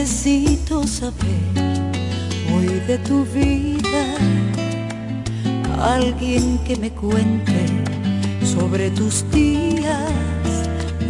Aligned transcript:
necesito 0.00 0.86
saber 0.86 1.42
hoy 2.54 2.68
de 2.86 2.96
tu 3.00 3.22
vida. 3.26 4.16
Alguien 5.78 6.58
que 6.64 6.74
me 6.76 6.90
cuente 6.90 7.66
sobre 8.42 8.90
tus 8.92 9.30
días. 9.30 10.10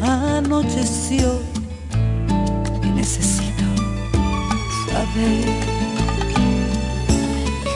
Anocheció 0.03 1.41
y 2.83 2.87
necesito 2.89 3.65
saber 4.89 5.45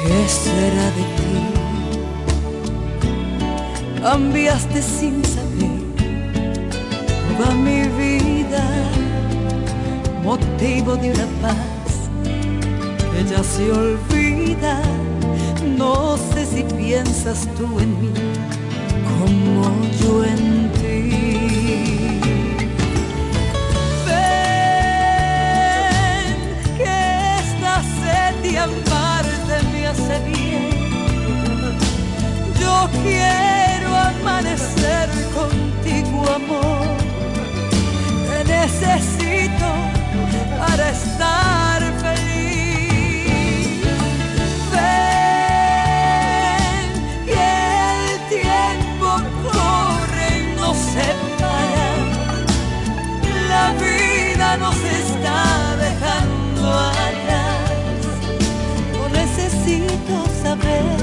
qué 0.03 0.29
será 0.43 0.87
de 0.99 1.05
ti. 1.17 1.35
Cambiaste 4.03 4.83
sin 4.83 5.25
saber 5.25 5.44
motivo 10.25 10.97
de 10.97 11.11
una 11.11 11.27
paz 11.43 12.09
que 13.13 13.25
ya 13.31 13.45
se 13.45 13.71
olvida. 13.71 14.81
No 15.77 16.17
sé 16.17 16.47
si 16.47 16.63
piensas 16.63 17.47
tú 17.57 17.79
en 17.79 18.01
mí 18.01 18.13
como 19.19 19.63
yo 20.01 20.25
en 20.25 20.73
ti. 20.73 22.21
Ven, 24.07 24.27
que 26.79 26.95
esta 27.41 27.75
sed 27.99 28.33
de 28.43 28.53
amarte 28.59 29.57
me 29.73 29.81
hace 29.87 30.17
bien. 30.31 30.71
Yo 32.61 32.75
quiero 33.03 33.44
estar 41.15 41.81
feliz. 42.03 43.81
Ven, 44.73 46.07
que 47.29 47.47
el 48.01 48.15
tiempo 48.37 49.09
corre 49.47 50.27
y 50.39 50.43
no 50.61 50.69
se 50.91 51.09
para. 51.41 51.89
La 53.53 53.67
vida 53.85 54.49
nos 54.57 54.79
está 55.01 55.41
dejando 55.87 56.65
atrás. 57.05 57.71
No 58.93 59.03
necesito 59.21 60.15
saber 60.43 60.99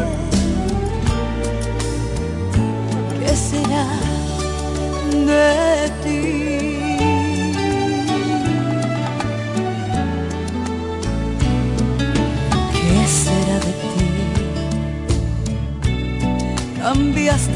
qué 3.19 3.31
será 3.35 3.87
de 5.27 5.60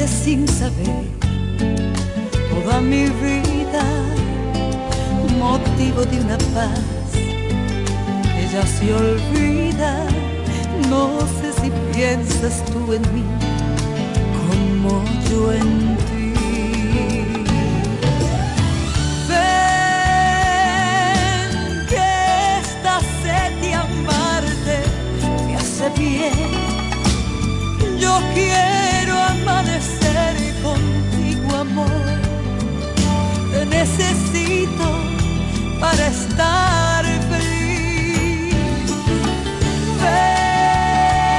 Sin 0.07 0.47
saber 0.47 1.05
toda 2.49 2.79
mi 2.79 3.05
vida, 3.05 3.83
motivo 5.39 6.05
de 6.05 6.19
una 6.21 6.37
paz 6.53 6.79
que 7.11 8.47
ya 8.53 8.65
se 8.65 8.93
olvida. 8.93 10.05
No 10.89 11.19
sé 11.41 11.53
si 11.61 11.71
piensas 11.93 12.63
tú 12.65 12.93
en 12.93 13.01
mí 13.13 13.23
como 14.47 15.03
yo 15.29 15.53
en 15.53 15.97
ti. 15.97 16.15
Bien. 25.99 26.33
Yo 27.99 28.19
quiero 28.33 28.64
estar 36.07 37.03
feliz. 37.29 38.55
Ven, 40.01 41.35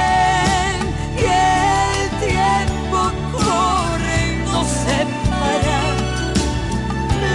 que 1.17 1.39
el 1.93 2.09
tiempo 2.27 2.99
corre 3.33 4.15
y 4.27 4.35
no 4.45 4.59
se 4.63 4.97
para. 5.29 5.79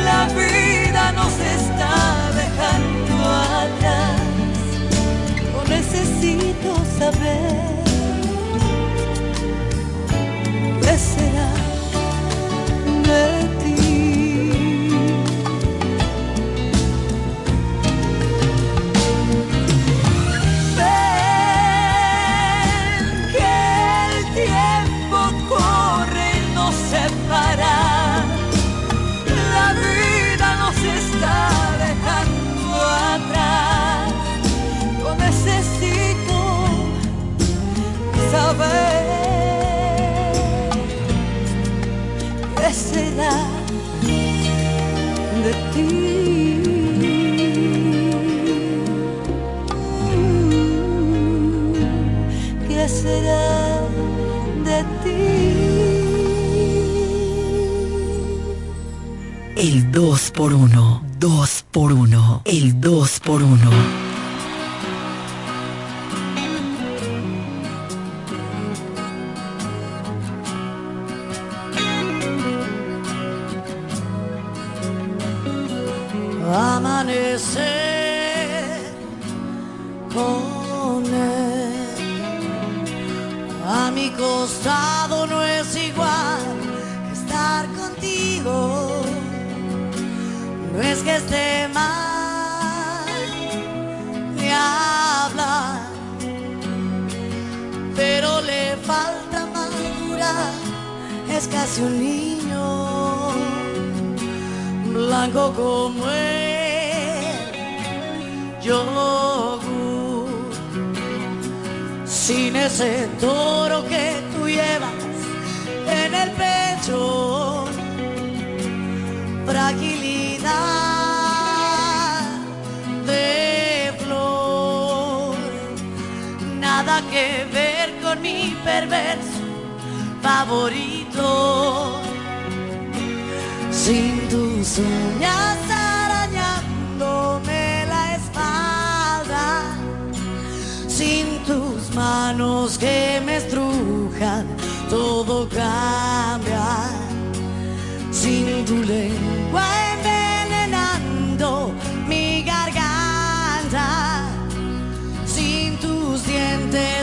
La 0.05 0.21
vida 0.35 1.03
nos 1.13 1.35
está 1.59 1.95
dejando 2.43 3.15
atrás. 3.61 4.21
No 5.53 5.61
necesito 5.69 6.71
saber 6.99 7.72
2 60.33 60.39
por 60.39 60.55
1 60.55 61.03
2 61.19 61.65
por 61.71 61.93
1 61.93 62.43
El 62.47 62.81
2 62.81 63.21
por 63.21 63.43
1 63.43 64.02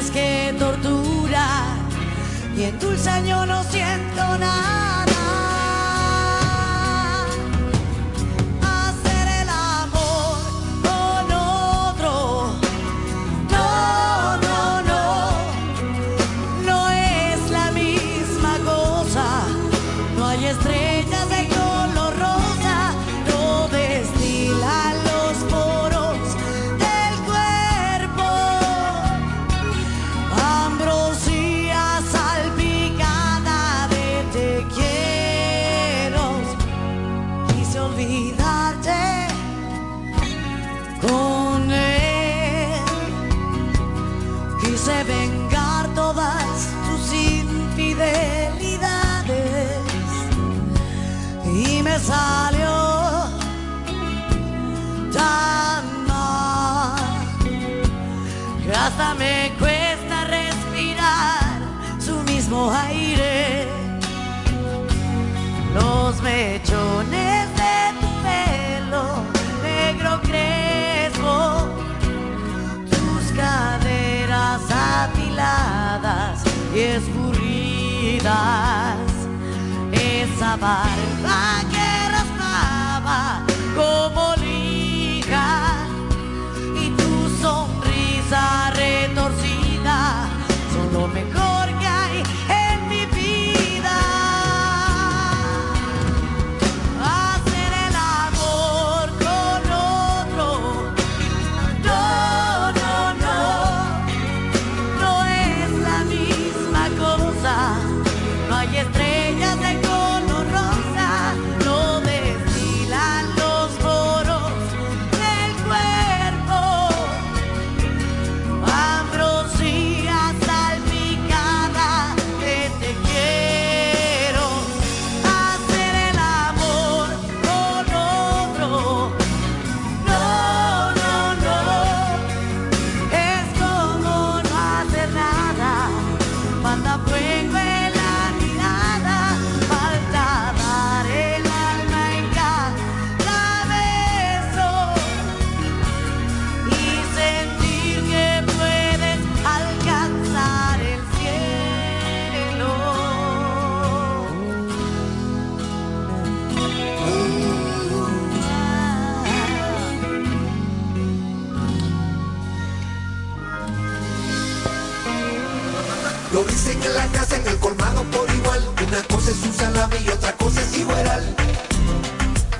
que 0.07 0.55
tortura 0.57 1.45
y 2.55 2.63
en 2.63 2.79
dulce 2.79 3.09
año 3.09 3.45
no 3.45 3.61
siento 3.65 4.37
nada. 4.37 4.88
vidas 78.19 78.97
es 79.93 80.41
abar 80.41 80.98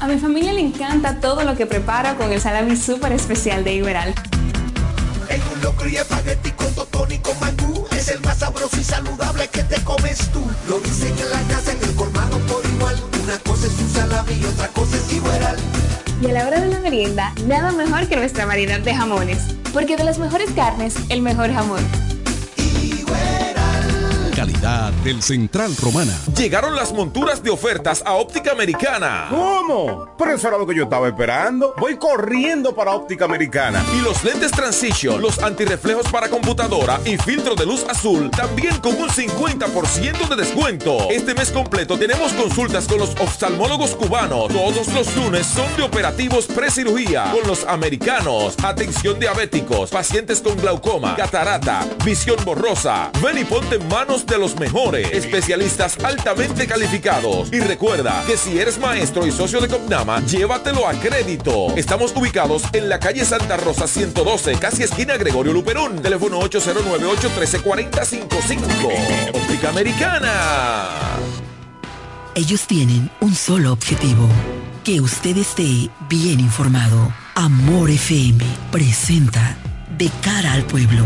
A 0.02 0.08
mi 0.08 0.18
familia 0.18 0.52
le 0.52 0.60
encanta 0.60 1.20
todo 1.22 1.44
lo 1.44 1.56
que 1.56 1.66
prepara 1.66 2.16
con 2.16 2.32
el 2.34 2.42
salami 2.42 2.76
súper 2.76 3.14
especial 3.14 3.64
de 3.64 3.76
Iberal. 3.76 4.14
En 5.30 5.42
un 5.54 5.62
locro 5.62 5.88
y 5.88 5.96
espagueti 5.96 6.52
con 6.52 6.74
totón 6.76 7.12
y 7.12 7.20
con 7.20 7.40
mangú. 7.40 7.86
Es 7.92 8.10
el 8.10 8.20
más 8.22 8.40
sabroso 8.40 8.78
y 8.78 8.84
saludable 8.84 9.48
que 9.48 9.64
te 9.64 9.82
comes 9.84 10.18
tú. 10.34 10.42
Lo 10.68 10.80
dicen 10.80 11.14
en 11.18 11.30
la 11.30 11.42
casa, 11.54 11.72
en 11.72 11.84
el 11.84 11.96
colmado 11.96 12.38
por 12.40 12.66
igual. 12.66 12.96
Una 13.24 13.38
cosa 13.40 13.68
es 13.68 13.80
un 13.80 13.90
salami 13.90 14.34
y 14.34 14.46
otra 14.46 14.68
cosa 14.68 14.98
es 14.98 15.14
Iberal. 15.14 15.58
Y 16.22 16.26
a 16.26 16.34
la 16.34 16.48
hora 16.48 16.60
de 16.60 16.68
la 16.68 16.80
merienda, 16.80 17.34
nada 17.46 17.72
mejor 17.72 18.08
que 18.10 18.18
nuestra 18.18 18.46
variedad 18.46 18.80
de 18.80 18.94
jamones. 18.94 19.40
Porque 19.72 19.96
de 19.96 20.04
las 20.04 20.20
mejores 20.20 20.52
carnes, 20.52 20.96
el 21.10 21.22
mejor 21.22 21.54
jamón 21.54 22.09
calidad 24.60 24.92
del 25.04 25.22
Central 25.22 25.76
Romana. 25.78 26.14
Llegaron 26.36 26.76
las 26.76 26.92
monturas 26.92 27.42
de 27.44 27.50
ofertas 27.50 28.04
a 28.06 28.14
Óptica 28.14 28.52
Americana. 28.52 29.28
¿Cómo? 29.30 30.16
Pero 30.18 30.34
eso 30.34 30.48
era 30.48 30.58
lo 30.58 30.68
que 30.68 30.76
yo 30.76 30.84
estaba 30.84 31.08
esperando. 31.08 31.74
Voy 31.78 31.98
corriendo 31.98 32.76
para 32.76 32.92
Óptica 32.92 33.26
Americana. 33.26 33.84
Y 33.98 34.02
los 34.02 34.24
lentes 34.24 34.52
Transition, 34.52 35.22
los 35.22 35.40
antirreflejos 35.40 36.08
para 36.12 36.30
computadora 36.30 37.00
y 37.06 37.18
filtro 37.18 37.56
de 37.56 37.66
luz 37.66 37.86
azul, 37.90 38.30
también 38.32 38.78
con 38.78 38.96
un 38.96 39.10
50% 39.10 40.28
de 40.28 40.36
descuento. 40.36 41.10
Este 41.10 41.34
mes 41.34 41.52
completo 41.52 41.98
tenemos 41.98 42.34
consultas 42.34 42.88
con 42.88 43.00
los 43.00 43.12
oftalmólogos 43.20 43.96
cubanos. 43.96 44.50
Todos 44.50 44.88
los 44.94 45.16
lunes 45.16 45.46
son 45.46 45.74
de 45.78 45.84
operativos 45.84 46.48
pre-cirugía 46.48 47.32
con 47.32 47.48
los 47.48 47.64
americanos. 47.66 48.56
Atención 48.64 49.20
diabéticos, 49.20 49.90
pacientes 49.92 50.42
con 50.42 50.58
glaucoma, 50.58 51.16
catarata, 51.16 51.86
visión 52.04 52.38
borrosa. 52.44 53.12
Ven 53.24 53.38
y 53.38 53.44
ponte 53.44 53.76
en 53.76 53.88
manos 53.88 54.26
de 54.26 54.38
los 54.38 54.49
mejores, 54.58 55.12
especialistas 55.12 55.98
altamente 56.04 56.66
calificados. 56.66 57.52
Y 57.52 57.60
recuerda 57.60 58.24
que 58.26 58.38
si 58.38 58.58
eres 58.58 58.80
maestro 58.80 59.28
y 59.28 59.32
socio 59.32 59.60
de 59.60 59.68
Copnama, 59.68 60.26
llévatelo 60.26 60.88
a 60.88 60.94
crédito. 60.94 61.76
Estamos 61.76 62.14
ubicados 62.16 62.64
en 62.74 62.88
la 62.88 63.00
calle 63.00 63.26
Santa 63.26 63.58
Rosa 63.58 63.88
112, 63.88 64.54
casi 64.60 64.84
esquina 64.84 65.18
Gregorio 65.18 65.52
Luperón. 65.54 66.00
Teléfono 66.02 66.40
809-813-4055. 66.42 69.34
Óptica 69.34 69.70
Americana. 69.70 70.88
Ellos 72.36 72.68
tienen 72.68 73.10
un 73.20 73.34
solo 73.36 73.74
objetivo, 73.74 74.30
que 74.84 75.02
usted 75.02 75.36
esté 75.38 75.90
bien 76.08 76.40
informado. 76.40 77.12
Amor 77.36 77.90
FM 77.90 78.44
presenta 78.72 79.58
De 79.98 80.10
cara 80.22 80.54
al 80.54 80.64
pueblo 80.64 81.06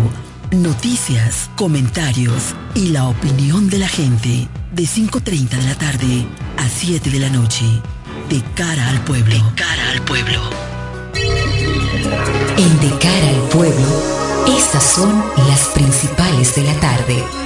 noticias, 0.62 1.50
comentarios 1.55 2.55
y 2.75 2.89
la 2.89 3.07
opinión 3.07 3.69
de 3.69 3.79
la 3.79 3.88
gente 3.88 4.48
de 4.72 4.83
5.30 4.83 5.50
de 5.50 5.63
la 5.63 5.75
tarde 5.75 6.25
a 6.57 6.67
7 6.69 7.10
de 7.10 7.19
la 7.19 7.29
noche. 7.29 7.65
De 8.29 8.41
cara 8.55 8.89
al 8.89 9.03
pueblo. 9.03 9.36
De 9.36 9.55
cara 9.55 9.89
al 9.91 10.01
pueblo. 10.03 10.41
En 12.57 12.79
De 12.79 12.98
cara 13.00 13.29
al 13.29 13.50
pueblo, 13.50 14.03
estas 14.57 14.83
son 14.83 15.24
las 15.48 15.67
principales 15.74 16.55
de 16.55 16.63
la 16.63 16.79
tarde. 16.79 17.43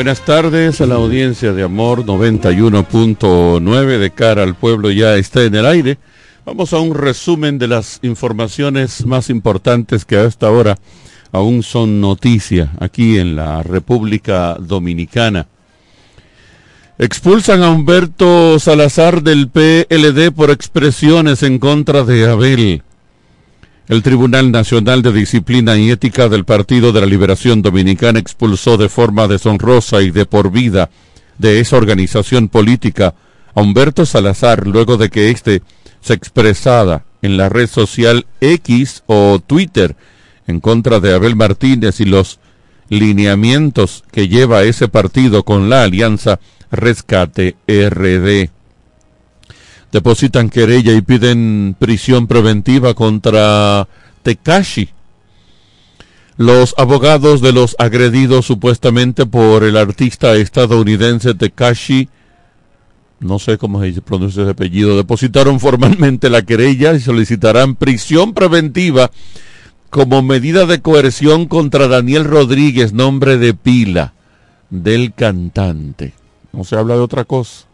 Buenas 0.00 0.24
tardes 0.24 0.80
a 0.80 0.86
la 0.86 0.94
audiencia 0.94 1.52
de 1.52 1.62
Amor 1.62 2.06
91.9 2.06 3.98
de 3.98 4.10
cara 4.10 4.44
al 4.44 4.54
pueblo 4.54 4.90
ya 4.90 5.16
está 5.16 5.44
en 5.44 5.54
el 5.54 5.66
aire. 5.66 5.98
Vamos 6.46 6.72
a 6.72 6.78
un 6.78 6.94
resumen 6.94 7.58
de 7.58 7.68
las 7.68 7.98
informaciones 8.00 9.04
más 9.04 9.28
importantes 9.28 10.06
que 10.06 10.16
a 10.16 10.24
esta 10.24 10.50
hora 10.50 10.78
aún 11.32 11.62
son 11.62 12.00
noticia 12.00 12.72
aquí 12.80 13.18
en 13.18 13.36
la 13.36 13.62
República 13.62 14.54
Dominicana. 14.58 15.48
Expulsan 16.96 17.62
a 17.62 17.68
Humberto 17.68 18.58
Salazar 18.58 19.22
del 19.22 19.50
PLD 19.50 20.32
por 20.34 20.50
expresiones 20.50 21.42
en 21.42 21.58
contra 21.58 22.04
de 22.04 22.26
Abel. 22.26 22.82
El 23.90 24.04
Tribunal 24.04 24.52
Nacional 24.52 25.02
de 25.02 25.12
Disciplina 25.12 25.76
y 25.76 25.90
Ética 25.90 26.28
del 26.28 26.44
Partido 26.44 26.92
de 26.92 27.00
la 27.00 27.08
Liberación 27.08 27.60
Dominicana 27.60 28.20
expulsó 28.20 28.76
de 28.76 28.88
forma 28.88 29.26
deshonrosa 29.26 30.00
y 30.00 30.12
de 30.12 30.26
por 30.26 30.52
vida 30.52 30.90
de 31.38 31.58
esa 31.58 31.76
organización 31.76 32.48
política 32.48 33.16
a 33.52 33.60
Humberto 33.60 34.06
Salazar 34.06 34.68
luego 34.68 34.96
de 34.96 35.10
que 35.10 35.30
éste 35.30 35.64
se 36.00 36.14
expresara 36.14 37.04
en 37.20 37.36
la 37.36 37.48
red 37.48 37.66
social 37.68 38.26
X 38.40 39.02
o 39.06 39.40
Twitter 39.44 39.96
en 40.46 40.60
contra 40.60 41.00
de 41.00 41.12
Abel 41.12 41.34
Martínez 41.34 41.98
y 41.98 42.04
los 42.04 42.38
lineamientos 42.90 44.04
que 44.12 44.28
lleva 44.28 44.62
ese 44.62 44.86
partido 44.86 45.42
con 45.42 45.68
la 45.68 45.82
alianza 45.82 46.38
Rescate 46.70 47.56
RD 47.66 48.50
depositan 49.92 50.50
querella 50.50 50.92
y 50.92 51.02
piden 51.02 51.76
prisión 51.78 52.26
preventiva 52.26 52.94
contra 52.94 53.88
Tekashi. 54.22 54.90
Los 56.36 56.74
abogados 56.78 57.42
de 57.42 57.52
los 57.52 57.76
agredidos 57.78 58.46
supuestamente 58.46 59.26
por 59.26 59.62
el 59.64 59.76
artista 59.76 60.34
estadounidense 60.36 61.34
Tekashi, 61.34 62.08
no 63.20 63.38
sé 63.38 63.58
cómo 63.58 63.82
se 63.82 64.00
pronuncia 64.00 64.42
ese 64.42 64.52
apellido, 64.52 64.96
depositaron 64.96 65.60
formalmente 65.60 66.30
la 66.30 66.42
querella 66.42 66.94
y 66.94 67.00
solicitarán 67.00 67.74
prisión 67.74 68.32
preventiva 68.32 69.10
como 69.90 70.22
medida 70.22 70.64
de 70.64 70.80
coerción 70.80 71.46
contra 71.46 71.88
Daniel 71.88 72.24
Rodríguez, 72.24 72.92
nombre 72.92 73.36
de 73.36 73.52
pila 73.52 74.14
del 74.70 75.12
cantante. 75.12 76.14
No 76.52 76.64
se 76.64 76.76
habla 76.76 76.94
de 76.94 77.00
otra 77.00 77.24
cosa. 77.24 77.66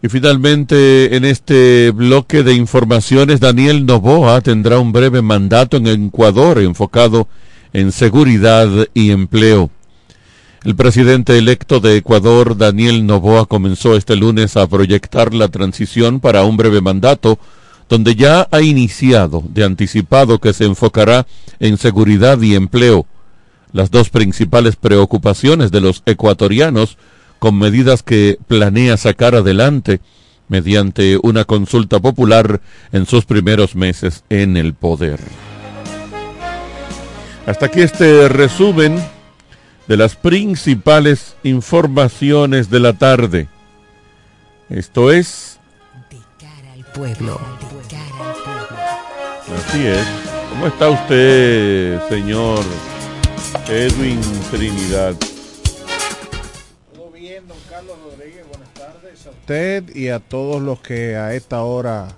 Y 0.00 0.08
finalmente, 0.08 1.16
en 1.16 1.24
este 1.24 1.90
bloque 1.90 2.44
de 2.44 2.54
informaciones, 2.54 3.40
Daniel 3.40 3.84
Novoa 3.84 4.40
tendrá 4.40 4.78
un 4.78 4.92
breve 4.92 5.22
mandato 5.22 5.76
en 5.76 5.88
Ecuador 5.88 6.60
enfocado 6.60 7.26
en 7.72 7.90
seguridad 7.90 8.68
y 8.94 9.10
empleo. 9.10 9.70
El 10.64 10.76
presidente 10.76 11.36
electo 11.36 11.80
de 11.80 11.96
Ecuador, 11.96 12.56
Daniel 12.56 13.06
Novoa, 13.06 13.46
comenzó 13.46 13.96
este 13.96 14.14
lunes 14.14 14.56
a 14.56 14.68
proyectar 14.68 15.34
la 15.34 15.48
transición 15.48 16.20
para 16.20 16.44
un 16.44 16.56
breve 16.56 16.80
mandato, 16.80 17.40
donde 17.88 18.14
ya 18.14 18.46
ha 18.52 18.60
iniciado 18.60 19.42
de 19.48 19.64
anticipado 19.64 20.38
que 20.38 20.52
se 20.52 20.64
enfocará 20.64 21.26
en 21.58 21.76
seguridad 21.76 22.40
y 22.40 22.54
empleo, 22.54 23.06
las 23.72 23.90
dos 23.90 24.10
principales 24.10 24.76
preocupaciones 24.76 25.72
de 25.72 25.80
los 25.80 26.02
ecuatorianos 26.06 26.98
con 27.38 27.58
medidas 27.58 28.02
que 28.02 28.38
planea 28.46 28.96
sacar 28.96 29.34
adelante 29.34 30.00
mediante 30.48 31.18
una 31.22 31.44
consulta 31.44 32.00
popular 32.00 32.60
en 32.92 33.06
sus 33.06 33.24
primeros 33.24 33.76
meses 33.76 34.24
en 34.28 34.56
el 34.56 34.74
poder. 34.74 35.20
Hasta 37.46 37.66
aquí 37.66 37.80
este 37.80 38.28
resumen 38.28 39.02
de 39.86 39.96
las 39.96 40.16
principales 40.16 41.36
informaciones 41.42 42.70
de 42.70 42.80
la 42.80 42.92
tarde. 42.92 43.48
Esto 44.68 45.10
es... 45.10 45.58
De 46.10 46.18
cara 46.38 46.72
al 46.74 46.84
pueblo. 46.92 47.40
Así 49.56 49.86
es. 49.86 50.06
¿Cómo 50.50 50.66
está 50.66 50.90
usted, 50.90 52.00
señor 52.08 52.60
Edwin 53.68 54.20
Trinidad? 54.50 55.14
Usted 59.48 59.96
y 59.96 60.08
a 60.08 60.18
todos 60.18 60.60
los 60.60 60.78
que 60.80 61.16
a 61.16 61.32
esta 61.32 61.62
hora 61.62 62.08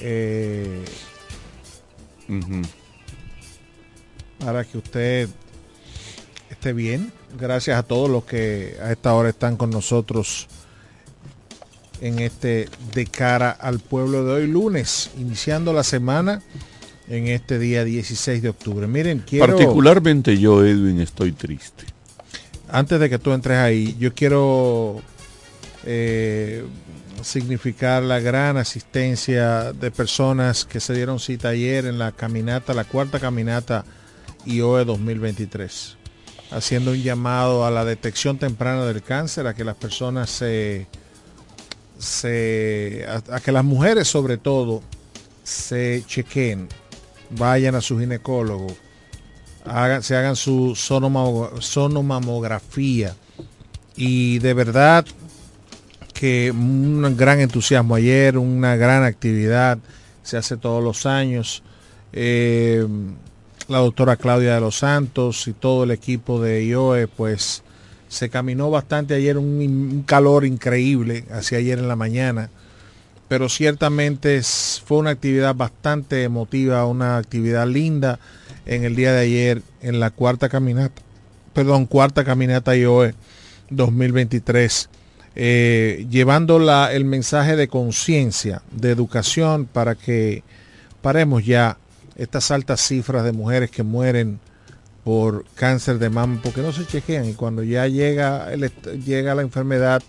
eh, 0.00 0.84
para 4.40 4.64
que 4.64 4.76
usted 4.76 5.28
esté 6.50 6.72
bien. 6.72 7.12
Gracias 7.38 7.78
a 7.78 7.84
todos 7.84 8.10
los 8.10 8.24
que 8.24 8.76
a 8.82 8.90
esta 8.90 9.14
hora 9.14 9.28
están 9.28 9.56
con 9.56 9.70
nosotros 9.70 10.48
en 12.00 12.18
este 12.18 12.68
de 12.92 13.06
cara 13.06 13.52
al 13.52 13.78
pueblo 13.78 14.24
de 14.24 14.32
hoy 14.32 14.46
lunes, 14.48 15.12
iniciando 15.16 15.72
la 15.72 15.84
semana 15.84 16.42
en 17.06 17.28
este 17.28 17.60
día 17.60 17.84
16 17.84 18.42
de 18.42 18.48
octubre. 18.48 18.88
Miren, 18.88 19.22
quiero... 19.24 19.46
Particularmente 19.46 20.36
yo, 20.36 20.64
Edwin, 20.64 21.00
estoy 21.00 21.30
triste. 21.30 21.84
Antes 22.68 22.98
de 22.98 23.08
que 23.08 23.20
tú 23.20 23.32
entres 23.32 23.58
ahí, 23.58 23.94
yo 24.00 24.12
quiero 24.12 25.00
eh, 25.88 26.64
significar 27.22 28.02
la 28.02 28.18
gran 28.18 28.56
asistencia 28.56 29.72
de 29.72 29.92
personas 29.92 30.64
que 30.64 30.80
se 30.80 30.94
dieron 30.94 31.20
cita 31.20 31.50
ayer 31.50 31.86
en 31.86 31.98
la 31.98 32.10
caminata, 32.12 32.74
la 32.74 32.84
cuarta 32.84 33.20
caminata 33.20 33.84
IOE 34.44 34.84
2023, 34.84 35.96
haciendo 36.50 36.90
un 36.90 37.00
llamado 37.02 37.64
a 37.64 37.70
la 37.70 37.84
detección 37.84 38.38
temprana 38.38 38.84
del 38.84 39.02
cáncer, 39.02 39.46
a 39.46 39.54
que 39.54 39.62
las 39.62 39.76
personas 39.76 40.28
se, 40.28 40.88
se 41.98 43.06
a, 43.08 43.38
que 43.40 43.52
las 43.52 43.64
mujeres 43.64 44.08
sobre 44.08 44.38
todo 44.38 44.82
se 45.44 46.02
chequen, 46.06 46.66
vayan 47.30 47.76
a 47.76 47.80
su 47.80 47.96
ginecólogo, 47.98 48.76
hagan, 49.64 50.02
se 50.02 50.16
hagan 50.16 50.34
su 50.34 50.74
sonomamografía. 50.74 53.14
Y 53.98 54.40
de 54.40 54.52
verdad 54.52 55.06
que 56.18 56.50
un 56.50 57.14
gran 57.16 57.40
entusiasmo 57.40 57.94
ayer, 57.94 58.38
una 58.38 58.74
gran 58.76 59.04
actividad, 59.04 59.78
se 60.22 60.38
hace 60.38 60.56
todos 60.56 60.82
los 60.82 61.04
años. 61.04 61.62
Eh, 62.14 62.86
la 63.68 63.78
doctora 63.78 64.16
Claudia 64.16 64.54
de 64.54 64.60
los 64.60 64.78
Santos 64.78 65.46
y 65.46 65.52
todo 65.52 65.84
el 65.84 65.90
equipo 65.90 66.40
de 66.40 66.64
IOE, 66.64 67.06
pues 67.06 67.62
se 68.08 68.30
caminó 68.30 68.70
bastante 68.70 69.12
ayer, 69.12 69.36
un, 69.36 70.04
calor 70.06 70.46
increíble 70.46 71.24
hacia 71.30 71.58
ayer 71.58 71.78
en 71.78 71.88
la 71.88 71.96
mañana, 71.96 72.48
pero 73.28 73.50
ciertamente 73.50 74.40
fue 74.42 74.98
una 74.98 75.10
actividad 75.10 75.54
bastante 75.54 76.22
emotiva, 76.22 76.86
una 76.86 77.18
actividad 77.18 77.66
linda 77.66 78.20
en 78.64 78.84
el 78.84 78.96
día 78.96 79.12
de 79.12 79.20
ayer 79.20 79.62
en 79.82 80.00
la 80.00 80.10
cuarta 80.10 80.48
caminata, 80.48 81.02
perdón, 81.52 81.84
cuarta 81.84 82.24
caminata 82.24 82.74
IOE 82.74 83.14
2023 83.68 84.88
eh, 85.38 86.06
llevando 86.08 86.56
el 86.88 87.04
mensaje 87.04 87.56
de 87.56 87.68
conciencia, 87.68 88.62
de 88.72 88.90
educación, 88.90 89.66
para 89.66 89.94
que 89.94 90.42
paremos 91.02 91.44
ya 91.44 91.76
estas 92.16 92.50
altas 92.50 92.80
cifras 92.80 93.22
de 93.22 93.32
mujeres 93.32 93.70
que 93.70 93.82
mueren 93.82 94.40
por 95.04 95.44
cáncer 95.54 95.98
de 95.98 96.08
mama 96.08 96.40
porque 96.42 96.62
no 96.62 96.72
se 96.72 96.86
chequean 96.86 97.26
y 97.26 97.34
cuando 97.34 97.62
ya 97.62 97.86
llega, 97.86 98.50
llega 99.04 99.34
la 99.34 99.42
enfermedad, 99.42 100.02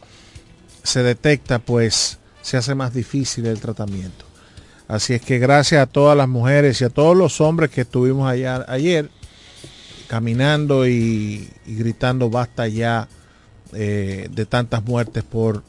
se 0.81 1.03
detecta, 1.03 1.59
pues 1.59 2.17
se 2.41 2.55
hace 2.55 2.73
más 2.73 2.93
difícil 2.93 3.45
el 3.47 3.59
tratamiento. 3.59 4.25
Así 4.87 5.13
es 5.13 5.21
que 5.21 5.37
gracias 5.39 5.81
a 5.83 5.87
todas 5.87 6.17
las 6.17 6.29
mujeres 6.29 6.79
y 6.79 6.85
a 6.85 6.89
todos 6.89 7.17
los 7.17 7.41
hombres 7.41 7.69
que 7.69 7.81
estuvimos 7.81 8.31
allá 8.31 8.63
ayer 8.69 9.09
caminando 10.07 10.87
y 10.87 11.49
gritando 11.65 12.29
basta 12.29 12.69
ya 12.69 13.09
eh, 13.73 14.29
de 14.31 14.45
tantas 14.45 14.83
muertes 14.83 15.23
por 15.23 15.63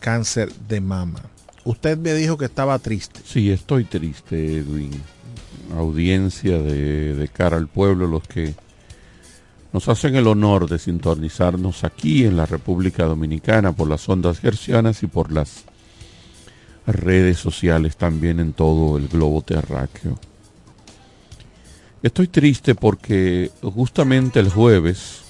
cáncer 0.00 0.52
de 0.68 0.80
mama. 0.80 1.20
Usted 1.64 1.98
me 1.98 2.14
dijo 2.14 2.38
que 2.38 2.44
estaba 2.44 2.78
triste. 2.78 3.20
Sí, 3.24 3.50
estoy 3.50 3.84
triste, 3.84 4.58
Edwin. 4.58 4.92
Audiencia 5.76 6.58
de, 6.58 7.28
cara 7.32 7.56
al 7.56 7.66
pueblo, 7.66 8.06
los 8.06 8.22
que 8.22 8.54
nos 9.72 9.88
hacen 9.88 10.14
el 10.14 10.28
honor 10.28 10.68
de 10.68 10.78
sintonizarnos 10.78 11.82
aquí 11.82 12.24
en 12.24 12.36
la 12.36 12.46
República 12.46 13.04
Dominicana 13.04 13.72
por 13.72 13.88
las 13.88 14.08
ondas 14.08 14.38
gercianas 14.38 15.02
y 15.02 15.08
por 15.08 15.32
las 15.32 15.64
redes 16.86 17.38
sociales 17.38 17.96
también 17.96 18.38
en 18.38 18.52
todo 18.52 18.96
el 18.96 19.08
globo 19.08 19.42
terráqueo. 19.42 20.20
Estoy 22.00 22.28
triste 22.28 22.76
porque 22.76 23.50
justamente 23.60 24.38
el 24.38 24.50
jueves 24.50 25.25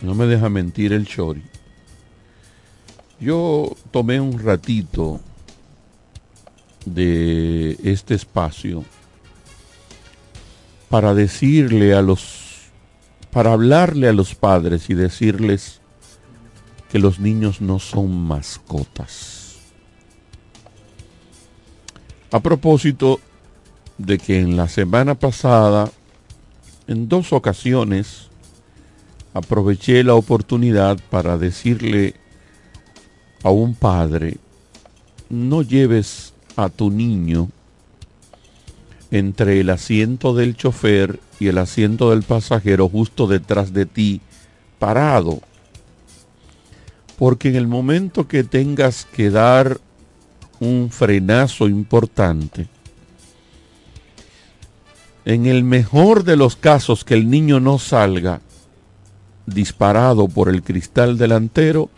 no 0.00 0.14
me 0.14 0.26
deja 0.26 0.48
mentir 0.48 0.92
el 0.92 1.06
Chori. 1.06 1.42
Yo 3.20 3.76
tomé 3.90 4.20
un 4.20 4.38
ratito 4.38 5.20
de 6.84 7.76
este 7.82 8.14
espacio 8.14 8.84
para 10.88 11.14
decirle 11.14 11.94
a 11.94 12.02
los 12.02 12.46
para 13.32 13.52
hablarle 13.52 14.08
a 14.08 14.12
los 14.12 14.34
padres 14.34 14.88
y 14.88 14.94
decirles 14.94 15.80
que 16.90 16.98
los 16.98 17.18
niños 17.18 17.60
no 17.60 17.78
son 17.78 18.10
mascotas. 18.26 19.58
A 22.30 22.40
propósito 22.40 23.20
de 23.98 24.18
que 24.18 24.40
en 24.40 24.56
la 24.56 24.68
semana 24.68 25.14
pasada, 25.14 25.90
en 26.86 27.08
dos 27.08 27.32
ocasiones, 27.32 28.27
aproveché 29.34 30.02
la 30.02 30.14
oportunidad 30.14 30.98
para 31.10 31.38
decirle 31.38 32.14
a 33.42 33.50
un 33.50 33.74
padre, 33.74 34.38
no 35.28 35.62
lleves 35.62 36.32
a 36.56 36.68
tu 36.68 36.90
niño 36.90 37.48
entre 39.10 39.60
el 39.60 39.70
asiento 39.70 40.34
del 40.34 40.56
chofer 40.56 41.20
y 41.40 41.48
el 41.48 41.58
asiento 41.58 42.10
del 42.10 42.22
pasajero 42.22 42.88
justo 42.88 43.26
detrás 43.26 43.72
de 43.72 43.86
ti, 43.86 44.20
parado. 44.78 45.40
Porque 47.16 47.48
en 47.48 47.56
el 47.56 47.66
momento 47.66 48.28
que 48.28 48.44
tengas 48.44 49.06
que 49.06 49.30
dar 49.30 49.78
un 50.60 50.90
frenazo 50.90 51.68
importante, 51.68 52.68
en 55.24 55.46
el 55.46 55.62
mejor 55.62 56.24
de 56.24 56.36
los 56.36 56.56
casos 56.56 57.04
que 57.04 57.14
el 57.14 57.28
niño 57.28 57.60
no 57.60 57.78
salga 57.78 58.40
disparado 59.48 60.28
por 60.28 60.48
el 60.48 60.62
cristal 60.62 61.18
delantero, 61.18 61.90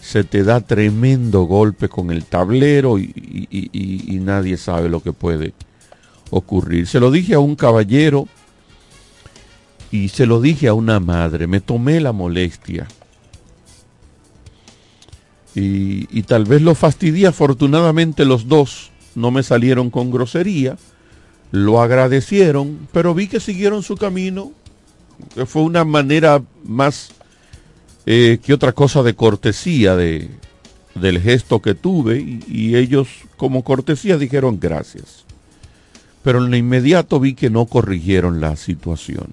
se 0.00 0.24
te 0.24 0.44
da 0.44 0.60
tremendo 0.60 1.42
golpe 1.42 1.88
con 1.88 2.10
el 2.10 2.24
tablero 2.24 2.98
y, 2.98 4.20
nadie 4.22 4.56
sabe 4.56 4.88
lo 4.88 5.00
que 5.00 5.12
puede 5.12 5.52
ocurrir. 6.30 6.86
Se 6.86 7.00
lo 7.00 7.10
dije 7.10 7.34
a 7.34 7.38
un 7.38 7.54
caballero 7.54 8.26
y 9.90 10.08
se 10.08 10.26
lo 10.26 10.40
dije 10.40 10.68
a 10.68 10.74
una 10.74 11.00
madre, 11.00 11.46
me 11.46 11.60
tomé 11.60 12.00
la 12.00 12.12
molestia. 12.12 12.86
Y, 15.54 16.06
y 16.16 16.22
tal 16.24 16.44
vez 16.44 16.60
lo 16.60 16.74
fastidié, 16.74 17.28
afortunadamente 17.28 18.24
los 18.24 18.46
dos 18.46 18.90
no 19.14 19.30
me 19.30 19.42
salieron 19.42 19.90
con 19.90 20.10
grosería, 20.10 20.76
lo 21.50 21.80
agradecieron, 21.80 22.88
pero 22.92 23.14
vi 23.14 23.28
que 23.28 23.40
siguieron 23.40 23.82
su 23.82 23.96
camino, 23.96 24.52
fue 25.46 25.62
una 25.62 25.84
manera 25.84 26.42
más 26.64 27.10
eh, 28.06 28.38
que 28.42 28.54
otra 28.54 28.72
cosa 28.72 29.02
de 29.02 29.14
cortesía 29.14 29.96
de, 29.96 30.30
del 30.94 31.20
gesto 31.20 31.60
que 31.60 31.74
tuve 31.74 32.18
y, 32.18 32.44
y 32.48 32.76
ellos 32.76 33.08
como 33.36 33.64
cortesía 33.64 34.18
dijeron 34.18 34.58
gracias. 34.60 35.24
Pero 36.22 36.44
en 36.44 36.50
lo 36.50 36.56
inmediato 36.56 37.20
vi 37.20 37.34
que 37.34 37.50
no 37.50 37.66
corrigieron 37.66 38.40
la 38.40 38.56
situación. 38.56 39.32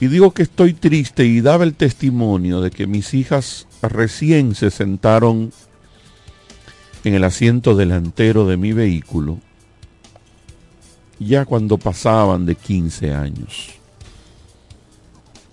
Y 0.00 0.08
digo 0.08 0.32
que 0.32 0.42
estoy 0.42 0.74
triste 0.74 1.24
y 1.24 1.40
daba 1.40 1.64
el 1.64 1.74
testimonio 1.74 2.60
de 2.60 2.70
que 2.70 2.86
mis 2.86 3.14
hijas 3.14 3.66
recién 3.80 4.54
se 4.54 4.70
sentaron 4.70 5.52
en 7.04 7.14
el 7.14 7.24
asiento 7.24 7.76
delantero 7.76 8.46
de 8.46 8.56
mi 8.56 8.72
vehículo, 8.72 9.38
ya 11.18 11.44
cuando 11.44 11.78
pasaban 11.78 12.46
de 12.46 12.54
15 12.54 13.14
años. 13.14 13.70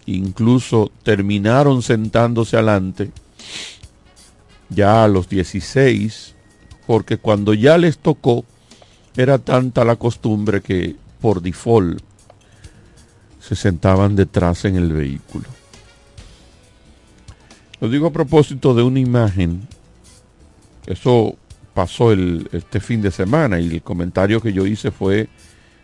Incluso 0.05 0.91
terminaron 1.03 1.81
sentándose 1.81 2.57
adelante 2.57 3.11
ya 4.69 5.03
a 5.03 5.07
los 5.07 5.29
16, 5.29 6.35
porque 6.87 7.17
cuando 7.17 7.53
ya 7.53 7.77
les 7.77 7.97
tocó, 7.97 8.45
era 9.15 9.37
tanta 9.37 9.83
la 9.83 9.97
costumbre 9.97 10.61
que 10.61 10.95
por 11.19 11.41
default 11.41 12.01
se 13.39 13.55
sentaban 13.55 14.15
detrás 14.15 14.65
en 14.65 14.75
el 14.75 14.93
vehículo. 14.93 15.45
Lo 17.79 17.89
digo 17.89 18.07
a 18.07 18.13
propósito 18.13 18.73
de 18.73 18.83
una 18.83 18.99
imagen. 18.99 19.67
Eso 20.85 21.35
pasó 21.73 22.11
el, 22.11 22.47
este 22.51 22.79
fin 22.79 23.01
de 23.01 23.11
semana 23.11 23.59
y 23.59 23.67
el 23.67 23.81
comentario 23.81 24.39
que 24.41 24.53
yo 24.53 24.65
hice 24.65 24.91
fue 24.91 25.29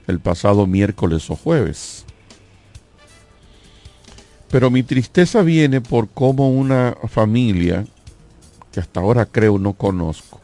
el 0.08 0.20
pasado 0.20 0.66
miércoles 0.68 1.30
o 1.30 1.36
jueves. 1.36 2.06
Pero 4.50 4.72
mi 4.72 4.82
tristeza 4.84 5.42
viene 5.42 5.82
por 5.82 6.08
cómo 6.10 6.50
una 6.50 6.96
familia, 7.10 7.86
que 8.72 8.80
hasta 8.80 9.02
ahora 9.02 9.26
creo 9.26 9.60
no 9.60 9.74
conozco, 9.74 10.40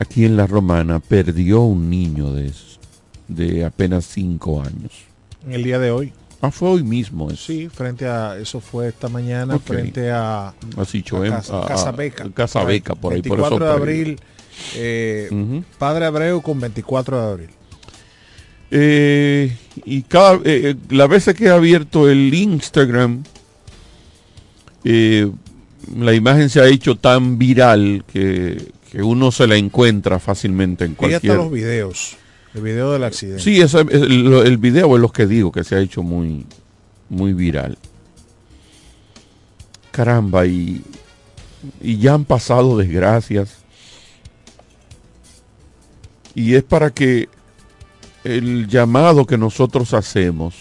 aquí 0.00 0.24
en 0.24 0.36
La 0.36 0.46
Romana 0.46 0.98
perdió 0.98 1.60
un 1.62 1.88
niño 1.88 2.32
de, 2.32 2.52
de 3.28 3.64
apenas 3.64 4.06
cinco 4.06 4.60
años. 4.60 4.92
En 5.46 5.52
el 5.52 5.62
día 5.62 5.78
de 5.78 5.90
hoy. 5.92 6.12
Ah, 6.40 6.50
fue 6.50 6.68
hoy 6.68 6.82
mismo. 6.84 7.30
Eso. 7.30 7.46
Sí, 7.46 7.68
frente 7.68 8.06
a, 8.06 8.36
eso 8.38 8.60
fue 8.60 8.88
esta 8.88 9.08
mañana, 9.08 9.58
frente 9.58 10.10
a, 10.10 10.54
Así, 10.76 10.98
a 10.98 11.02
Choem, 11.02 11.32
Casa, 11.32 11.62
a- 11.62 11.66
Casa 11.66 11.90
Beca. 11.92 12.30
Casa 12.32 12.64
Beca, 12.64 12.94
por 12.94 13.12
ahí, 13.12 13.22
por 13.22 13.38
24 13.38 13.56
eso 13.56 13.84
de 13.86 13.92
ahí. 13.92 14.16
Eh. 14.74 15.62
Padre 15.78 16.06
Abreu 16.06 16.40
con 16.42 16.60
24 16.60 17.20
de 17.20 17.30
abril. 17.32 17.50
Eh, 18.70 19.56
y 19.84 20.02
cada 20.02 20.34
eh, 20.36 20.40
eh, 20.44 20.74
las 20.90 21.08
veces 21.08 21.34
que 21.34 21.44
he 21.46 21.50
abierto 21.50 22.08
el 22.08 22.32
Instagram, 22.34 23.22
la 24.84 26.12
imagen 26.14 26.48
se 26.50 26.60
ha 26.60 26.66
hecho 26.66 26.96
tan 26.96 27.38
viral 27.38 28.04
que, 28.12 28.62
que 28.90 29.02
uno 29.02 29.30
se 29.32 29.46
la 29.46 29.56
encuentra 29.56 30.18
fácilmente 30.18 30.84
en 30.84 30.94
cualquier. 30.94 31.36
los 31.36 31.50
videos. 31.50 32.16
El 32.54 32.62
video 32.62 32.92
del 32.92 33.04
accidente. 33.04 33.42
Sí, 33.42 33.60
ese- 33.60 33.80
es 33.82 34.02
el, 34.02 34.32
el 34.32 34.58
video 34.58 34.94
es 34.96 35.02
lo 35.02 35.10
que 35.12 35.26
digo, 35.26 35.52
que 35.52 35.64
se 35.64 35.76
ha 35.76 35.80
hecho 35.80 36.02
muy, 36.02 36.44
muy 37.08 37.32
viral. 37.34 37.76
Caramba, 39.90 40.46
y, 40.46 40.82
y 41.80 41.98
ya 41.98 42.14
han 42.14 42.24
pasado 42.24 42.76
desgracias. 42.78 43.56
Y 46.38 46.54
es 46.54 46.62
para 46.62 46.90
que 46.90 47.28
el 48.22 48.68
llamado 48.68 49.26
que 49.26 49.36
nosotros 49.36 49.92
hacemos 49.92 50.54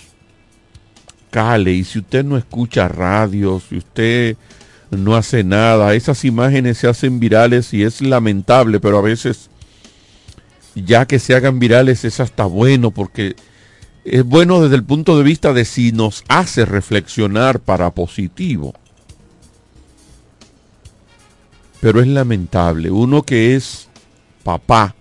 cale. 1.29 1.71
Y 1.71 1.83
si 1.83 1.99
usted 1.99 2.25
no 2.25 2.35
escucha 2.35 2.87
radio, 2.87 3.59
si 3.59 3.77
usted 3.77 4.37
no 4.89 5.15
hace 5.15 5.43
nada, 5.43 5.93
esas 5.93 6.25
imágenes 6.25 6.79
se 6.79 6.87
hacen 6.87 7.19
virales 7.19 7.75
y 7.75 7.83
es 7.83 8.01
lamentable, 8.01 8.79
pero 8.79 8.97
a 8.97 9.03
veces 9.03 9.51
ya 10.73 11.05
que 11.05 11.19
se 11.19 11.35
hagan 11.35 11.59
virales 11.59 12.05
es 12.05 12.19
hasta 12.19 12.45
bueno 12.45 12.89
porque 12.89 13.35
es 14.03 14.23
bueno 14.23 14.63
desde 14.63 14.77
el 14.77 14.83
punto 14.83 15.15
de 15.15 15.23
vista 15.23 15.53
de 15.53 15.63
si 15.63 15.91
nos 15.91 16.23
hace 16.27 16.65
reflexionar 16.65 17.59
para 17.59 17.91
positivo. 17.91 18.73
Pero 21.81 22.01
es 22.01 22.07
lamentable, 22.07 22.89
uno 22.89 23.21
que 23.21 23.55
es 23.55 23.89
papá 24.43 24.95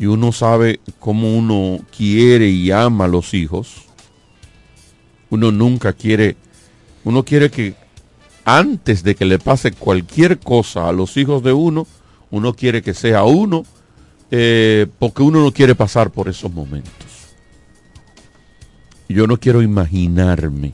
y 0.00 0.06
uno 0.06 0.32
sabe 0.32 0.80
cómo 0.98 1.36
uno 1.36 1.78
quiere 1.94 2.48
y 2.48 2.70
ama 2.70 3.04
a 3.04 3.08
los 3.08 3.34
hijos, 3.34 3.82
uno 5.28 5.52
nunca 5.52 5.92
quiere, 5.92 6.36
uno 7.04 7.22
quiere 7.22 7.50
que 7.50 7.74
antes 8.46 9.02
de 9.02 9.14
que 9.14 9.26
le 9.26 9.38
pase 9.38 9.72
cualquier 9.72 10.38
cosa 10.38 10.88
a 10.88 10.92
los 10.92 11.18
hijos 11.18 11.42
de 11.42 11.52
uno, 11.52 11.86
uno 12.30 12.54
quiere 12.54 12.80
que 12.80 12.94
sea 12.94 13.24
uno, 13.24 13.66
eh, 14.30 14.86
porque 14.98 15.22
uno 15.22 15.42
no 15.42 15.52
quiere 15.52 15.74
pasar 15.74 16.10
por 16.10 16.30
esos 16.30 16.50
momentos. 16.50 16.94
Yo 19.06 19.26
no 19.26 19.36
quiero 19.36 19.60
imaginarme, 19.60 20.72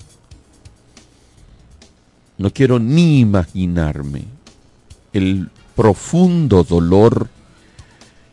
no 2.38 2.52
quiero 2.52 2.78
ni 2.78 3.18
imaginarme 3.18 4.22
el 5.12 5.50
profundo 5.74 6.62
dolor 6.62 7.28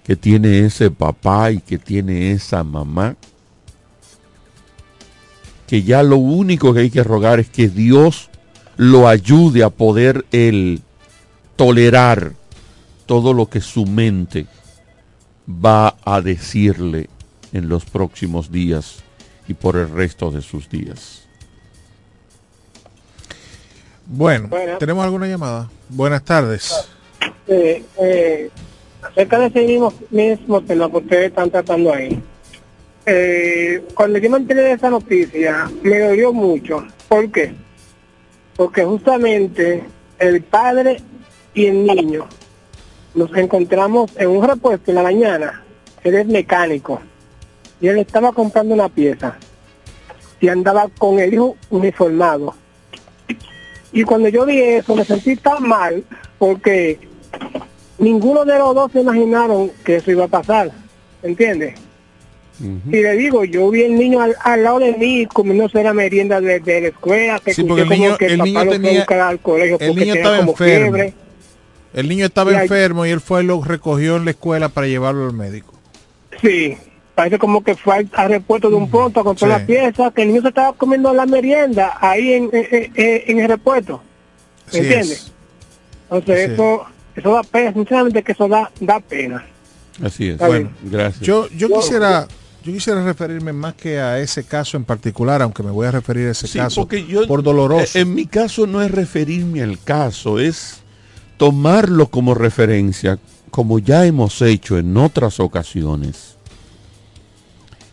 que 0.04 0.16
tiene 0.16 0.66
ese 0.66 0.92
papá 0.92 1.52
y 1.52 1.60
que 1.60 1.78
tiene 1.78 2.32
esa 2.32 2.64
mamá, 2.64 3.16
que 5.68 5.84
ya 5.84 6.04
lo 6.04 6.18
único 6.18 6.74
que 6.74 6.82
hay 6.82 6.90
que 6.90 7.04
rogar 7.04 7.40
es 7.40 7.50
que 7.50 7.70
Dios 7.70 8.30
lo 8.76 9.08
ayude 9.08 9.64
a 9.64 9.70
poder 9.70 10.26
él 10.32 10.82
tolerar 11.56 12.34
todo 13.06 13.34
lo 13.34 13.50
que 13.50 13.62
su 13.62 13.86
mente 13.86 14.46
va 15.48 15.96
a 16.04 16.22
decirle 16.22 17.10
en 17.54 17.70
los 17.70 17.86
próximos 17.86 18.52
días 18.52 19.04
y 19.48 19.54
por 19.54 19.78
el 19.78 19.90
resto 19.90 20.32
de 20.32 20.42
sus 20.42 20.70
días. 20.70 21.24
Bueno, 24.06 24.48
Bueno. 24.50 24.78
¿tenemos 24.80 25.04
alguna 25.04 25.28
llamada? 25.28 25.70
Buenas 25.90 26.24
tardes. 26.24 26.74
Eh, 27.48 27.84
eh, 28.02 28.50
acerca 29.04 29.40
de 29.40 29.48
ese 29.48 29.66
mismo, 29.66 29.94
mismo 30.10 30.62
tema 30.62 30.90
que 30.90 30.98
ustedes 30.98 31.28
están 31.28 31.50
tratando 31.50 31.94
ahí. 31.94 32.22
Eh, 33.06 33.84
cuando 33.94 34.20
yo 34.20 34.30
me 34.30 34.38
enteré 34.38 34.72
esa 34.72 34.90
noticia, 34.90 35.70
me 35.82 36.00
dolió 36.00 36.32
mucho. 36.32 36.86
¿Por 37.10 37.32
qué? 37.32 37.54
Porque 38.56 38.86
justamente 38.86 39.84
el 40.20 40.42
padre 40.44 40.98
y 41.54 41.66
el 41.66 41.86
niño 41.86 42.28
nos 43.14 43.36
encontramos 43.36 44.12
en 44.18 44.30
un 44.30 44.48
repuesto 44.48 44.92
en 44.92 44.96
la 44.96 45.04
mañana. 45.04 45.64
Él 46.04 46.16
es 46.16 46.26
mecánico. 46.26 47.02
y 47.82 47.88
él 47.88 47.98
estaba 47.98 48.32
comprando 48.32 48.74
una 48.74 48.88
pieza 48.88 49.36
y 50.40 50.48
andaba 50.48 50.88
con 50.98 51.20
el 51.20 51.34
hijo 51.34 51.58
uniformado. 51.70 52.56
Y 53.92 54.04
cuando 54.04 54.30
yo 54.30 54.46
vi 54.46 54.60
eso 54.60 54.96
me 54.96 55.06
sentí 55.06 55.36
tan 55.36 55.68
mal 55.68 56.04
porque 56.38 57.00
ninguno 58.04 58.46
de 58.46 58.58
los 58.60 58.76
dos 58.76 58.92
se 58.92 59.02
imaginaron 59.02 59.72
que 59.84 59.96
eso 59.98 60.12
iba 60.12 60.26
a 60.26 60.28
pasar, 60.28 60.72
¿entiendes? 61.24 61.76
Y 62.60 63.02
le 63.02 63.14
digo, 63.18 63.44
yo 63.46 63.70
vi 63.72 63.82
el 63.82 63.96
niño 63.96 64.22
al, 64.22 64.36
al 64.44 64.64
lado 64.64 64.80
de 64.80 64.94
mí 64.94 65.26
comiéndose 65.26 65.84
la 65.84 65.94
merienda 65.94 66.40
de, 66.40 66.60
de 66.60 66.82
la 66.82 66.88
escuela, 66.90 67.40
que 67.44 67.54
Sí, 67.54 67.64
porque 67.64 67.82
el 67.82 67.88
como 67.90 68.00
niño- 68.04 68.18
que 68.18 68.26
el 68.28 68.38
papá 68.38 68.46
niño 68.46 68.70
tenía- 68.70 69.28
al 69.28 69.40
colegio 69.40 69.78
el 69.80 69.96
niño 69.96 70.14
estaba 70.14 70.38
como 70.38 70.52
enfermo. 70.52 70.92
fiebre. 70.94 71.14
El 71.94 72.10
niño 72.10 72.26
estaba 72.26 72.52
Y 72.52 72.56
enfermo 72.56 73.06
y 73.06 73.10
él 73.10 73.20
fue 73.22 73.44
y 73.44 73.48
lo 73.48 73.62
recogió 73.64 74.16
en 74.18 74.26
la 74.26 74.32
escuela 74.32 74.70
para 74.70 74.88
llevarlo 74.88 75.26
al 75.26 75.34
médico. 75.34 75.74
Sí, 76.42 76.78
parece 77.16 77.38
como 77.40 77.64
que 77.64 77.76
fue 77.76 78.06
al, 78.14 78.30
repuesto 78.30 78.70
de 78.70 78.76
un 78.76 78.90
pronto 78.90 79.20
a 79.20 79.24
comprar 79.24 79.52
Sí. 79.52 79.58
la 79.60 79.66
pieza, 79.66 80.12
que 80.12 80.22
el 80.22 80.30
niño 80.30 80.42
se 80.44 80.48
estaba 80.50 80.74
comiendo 80.74 81.14
la 81.14 81.26
merienda 81.26 81.98
ahí 82.00 82.34
en, 82.34 82.50
en, 82.52 83.40
el 83.40 83.48
repuesto. 83.50 84.02
¿Me 84.72 84.80
entiendes? 84.80 85.12
es. 85.12 85.32
Entonces 86.12 86.44
Así 86.46 86.54
eso, 86.54 86.86
eso 87.16 87.34
da 87.34 87.44
pena, 87.44 87.74
sinceramente 87.74 88.24
que 88.24 88.32
eso 88.32 88.48
da, 88.48 88.72
da 88.80 89.00
pena. 89.00 89.46
Así 90.04 90.26
es. 90.28 90.34
Está 90.34 90.48
Bueno, 90.48 90.72
bien. 90.82 90.92
gracias. 90.92 91.22
Yo, 91.22 91.48
yo 91.50 91.70
quisiera 91.70 92.28
yo 92.64 92.72
quisiera 92.72 93.04
referirme 93.04 93.52
más 93.52 93.74
que 93.74 94.00
a 94.00 94.20
ese 94.20 94.46
caso 94.46 94.78
en 94.78 94.86
particular, 94.86 95.42
aunque 95.42 95.62
me 95.64 95.70
voy 95.72 95.86
a 95.86 95.92
referir 95.92 96.30
a 96.30 96.32
ese 96.32 96.48
Sí, 96.48 96.58
caso 96.58 96.82
porque 96.82 97.06
yo- 97.06 97.28
por 97.28 97.44
doloroso. 97.44 98.00
En 98.00 98.16
mi 98.16 98.26
caso 98.26 98.66
no 98.68 98.82
es 98.82 98.90
referirme 98.90 99.62
al 99.62 99.78
caso, 99.84 100.40
es 100.40 100.78
tomarlo 101.38 102.08
como 102.08 102.34
referencia, 102.36 103.20
como 103.52 103.80
ya 103.80 104.06
hemos 104.06 104.42
hecho 104.42 104.78
en 104.78 104.96
otras 104.96 105.42
ocasiones. 105.42 106.38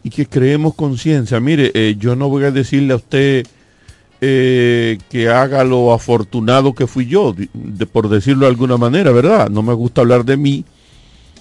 Y 0.02 0.10
que 0.10 0.26
creemos 0.26 0.74
conciencia. 0.74 1.40
Mire, 1.40 1.72
eh, 1.74 1.96
yo 1.98 2.14
no 2.16 2.28
voy 2.28 2.44
a 2.44 2.50
decirle 2.50 2.92
a 2.94 2.96
usted 2.96 3.46
eh, 4.20 4.98
que 5.08 5.28
haga 5.28 5.64
lo 5.64 5.92
afortunado 5.92 6.74
que 6.74 6.86
fui 6.86 7.06
yo, 7.06 7.34
de- 7.34 7.86
por 7.86 8.08
decirlo 8.08 8.46
de 8.46 8.50
alguna 8.50 8.76
manera, 8.76 9.10
¿verdad? 9.12 9.48
No 9.48 9.62
me 9.62 9.72
gusta 9.72 10.02
hablar 10.02 10.24
de 10.24 10.36
mí, 10.36 10.64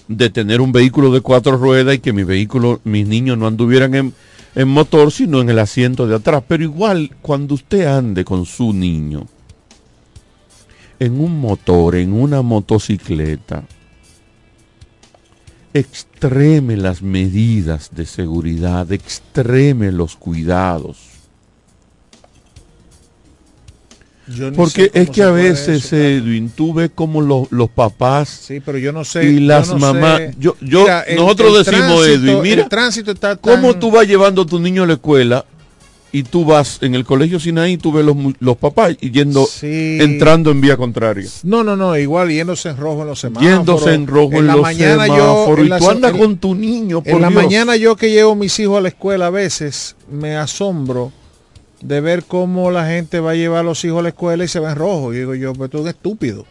de 0.08 0.30
tener 0.30 0.60
un 0.60 0.72
vehículo 0.72 1.12
de 1.12 1.20
cuatro 1.20 1.56
ruedas 1.56 1.94
y 1.94 1.98
que 1.98 2.12
mi 2.12 2.24
vehículo, 2.24 2.80
mis 2.84 3.06
niños 3.06 3.38
no 3.38 3.46
anduvieran 3.46 3.94
en, 3.94 4.14
en 4.54 4.68
motor, 4.68 5.12
sino 5.12 5.40
en 5.40 5.50
el 5.50 5.58
asiento 5.58 6.06
de 6.06 6.16
atrás. 6.16 6.42
Pero 6.48 6.64
igual, 6.64 7.10
cuando 7.22 7.54
usted 7.54 7.86
ande 7.86 8.24
con 8.24 8.46
su 8.46 8.72
niño 8.72 9.26
en 10.98 11.20
un 11.20 11.40
motor, 11.40 11.96
en 11.96 12.12
una 12.12 12.42
motocicleta, 12.42 13.64
extreme 15.72 16.76
las 16.76 17.02
medidas 17.02 17.90
de 17.94 18.04
seguridad, 18.06 18.90
extreme 18.92 19.92
los 19.92 20.16
cuidados. 20.16 21.09
Yo 24.36 24.52
Porque 24.52 24.90
cómo 24.90 25.02
es 25.02 25.10
que 25.10 25.22
a 25.22 25.30
veces, 25.30 25.84
eso, 25.86 25.96
Edwin, 25.96 26.50
tú 26.54 26.72
ves 26.74 26.90
como 26.94 27.20
los, 27.20 27.50
los 27.50 27.68
papás 27.68 28.28
Sí, 28.28 28.60
pero 28.60 28.78
yo 28.78 28.92
no 28.92 29.04
sé. 29.04 29.24
y 29.28 29.34
yo 29.34 29.40
las 29.46 29.68
no 29.70 29.78
mamás. 29.78 30.18
sé. 30.18 30.34
Yo, 30.38 30.56
yo, 30.60 30.82
Mira, 30.82 31.04
nosotros 31.16 31.58
el 31.58 31.64
decimos, 31.64 32.00
tránsito- 32.04 32.06
Edwin, 32.06 32.42
mira, 32.42 32.62
el 32.62 32.68
tránsito 32.68 33.10
está 33.12 33.36
¿cómo 33.36 33.70
tan- 33.72 33.80
tú 33.80 33.90
vas 33.90 34.06
llevando 34.06 34.42
a 34.42 34.46
tu 34.46 34.58
niño 34.60 34.84
a 34.84 34.86
la 34.86 34.92
escuela 34.94 35.44
y 36.12 36.24
tú 36.24 36.44
vas 36.44 36.78
en 36.80 36.94
el 36.96 37.04
colegio 37.04 37.38
Sinaí, 37.40 37.76
tú 37.76 37.92
ves 37.92 38.04
los, 38.04 38.16
los 38.40 38.56
papás 38.56 38.96
yendo, 38.98 39.46
Sí. 39.46 39.98
entrando 40.00 40.50
en 40.50 40.60
vía 40.60 40.76
contraria? 40.76 41.28
No, 41.44 41.62
no, 41.64 41.76
no, 41.76 41.96
igual 41.96 42.30
yéndose 42.30 42.68
en 42.68 42.76
rojo 42.76 43.02
en 43.02 43.08
los 43.08 43.20
semáforos. 43.20 43.52
Yéndose 43.56 43.94
en 43.94 44.06
rojo 44.06 44.34
en, 44.34 44.46
la 44.48 44.54
los 44.54 44.62
mañana 44.62 45.04
semáforos 45.06 45.58
en 45.60 45.64
y 45.66 45.68
la 45.68 45.78
tú 45.78 45.90
andas 45.90 46.12
con 46.12 46.36
tu 46.38 46.54
niño, 46.54 47.00
por 47.02 47.12
En 47.14 47.20
la 47.22 47.28
Dios. 47.30 47.42
mañana 47.42 47.76
yo 47.76 47.96
que 47.96 48.10
llevo 48.10 48.32
a 48.32 48.36
mis 48.36 48.58
hijos 48.60 48.78
a 48.78 48.80
la 48.80 48.88
escuela 48.88 49.26
a 49.26 49.30
veces 49.30 49.94
me 50.10 50.36
asombro 50.36 51.12
de 51.80 52.00
ver 52.00 52.24
cómo 52.24 52.70
la 52.70 52.86
gente 52.86 53.20
va 53.20 53.30
a 53.32 53.34
llevar 53.34 53.60
a 53.60 53.62
los 53.62 53.84
hijos 53.84 54.00
a 54.00 54.02
la 54.02 54.08
escuela 54.10 54.44
y 54.44 54.48
se 54.48 54.60
ve 54.60 54.66
en 54.70 54.76
rojo. 54.76 55.12
Y 55.14 55.18
digo 55.18 55.34
yo, 55.34 55.52
pues 55.54 55.70
tú 55.70 55.78
eres 55.78 55.84
un 55.84 55.88
estúpido. 55.90 56.44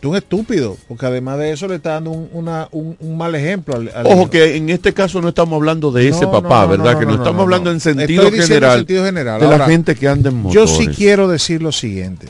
Tú 0.00 0.08
eres 0.08 0.10
un 0.10 0.16
estúpido, 0.16 0.76
porque 0.86 1.06
además 1.06 1.38
de 1.38 1.52
eso 1.52 1.66
le 1.66 1.76
está 1.76 1.92
dando 1.92 2.10
un, 2.10 2.28
una- 2.32 2.68
un- 2.72 2.96
un 3.00 3.16
mal 3.16 3.34
ejemplo 3.34 3.76
al, 3.76 3.90
al 3.94 4.06
Ojo 4.06 4.16
hijo. 4.22 4.30
que 4.30 4.56
en 4.56 4.68
este 4.70 4.92
caso 4.92 5.20
no 5.22 5.28
estamos 5.28 5.56
hablando 5.56 5.90
de 5.90 6.08
ese 6.08 6.22
No, 6.22 6.32
papá, 6.32 6.62
no, 6.62 6.68
¿verdad? 6.68 6.92
no, 6.94 6.98
que 6.98 7.06
no, 7.06 7.14
estamos 7.14 7.40
hablando 7.42 7.70
en 7.70 7.80
sentido 7.80 8.24
Estoy 8.24 8.38
diciendo 8.40 8.42
en 8.42 8.60
general, 8.60 8.78
sentido 8.78 9.04
general. 9.04 9.40
de 9.40 9.46
la 9.58 9.66
gente 9.66 9.94
que 9.94 10.08
anda 10.08 10.28
en 10.30 10.36
Yo 10.50 10.62
motores. 10.66 10.70
sí 10.76 10.88
quiero 10.88 11.26
decir 11.28 11.62
lo 11.62 11.72
siguiente. 11.72 12.26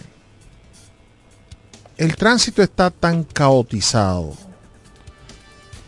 El 1.96 2.14
tránsito 2.14 2.62
está 2.62 2.90
tan 2.90 3.24
caotizado, 3.24 4.34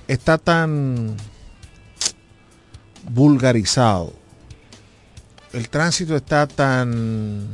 está 0.08 0.38
tan 0.38 1.14
vulgarizado, 3.08 4.12
el 5.52 5.68
tránsito 5.68 6.16
está 6.16 6.46
tan, 6.46 7.46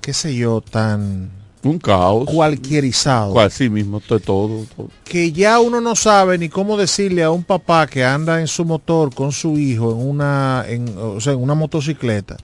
qué 0.00 0.12
sé 0.12 0.34
yo, 0.34 0.60
tan 0.60 1.30
un 1.62 1.78
caos, 1.78 2.28
cualquierizado, 2.30 3.38
así 3.40 3.68
mismo, 3.68 4.00
todo, 4.00 4.20
todo, 4.20 4.66
todo. 4.76 4.90
que 5.04 5.32
ya 5.32 5.58
uno 5.58 5.80
no 5.80 5.96
sabe 5.96 6.38
ni 6.38 6.48
cómo 6.48 6.76
decirle 6.76 7.24
a 7.24 7.30
un 7.30 7.42
papá 7.42 7.86
que 7.86 8.04
anda 8.04 8.40
en 8.40 8.46
su 8.46 8.64
motor 8.64 9.12
con 9.12 9.32
su 9.32 9.58
hijo 9.58 9.90
en 9.92 10.08
una, 10.08 10.64
en, 10.68 10.94
o 10.96 11.20
sea, 11.20 11.32
en 11.32 11.40
una 11.40 11.54
motocicleta, 11.54 12.36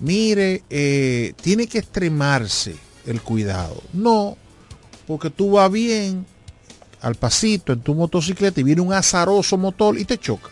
mire, 0.00 0.62
eh, 0.68 1.32
tiene 1.40 1.66
que 1.66 1.78
extremarse 1.78 2.76
el 3.06 3.22
cuidado. 3.22 3.82
No, 3.92 4.36
porque 5.06 5.30
tú 5.30 5.52
vas 5.52 5.70
bien 5.72 6.26
al 7.00 7.14
pasito 7.14 7.72
en 7.72 7.80
tu 7.80 7.94
motocicleta 7.94 8.60
y 8.60 8.64
viene 8.64 8.82
un 8.82 8.92
azaroso 8.92 9.56
motor 9.56 9.98
y 9.98 10.04
te 10.04 10.18
choca. 10.18 10.50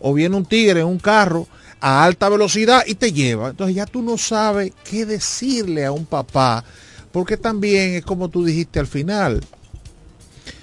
O 0.00 0.14
viene 0.14 0.36
un 0.36 0.46
tigre 0.46 0.80
en 0.80 0.86
un 0.86 0.98
carro 0.98 1.46
a 1.80 2.04
alta 2.04 2.28
velocidad 2.28 2.82
y 2.86 2.94
te 2.94 3.12
lleva. 3.12 3.50
Entonces 3.50 3.76
ya 3.76 3.86
tú 3.86 4.02
no 4.02 4.18
sabes 4.18 4.72
qué 4.84 5.06
decirle 5.06 5.84
a 5.84 5.92
un 5.92 6.06
papá, 6.06 6.64
porque 7.12 7.36
también 7.36 7.94
es 7.94 8.04
como 8.04 8.28
tú 8.28 8.44
dijiste 8.44 8.78
al 8.78 8.86
final. 8.86 9.40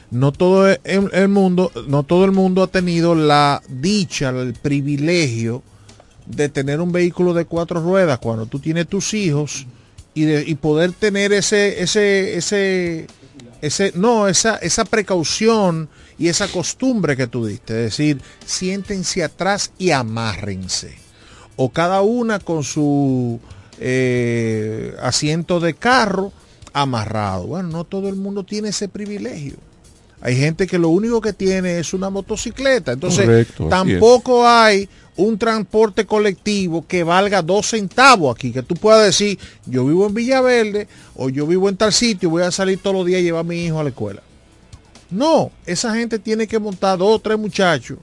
No 0.10 0.32
todo 0.32 0.70
el, 0.70 1.28
mundo, 1.28 1.72
no 1.88 2.04
todo 2.04 2.24
el 2.24 2.32
mundo 2.32 2.64
ha 2.64 2.68
tenido 2.68 3.14
la 3.14 3.62
dicha, 3.68 4.30
el 4.30 4.54
privilegio 4.54 5.64
de 6.26 6.48
tener 6.48 6.80
un 6.80 6.94
vehículo 6.94 7.34
de 7.34 7.46
cuatro 7.46 7.82
ruedas 7.82 8.20
cuando 8.20 8.46
tú 8.46 8.60
tienes 8.60 8.88
tus 8.88 9.14
hijos 9.14 9.68
y, 10.14 10.24
de, 10.24 10.44
y 10.48 10.56
poder 10.56 10.94
tener 10.94 11.34
ese, 11.34 11.82
ese, 11.82 12.38
ese, 12.38 13.08
ese, 13.62 13.92
no, 13.96 14.30
esa, 14.30 14.56
esa 14.58 14.86
precaución 14.86 15.90
y 16.18 16.30
esa 16.30 16.48
costumbre 16.48 17.18
que 17.18 17.28
tú 17.28 17.46
diste, 17.46 17.74
es 17.74 17.98
decir, 17.98 18.22
siéntense 18.46 19.24
atrás 19.24 19.72
y 19.78 19.92
amárrense. 19.92 21.07
O 21.58 21.70
cada 21.70 22.02
una 22.02 22.40
con 22.40 22.64
su 22.64 23.40
eh, 23.80 24.96
asiento 25.02 25.60
de 25.60 25.74
carro 25.74 26.32
amarrado. 26.74 27.48
Bueno, 27.48 27.70
no 27.70 27.84
todo 27.84 28.08
el 28.08 28.16
mundo 28.16 28.44
tiene 28.44 28.70
ese 28.70 28.88
privilegio. 28.88 29.56
Hay 30.22 30.36
gente 30.36 30.66
que 30.66 30.80
lo 30.80 30.90
único 30.90 31.22
que 31.22 31.34
tiene 31.34 31.80
es 31.80 31.94
una 31.94 32.10
motocicleta. 32.10 32.94
Entonces, 32.94 33.26
Correcto, 33.26 33.68
tampoco 33.70 34.48
hay 34.48 34.90
un 35.16 35.38
transporte 35.38 36.06
colectivo 36.06 36.86
que 36.88 37.04
valga 37.04 37.42
dos 37.42 37.70
centavos 37.70 38.36
aquí, 38.36 38.52
que 38.52 38.64
tú 38.64 38.76
puedas 38.76 39.06
decir, 39.06 39.38
yo 39.66 39.86
vivo 39.86 40.08
en 40.08 40.14
Villaverde 40.14 40.88
o 41.16 41.30
yo 41.30 41.46
vivo 41.46 41.70
en 41.70 41.78
tal 41.78 41.92
sitio, 41.92 42.30
voy 42.30 42.44
a 42.44 42.52
salir 42.52 42.80
todos 42.80 42.96
los 42.96 43.06
días 43.06 43.20
a 43.20 43.24
llevar 43.24 43.42
a 43.42 43.44
mi 43.44 43.66
hijo 43.66 43.80
a 43.80 43.84
la 43.84 43.90
escuela. 43.90 44.22
No, 45.10 45.52
esa 45.66 45.96
gente 45.96 46.20
tiene 46.20 46.48
que 46.48 46.60
montar 46.60 46.98
dos 46.98 47.16
o 47.16 47.20
tres 47.20 47.38
muchachos. 47.38 47.98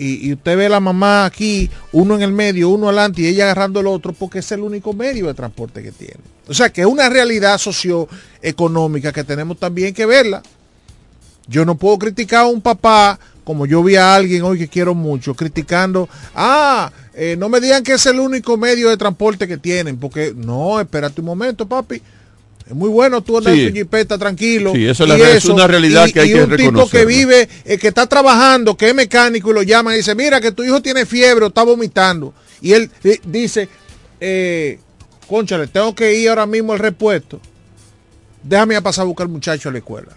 Y, 0.00 0.32
usted 0.32 0.56
ve 0.56 0.66
a 0.66 0.68
la 0.68 0.80
mamá 0.80 1.24
aquí, 1.24 1.68
uno 1.92 2.14
en 2.14 2.22
el 2.22 2.32
medio, 2.32 2.68
uno 2.70 2.86
adelante 2.86 3.22
y 3.22 3.26
ella 3.26 3.44
agarrando 3.44 3.80
el 3.80 3.88
otro, 3.88 4.12
porque 4.12 4.38
es 4.38 4.52
el 4.52 4.60
único 4.60 4.92
medio 4.92 5.26
de 5.26 5.34
transporte 5.34 5.82
que 5.82 5.90
tiene. 5.90 6.20
O 6.46 6.54
sea 6.54 6.70
que 6.70 6.82
es 6.82 6.86
una 6.86 7.08
realidad 7.08 7.58
socioeconómica 7.58 9.12
que 9.12 9.24
tenemos 9.24 9.58
también 9.58 9.92
que 9.92 10.06
verla. 10.06 10.42
Yo 11.48 11.64
no 11.64 11.74
puedo 11.74 11.98
criticar 11.98 12.44
a 12.44 12.46
un 12.46 12.60
papá, 12.60 13.18
como 13.42 13.66
yo 13.66 13.82
vi 13.82 13.96
a 13.96 14.14
alguien 14.14 14.42
hoy 14.42 14.58
que 14.58 14.68
quiero 14.68 14.94
mucho, 14.94 15.34
criticando, 15.34 16.08
ah, 16.34 16.92
eh, 17.14 17.34
no 17.36 17.48
me 17.48 17.60
digan 17.60 17.82
que 17.82 17.94
es 17.94 18.06
el 18.06 18.20
único 18.20 18.56
medio 18.56 18.90
de 18.90 18.96
transporte 18.96 19.48
que 19.48 19.58
tienen, 19.58 19.98
porque 19.98 20.32
no, 20.36 20.80
espérate 20.80 21.20
un 21.20 21.26
momento, 21.26 21.66
papi. 21.66 22.00
Es 22.68 22.74
muy 22.74 22.90
bueno 22.90 23.22
tú 23.22 23.38
andar 23.38 23.54
Sí. 23.54 23.62
en 23.62 23.68
tu 23.72 23.78
jipeta 23.78 24.18
tranquilo. 24.18 24.72
Sí, 24.74 24.86
eso 24.86 25.04
es 25.04 25.44
y 25.46 25.50
una 25.50 25.66
realidad 25.66 26.06
y- 26.06 26.12
que 26.12 26.20
hay 26.20 26.30
y 26.30 26.34
que 26.34 26.42
un 26.44 26.56
tipo 26.56 26.88
que 26.90 27.04
vive, 27.06 27.48
eh, 27.64 27.78
que 27.78 27.88
está 27.88 28.06
trabajando, 28.06 28.76
que 28.76 28.88
es 28.90 28.94
mecánico 28.94 29.50
y 29.50 29.54
lo 29.54 29.62
llaman 29.62 29.94
y 29.94 29.98
dice, 29.98 30.14
mira 30.14 30.40
que 30.40 30.52
tu 30.52 30.62
hijo 30.62 30.82
tiene 30.82 31.06
fiebre 31.06 31.46
o 31.46 31.48
está 31.48 31.62
vomitando. 31.62 32.34
Y 32.60 32.72
él 32.74 32.90
eh, 33.04 33.20
dice, 33.24 33.68
eh, 34.20 34.78
conchale, 35.26 35.66
tengo 35.68 35.94
que 35.94 36.14
ir 36.14 36.28
ahora 36.28 36.44
mismo 36.46 36.74
al 36.74 36.78
repuesto. 36.78 37.40
Déjame 38.42 38.76
a 38.76 38.80
pasar 38.82 39.02
a 39.02 39.06
buscar 39.06 39.26
al 39.26 39.32
muchacho 39.32 39.68
a 39.68 39.72
la 39.72 39.78
escuela. 39.78 40.08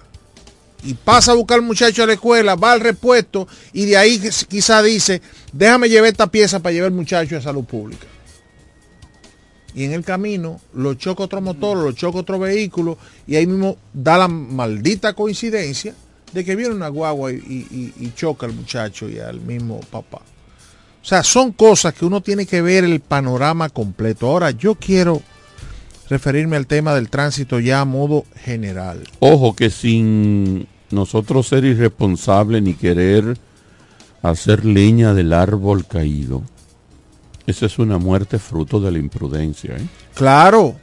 Y 0.83 0.93
pasa 0.95 1.31
a 1.31 1.35
buscar 1.35 1.59
al 1.59 1.65
muchacho 1.65 2.03
a 2.03 2.07
la 2.07 2.13
escuela, 2.13 2.55
va 2.55 2.71
al 2.73 2.79
repuesto 2.81 3.47
y 3.71 3.85
de 3.85 3.97
ahí 3.97 4.19
quizá 4.49 4.81
dice, 4.81 5.21
déjame 5.53 5.87
llevar 5.89 6.09
esta 6.09 6.27
pieza 6.27 6.59
para 6.59 6.73
llevar 6.73 6.87
al 6.87 6.95
muchacho 6.95 7.37
a 7.37 7.41
salud 7.41 7.63
pública. 7.63 8.07
Y 9.73 9.86
en 9.86 9.93
el 9.93 10.03
camino 10.03 10.60
lo 10.73 10.93
choca 10.95 11.23
otro 11.23 11.41
motor, 11.41 11.77
lo 11.77 11.91
choca 11.93 12.19
otro 12.19 12.39
vehículo 12.39 12.97
y 13.25 13.36
ahí 13.36 13.47
mismo 13.47 13.77
da 13.93 14.17
la 14.17 14.27
maldita 14.27 15.13
coincidencia 15.13 15.95
de 16.34 16.45
que 16.45 16.55
viene 16.55 16.73
una 16.73 16.89
guagua 16.89 17.31
y, 17.31 18.13
choca 18.15 18.45
al 18.45 18.53
muchacho 18.53 19.10
y 19.10 19.19
al 19.19 19.41
mismo 19.41 19.79
papá. 19.91 20.21
O 21.01 21.05
sea, 21.05 21.23
son 21.23 21.51
cosas 21.51 21.93
que 21.93 22.05
uno 22.05 22.21
tiene 22.21 22.45
que 22.45 22.62
ver 22.62 22.84
el 22.84 22.99
panorama 22.99 23.69
completo. 23.69 24.27
Ahora, 24.27 24.51
yo 24.51 24.75
quiero 24.75 25.21
referirme 26.10 26.57
al 26.57 26.67
tema 26.67 26.93
del 26.93 27.10
tránsito 27.10 27.60
ya 27.60 27.81
a 27.81 27.86
modo 27.86 28.25
general. 28.36 29.03
Ojo 29.19 29.55
que 29.55 29.69
sin 29.69 30.67
nosotros 30.91 31.47
ser 31.47 31.65
irresponsables 31.65 32.62
ni 32.62 32.73
querer 32.73 33.38
hacer 34.21 34.65
leña 34.65 35.13
del 35.13 35.34
árbol 35.34 35.86
caído, 35.88 36.43
esa 37.47 37.65
es 37.65 37.80
una 37.80 37.97
muerte 37.97 38.39
fruto 38.39 38.80
de 38.80 38.91
la 38.91 38.99
imprudencia. 38.99 39.75
¿eh? 39.75 39.86
Claro, 40.13 40.75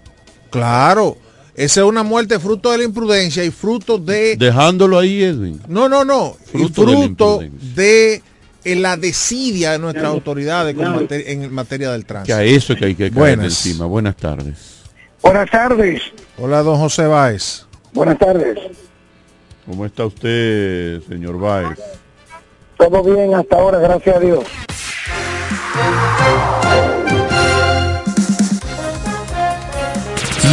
claro. 0.50 1.16
Esa 1.54 1.80
es 1.80 1.86
una 1.86 2.04
muerte 2.04 2.38
fruto 2.38 2.70
de 2.70 2.78
la 2.78 2.84
imprudencia 2.84 3.44
y 3.44 3.50
fruto 3.50 3.98
de... 3.98 4.36
Dejándolo 4.36 4.98
ahí, 4.98 5.24
Edwin. 5.24 5.60
No, 5.66 5.88
no, 5.88 6.04
no. 6.04 6.36
Fruto, 6.44 6.84
fruto 6.84 7.40
de, 7.74 8.22
la 8.64 8.96
desidia 8.96 9.72
de 9.72 9.80
nuestras 9.80 10.06
autoridades 10.06 10.76
en 11.10 11.52
materia 11.52 11.90
del 11.90 12.04
tránsito. 12.04 12.36
Que 12.36 12.40
a 12.40 12.44
eso 12.44 12.74
es 12.74 12.78
que 12.78 12.84
hay 12.84 12.94
que 12.94 13.10
caer 13.10 13.40
encima. 13.40 13.86
Buenas 13.86 14.16
tardes. 14.16 14.84
Buenas 15.20 15.50
tardes. 15.50 16.02
Hola, 16.36 16.62
don 16.62 16.78
José 16.78 17.08
Báez. 17.08 17.66
Buenas 17.92 18.18
tardes. 18.18 18.56
¿Cómo 19.66 19.84
está 19.84 20.06
usted, 20.06 21.02
señor 21.08 21.38
Báez? 21.38 21.78
Todo 22.76 23.02
bien 23.02 23.34
hasta 23.34 23.56
ahora, 23.56 23.78
gracias 23.80 24.16
a 24.16 24.20
Dios. 24.20 24.44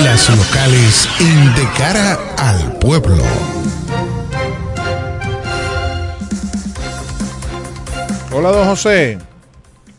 Las 0.06 0.30
locales 0.30 1.10
en 1.20 1.56
De 1.56 1.68
Cara 1.76 2.20
al 2.38 2.78
Pueblo. 2.78 3.24
Hola, 8.32 8.52
don 8.52 8.68
José. 8.68 9.18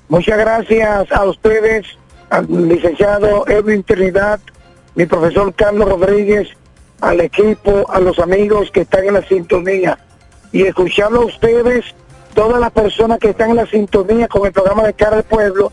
Muchas 0.09 0.39
gracias 0.39 1.11
a 1.11 1.25
ustedes, 1.25 1.89
al 2.31 2.47
licenciado 2.69 3.49
Edwin 3.49 3.83
Trinidad, 3.83 4.39
mi 4.95 5.07
profesor 5.07 5.53
Carlos 5.53 5.89
Rodríguez, 5.89 6.51
al 7.01 7.21
equipo, 7.21 7.91
a 7.91 7.99
los 7.99 8.21
amigos 8.21 8.71
que 8.71 8.83
están 8.83 9.07
en 9.07 9.15
la 9.15 9.23
sintonía. 9.27 9.99
Y 10.53 10.63
escuchando 10.63 11.23
a 11.23 11.25
ustedes, 11.25 11.85
todas 12.33 12.61
las 12.61 12.71
personas 12.71 13.19
que 13.19 13.31
están 13.31 13.51
en 13.51 13.57
la 13.57 13.67
sintonía 13.67 14.29
con 14.29 14.47
el 14.47 14.53
programa 14.53 14.85
de 14.85 14.95
Cara 14.95 15.17
al 15.17 15.25
Pueblo, 15.25 15.73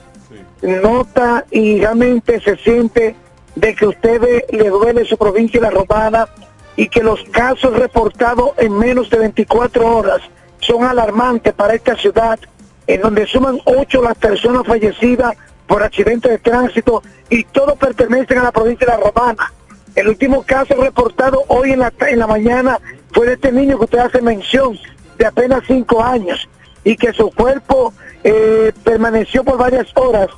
nota 0.63 1.46
y 1.52 1.82
realmente 1.82 2.41
se 2.41 2.58
siente 2.58 3.15
de 3.56 3.76
que 3.76 3.86
a 3.86 3.89
ustedes 3.89 4.44
le 4.52 4.70
duele 4.70 5.06
su 5.06 5.18
provincia 5.18 5.58
y 5.58 5.62
la 5.62 5.70
romana 5.70 6.28
y 6.76 6.88
que 6.88 7.04
los 7.04 7.24
casos 7.32 7.74
reportados 7.74 8.52
en 8.58 8.78
menos 8.78 9.10
de 9.10 9.20
24 9.20 9.86
horas 9.86 10.22
son 10.60 10.84
alarmantes 10.84 11.54
para 11.54 11.76
esta 11.76 11.96
ciudad, 11.96 12.39
en 12.88 13.02
donde 13.02 13.28
suman 13.28 13.60
ocho 13.66 14.02
las 14.02 14.18
personas 14.18 14.66
fallecidas 14.66 15.36
por 15.68 15.84
accidentes 15.84 16.32
de 16.32 16.38
tránsito 16.39 17.04
y 17.30 17.44
todos 17.46 17.78
pertenecen 17.78 18.39
a 18.39 18.44
la 18.44 18.52
provincia 18.52 18.88
de 18.88 18.94
la 18.94 19.00
Romana. 19.00 19.54
El 19.96 20.08
último 20.08 20.44
caso 20.44 20.74
reportado 20.76 21.44
hoy 21.48 21.72
en 21.72 21.80
la, 21.80 21.94
en 22.08 22.20
la 22.20 22.28
mañana 22.28 22.80
fue 23.12 23.28
de 23.28 23.34
este 23.34 23.52
niño 23.52 23.78
que 23.78 23.86
usted 23.86 24.00
hace 24.00 24.22
mención, 24.22 24.78
de 25.18 25.26
apenas 25.26 25.63
cinco 25.68 26.04
años, 26.04 26.50
y 26.84 26.96
que 26.96 27.13
su 27.13 27.30
cuerpo 27.30 27.94
eh, 28.24 28.74
permaneció 28.84 29.44
por 29.44 29.58
varias 29.58 29.88
horas 29.96 30.30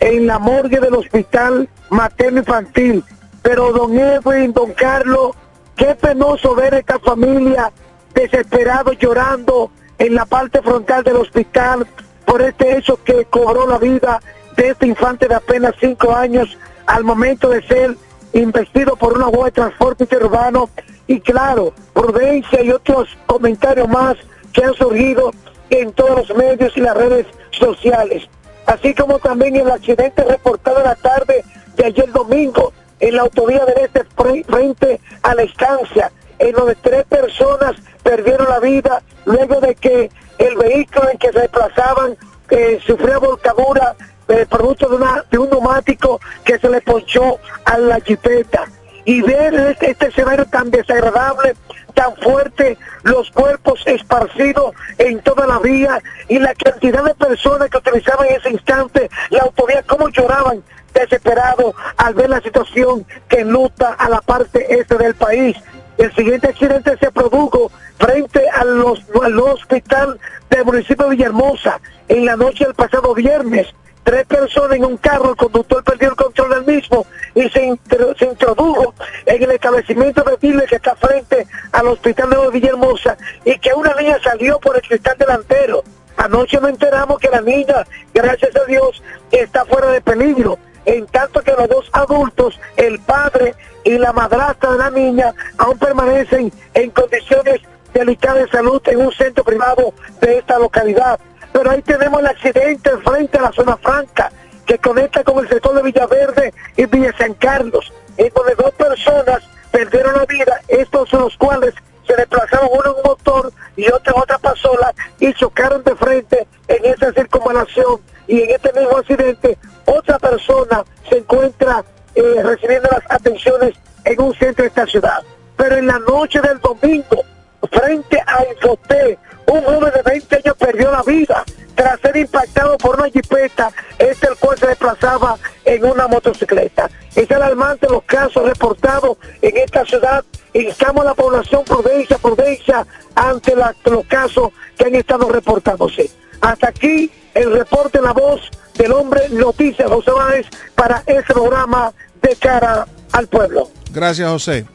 en 0.00 0.26
la 0.26 0.38
morgue 0.38 0.80
del 0.80 0.94
hospital 0.94 1.68
materno 1.90 2.40
infantil. 2.40 3.04
Pero 3.42 3.72
don 3.72 3.98
Edwin, 3.98 4.52
don 4.52 4.72
Carlos, 4.72 5.32
qué 5.76 5.94
penoso 5.94 6.54
ver 6.54 6.74
a 6.74 6.78
esta 6.78 6.98
familia 6.98 7.72
desesperado 8.14 8.92
llorando 8.92 9.70
en 9.98 10.14
la 10.14 10.24
parte 10.24 10.62
frontal 10.62 11.04
del 11.04 11.16
hospital 11.16 11.86
por 12.24 12.42
este 12.42 12.78
hecho 12.78 13.02
que 13.04 13.24
cobró 13.26 13.66
la 13.66 13.78
vida 13.78 14.20
de 14.56 14.70
este 14.70 14.86
infante 14.86 15.28
de 15.28 15.34
apenas 15.34 15.74
cinco 15.80 16.14
años 16.14 16.56
al 16.86 17.04
momento 17.04 17.48
de 17.48 17.62
ser 17.62 17.96
investido 18.32 18.96
por 18.96 19.14
una 19.14 19.28
web 19.28 19.46
de 19.46 19.52
transporte 19.52 20.16
urbano 20.16 20.68
y 21.06 21.20
claro, 21.20 21.72
prudencia 21.92 22.62
y 22.62 22.70
otros 22.70 23.08
comentarios 23.26 23.88
más 23.88 24.16
que 24.52 24.64
han 24.64 24.74
surgido 24.74 25.32
en 25.70 25.92
todos 25.92 26.28
los 26.28 26.36
medios 26.36 26.76
y 26.76 26.80
las 26.80 26.96
redes 26.96 27.26
sociales. 27.50 28.28
Así 28.66 28.94
como 28.94 29.18
también 29.18 29.56
el 29.56 29.70
accidente 29.70 30.24
reportado 30.24 30.78
en 30.78 30.84
la 30.84 30.94
tarde 30.96 31.44
de 31.76 31.86
ayer 31.86 32.10
domingo 32.12 32.72
en 33.00 33.16
la 33.16 33.22
autovía 33.22 33.64
del 33.64 33.84
este 33.84 34.04
frente 34.44 35.00
a 35.22 35.34
la 35.34 35.42
estancia, 35.42 36.10
en 36.38 36.52
donde 36.52 36.74
tres 36.76 37.04
personas 37.04 37.76
perdieron 38.02 38.48
la 38.48 38.60
vida 38.60 39.02
luego 39.24 39.60
de 39.60 39.74
que 39.74 40.10
el 40.38 40.56
vehículo 40.56 41.10
en 41.10 41.18
que 41.18 41.32
se 41.32 41.40
desplazaban 41.40 42.16
eh, 42.50 42.78
sufrió 42.86 43.20
volcadura 43.20 43.94
eh, 44.28 44.46
producto 44.48 44.88
de, 44.88 45.04
de 45.30 45.38
un 45.38 45.50
neumático 45.50 46.20
que 46.44 46.58
se 46.58 46.68
le 46.68 46.80
ponchó 46.80 47.38
a 47.64 47.78
la 47.78 48.00
jipeta. 48.00 48.64
Y 49.04 49.20
ver 49.20 49.54
este, 49.54 49.90
este 49.90 50.06
escenario 50.06 50.46
tan 50.46 50.70
desagradable, 50.70 51.54
tan 51.94 52.14
fuerte, 52.16 52.76
los 53.02 53.30
cuerpos 53.30 53.82
esparcidos 53.86 54.74
en 54.98 55.20
toda 55.20 55.46
la 55.46 55.58
vía 55.58 56.00
y 56.28 56.38
la 56.38 56.54
cantidad 56.54 57.04
de 57.04 57.14
personas 57.14 57.70
que 57.70 57.78
utilizaban 57.78 58.28
en 58.28 58.36
ese 58.36 58.50
instante 58.50 59.08
la 59.30 59.42
autovía, 59.42 59.82
cómo 59.86 60.08
lloraban 60.08 60.62
desesperados 60.92 61.74
al 61.96 62.14
ver 62.14 62.30
la 62.30 62.40
situación 62.40 63.06
que 63.28 63.44
luta 63.44 63.94
a 63.94 64.08
la 64.08 64.20
parte 64.20 64.66
este 64.78 64.96
del 64.96 65.14
país. 65.14 65.56
El 65.98 66.12
siguiente 66.14 66.48
accidente 66.48 66.96
se 66.98 67.10
produjo 67.12 67.70
frente 67.98 68.48
a 68.50 68.64
los, 68.64 69.00
al 69.22 69.38
hospital 69.38 70.18
del 70.50 70.64
municipio 70.64 71.04
de 71.04 71.16
Villahermosa 71.16 71.80
en 72.08 72.24
la 72.24 72.36
noche 72.36 72.64
del 72.64 72.74
pasado 72.74 73.14
viernes 73.14 73.68
tres 74.04 74.26
personas 74.26 74.76
en 74.76 74.84
un 74.84 74.96
carro, 74.98 75.30
el 75.30 75.36
conductor 75.36 75.82
perdió 75.82 76.10
el 76.10 76.16
control 76.16 76.50
del 76.50 76.76
mismo 76.76 77.06
y 77.34 77.48
se, 77.48 77.64
introdujo 77.64 78.94
en 79.26 79.42
el 79.42 79.50
establecimiento 79.50 80.22
de 80.22 80.36
Dile 80.40 80.66
que 80.66 80.76
está 80.76 80.94
frente 80.94 81.46
al 81.72 81.88
hospital 81.88 82.30
de 82.30 82.50
Villahermosa 82.52 83.16
y 83.44 83.58
que 83.58 83.72
una 83.74 83.94
niña 83.94 84.18
salió 84.22 84.60
por 84.60 84.76
el 84.76 84.82
cristal 84.82 85.16
delantero. 85.18 85.82
Anoche 86.16 86.60
nos 86.60 86.70
enteramos 86.70 87.18
que 87.18 87.28
la 87.28 87.40
niña, 87.40 87.84
gracias 88.12 88.54
a 88.54 88.64
Dios, 88.66 89.02
está 89.32 89.64
fuera 89.64 89.88
de 89.88 90.00
peligro, 90.00 90.58
en 90.84 91.06
tanto 91.06 91.40
que 91.40 91.52
los 91.52 91.68
dos 91.68 91.90
adultos, 91.92 92.60
el 92.76 93.00
padre 93.00 93.54
y 93.82 93.98
la 93.98 94.12
madrastra 94.12 94.72
de 94.72 94.78
la 94.78 94.90
niña, 94.90 95.34
aún 95.58 95.78
permanecen 95.78 96.52
en 96.74 96.90
condiciones 96.90 97.60
delicadas 97.92 98.44
de 98.44 98.50
salud 98.50 98.82
en 98.86 99.00
un 99.00 99.12
centro 99.12 99.42
privado 99.44 99.94
de 100.20 100.38
esta 100.38 100.58
localidad. 100.58 101.18
Pero 101.54 101.70
ahí 101.70 101.82
tenemos 101.82 102.18
el 102.18 102.26
accidente 102.26 102.90
frente 103.04 103.38
a 103.38 103.42
la 103.42 103.52
zona 103.52 103.76
franca 103.76 104.32
que 104.66 104.76
conecta 104.76 105.22
con 105.22 105.38
el 105.38 105.48
sector 105.48 105.72
de 105.76 105.82
Villaverde 105.82 106.52
y 106.76 106.84
Villa 106.86 107.14
San 107.16 107.32
Carlos, 107.34 107.92
en 108.16 108.32
donde 108.34 108.56
dos 108.56 108.72
personas 108.72 109.40
perdieron 109.70 110.16
la 110.16 110.24
vida, 110.24 110.60
estos 110.66 111.12
los 111.12 111.36
cuales 111.36 111.72
se 112.08 112.16
desplazaron 112.16 112.70
uno 112.72 112.82
en 112.86 112.96
un 112.96 113.02
motor 113.04 113.52
y 113.76 113.86
otro 113.86 114.16
en 114.16 114.22
otra 114.22 114.38
pasola 114.38 114.92
y 115.20 115.32
chocaron 115.34 115.84
de 115.84 115.94
frente 115.94 116.48
en 116.66 116.84
esa 116.86 117.12
circunvalación 117.12 118.00
y 118.26 118.42
en 118.42 118.50
este 118.50 118.72
mismo 118.72 118.96
accidente 118.96 119.56
otra 119.84 120.18
persona 120.18 120.82
se 121.08 121.18
encuentra 121.18 121.84
eh, 122.16 122.42
recibiendo 122.42 122.88
las 122.90 123.08
atenciones 123.08 123.74
en 124.04 124.20
un 124.20 124.34
centro 124.34 124.64
de 124.64 124.68
esta 124.70 124.86
ciudad. 124.86 125.22
Pero 125.56 125.76
en 125.76 125.86
la 125.86 126.00
noche 126.00 126.40
del 126.40 126.58
domingo, 126.58 127.22
frente 127.70 128.20
a 128.26 128.44
Infoté, 128.52 129.18
un 129.46 129.62
joven 129.62 129.92
de 129.94 130.02
20 130.02 130.36
años 130.36 130.56
perdió 130.58 130.90
la 130.90 131.02
vida 131.02 131.44
tras 131.74 132.00
ser 132.00 132.16
impactado 132.16 132.78
por 132.78 132.98
una 132.98 133.10
jipeta, 133.10 133.70
este 133.98 134.28
el 134.28 134.36
cual 134.36 134.58
se 134.58 134.66
desplazaba 134.66 135.36
en 135.64 135.84
una 135.84 136.06
motocicleta. 136.06 136.90
Es 137.14 137.30
alarmante 137.30 137.88
los 137.88 138.04
casos 138.04 138.44
reportados 138.44 139.18
en 139.42 139.56
esta 139.56 139.84
ciudad. 139.84 140.24
Instamos 140.52 141.02
a 141.02 141.08
la 141.08 141.14
población 141.14 141.64
prudencia, 141.64 142.16
prudencia 142.18 142.86
ante 143.14 143.54
los 143.56 144.06
casos 144.06 144.52
que 144.76 144.84
han 144.84 144.94
estado 144.94 145.28
reportándose. 145.28 146.10
Hasta 146.40 146.68
aquí 146.68 147.10
el 147.34 147.52
reporte 147.52 148.00
La 148.00 148.12
Voz 148.12 148.50
del 148.74 148.92
Hombre 148.92 149.28
Noticias 149.30 149.88
José 149.88 150.10
Báez 150.10 150.46
para 150.74 151.02
este 151.06 151.32
programa 151.32 151.92
de 152.22 152.36
cara 152.36 152.86
al 153.12 153.26
pueblo. 153.26 153.70
Gracias 153.92 154.28
José. 154.28 154.66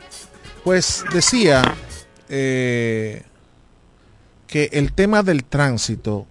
Pues 0.63 1.05
decía 1.13 1.61
eh, 2.27 3.23
que 4.49 4.69
el 4.73 4.93
tema 4.93 5.21
del 5.21 5.43
tránsito, 5.43 6.25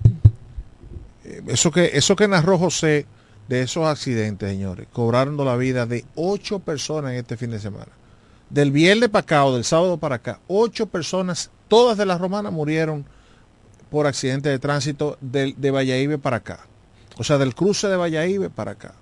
eh, 1.24 1.40
eso 1.46 1.70
que, 1.70 1.92
eso 1.94 2.16
que 2.16 2.26
narró 2.26 2.59
José 2.59 3.07
de 3.46 3.62
esos 3.62 3.87
accidentes, 3.87 4.50
señores, 4.50 4.88
cobrando 4.92 5.44
la 5.44 5.57
vida 5.57 5.87
de 5.87 6.04
ocho 6.16 6.59
personas 6.59 7.12
en 7.12 7.18
este 7.18 7.37
fin 7.37 7.52
de 7.52 7.61
semana. 7.61 7.92
Del 8.50 8.72
viernes 8.72 9.09
para 9.09 9.22
acá 9.22 9.44
o 9.44 9.54
del 9.54 9.62
sábado 9.62 9.98
para 9.98 10.16
acá, 10.16 10.40
ocho 10.48 10.87
personas, 10.87 11.50
todas 11.68 11.96
de 11.96 12.07
las 12.07 12.20
romanas, 12.20 12.52
murieron 12.52 13.07
por 13.88 14.07
accidentes 14.09 14.50
de 14.50 14.59
tránsito 14.59 15.16
de, 15.20 15.54
de 15.57 15.70
Valladolid 15.70 16.18
para 16.18 16.38
acá. 16.38 16.66
O 17.18 17.24
sea, 17.24 17.38
del 17.38 17.54
cruce 17.54 17.87
de 17.87 17.96
Valladolid 17.96 18.48
para 18.48 18.72
acá. 18.72 18.94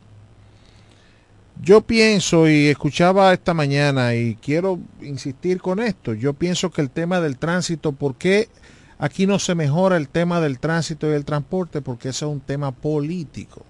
Yo 1.62 1.80
pienso 1.80 2.50
y 2.50 2.66
escuchaba 2.66 3.32
esta 3.32 3.54
mañana 3.54 4.14
y 4.14 4.34
quiero 4.36 4.78
insistir 5.00 5.58
con 5.58 5.80
esto, 5.80 6.12
yo 6.12 6.34
pienso 6.34 6.70
que 6.70 6.82
el 6.82 6.90
tema 6.90 7.18
del 7.22 7.38
tránsito, 7.38 7.92
¿por 7.92 8.16
qué 8.16 8.50
aquí 8.98 9.26
no 9.26 9.38
se 9.38 9.54
mejora 9.54 9.96
el 9.96 10.08
tema 10.08 10.40
del 10.40 10.58
tránsito 10.58 11.10
y 11.10 11.14
el 11.14 11.24
transporte 11.24 11.82
porque 11.82 12.10
eso 12.10 12.26
es 12.26 12.32
un 12.32 12.40
tema 12.40 12.72
político. 12.72 13.64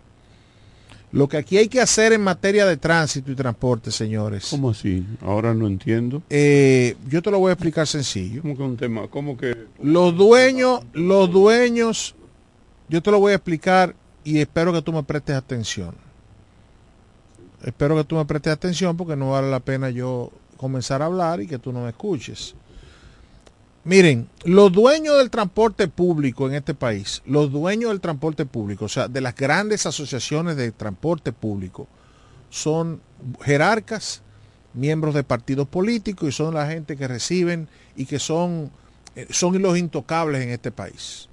Lo 1.12 1.28
que 1.28 1.36
aquí 1.36 1.56
hay 1.56 1.68
que 1.68 1.80
hacer 1.80 2.12
en 2.12 2.20
materia 2.20 2.66
de 2.66 2.76
tránsito 2.76 3.30
y 3.30 3.34
transporte, 3.34 3.90
señores. 3.90 4.48
¿Cómo 4.50 4.70
así? 4.70 5.06
Ahora 5.22 5.54
no 5.54 5.66
entiendo. 5.66 6.22
Eh, 6.28 6.96
yo 7.08 7.22
te 7.22 7.30
lo 7.30 7.38
voy 7.38 7.50
a 7.50 7.52
explicar 7.52 7.86
sencillo. 7.86 8.42
¿Cómo 8.42 8.56
que 8.56 8.62
un 8.62 8.76
tema? 8.76 9.08
¿Cómo 9.08 9.36
que...? 9.36 9.56
Los 9.82 10.16
dueños, 10.16 10.80
los 10.92 11.30
dueños, 11.30 12.14
yo 12.88 13.02
te 13.02 13.10
lo 13.10 13.20
voy 13.20 13.32
a 13.32 13.36
explicar 13.36 13.94
y 14.24 14.40
espero 14.40 14.72
que 14.72 14.82
tú 14.82 14.92
me 14.92 15.02
prestes 15.04 15.36
atención. 15.36 15.94
Espero 17.64 17.96
que 17.96 18.04
tú 18.04 18.16
me 18.16 18.24
prestes 18.24 18.52
atención 18.52 18.96
porque 18.96 19.16
no 19.16 19.30
vale 19.30 19.50
la 19.50 19.60
pena 19.60 19.90
yo 19.90 20.30
comenzar 20.56 21.02
a 21.02 21.06
hablar 21.06 21.40
y 21.40 21.46
que 21.46 21.58
tú 21.58 21.72
no 21.72 21.82
me 21.84 21.90
escuches. 21.90 22.54
Miren, 23.86 24.28
los 24.42 24.72
dueños 24.72 25.16
del 25.16 25.30
transporte 25.30 25.86
público 25.86 26.48
en 26.48 26.56
este 26.56 26.74
país, 26.74 27.22
los 27.24 27.52
dueños 27.52 27.90
del 27.90 28.00
transporte 28.00 28.44
público, 28.44 28.86
o 28.86 28.88
sea, 28.88 29.06
de 29.06 29.20
las 29.20 29.36
grandes 29.36 29.86
asociaciones 29.86 30.56
de 30.56 30.72
transporte 30.72 31.32
público, 31.32 31.86
son 32.50 33.00
jerarcas, 33.44 34.22
miembros 34.74 35.14
de 35.14 35.22
partidos 35.22 35.68
políticos 35.68 36.28
y 36.28 36.32
son 36.32 36.54
la 36.54 36.66
gente 36.66 36.96
que 36.96 37.06
reciben 37.06 37.68
y 37.94 38.06
que 38.06 38.18
son, 38.18 38.72
eh, 39.14 39.28
son 39.30 39.62
los 39.62 39.78
intocables 39.78 40.42
en 40.42 40.50
este 40.50 40.72
país. 40.72 41.28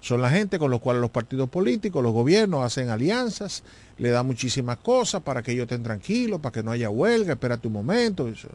Son 0.00 0.20
la 0.20 0.30
gente 0.30 0.58
con 0.58 0.72
los 0.72 0.80
cuales 0.80 1.00
los 1.00 1.12
partidos 1.12 1.48
políticos, 1.48 2.02
los 2.02 2.12
gobiernos 2.12 2.64
hacen 2.64 2.90
alianzas, 2.90 3.62
le 3.98 4.10
dan 4.10 4.26
muchísimas 4.26 4.78
cosas 4.78 5.22
para 5.22 5.44
que 5.44 5.52
ellos 5.52 5.62
estén 5.62 5.84
tranquilos, 5.84 6.40
para 6.40 6.54
que 6.54 6.64
no 6.64 6.72
haya 6.72 6.90
huelga, 6.90 7.34
espérate 7.34 7.68
un 7.68 7.74
momento. 7.74 8.26
Entonces 8.26 8.50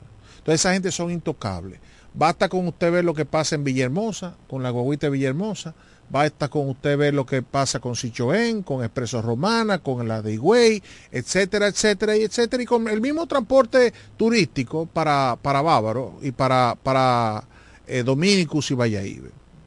esa 0.45 0.73
gente 0.73 0.91
son 0.91 1.09
intocables. 1.09 1.79
Basta 2.13 2.49
con 2.49 2.67
usted 2.67 2.91
ver 2.91 3.05
lo 3.05 3.13
que 3.13 3.25
pasa 3.25 3.55
en 3.55 3.63
Villahermosa, 3.63 4.35
con 4.47 4.63
la 4.63 4.71
guaguita 4.71 5.07
de 5.07 5.11
Villahermosa. 5.11 5.73
Basta 6.09 6.47
con 6.47 6.69
usted 6.69 6.97
ver 6.97 7.13
lo 7.13 7.25
que 7.25 7.43
pasa 7.43 7.79
con 7.79 7.95
Sichoén, 7.95 8.63
con 8.63 8.83
Expreso 8.83 9.21
Romana, 9.21 9.77
con 9.77 10.07
la 10.07 10.23
de 10.23 10.33
Higüey, 10.33 10.81
etcétera, 11.11 11.67
etcétera, 11.67 12.17
y 12.17 12.23
etcétera. 12.23 12.63
Y 12.63 12.65
con 12.65 12.87
el 12.87 12.99
mismo 12.99 13.27
transporte 13.27 13.93
turístico 14.17 14.87
para, 14.87 15.37
para 15.39 15.61
Bávaro 15.61 16.17
y 16.23 16.31
para, 16.31 16.75
para 16.81 17.43
eh, 17.85 18.01
Dominicus 18.01 18.71
y 18.71 18.73
Valladolid. 18.73 19.21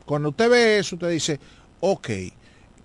Cuando 0.04 0.30
usted 0.30 0.50
ve 0.50 0.78
eso, 0.78 0.96
usted 0.96 1.10
dice, 1.10 1.38
ok, 1.78 2.08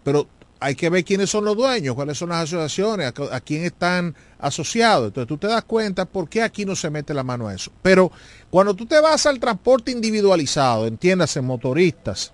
pero 0.03 0.27
hay 0.59 0.75
que 0.75 0.89
ver 0.89 1.03
quiénes 1.03 1.29
son 1.29 1.45
los 1.45 1.55
dueños, 1.55 1.95
cuáles 1.95 2.17
son 2.17 2.29
las 2.29 2.43
asociaciones, 2.43 3.13
a, 3.31 3.41
quién 3.41 3.63
están 3.63 4.15
asociados. 4.39 5.07
Entonces 5.07 5.27
tú 5.27 5.37
te 5.37 5.47
das 5.47 5.63
cuenta 5.63 6.05
por 6.05 6.27
qué 6.27 6.41
aquí 6.41 6.65
no 6.65 6.75
se 6.75 6.89
mete 6.89 7.13
la 7.13 7.23
mano 7.23 7.47
a 7.47 7.53
eso. 7.53 7.71
Pero 7.81 8.11
cuando 8.49 8.73
tú 8.73 8.85
te 8.85 8.99
vas 8.99 9.25
al 9.25 9.39
transporte 9.39 9.91
individualizado, 9.91 10.87
entiéndase 10.87 11.41
motoristas, 11.41 12.31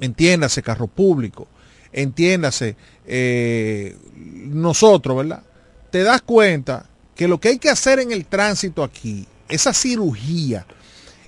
entiéndase 0.00 0.62
carro 0.62 0.86
público, 0.86 1.46
entiéndase 1.92 2.76
eh, 3.06 3.96
nosotros, 4.14 5.18
¿verdad? 5.18 5.42
Te 5.90 6.02
das 6.02 6.22
cuenta 6.22 6.86
que 7.14 7.28
lo 7.28 7.38
que 7.38 7.48
hay 7.48 7.58
que 7.58 7.68
hacer 7.68 7.98
en 7.98 8.12
el 8.12 8.24
tránsito 8.24 8.82
aquí, 8.82 9.26
esa 9.48 9.74
cirugía, 9.74 10.66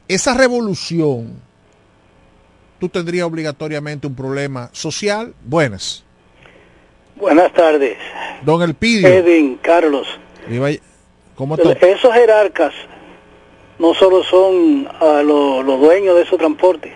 esa 0.08 0.32
revolución, 0.32 1.34
tú 2.80 2.88
tendrías 2.88 3.26
obligatoriamente 3.26 4.06
un 4.06 4.14
problema 4.14 4.70
social. 4.72 5.34
Buenas. 5.44 6.04
Buenas 7.16 7.52
tardes. 7.52 7.96
Don 8.42 8.62
Elpidio. 8.62 9.08
Edwin, 9.08 9.58
Carlos. 9.62 10.06
¿Cómo 11.34 11.56
Esos 11.56 12.12
jerarcas 12.12 12.72
no 13.78 13.94
solo 13.94 14.22
son 14.24 14.88
ah, 15.00 15.22
los, 15.24 15.64
dueños 15.80 16.16
de 16.16 16.22
esos 16.22 16.38
transportes. 16.38 16.92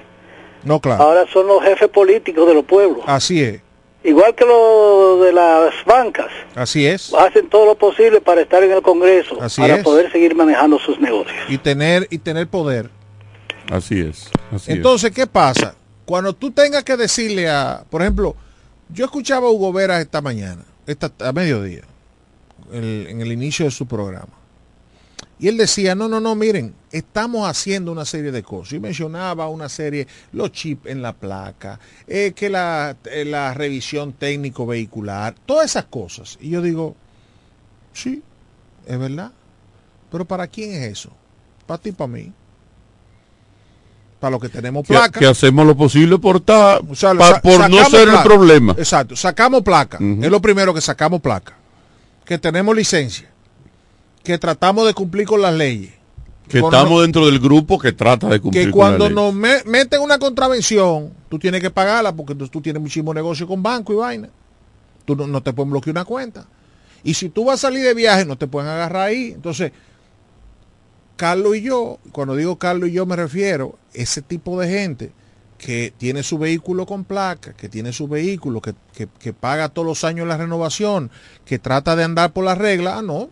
No, 0.65 0.81
claro. 0.81 1.03
Ahora 1.03 1.25
son 1.33 1.47
los 1.47 1.63
jefes 1.63 1.89
políticos 1.89 2.47
de 2.47 2.55
los 2.55 2.65
pueblos. 2.65 3.03
Así 3.07 3.43
es. 3.43 3.61
Igual 4.05 4.35
que 4.35 4.45
los 4.45 5.21
de 5.23 5.33
las 5.33 5.75
bancas. 5.85 6.29
Así 6.55 6.87
es. 6.87 7.13
Hacen 7.15 7.49
todo 7.49 7.67
lo 7.67 7.75
posible 7.75 8.21
para 8.21 8.41
estar 8.41 8.63
en 8.63 8.73
el 8.73 8.83
Congreso, 8.83 9.39
para 9.57 9.83
poder 9.83 10.11
seguir 10.13 10.35
manejando 10.35 10.79
sus 10.79 11.01
negocios. 11.01 11.37
Y 11.49 11.59
tener 11.59 12.07
y 12.11 12.19
tener 12.19 12.47
poder. 12.47 12.91
Así 13.71 14.01
es. 14.01 14.31
Entonces, 14.67 15.11
¿qué 15.11 15.27
pasa? 15.27 15.75
Cuando 16.05 16.33
tú 16.33 16.51
tengas 16.53 16.85
que 16.85 16.97
decirle 16.97 17.49
a, 17.49 17.85
por 17.91 18.03
ejemplo, 18.03 18.37
yo 18.91 19.05
escuchaba 19.05 19.49
a 19.49 19.51
Hugo 19.51 19.73
Vera 19.73 20.01
esta 20.01 20.21
mañana, 20.21 20.65
esta, 20.87 21.13
a 21.21 21.33
mediodía, 21.33 21.83
en 22.73 23.21
el 23.21 23.33
inicio 23.33 23.65
de 23.65 23.71
su 23.71 23.87
programa. 23.87 24.39
Y 25.41 25.47
él 25.47 25.57
decía, 25.57 25.95
no, 25.95 26.09
no, 26.09 26.19
no, 26.19 26.35
miren, 26.35 26.75
estamos 26.91 27.49
haciendo 27.49 27.93
una 27.93 28.05
serie 28.05 28.33
de 28.33 28.43
cosas. 28.43 28.73
Y 28.73 28.81
mencionaba 28.81 29.49
una 29.49 29.69
serie, 29.69 30.09
los 30.33 30.51
chips 30.51 30.87
en 30.87 31.01
la 31.01 31.13
placa, 31.13 31.79
eh, 32.09 32.33
que 32.35 32.51
la, 32.51 32.97
eh, 33.05 33.25
la 33.25 33.55
revisión 33.55 34.13
técnico 34.15 34.67
vehicular, 34.67 35.37
todas 35.47 35.67
esas 35.67 35.85
cosas. 35.85 36.39
Y 36.41 36.51
yo 36.51 36.61
digo, 36.61 36.97
sí, 37.93 38.23
es 38.87 38.99
verdad. 38.99 39.31
Pero 40.11 40.25
¿para 40.25 40.49
quién 40.49 40.73
es 40.73 40.91
eso? 40.91 41.11
Para 41.67 41.81
ti, 41.81 41.93
para 41.93 42.09
mí 42.09 42.33
para 44.19 44.33
lo 44.33 44.41
que 44.41 44.49
tenemos 44.49 44.87
placa. 44.87 45.19
Que, 45.19 45.27
hacemos 45.27 45.67
lo 45.67 45.77
posible 45.77 46.19
por, 46.19 46.43
por 46.43 47.71
no 47.71 47.85
ser 47.91 48.09
el 48.09 48.23
problema. 48.23 48.75
Exacto, 48.77 49.17
sacamos 49.17 49.63
placa. 49.63 49.99
Es 50.01 50.31
lo 50.31 50.41
primero 50.41 50.75
que 50.75 50.81
sacamos 50.81 51.21
placa. 51.21 51.57
Que 52.25 52.39
tenemos 52.39 52.75
licencia. 52.77 53.31
Que 54.23 54.39
tratamos 54.39 54.87
de 54.87 54.95
cumplir 54.95 55.27
con 55.27 55.41
las 55.41 55.55
leyes. 55.55 55.93
Que 56.49 56.59
estamos 56.59 57.03
dentro 57.03 57.27
del 57.27 57.39
grupo 57.39 57.79
que 57.79 57.93
trata 57.93 58.29
de 58.29 58.41
cumplir 58.41 58.67
que 58.67 58.71
cuando 58.71 59.11
nos 59.11 59.35
meten 59.35 60.01
una 60.01 60.19
contravención, 60.19 61.13
tú 61.29 61.39
tienes 61.39 61.61
que 61.61 61.71
pagarla 61.71 62.15
porque 62.15 62.35
tú 62.35 62.61
tienes 62.61 62.81
muchísimo 62.81 63.13
negocio 63.13 63.47
con 63.47 63.63
banco 63.63 63.93
y 63.93 63.97
vaina. 63.97 64.29
Tú 65.05 65.15
no, 65.15 65.27
no 65.27 65.43
te 65.43 65.53
pueden 65.53 65.71
bloquear 65.71 65.93
una 65.93 66.05
cuenta. 66.05 66.47
Y 67.05 67.15
si 67.15 67.29
tú 67.29 67.45
vas 67.45 67.57
a 67.57 67.69
salir 67.69 67.83
de 67.83 67.95
viaje, 67.95 68.25
no 68.25 68.37
te 68.37 68.47
pueden 68.47 68.71
agarrar 68.71 69.09
ahí. 69.09 69.33
Entonces, 69.35 69.73
Carlos 71.19 71.57
y 71.57 71.63
yo, 71.63 71.99
cuando 72.13 72.37
digo 72.37 72.59
Carlos 72.59 72.89
y 72.89 72.93
yo 72.93 73.05
me 73.05 73.17
refiero 73.17 73.77
a 73.93 73.99
ese 73.99 74.23
tipo 74.23 74.59
de 74.61 74.69
gente 74.69 75.13
que 75.59 75.93
tiene 75.99 76.23
su 76.23 76.39
vehículo 76.39 76.87
con 76.87 77.03
placa, 77.05 77.55
que 77.55 77.69
tiene 77.69 77.93
su 77.93 78.07
vehículo, 78.07 78.63
que, 78.63 79.33
paga 79.33 79.69
todos 79.69 79.85
los 79.85 80.05
años 80.05 80.29
la 80.29 80.37
renovación, 80.37 81.11
que 81.45 81.59
trata 81.59 81.97
de 81.97 82.05
andar 82.05 82.33
por 82.33 82.45
las 82.45 82.57
reglas, 82.57 82.99
ah, 82.99 83.03
no, 83.03 83.31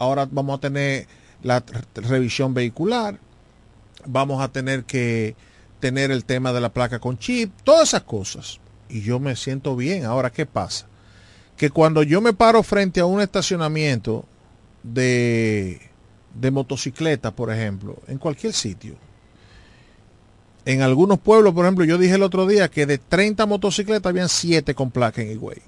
ahora 0.00 0.26
vamos 0.28 0.58
a 0.58 0.60
tener 0.60 1.06
la 1.44 1.62
revisión 1.94 2.52
vehicular, 2.52 3.20
vamos 4.04 4.42
a 4.42 4.48
tener 4.48 4.82
que 4.82 5.36
tener 5.78 6.10
el 6.10 6.24
tema 6.24 6.52
de 6.52 6.60
la 6.60 6.72
placa 6.72 6.98
con 6.98 7.16
chip, 7.16 7.52
todas 7.62 7.90
esas 7.90 8.02
cosas. 8.02 8.58
Y 8.88 9.02
yo 9.02 9.20
me 9.20 9.36
siento 9.36 9.76
bien. 9.76 10.04
Ahora, 10.04 10.30
¿qué 10.30 10.46
pasa? 10.46 10.86
Que 11.56 11.70
cuando 11.70 12.02
yo 12.02 12.20
me 12.20 12.32
paro 12.32 12.62
frente 12.64 13.00
a 13.00 13.06
un 13.06 13.20
estacionamiento 13.20 14.24
de 14.82 15.93
de 16.34 16.50
motocicleta, 16.50 17.30
por 17.34 17.52
ejemplo, 17.52 17.96
en 18.08 18.18
cualquier 18.18 18.52
sitio. 18.52 18.96
En 20.64 20.82
algunos 20.82 21.18
pueblos, 21.18 21.52
por 21.54 21.64
ejemplo, 21.64 21.84
yo 21.84 21.98
dije 21.98 22.14
el 22.14 22.22
otro 22.22 22.46
día 22.46 22.70
que 22.70 22.86
de 22.86 22.98
30 22.98 23.44
motocicletas 23.46 24.10
habían 24.10 24.28
7 24.28 24.74
con 24.74 24.90
placa 24.90 25.22
en 25.22 25.30
Higüey. 25.30 25.58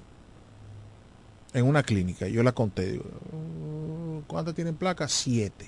En 1.53 1.65
una 1.65 1.83
clínica, 1.83 2.27
yo 2.27 2.43
la 2.43 2.51
conté. 2.51 2.93
Digo, 2.93 3.05
¿Cuántas 4.27 4.55
tienen 4.55 4.75
placa? 4.75 5.07
7. 5.07 5.67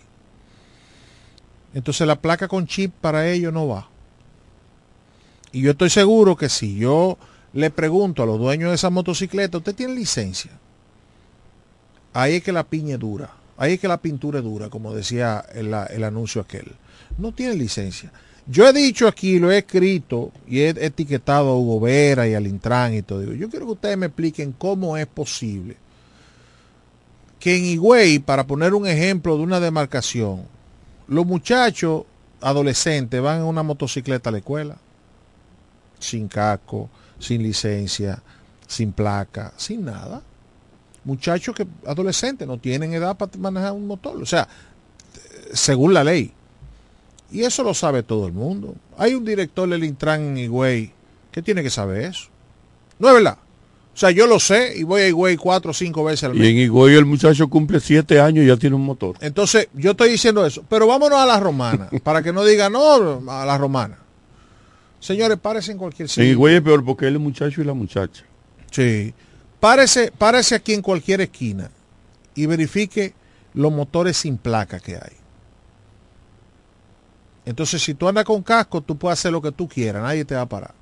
Entonces 1.74 2.06
la 2.06 2.20
placa 2.20 2.48
con 2.48 2.66
chip 2.68 2.94
para 3.00 3.30
ellos 3.30 3.54
no 3.54 3.68
va. 3.68 3.88
Y 5.52 5.62
yo 5.62 5.72
estoy 5.72 5.90
seguro 5.90 6.36
que 6.36 6.50
si 6.50 6.76
yo 6.78 7.18
le 7.54 7.70
pregunto 7.72 8.24
a 8.24 8.26
los 8.26 8.40
dueños 8.40 8.70
de 8.70 8.76
esa 8.76 8.90
motocicleta, 8.90 9.58
¿usted 9.58 9.76
tiene 9.76 9.94
licencia? 9.96 10.52
Ahí 12.14 12.36
es 12.36 12.44
que 12.44 12.52
la 12.52 12.64
piña 12.64 12.98
dura. 12.98 13.39
Ahí 13.60 13.74
es 13.74 13.80
que 13.82 13.90
la 13.90 14.02
pintura 14.02 14.40
es 14.40 14.46
dura, 14.46 14.70
como 14.70 14.94
decía 14.94 15.44
el, 15.54 15.74
anuncio 16.06 16.40
aquel. 16.40 16.72
No 17.18 17.34
tiene 17.34 17.56
licencia. 17.56 18.10
Yo 18.48 18.66
he 18.66 18.72
dicho 18.72 19.06
aquí, 19.06 19.38
lo 19.38 19.52
he 19.52 19.58
escrito 19.58 20.32
y 20.48 20.60
he 20.60 20.70
etiquetado 20.70 21.50
a 21.50 21.58
Hugo 21.58 21.82
Vera 21.82 22.26
y 22.26 22.36
al 22.36 22.48
Intran 22.48 22.94
y 22.94 23.02
todo. 23.02 23.22
yo 23.34 23.50
quiero 23.50 23.66
que 23.66 23.74
ustedes 23.74 23.98
me 23.98 24.06
expliquen 24.06 24.54
cómo 24.54 24.96
es 24.96 25.08
posible 25.08 25.76
que 27.38 27.58
en 27.58 27.66
Higüey, 27.66 28.20
para 28.20 28.48
poner 28.48 28.74
un 28.74 28.88
ejemplo 28.88 29.36
de 29.36 29.44
una 29.44 29.60
demarcación, 29.60 30.44
los 31.10 31.26
muchachos 31.26 32.04
adolescentes 32.40 33.22
van 33.22 33.40
en 33.40 33.46
una 33.46 33.64
motocicleta 33.64 34.30
a 34.30 34.32
la 34.32 34.38
escuela, 34.38 34.78
sin 36.00 36.30
casco, 36.30 36.90
sin 37.20 37.44
licencia, 37.44 38.24
sin 38.68 38.94
placa, 38.94 39.52
sin 39.58 39.84
nada 39.84 40.22
muchachos 41.10 41.56
que 41.56 41.66
adolescentes 41.88 42.48
no 42.48 42.60
tienen 42.60 42.94
edad 42.94 43.18
para 43.18 43.32
manejar 43.38 43.74
un 43.74 43.88
motor, 43.88 44.22
o 44.22 44.26
sea, 44.26 44.48
según 45.54 45.94
la 45.94 46.04
ley. 46.04 46.32
Y 47.32 47.42
eso 47.42 47.64
lo 47.64 47.74
sabe 47.74 48.04
todo 48.04 48.28
el 48.28 48.34
mundo. 48.34 48.76
Hay 48.98 49.16
un 49.16 49.26
director 49.26 49.68
del 49.68 49.84
Intran 49.84 50.22
en 50.22 50.38
Higüey 50.38 50.92
que 51.32 51.42
tiene 51.42 51.64
que 51.64 51.70
saber 51.70 52.04
eso. 52.04 52.28
No 53.00 53.08
es 53.10 53.14
verdad. 53.16 53.38
O 53.94 53.98
sea, 54.00 54.12
yo 54.12 54.28
lo 54.28 54.40
sé 54.40 54.74
y 54.78 54.84
voy 54.84 55.02
a 55.02 55.08
Higüey 55.10 55.36
cuatro 55.36 55.72
o 55.72 55.74
cinco 55.74 56.04
veces 56.04 56.26
al 56.26 56.36
mes. 56.36 56.48
Y 56.48 56.52
en 56.52 56.58
Higüey 56.58 56.96
el 56.96 57.06
muchacho 57.06 57.48
cumple 57.50 57.80
siete 57.80 58.20
años 58.22 58.46
y 58.46 58.48
ya 58.48 58.58
tiene 58.58 58.76
un 58.76 58.86
motor. 58.86 59.16
Entonces, 59.20 59.68
yo 59.74 59.92
estoy 59.92 60.12
diciendo 60.12 60.46
eso. 60.46 60.64
Pero 60.70 60.88
vámonos 60.88 61.20
a 61.20 61.26
la 61.26 61.40
romana, 61.40 61.90
para 62.04 62.22
que 62.24 62.32
no 62.32 62.46
digan, 62.46 62.72
no, 62.72 63.22
a 63.30 63.46
la 63.46 63.58
romana. 63.58 63.98
Señores, 65.00 65.38
párese 65.38 65.72
en 65.72 65.78
cualquier 65.78 66.06
En 66.06 66.10
sitio. 66.10 66.32
Higüey 66.32 66.56
es 66.56 66.62
peor 66.62 66.86
porque 66.86 67.08
él 67.08 67.16
es 67.16 67.22
muchacho 67.22 67.62
y 67.62 67.66
la 67.66 67.74
muchacha. 67.74 68.24
Sí. 68.72 69.14
Párese, 69.60 70.12
párese 70.12 70.56
aquí 70.56 70.74
en 70.74 70.82
cualquier 70.82 71.22
esquina 71.22 71.70
y 72.34 72.46
verifique 72.46 73.14
los 73.54 73.72
motores 73.72 74.18
sin 74.18 74.38
placa 74.38 74.80
que 74.80 74.96
hay. 74.96 75.18
Entonces, 77.46 77.82
si 77.82 77.94
tú 77.94 78.08
andas 78.08 78.26
con 78.26 78.44
casco, 78.44 78.82
tú 78.82 78.98
puedes 78.98 79.20
hacer 79.20 79.32
lo 79.32 79.42
que 79.42 79.52
tú 79.52 79.68
quieras, 79.68 80.04
nadie 80.04 80.24
te 80.24 80.36
va 80.36 80.42
a 80.42 80.50
parar. 80.50 80.74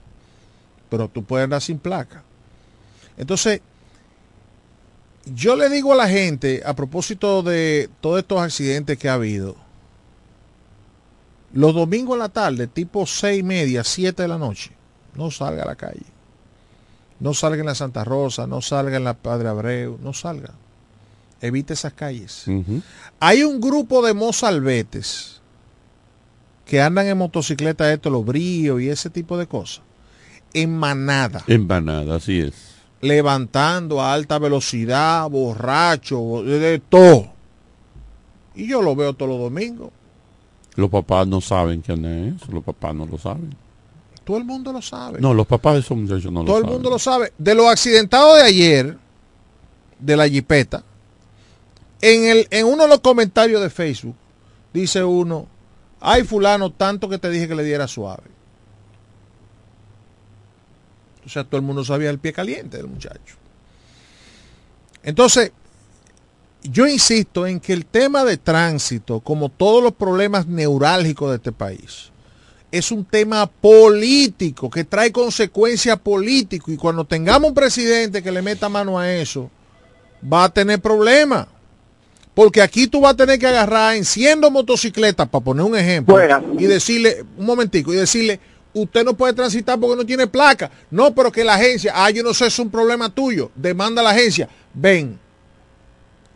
Pero 0.90 1.08
tú 1.08 1.24
puedes 1.24 1.46
andar 1.46 1.62
sin 1.62 1.80
placa. 1.80 2.24
Entonces, 3.16 3.62
yo 5.26 5.56
le 5.56 5.70
digo 5.70 5.94
a 5.94 5.96
la 5.96 6.08
gente, 6.08 6.62
a 6.66 6.76
propósito 6.76 7.42
de 7.42 7.90
todos 8.02 8.20
estos 8.20 8.42
accidentes 8.42 8.98
que 8.98 9.10
ha 9.10 9.14
habido, 9.14 9.56
los 11.54 11.74
domingos 11.74 12.16
en 12.16 12.20
la 12.20 12.30
tarde, 12.30 12.68
tipo 12.68 13.06
seis 13.06 13.40
y 13.40 13.44
media, 13.44 13.84
siete 13.84 14.24
de 14.24 14.28
la 14.28 14.38
noche, 14.38 14.72
no 15.16 15.32
salga 15.32 15.64
a 15.64 15.68
la 15.68 15.76
calle. 15.76 16.06
No 17.20 17.34
salga 17.34 17.60
en 17.60 17.66
la 17.66 17.76
Santa 17.76 18.04
Rosa, 18.04 18.48
no 18.48 18.62
salga 18.62 18.98
en 18.98 19.04
la 19.04 19.16
Padre 19.16 19.50
Abreu, 19.50 19.98
no 20.02 20.14
salga. 20.14 20.54
Evite 21.42 21.74
esas 21.74 21.94
calles. 21.94 22.46
Hay 23.20 23.44
un 23.44 23.62
grupo 23.62 24.06
de 24.06 24.14
mozalbetes 24.14 25.42
que 26.66 26.82
andan 26.82 27.08
en 27.08 27.18
motocicleta, 27.18 27.92
esto, 27.92 28.10
los 28.10 28.26
bríos 28.26 28.82
y 28.82 28.90
ese 28.90 29.10
tipo 29.10 29.38
de 29.38 29.48
cosas, 29.48 29.82
en 30.54 30.78
manada, 30.78 31.44
Empanada, 31.48 32.16
así 32.16 32.42
es. 32.42 32.54
levantando 33.02 34.02
a 34.02 34.14
alta 34.14 34.38
velocidad, 34.38 35.30
borracho, 35.30 36.44
de, 36.44 36.80
todo. 36.80 37.28
Y 38.56 38.68
yo 38.68 38.82
lo 38.82 38.96
veo 38.96 39.14
todos 39.14 39.32
los 39.32 39.40
domingos. 39.40 39.92
Los 40.76 40.90
papás 40.90 41.28
no 41.28 41.42
saben 41.42 41.82
quién 41.82 42.06
es 42.06 42.36
eso, 42.36 42.52
los 42.52 42.64
papás 42.64 42.94
no 42.94 43.06
lo 43.06 43.18
saben. 43.18 43.56
Todo 44.28 44.38
el 44.38 44.44
mundo 44.44 44.74
lo 44.74 44.82
sabe. 44.82 45.22
No, 45.22 45.34
los 45.34 45.48
papás 45.48 45.76
de 45.76 45.80
esos 45.80 45.98
muchachos 45.98 46.30
no 46.34 46.44
Todo 46.44 46.56
lo 46.56 46.58
el 46.58 46.64
saben. 46.64 46.74
mundo 46.74 46.90
lo 46.90 47.00
sabe. 47.00 47.32
De 47.38 47.56
los 47.56 47.66
accidentados 47.68 48.36
de 48.36 48.44
ayer, 48.44 48.98
de 50.00 50.18
la 50.18 50.28
jipeta, 50.28 50.84
en, 52.02 52.26
el, 52.26 52.46
en 52.52 52.66
uno 52.66 52.84
de 52.84 52.90
los 52.90 53.00
comentarios 53.00 53.62
de 53.62 53.70
Facebook, 53.70 54.18
dice 54.74 55.02
uno, 55.02 55.48
ay 56.02 56.26
fulano, 56.26 56.74
tanto 56.74 57.08
que 57.08 57.18
te 57.18 57.30
dije 57.30 57.48
que 57.48 57.56
le 57.56 57.64
diera 57.64 57.88
suave. 57.88 58.24
O 61.26 61.30
sea, 61.30 61.46
todo 61.46 61.56
el 61.56 61.66
mundo 61.66 61.86
sabía 61.86 62.10
el 62.10 62.20
pie 62.20 62.34
caliente 62.34 62.76
del 62.76 62.88
muchacho. 62.88 63.36
Entonces, 65.04 65.54
yo 66.64 66.86
insisto 66.86 67.48
en 67.48 67.62
que 67.62 67.72
el 67.72 67.86
tema 67.86 68.26
de 68.26 68.36
tránsito, 68.36 69.22
como 69.22 69.48
todos 69.48 69.82
los 69.82 69.94
problemas 69.94 70.48
neurálgicos 70.48 71.30
de 71.30 71.38
este 71.38 71.54
país, 71.54 72.12
es 72.72 72.92
un 72.92 73.06
tema 73.06 73.46
político 73.48 74.70
que 74.70 74.84
trae 74.84 75.12
consecuencias 75.12 75.98
políticas 76.00 76.70
y 76.70 76.78
cuando 76.78 77.06
tengamos 77.06 77.50
un 77.50 77.56
presidente 77.56 78.22
que 78.22 78.32
le 78.32 78.42
meta 78.42 78.70
mano 78.70 79.00
a 79.00 79.12
eso, 79.12 79.50
va 80.22 80.46
a 80.46 80.50
tener 80.50 80.82
problemas. 80.82 81.48
Porque 82.34 82.62
aquí 82.62 82.86
tú 82.86 83.02
vas 83.02 83.14
a 83.14 83.18
tener 83.18 83.40
que 83.40 83.48
agarrar 83.48 83.96
enciendo 83.96 84.52
motocicletas, 84.52 85.28
para 85.28 85.44
poner 85.44 85.66
un 85.66 85.76
ejemplo, 85.76 86.16
y 86.60 86.66
decirle, 86.66 87.26
un 87.36 87.48
momentico, 87.48 87.92
y 87.92 87.98
decirle, 87.98 88.40
usted 88.74 89.04
no 89.04 89.16
puede 89.16 89.34
transitar 89.34 89.80
porque 89.80 89.96
no 89.96 90.06
tiene 90.06 90.28
placa. 90.28 90.70
No, 90.92 91.16
pero 91.16 91.32
que 91.32 91.44
la 91.44 91.56
agencia, 91.56 91.94
ah, 91.96 92.12
yo 92.12 92.22
no 92.22 92.36
sé, 92.36 92.46
es 92.46 92.60
un 92.60 92.70
problema 92.70 93.10
tuyo. 93.10 93.50
Demanda 93.56 94.02
a 94.02 94.04
la 94.04 94.12
agencia. 94.12 94.48
Ven. 94.72 95.20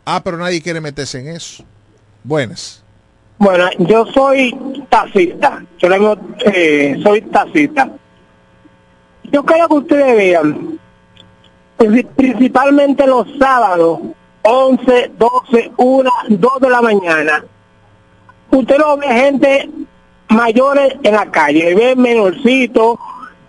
Ah, 0.04 0.20
pero 0.24 0.38
nadie 0.38 0.60
quiere 0.60 0.80
meterse 0.80 1.20
en 1.20 1.28
eso. 1.28 1.64
Buenas. 2.24 2.81
Bueno, 3.42 3.68
yo 3.78 4.06
soy 4.06 4.54
taxista. 4.88 5.64
Yo 5.78 5.88
tengo, 5.88 6.16
eh, 6.44 6.96
soy 7.02 7.22
taxista. 7.22 7.88
Yo 9.24 9.42
creo 9.44 9.66
que 9.66 9.74
ustedes 9.74 10.16
vean, 10.16 10.78
pri- 11.76 12.04
principalmente 12.04 13.04
los 13.04 13.26
sábados, 13.40 13.98
11, 14.42 15.10
12, 15.18 15.72
1, 15.76 16.10
2 16.28 16.52
de 16.60 16.70
la 16.70 16.82
mañana. 16.82 17.44
Usted 18.52 18.78
no 18.78 18.96
ve 18.96 19.08
gente 19.08 19.68
mayores 20.28 20.94
en 21.02 21.12
la 21.14 21.26
calle, 21.32 21.74
ve 21.74 21.96
menorcitos 21.96 22.96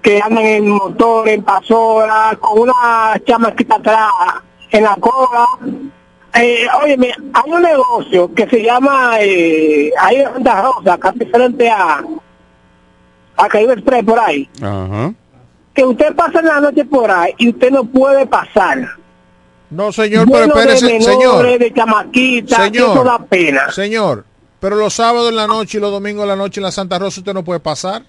que 0.02 0.20
andan 0.20 0.44
en 0.44 0.70
motor, 0.70 1.30
en 1.30 1.44
pasora, 1.44 2.36
con 2.40 2.62
una 2.62 3.14
chamaquita 3.28 3.76
atrás 3.76 4.10
en 4.72 4.84
la 4.86 4.96
cola. 4.96 5.46
Eh, 6.36 6.66
óyeme, 6.84 7.14
hay 7.34 7.52
un 7.52 7.62
negocio 7.62 8.34
que 8.34 8.48
se 8.50 8.64
llama, 8.64 9.18
eh, 9.22 9.92
ahí 10.00 10.16
en 10.18 10.34
Santa 10.34 10.62
Rosa, 10.64 10.98
casi 10.98 11.26
frente 11.26 11.70
a, 11.70 12.04
a 13.38 13.48
Caribe 13.48 13.74
Express 13.74 14.04
por 14.04 14.20
ahí, 14.20 14.50
Ajá. 14.62 15.14
que 15.76 15.86
usted 15.86 16.16
pasa 16.16 16.40
en 16.40 16.46
la 16.48 16.60
noche 16.60 16.86
por 16.86 17.10
ahí 17.12 17.34
y 17.38 17.50
usted 17.50 17.70
no 17.72 17.86
puede 17.86 18.26
pasar. 18.26 18.80
No, 19.70 19.92
señor, 19.92 20.28
pero 20.32 20.46
Lleno 20.46 20.54
de 20.56 20.62
espérese, 20.62 20.86
menores, 20.86 21.06
señor. 21.06 21.60
de 21.60 21.74
chamaquitas, 21.74 22.60
que 22.60 22.66
Señor. 22.66 22.92
eso 22.92 23.04
da 23.04 23.20
pena. 23.20 23.72
Señor, 23.72 24.26
pero 24.60 24.76
los 24.76 24.94
sábados 24.94 25.30
en 25.30 25.36
la 25.36 25.48
noche 25.48 25.78
y 25.78 25.82
los 25.82 25.92
domingos 25.92 26.24
en 26.24 26.30
la 26.30 26.36
noche 26.36 26.60
en 26.60 26.64
la 26.64 26.72
Santa 26.72 26.98
Rosa 27.00 27.22
usted 27.22 27.34
no 27.34 27.44
puede 27.44 27.60
pasar. 27.60 28.04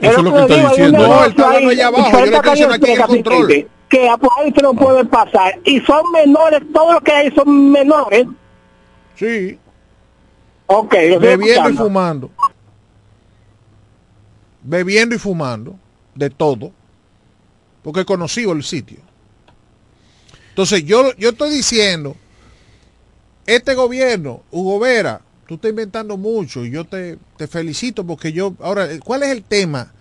Eso 0.00 0.18
es 0.18 0.22
lo 0.24 0.46
que 0.46 0.54
hay 0.54 0.82
un 0.82 0.92
No, 0.92 1.24
él 1.24 1.30
está 1.30 1.46
hablando 1.46 1.70
allá 1.70 1.86
abajo. 1.88 2.10
Yo 2.12 2.26
le 2.26 2.36
estoy 2.36 2.50
diciendo 2.50 2.74
aquí 2.74 2.90
el 2.92 3.00
control. 3.02 3.68
Que 3.88 4.10
por 4.20 4.30
ahí 4.38 4.48
usted 4.48 4.62
no 4.62 4.74
puede 4.74 5.04
pasar. 5.04 5.58
Y 5.64 5.80
son 5.80 6.02
menores, 6.12 6.62
todos 6.72 6.94
los 6.94 7.02
que 7.02 7.12
hay 7.12 7.30
son 7.32 7.70
menores. 7.70 8.26
Sí. 9.16 9.58
Ok, 10.66 10.94
Bebiendo 11.20 11.70
y 11.70 11.72
fumando. 11.74 12.30
Bebiendo 14.62 15.14
y 15.14 15.18
fumando. 15.18 15.78
De 16.14 16.28
todo. 16.28 16.72
Porque 17.82 18.00
he 18.00 18.04
conocido 18.04 18.52
el 18.52 18.62
sitio. 18.62 18.98
Entonces, 20.50 20.84
yo, 20.84 21.14
yo 21.16 21.30
estoy 21.30 21.50
diciendo, 21.50 22.16
este 23.46 23.74
gobierno, 23.74 24.42
Hugo 24.50 24.80
Vera, 24.80 25.22
tú 25.46 25.54
estás 25.54 25.70
inventando 25.70 26.16
mucho 26.16 26.64
y 26.64 26.70
yo 26.70 26.84
te, 26.84 27.16
te 27.36 27.46
felicito 27.46 28.04
porque 28.04 28.32
yo, 28.32 28.54
ahora, 28.60 28.88
¿cuál 29.02 29.22
es 29.22 29.30
el 29.30 29.42
tema? 29.42 29.92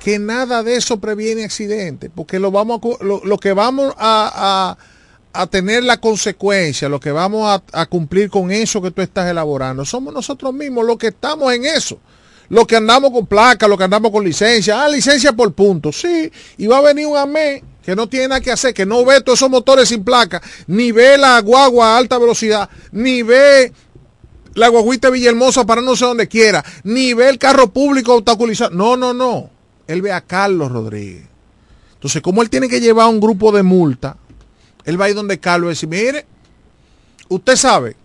Que 0.00 0.18
nada 0.18 0.62
de 0.62 0.76
eso 0.76 0.98
previene 0.98 1.44
accidentes, 1.44 2.10
porque 2.14 2.38
lo, 2.38 2.50
vamos 2.50 2.80
lo, 3.00 3.24
lo 3.24 3.38
que 3.38 3.52
vamos 3.52 3.94
a, 3.98 4.76
a- 4.76 5.40
a 5.42 5.46
tener 5.48 5.82
la 5.82 5.96
consecuencia, 6.00 6.88
lo 6.88 7.00
que 7.00 7.10
vamos 7.10 7.60
a, 7.72 7.86
cumplir 7.86 8.30
con 8.30 8.52
eso 8.52 8.80
que 8.80 8.92
tú 8.92 9.02
estás 9.02 9.28
elaborando, 9.28 9.84
somos 9.84 10.14
nosotros 10.14 10.54
mismos 10.54 10.84
los 10.86 10.96
que 10.96 11.08
estamos 11.08 11.52
en 11.52 11.64
eso. 11.64 11.98
Los 12.50 12.66
que 12.66 12.76
andamos 12.76 13.10
con 13.10 13.26
placa, 13.26 13.66
los 13.66 13.76
que 13.78 13.84
andamos 13.84 14.12
con 14.12 14.22
licencia, 14.22 14.84
ah, 14.84 14.88
licencia 14.88 15.32
por 15.32 15.52
punto, 15.54 15.90
sí, 15.90 16.30
y 16.58 16.66
va 16.66 16.78
a 16.78 16.82
venir 16.82 17.06
un 17.06 17.16
AME 17.16 17.64
que 17.82 17.96
no 17.96 18.06
tiene 18.08 18.28
nada 18.28 18.40
que 18.42 18.52
hacer, 18.52 18.74
que 18.74 18.84
no 18.86 19.04
ve 19.04 19.22
todos 19.22 19.38
esos 19.38 19.50
motores 19.50 19.88
sin 19.88 20.04
placa, 20.04 20.40
ni 20.66 20.92
ve 20.92 21.16
la 21.18 21.40
guagua 21.40 21.94
a 21.94 21.98
alta 21.98 22.18
velocidad, 22.18 22.68
ni 22.92 23.22
ve 23.22 23.72
la 24.54 24.68
guaguita 24.68 25.10
Villahermosa 25.10 25.64
para 25.66 25.80
no 25.82 25.96
sé 25.96 26.04
dónde 26.04 26.28
quiera, 26.28 26.62
ni 26.84 27.12
ve 27.14 27.28
el 27.30 27.38
carro 27.38 27.72
público 27.72 28.14
obstaculizado. 28.14 28.70
No, 28.70 28.96
no, 28.96 29.12
no. 29.14 29.50
Él 29.86 30.02
ve 30.02 30.12
a 30.12 30.20
Carlos 30.20 30.70
Rodríguez. 30.70 31.26
Entonces, 31.94 32.22
como 32.22 32.42
él 32.42 32.50
tiene 32.50 32.68
que 32.68 32.80
llevar 32.80 33.08
un 33.08 33.20
grupo 33.20 33.50
de 33.52 33.62
multa, 33.62 34.16
él 34.84 35.00
va 35.00 35.06
a 35.06 35.10
ir 35.10 35.14
donde 35.14 35.40
Carlos 35.40 35.68
y 35.68 35.70
decir, 35.70 35.88
mire, 35.88 36.26
usted 37.28 37.56
sabe 37.56 37.96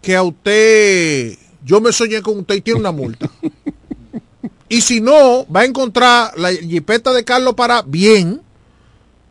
que 0.00 0.14
a 0.14 0.22
usted, 0.22 1.36
yo 1.64 1.80
me 1.80 1.92
soñé 1.92 2.22
con 2.22 2.38
usted 2.38 2.54
y 2.54 2.60
tiene 2.60 2.80
una 2.80 2.92
multa. 2.92 3.28
y 4.68 4.80
si 4.80 5.00
no, 5.00 5.46
va 5.48 5.60
a 5.60 5.64
encontrar 5.64 6.38
la 6.38 6.52
jipeta 6.52 7.12
de 7.12 7.24
Carlos 7.24 7.54
para 7.54 7.82
bien, 7.82 8.42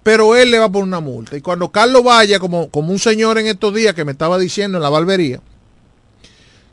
pero 0.04 0.36
él 0.36 0.52
le 0.52 0.60
va 0.60 0.66
a 0.66 0.72
poner 0.72 0.88
una 0.88 1.00
multa. 1.00 1.38
Y 1.38 1.42
cuando 1.42 1.72
Carlos 1.72 2.04
vaya, 2.04 2.40
como, 2.40 2.70
como 2.70 2.92
un 2.92 3.00
señor 3.00 3.38
en 3.38 3.48
estos 3.48 3.74
días 3.74 3.96
que 3.96 4.06
me 4.06 4.12
estaba 4.12 4.38
diciendo 4.38 4.78
en 4.78 4.84
la 4.84 4.90
barbería, 4.90 5.42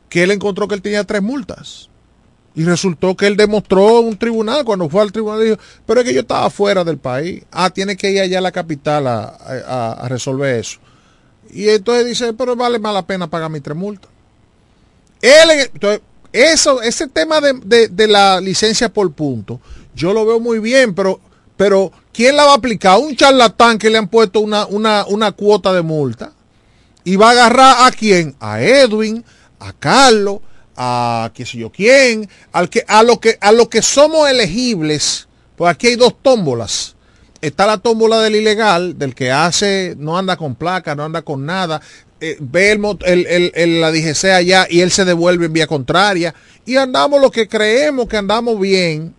que 0.09 0.23
él 0.23 0.31
encontró 0.31 0.67
que 0.67 0.75
él 0.75 0.81
tenía 0.81 1.03
tres 1.05 1.23
multas. 1.23 1.89
Y 2.55 2.63
resultó 2.65 3.15
que 3.17 3.25
él 3.25 3.35
demostró 3.35 4.01
un 4.01 4.15
tribunal, 4.17 4.63
cuando 4.63 4.87
fue 4.87 5.01
al 5.01 5.11
tribunal, 5.11 5.43
dijo, 5.43 5.57
pero 5.87 6.01
es 6.01 6.05
que 6.07 6.13
yo 6.13 6.21
estaba 6.21 6.49
fuera 6.51 6.83
del 6.83 6.97
país. 6.99 7.43
Ah, 7.51 7.71
tiene 7.71 7.97
que 7.97 8.11
ir 8.11 8.21
allá 8.21 8.37
a 8.37 8.41
la 8.41 8.51
capital 8.51 9.07
a, 9.07 9.23
a- 9.25 10.07
resolver 10.07 10.59
eso. 10.59 10.79
Y 11.51 11.67
entonces 11.69 12.05
dice, 12.05 12.33
pero 12.33 12.55
vale 12.55 12.77
más 12.77 12.93
la 12.93 13.05
pena 13.07 13.27
pagar 13.27 13.49
mis 13.49 13.63
tres 13.63 13.75
multas. 13.75 14.09
Él, 15.21 15.49
en- 15.51 15.59
entonces, 15.73 16.01
eso, 16.31 16.81
ese 16.81 17.07
tema 17.07 17.41
de, 17.41 17.53
de- 17.53 17.87
de 17.87 18.07
la 18.07 18.39
licencia 18.41 18.89
por 18.91 19.11
punto, 19.13 19.59
yo 19.95 20.13
lo 20.13 20.25
veo 20.25 20.39
muy 20.39 20.59
bien, 20.59 20.93
pero, 20.93 21.19
pero 21.57 21.91
¿quién 22.11 22.35
la 22.35 22.45
va 22.45 22.51
a 22.51 22.55
aplicar? 22.57 22.99
Un 22.99 23.15
charlatán 23.15 23.77
que 23.77 23.89
le 23.89 23.97
han 23.97 24.07
puesto 24.07 24.39
una, 24.39 24.65
una, 24.67 25.05
una 25.07 25.31
cuota 25.31 25.73
de 25.73 25.81
multa. 25.81 26.33
Y 27.03 27.15
va 27.15 27.29
a 27.29 27.31
agarrar 27.31 27.75
a 27.87 27.91
quién? 27.91 28.35
A 28.39 28.61
Edwin, 28.61 29.23
a 29.59 29.73
Carlos, 29.73 30.39
a 30.75 31.31
qué 31.33 31.45
sé 31.45 31.57
yo 31.57 31.71
quién, 31.71 32.29
al 32.51 32.69
que, 32.69 32.83
a 32.87 33.03
lo 33.03 33.19
que, 33.19 33.37
a 33.41 33.51
lo 33.51 33.69
que 33.69 33.81
somos 33.81 34.29
elegibles, 34.29 35.27
pues 35.55 35.71
aquí 35.71 35.87
hay 35.87 35.95
dos 35.95 36.15
tómbolas. 36.21 36.95
Está 37.41 37.65
la 37.67 37.77
tómbola 37.77 38.21
del 38.21 38.35
ilegal, 38.37 38.97
del 38.97 39.13
que 39.15 39.31
hace, 39.31 39.95
no 39.97 40.17
anda 40.17 40.37
con 40.37 40.55
placa, 40.55 40.95
no 40.95 41.03
anda 41.03 41.21
con 41.21 41.45
nada, 41.45 41.81
eh, 42.21 42.37
ve 42.39 42.71
el, 42.71 43.27
el- 43.27 43.51
el- 43.53 43.81
la 43.81 43.91
DGC 43.91 44.31
allá 44.31 44.65
y 44.69 44.79
él 44.79 44.91
se 44.91 45.03
devuelve 45.03 45.47
en 45.47 45.53
vía 45.53 45.67
contraria. 45.67 46.33
Y 46.65 46.77
andamos 46.77 47.19
lo 47.19 47.29
que 47.29 47.47
creemos 47.49 48.07
que 48.07 48.15
andamos 48.15 48.57
bien. 48.59 49.13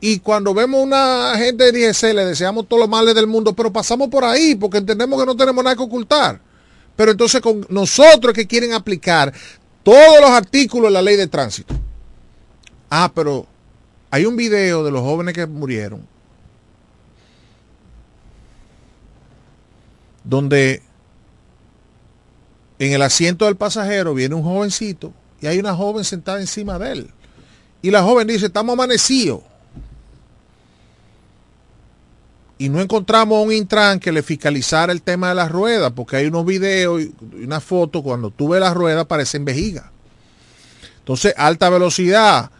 Y 0.00 0.20
cuando 0.20 0.54
vemos 0.54 0.80
una 0.80 1.32
gente 1.36 1.64
de 1.64 1.72
DGC 1.72 2.14
le 2.14 2.24
deseamos 2.26 2.68
todos 2.68 2.80
los 2.80 2.88
males 2.88 3.14
del 3.16 3.26
mundo, 3.26 3.52
pero 3.54 3.72
pasamos 3.72 4.08
por 4.08 4.24
ahí 4.24 4.54
porque 4.54 4.78
entendemos 4.78 5.18
que 5.18 5.26
no 5.26 5.36
tenemos 5.36 5.64
nada 5.64 5.74
que 5.74 5.82
ocultar. 5.82 6.40
Pero 6.94 7.10
entonces 7.10 7.40
con 7.40 7.66
nosotros 7.68 8.32
que 8.32 8.46
quieren 8.46 8.72
aplicar 8.74 9.32
todos 9.86 10.20
los 10.20 10.30
artículos 10.30 10.88
de 10.88 10.94
la 10.94 11.00
ley 11.00 11.14
de 11.14 11.28
tránsito. 11.28 11.72
Ah, 12.90 13.08
pero 13.14 13.46
hay 14.10 14.26
un 14.26 14.34
video 14.34 14.82
de 14.82 14.90
los 14.90 15.00
jóvenes 15.02 15.32
que 15.32 15.46
murieron 15.46 16.04
donde 20.24 20.82
en 22.80 22.92
el 22.94 23.00
asiento 23.02 23.44
del 23.44 23.54
pasajero 23.54 24.12
viene 24.12 24.34
un 24.34 24.42
jovencito 24.42 25.12
y 25.40 25.46
hay 25.46 25.60
una 25.60 25.72
joven 25.76 26.02
sentada 26.02 26.40
encima 26.40 26.80
de 26.80 26.90
él. 26.90 27.10
Y 27.80 27.92
la 27.92 28.02
joven 28.02 28.26
dice, 28.26 28.46
estamos 28.46 28.72
amanecidos. 28.72 29.42
Y 32.58 32.68
no 32.70 32.80
encontramos 32.80 33.44
un 33.44 33.52
Intran 33.52 34.00
que 34.00 34.12
le 34.12 34.22
fiscalizara 34.22 34.92
el 34.92 35.02
tema 35.02 35.28
de 35.28 35.34
las 35.34 35.50
ruedas, 35.50 35.92
porque 35.94 36.16
hay 36.16 36.26
unos 36.26 36.46
videos 36.46 37.02
y 37.02 37.12
una 37.44 37.60
foto, 37.60 38.02
cuando 38.02 38.30
tú 38.30 38.48
ves 38.48 38.60
las 38.60 38.74
ruedas 38.74 39.04
parecen 39.06 39.44
vejiga. 39.44 39.92
Entonces, 41.00 41.34
alta 41.36 41.68
velocidad, 41.68 42.50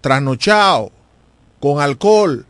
trasnochado, 0.00 0.92
con 1.60 1.80
alcohol 1.80 2.44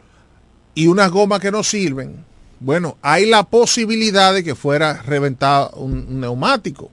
y 0.74 0.88
unas 0.88 1.10
gomas 1.10 1.40
que 1.40 1.52
no 1.52 1.62
sirven. 1.62 2.24
Bueno, 2.58 2.96
hay 3.02 3.26
la 3.26 3.44
posibilidad 3.44 4.34
de 4.34 4.42
que 4.42 4.54
fuera 4.54 5.02
reventado 5.02 5.70
un 5.76 6.20
neumático, 6.20 6.90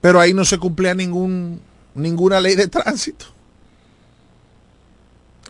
pero 0.00 0.20
ahí 0.20 0.32
no 0.32 0.44
se 0.44 0.58
cumplía 0.58 0.94
ningún, 0.94 1.60
ninguna 1.94 2.40
ley 2.40 2.54
de 2.56 2.68
tránsito. 2.68 3.35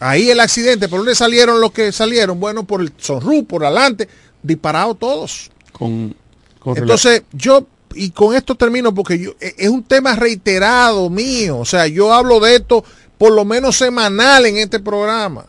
Ahí 0.01 0.30
el 0.30 0.40
accidente, 0.40 0.88
¿por 0.88 1.01
dónde 1.01 1.14
salieron 1.14 1.61
los 1.61 1.72
que 1.72 1.90
salieron? 1.92 2.38
Bueno, 2.38 2.64
por 2.64 2.80
el 2.80 2.92
sonru, 2.99 3.47
por 3.47 3.64
adelante, 3.64 4.09
disparados 4.42 4.99
todos. 4.99 5.51
Con, 5.72 6.14
con 6.59 6.76
Entonces, 6.76 7.22
yo, 7.32 7.66
y 7.94 8.11
con 8.11 8.34
esto 8.34 8.55
termino 8.55 8.94
porque 8.94 9.18
yo, 9.18 9.30
e, 9.40 9.55
es 9.57 9.68
un 9.68 9.82
tema 9.82 10.14
reiterado 10.14 11.09
mío. 11.09 11.59
O 11.59 11.64
sea, 11.64 11.86
yo 11.86 12.12
hablo 12.12 12.40
de 12.40 12.57
esto 12.57 12.84
por 13.16 13.32
lo 13.32 13.44
menos 13.44 13.76
semanal 13.76 14.44
en 14.47 14.59
este 14.59 14.80
programa. 14.80 15.47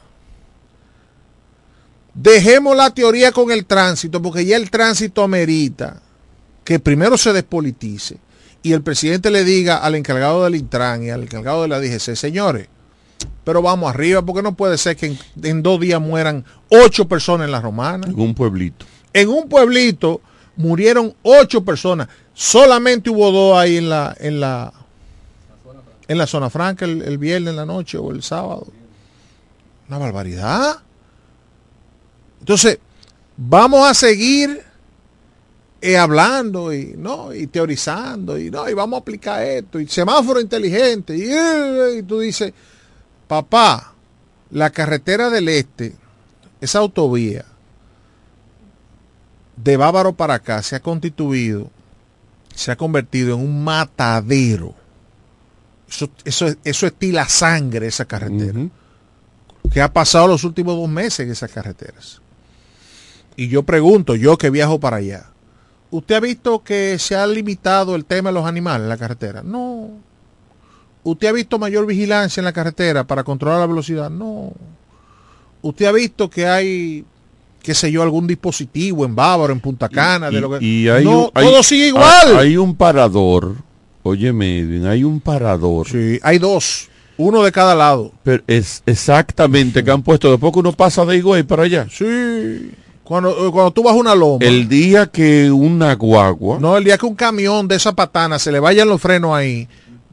Dejemos 2.14 2.76
la 2.76 2.90
teoría 2.92 3.32
con 3.32 3.52
el 3.52 3.66
tránsito, 3.66 4.22
porque 4.22 4.46
ya 4.46 4.58
el 4.58 4.72
tránsito 4.72 5.24
amerita 5.24 6.02
que 6.64 6.80
primero 6.80 7.18
se 7.18 7.32
despolitice 7.32 8.18
y 8.64 8.74
el 8.74 8.82
presidente 8.82 9.30
le 9.30 9.44
diga 9.44 9.78
al 9.78 9.96
encargado 9.96 10.44
del 10.44 10.56
Intran 10.56 11.04
y 11.04 11.10
al 11.10 11.24
encargado 11.24 11.62
de 11.62 11.68
la 11.68 11.80
DGC, 11.80 12.16
señores, 12.16 12.68
pero 13.48 13.62
vamos 13.62 13.90
arriba, 13.90 14.22
porque 14.24 14.44
no 14.44 14.56
puede 14.56 14.78
ser 14.78 14.98
que 14.98 15.06
en, 15.06 15.20
en, 15.42 15.64
dos 15.64 15.80
días 15.80 16.02
mueran 16.02 16.44
ocho 16.68 17.08
personas 17.08 17.46
en 17.46 17.54
la 17.54 17.62
romana. 17.62 18.06
En 18.06 18.20
un 18.20 18.36
pueblito. 18.36 18.86
En 19.14 19.30
un 19.30 19.48
pueblito 19.48 20.20
murieron 20.58 21.16
ocho 21.22 21.64
personas. 21.64 22.10
Solamente 22.34 23.10
hubo 23.10 23.32
dos 23.32 23.58
ahí 23.58 23.78
en 23.78 23.88
la, 23.88 24.14
en 24.20 24.42
la, 24.42 24.74
en 26.10 26.18
la 26.18 26.28
zona 26.28 26.50
franca 26.50 26.84
el, 26.84 27.02
el 27.04 27.18
viernes 27.18 27.52
en 27.52 27.56
la 27.56 27.66
noche 27.66 27.98
o 27.98 28.12
el 28.12 28.22
sábado. 28.22 28.68
Una 29.88 29.98
barbaridad. 29.98 30.82
Entonces, 32.42 32.80
vamos 33.38 33.90
a 33.90 33.94
seguir 33.94 34.62
eh, 35.80 35.96
hablando 35.96 36.74
y 36.74 36.96
no 36.98 37.34
y 37.34 37.48
teorizando 37.48 38.38
y 38.38 38.52
no 38.52 38.70
y 38.70 38.74
vamos 38.74 38.98
a 38.98 39.02
aplicar 39.02 39.42
esto 39.42 39.80
y 39.80 39.88
semáforo 39.88 40.42
inteligente 40.42 41.16
y, 41.16 42.00
y 42.00 42.04
tú 42.04 42.20
dices 42.20 42.52
papá 43.28 43.94
la 44.52 44.70
carretera 44.70 45.30
del 45.30 45.50
este 45.50 45.96
esa 46.62 46.80
autovía 46.80 47.46
de 49.56 49.78
Bávaro 49.78 50.14
para 50.14 50.36
acá 50.36 50.62
se 50.64 50.76
ha 50.76 50.80
constituido 50.80 51.70
se 52.56 52.72
ha 52.72 52.76
convertido 52.76 53.36
en 53.36 53.42
un 53.42 53.64
matadero 53.64 54.74
eso, 55.90 56.10
eso, 56.26 56.48
eso 56.64 56.88
estila 56.88 57.28
sangre 57.28 57.88
esa 57.88 58.06
carretera 58.06 58.60
uh 58.60 58.64
-huh. 58.64 59.72
que 59.72 59.82
ha 59.82 59.92
pasado 59.92 60.28
los 60.28 60.44
últimos 60.44 60.76
dos 60.76 60.90
meses 60.90 61.22
en 61.22 61.32
esas 61.32 61.52
carreteras 61.52 62.22
y 63.36 63.48
yo 63.50 63.64
pregunto 63.64 64.16
yo 64.16 64.38
que 64.38 64.50
viajo 64.50 64.80
para 64.80 64.98
allá 64.98 65.28
¿Usted 65.90 66.16
ha 66.16 66.20
visto 66.20 66.64
que 66.64 67.00
se 67.00 67.16
ha 67.16 67.26
limitado 67.26 67.96
el 67.96 68.06
tema 68.06 68.30
de 68.30 68.34
los 68.34 68.46
animales 68.46 68.84
en 68.84 68.90
la 68.90 68.98
carretera? 68.98 69.42
No. 69.42 69.92
¿Usted 71.12 71.28
ha 71.30 71.32
visto 71.32 71.58
mayor 71.58 71.86
vigilancia 71.86 72.42
en 72.42 72.46
la 72.46 72.52
carretera 72.52 73.06
para 73.06 73.24
controlar 73.24 73.60
la 73.60 73.66
velocidad? 73.66 74.10
No. 74.10 74.52
¿Usted 75.62 75.86
ha 75.86 75.92
visto 75.94 76.30
que 76.30 76.46
hay, 76.46 77.06
qué 77.62 77.74
sé 77.74 77.90
yo, 77.92 78.04
algún 78.04 78.28
dispositivo 78.28 79.06
en 79.06 79.16
Bávaro, 79.16 79.54
en 79.54 79.62
Punta 79.62 79.88
Cana? 79.88 80.30
Y, 80.30 80.36
de 80.36 80.42
lo 80.42 80.50
que... 80.50 80.66
y 80.66 80.90
hay 80.90 81.06
no, 81.06 81.26
un, 81.26 81.32
hay, 81.34 81.46
todo 81.46 81.64
sigue 81.64 81.88
igual. 81.88 82.38
Hay, 82.38 82.48
hay 82.48 82.58
un 82.58 82.76
parador. 82.76 83.56
Óyeme, 84.04 84.60
Edwin, 84.60 84.86
hay 84.86 85.06
un 85.06 85.22
parador. 85.22 85.88
Sí, 85.88 86.20
hay 86.24 86.40
dos. 86.40 86.90
Uno 87.18 87.42
de 87.42 87.54
cada 87.54 87.74
lado. 87.74 88.12
Pero 88.24 88.44
es 88.46 88.84
exactamente 88.86 89.86
que 89.86 89.92
han 89.92 90.04
puesto 90.04 90.30
después 90.30 90.52
que 90.52 90.60
uno 90.60 90.74
pasa 90.74 91.06
de 91.06 91.18
Higüey 91.18 91.44
para 91.44 91.64
allá. 91.64 91.88
Sí. 91.90 92.72
Cuando, 93.06 93.50
cuando 93.54 93.72
tú 93.72 93.82
vas 93.82 93.96
una 93.96 94.14
loma. 94.14 94.46
El 94.46 94.68
día 94.68 95.06
que 95.06 95.50
una 95.50 95.96
guagua. 95.96 96.60
No, 96.60 96.76
el 96.76 96.84
día 96.84 96.98
que 96.98 97.06
un 97.06 97.16
camión 97.16 97.66
de 97.70 97.78
esa 97.78 97.94
patana 97.94 98.38
se 98.38 98.52
le 98.52 98.60
vayan 98.60 98.90
los 98.90 99.02
frenos 99.02 99.34
ahí, 99.34 99.70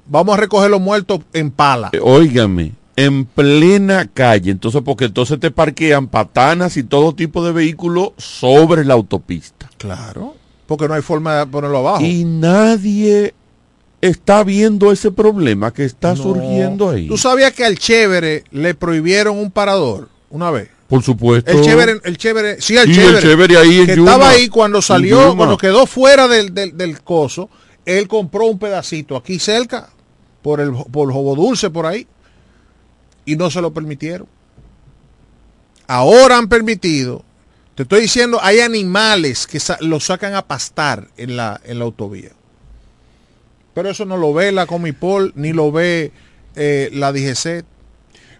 vamos 0.06 0.36
a 0.36 0.40
recoger 0.40 0.70
los 0.70 0.80
muertos 0.80 1.20
en 1.32 1.50
pala. 1.50 1.90
Eh, 1.92 2.00
óigame, 2.02 2.72
en 2.96 3.24
plena 3.24 4.08
calle. 4.12 4.50
Entonces, 4.50 4.82
porque 4.84 5.06
entonces 5.06 5.40
te 5.40 5.50
parquean 5.50 6.08
patanas 6.08 6.76
y 6.76 6.82
todo 6.82 7.14
tipo 7.14 7.44
de 7.44 7.52
vehículos 7.52 8.10
sobre 8.16 8.84
la 8.84 8.94
autopista. 8.94 9.68
Claro. 9.78 10.36
Porque 10.66 10.88
no 10.88 10.94
hay 10.94 11.02
forma 11.02 11.36
de 11.36 11.46
ponerlo 11.46 11.78
abajo. 11.78 12.04
Y 12.04 12.24
nadie 12.24 13.34
está 14.00 14.44
viendo 14.44 14.92
ese 14.92 15.10
problema 15.10 15.72
que 15.72 15.84
está 15.84 16.14
no. 16.14 16.22
surgiendo 16.22 16.90
ahí. 16.90 17.08
¿Tú 17.08 17.16
sabías 17.16 17.52
que 17.52 17.64
al 17.64 17.78
chévere 17.78 18.44
le 18.50 18.74
prohibieron 18.74 19.38
un 19.38 19.50
parador 19.50 20.08
una 20.30 20.50
vez? 20.50 20.68
Por 20.88 21.02
supuesto. 21.02 21.50
El 21.50 21.62
chévere, 21.62 21.94
el 22.04 22.18
chévere, 22.18 22.60
sí, 22.60 22.76
el 22.76 22.86
sí, 22.86 22.94
chévere. 22.94 23.16
El 23.16 23.22
chévere 23.22 23.56
ahí 23.56 23.86
que 23.86 23.96
Yuma, 23.96 24.12
estaba 24.12 24.30
ahí 24.30 24.48
cuando 24.48 24.82
salió, 24.82 25.34
cuando 25.36 25.56
quedó 25.56 25.86
fuera 25.86 26.28
del, 26.28 26.52
del, 26.52 26.76
del, 26.76 27.02
coso, 27.02 27.48
él 27.86 28.06
compró 28.06 28.46
un 28.46 28.58
pedacito 28.58 29.16
aquí 29.16 29.38
cerca, 29.38 29.90
por 30.44 30.60
el 30.60 30.72
por 30.92 31.10
Jobo 31.10 31.34
Dulce, 31.34 31.70
por 31.70 31.86
ahí, 31.86 32.06
y 33.24 33.34
no 33.36 33.50
se 33.50 33.62
lo 33.62 33.72
permitieron. 33.72 34.26
Ahora 35.86 36.36
han 36.36 36.48
permitido, 36.48 37.24
te 37.74 37.84
estoy 37.84 38.02
diciendo, 38.02 38.38
hay 38.42 38.60
animales 38.60 39.46
que 39.46 39.58
sa 39.58 39.78
lo 39.80 40.00
sacan 40.00 40.34
a 40.34 40.42
pastar 40.42 41.08
en 41.16 41.38
la, 41.38 41.62
en 41.64 41.78
la 41.78 41.86
autovía. 41.86 42.32
Pero 43.72 43.88
eso 43.88 44.04
no 44.04 44.18
lo 44.18 44.34
ve 44.34 44.52
la 44.52 44.66
Comipol, 44.66 45.32
ni 45.34 45.54
lo 45.54 45.72
ve 45.72 46.12
eh, 46.56 46.90
la 46.92 47.10
DGC. 47.10 47.64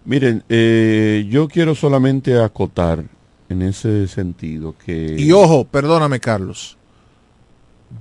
Miren, 0.05 0.43
eh, 0.47 1.25
yo 1.27 1.47
quiero 1.47 1.73
solamente 1.73 2.39
acotar 2.39 3.03
en 3.49 3.63
ese 3.63 4.07
sentido 4.07 4.75
que... 4.77 5.15
Y 5.17 5.31
ojo, 5.31 5.65
perdóname 5.65 6.19
Carlos, 6.19 6.77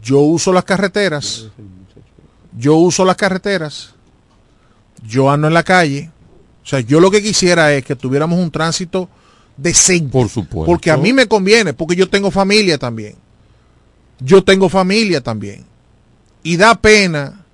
yo 0.02 0.18
uso 0.20 0.52
las 0.52 0.64
carreteras, 0.64 1.48
yo 2.56 2.76
uso 2.76 3.04
las 3.04 3.16
carreteras, 3.16 3.93
yo 5.06 5.30
ando 5.30 5.48
en 5.48 5.54
la 5.54 5.62
calle, 5.62 6.10
o 6.62 6.66
sea, 6.66 6.80
yo 6.80 7.00
lo 7.00 7.10
que 7.10 7.22
quisiera 7.22 7.72
es 7.74 7.84
que 7.84 7.96
tuviéramos 7.96 8.38
un 8.38 8.50
tránsito 8.50 9.08
decente. 9.56 10.10
Por 10.10 10.28
supuesto. 10.28 10.66
Porque 10.66 10.90
a 10.90 10.96
mí 10.96 11.12
me 11.12 11.26
conviene, 11.26 11.74
porque 11.74 11.96
yo 11.96 12.08
tengo 12.08 12.30
familia 12.30 12.78
también. 12.78 13.14
Yo 14.20 14.42
tengo 14.42 14.68
familia 14.68 15.20
también. 15.20 15.64
Y 16.42 16.56
da 16.56 16.74
pena 16.74 17.44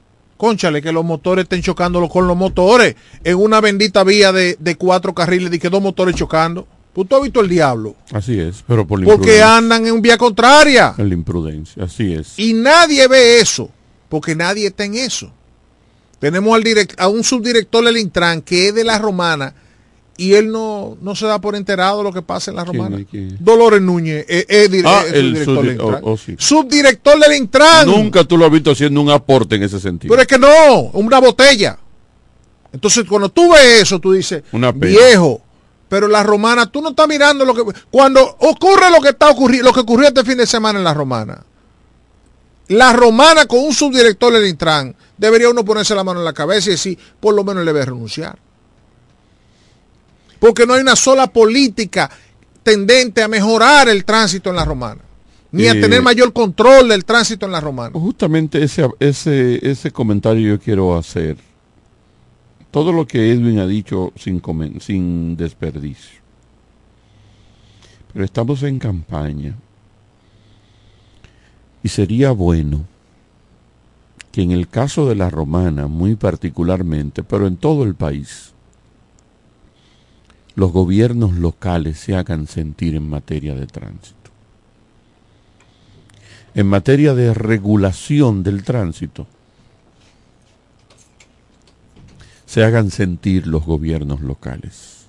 conchale, 0.40 0.80
que 0.80 0.90
los 0.90 1.04
motores 1.04 1.42
estén 1.42 1.60
chocando 1.60 2.08
con 2.08 2.26
los 2.26 2.36
motores 2.36 2.96
en 3.22 3.36
una 3.36 3.60
bendita 3.60 4.02
vía 4.04 4.32
de, 4.32 4.56
de 4.58 4.74
cuatro 4.74 5.14
carriles 5.14 5.52
y 5.52 5.58
que 5.58 5.68
dos 5.68 5.82
motores 5.82 6.16
chocando. 6.16 6.66
¿Tú 6.94 7.06
has 7.14 7.22
visto 7.22 7.40
el 7.40 7.48
diablo? 7.48 7.94
Así 8.10 8.40
es, 8.40 8.64
pero 8.66 8.86
por 8.86 8.98
la 8.98 9.06
Porque 9.06 9.42
andan 9.42 9.86
en 9.86 10.02
vía 10.02 10.18
contraria. 10.18 10.94
En 10.98 11.08
la 11.08 11.14
imprudencia, 11.14 11.84
así 11.84 12.14
es. 12.14 12.38
Y 12.38 12.54
nadie 12.54 13.06
ve 13.06 13.38
eso, 13.38 13.70
porque 14.08 14.34
nadie 14.34 14.66
está 14.66 14.84
en 14.84 14.96
eso. 14.96 15.30
Tenemos 16.20 16.54
al 16.54 16.62
direct, 16.62 17.00
a 17.00 17.08
un 17.08 17.24
subdirector 17.24 17.84
del 17.84 17.96
Intran 17.96 18.42
que 18.42 18.68
es 18.68 18.74
de 18.74 18.84
la 18.84 18.98
Romana 18.98 19.54
y 20.20 20.34
él 20.34 20.52
no, 20.52 20.98
no 21.00 21.16
se 21.16 21.24
da 21.24 21.40
por 21.40 21.56
enterado 21.56 21.98
de 21.98 22.04
lo 22.04 22.12
que 22.12 22.20
pasa 22.20 22.50
en 22.50 22.58
la 22.58 22.64
Romana. 22.66 22.96
¿Quién, 22.96 23.06
quién? 23.06 23.36
Dolores 23.40 23.80
Núñez, 23.80 24.26
eh, 24.28 24.44
eh, 24.48 24.82
ah, 24.84 25.02
subdirector, 25.08 25.46
sub, 25.46 25.62
del 25.62 25.72
Intran. 25.72 26.04
Oh, 26.04 26.12
oh, 26.12 26.16
sí. 26.18 26.34
subdirector 26.38 27.18
del 27.18 27.36
Intran. 27.36 27.86
Nunca 27.86 28.22
tú 28.24 28.36
lo 28.36 28.44
has 28.44 28.52
visto 28.52 28.70
haciendo 28.70 29.00
un 29.00 29.08
aporte 29.08 29.56
en 29.56 29.62
ese 29.62 29.80
sentido. 29.80 30.12
Pero 30.12 30.20
es 30.20 30.28
que 30.28 30.38
no, 30.38 30.90
una 30.92 31.18
botella. 31.20 31.78
Entonces, 32.70 33.04
cuando 33.08 33.30
tú 33.30 33.52
ves 33.52 33.82
eso, 33.82 33.98
tú 33.98 34.12
dices, 34.12 34.42
una 34.52 34.72
viejo, 34.72 35.40
pero 35.88 36.06
la 36.06 36.22
romana, 36.22 36.70
tú 36.70 36.82
no 36.82 36.90
estás 36.90 37.08
mirando 37.08 37.46
lo 37.46 37.54
que. 37.54 37.62
Cuando 37.90 38.22
ocurre 38.40 38.90
lo 38.90 39.00
que 39.00 39.08
está 39.08 39.30
ocurriendo, 39.30 39.70
lo 39.70 39.74
que 39.74 39.80
ocurrió 39.80 40.08
este 40.08 40.22
fin 40.22 40.36
de 40.36 40.46
semana 40.46 40.78
en 40.78 40.84
la 40.84 40.92
romana, 40.92 41.42
la 42.70 42.92
romana 42.92 43.46
con 43.46 43.58
un 43.60 43.72
subdirector 43.74 44.32
del 44.32 44.46
Intran, 44.46 44.94
debería 45.18 45.50
uno 45.50 45.64
ponerse 45.64 45.92
la 45.92 46.04
mano 46.04 46.20
en 46.20 46.24
la 46.24 46.32
cabeza 46.32 46.68
y 46.68 46.72
decir, 46.72 46.98
por 47.18 47.34
lo 47.34 47.42
menos 47.42 47.64
le 47.64 47.72
voy 47.72 47.80
a 47.80 47.84
renunciar. 47.86 48.38
porque 50.38 50.66
no 50.66 50.74
hay 50.74 50.80
una 50.80 50.96
sola 50.96 51.26
política 51.26 52.08
tendente 52.62 53.22
a 53.22 53.28
mejorar 53.28 53.88
el 53.88 54.04
tránsito 54.04 54.50
en 54.50 54.56
la 54.56 54.64
romana, 54.64 55.00
ni 55.50 55.66
a 55.66 55.72
tener 55.72 56.00
mayor 56.00 56.32
control 56.32 56.88
del 56.88 57.04
tránsito 57.04 57.44
en 57.44 57.52
la 57.52 57.60
romana. 57.60 57.90
Justamente 57.92 58.62
ese, 58.62 58.88
ese, 59.00 59.68
ese 59.68 59.90
comentario 59.90 60.54
yo 60.54 60.60
quiero 60.60 60.96
hacer. 60.96 61.36
Todo 62.70 62.92
lo 62.92 63.04
que 63.04 63.32
Edwin 63.32 63.58
ha 63.58 63.66
dicho 63.66 64.12
sin, 64.16 64.40
sin 64.80 65.36
desperdicio. 65.36 66.20
Pero 68.12 68.24
estamos 68.24 68.62
en 68.62 68.78
campaña. 68.78 69.56
Y 71.82 71.88
sería 71.88 72.30
bueno 72.30 72.84
que 74.32 74.42
en 74.42 74.52
el 74.52 74.68
caso 74.68 75.08
de 75.08 75.16
la 75.16 75.30
romana, 75.30 75.86
muy 75.86 76.14
particularmente, 76.14 77.22
pero 77.22 77.46
en 77.46 77.56
todo 77.56 77.84
el 77.84 77.94
país, 77.94 78.52
los 80.54 80.72
gobiernos 80.72 81.34
locales 81.34 81.98
se 81.98 82.14
hagan 82.14 82.46
sentir 82.46 82.94
en 82.94 83.08
materia 83.08 83.54
de 83.54 83.66
tránsito 83.66 84.20
en 86.54 86.66
materia 86.66 87.14
de 87.14 87.32
regulación 87.32 88.42
del 88.42 88.64
tránsito 88.64 89.26
se 92.46 92.64
hagan 92.64 92.90
sentir 92.90 93.46
los 93.46 93.64
gobiernos 93.64 94.20
locales. 94.20 94.99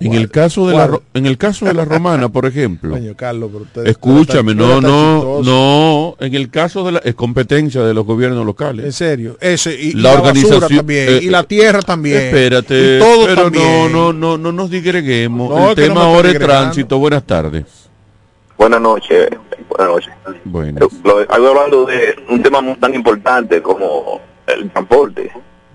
En 0.00 0.12
el 0.12 0.28
caso 0.30 0.66
de 0.66 0.72
la 0.74 0.78
¿Cuál? 0.80 0.90
ro- 0.90 1.02
en 1.14 1.26
el 1.26 1.38
caso 1.38 1.66
de 1.66 1.74
la 1.74 1.84
romana, 1.84 2.28
por 2.28 2.46
ejemplo, 2.46 2.90
Coño, 2.90 3.14
Carlos, 3.16 3.50
pero 3.52 3.64
usted- 3.64 3.86
escúchame, 3.86 4.52
usted 4.52 4.64
no, 4.64 4.74
está 4.76 4.88
no, 4.88 5.42
no, 5.42 6.16
en 6.18 6.34
el 6.34 6.50
caso 6.50 6.84
de 6.84 6.92
la 6.92 6.98
es 6.98 7.14
competencia 7.14 7.82
de 7.82 7.94
los 7.94 8.04
gobiernos 8.04 8.44
locales. 8.44 8.84
En 8.86 8.92
serio, 8.92 9.36
ese 9.40 9.72
y, 9.74 9.90
y 9.90 9.92
La 9.92 10.14
la, 10.14 10.20
basura 10.20 10.32
organización- 10.56 10.76
también, 10.78 11.08
eh, 11.08 11.20
y 11.22 11.30
la 11.30 11.42
tierra 11.44 11.80
también. 11.82 12.16
Espérate, 12.22 12.96
y 12.96 12.98
todo 12.98 13.26
pero 13.26 13.42
también. 13.44 13.92
no, 13.92 14.12
no, 14.12 14.12
no, 14.12 14.36
no 14.38 14.52
nos 14.52 14.70
digreguemos. 14.70 15.48
No, 15.50 15.56
el 15.58 15.62
no 15.68 15.74
tema 15.74 15.94
estoy 15.94 16.04
ahora 16.14 16.30
es 16.30 16.38
tránsito. 16.38 16.98
Buenas 16.98 17.24
tardes. 17.24 17.64
Buenas 18.58 18.80
noches, 18.80 19.28
buenas 19.68 19.94
noches. 19.94 20.12
Bueno, 20.44 20.88
Lo, 21.04 21.18
algo 21.28 21.48
hablando 21.48 21.86
de 21.86 22.14
un 22.28 22.42
tema 22.42 22.60
muy 22.60 22.74
tan 22.76 22.94
importante 22.94 23.60
como 23.62 24.20
el 24.46 24.70
transporte. 24.70 25.30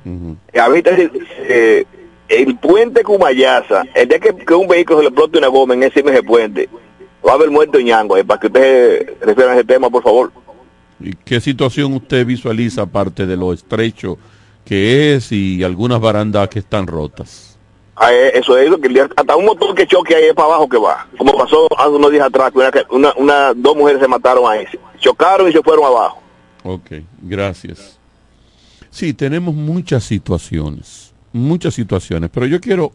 Eh, 0.05 0.59
Ahorita 0.59 0.91
eh, 0.97 1.85
el 2.29 2.57
puente 2.57 3.03
Cumayasa, 3.03 3.83
el 3.93 4.07
día 4.07 4.19
que, 4.19 4.35
que 4.35 4.53
un 4.53 4.67
vehículo 4.67 4.99
se 4.99 5.03
le 5.03 5.09
explote 5.09 5.37
una 5.37 5.47
goma 5.47 5.73
en 5.73 5.83
ese 5.83 6.03
mismo 6.03 6.23
puente, 6.23 6.69
va 7.27 7.31
a 7.31 7.35
haber 7.35 7.49
muerto 7.51 7.79
ñango. 7.79 8.15
eh, 8.17 8.23
para 8.23 8.39
que 8.39 8.47
ustedes 8.47 9.19
refieran 9.21 9.53
a 9.53 9.55
ese 9.55 9.65
tema, 9.65 9.89
por 9.89 10.03
favor. 10.03 10.31
¿y 11.01 11.13
qué 11.13 11.39
situación 11.39 11.93
usted 11.93 12.25
visualiza 12.25 12.81
aparte 12.83 13.25
de 13.25 13.37
lo 13.37 13.53
estrecho 13.53 14.17
que 14.65 15.15
es 15.15 15.31
y 15.31 15.63
algunas 15.63 15.99
barandas 15.99 16.47
que 16.49 16.59
están 16.59 16.85
rotas? 16.87 17.57
Ah, 17.95 18.13
eh, 18.13 18.31
eso 18.35 18.57
es 18.57 18.69
lo 18.69 18.79
que 18.79 18.87
el 18.87 18.93
día- 18.93 19.09
hasta 19.15 19.35
un 19.35 19.45
motor 19.45 19.73
que 19.75 19.85
choque 19.87 20.15
ahí 20.15 20.25
es 20.25 20.33
para 20.33 20.47
abajo 20.49 20.69
que 20.69 20.77
va. 20.77 21.07
Como 21.17 21.37
pasó 21.37 21.67
hace 21.77 21.89
unos 21.89 22.11
días 22.11 22.25
atrás, 22.27 22.51
que 22.51 22.59
una, 22.59 22.71
una, 22.89 23.13
una- 23.17 23.53
dos 23.53 23.75
mujeres 23.75 24.01
se 24.01 24.07
mataron 24.07 24.49
ahí. 24.49 24.65
Chocaron 24.99 25.49
y 25.49 25.51
se 25.51 25.61
fueron 25.61 25.85
abajo. 25.85 26.21
Ok, 26.63 26.91
gracias. 27.21 27.97
Sí, 28.89 29.13
tenemos 29.13 29.53
muchas 29.53 30.03
situaciones, 30.03 31.08
muchas 31.33 31.73
situaciones, 31.73 32.29
pero 32.33 32.45
yo 32.45 32.59
quiero 32.59 32.91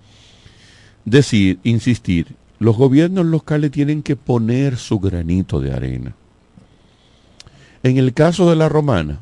decir, 1.05 1.59
insistir, 1.64 2.35
los 2.59 2.76
gobiernos 2.76 3.26
locales 3.26 3.70
tienen 3.70 4.03
que 4.03 4.16
poner 4.16 4.76
su 4.76 4.99
granito 4.99 5.61
de 5.61 5.72
arena. 5.72 6.14
En 7.82 7.99
el 7.99 8.14
caso 8.14 8.49
de 8.49 8.57
la 8.57 8.68
romana, 8.68 9.20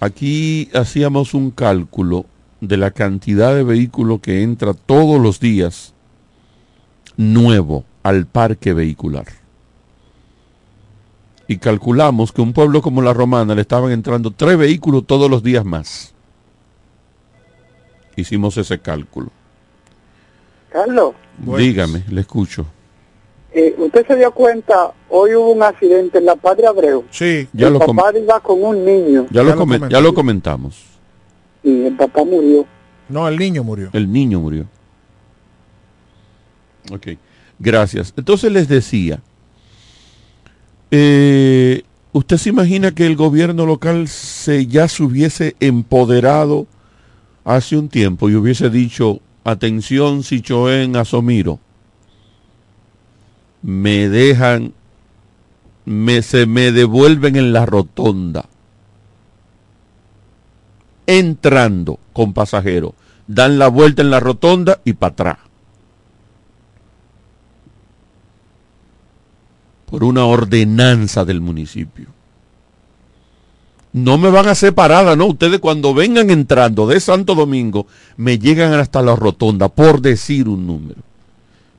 aquí 0.00 0.70
hacíamos 0.72 1.34
un 1.34 1.50
cálculo 1.50 2.26
de 2.60 2.76
la 2.76 2.90
cantidad 2.90 3.54
de 3.54 3.64
vehículos 3.64 4.20
que 4.20 4.42
entra 4.42 4.72
todos 4.72 5.20
los 5.20 5.40
días 5.40 5.94
nuevo 7.16 7.84
al 8.02 8.26
parque 8.26 8.72
vehicular 8.72 9.42
y 11.52 11.58
calculamos 11.58 12.32
que 12.32 12.40
un 12.40 12.52
pueblo 12.52 12.80
como 12.80 13.02
la 13.02 13.12
Romana 13.12 13.54
le 13.54 13.60
estaban 13.60 13.92
entrando 13.92 14.30
tres 14.30 14.56
vehículos 14.56 15.06
todos 15.06 15.30
los 15.30 15.42
días 15.42 15.64
más. 15.64 16.14
Hicimos 18.16 18.56
ese 18.58 18.78
cálculo. 18.78 19.30
Carlos, 20.70 21.14
Dígame, 21.38 22.02
le 22.10 22.20
escucho. 22.22 22.66
eh, 23.52 23.74
usted 23.78 24.06
se 24.06 24.16
dio 24.16 24.32
cuenta, 24.32 24.92
hoy 25.10 25.34
hubo 25.34 25.52
un 25.52 25.62
accidente 25.62 26.18
en 26.18 26.24
la 26.26 26.36
Padre 26.36 26.66
Abreu. 26.66 27.04
Sí. 27.10 27.48
Ya 27.52 27.66
el 27.68 27.74
lo 27.74 27.78
papá 27.78 28.12
iba 28.16 28.40
con 28.40 28.62
un 28.64 28.84
niño 28.84 29.26
Ya, 29.30 29.42
lo, 29.42 29.54
comen- 29.54 29.88
ya 29.90 30.00
lo 30.00 30.14
comentamos. 30.14 30.82
y 31.62 31.86
el 31.86 31.96
papá 31.96 32.24
murió. 32.24 32.66
No, 33.08 33.28
el 33.28 33.36
niño 33.38 33.62
murió. 33.64 33.90
El 33.92 34.10
niño 34.10 34.40
murió. 34.40 34.66
Ok, 36.90 37.08
gracias. 37.58 38.12
Entonces 38.16 38.50
les 38.50 38.68
decía, 38.68 39.20
eh, 40.90 41.82
¿usted 42.12 42.36
se 42.38 42.48
imagina 42.48 42.92
que 42.92 43.06
el 43.06 43.16
gobierno 43.16 43.66
local 43.66 44.08
se 44.08 44.66
ya 44.66 44.88
se 44.88 45.02
hubiese 45.02 45.56
empoderado 45.60 46.66
hace 47.44 47.76
un 47.76 47.88
tiempo 47.88 48.28
y 48.28 48.36
hubiese 48.36 48.70
dicho, 48.70 49.20
atención 49.44 50.22
Sichoen 50.22 50.96
Asomiro, 50.96 51.58
me 53.62 54.08
dejan, 54.08 54.72
me, 55.84 56.22
se 56.22 56.46
me 56.46 56.72
devuelven 56.72 57.36
en 57.36 57.52
la 57.52 57.66
rotonda, 57.66 58.46
entrando 61.06 61.98
con 62.12 62.32
pasajeros, 62.32 62.94
dan 63.26 63.58
la 63.58 63.68
vuelta 63.68 64.02
en 64.02 64.10
la 64.10 64.20
rotonda 64.20 64.80
y 64.84 64.94
para 64.94 65.12
atrás. 65.12 65.38
Por 69.86 70.04
una 70.04 70.24
ordenanza 70.24 71.24
del 71.24 71.40
municipio. 71.40 72.08
No 73.92 74.16
me 74.16 74.30
van 74.30 74.48
a 74.48 74.52
hacer 74.52 74.74
parada, 74.74 75.16
no. 75.16 75.26
Ustedes 75.26 75.58
cuando 75.60 75.92
vengan 75.92 76.30
entrando 76.30 76.86
de 76.86 76.98
Santo 76.98 77.34
Domingo, 77.34 77.86
me 78.16 78.38
llegan 78.38 78.72
hasta 78.74 79.02
la 79.02 79.14
rotonda, 79.16 79.68
por 79.68 80.00
decir 80.00 80.48
un 80.48 80.66
número. 80.66 81.00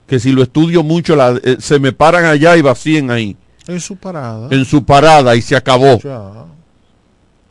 Que 0.05 0.19
si 0.19 0.31
lo 0.31 0.43
estudio 0.43 0.83
mucho, 0.83 1.15
la- 1.15 1.39
eh, 1.43 1.57
se 1.59 1.79
me 1.79 1.91
paran 1.91 2.25
allá 2.25 2.55
y 2.55 2.61
vacíen 2.61 3.09
ahí. 3.09 3.35
En 3.67 3.79
su 3.79 3.95
parada. 3.95 4.47
En 4.51 4.65
su 4.65 4.83
parada 4.83 5.35
y 5.35 5.41
se 5.41 5.55
acabó. 5.55 5.99
Ya. 6.01 6.45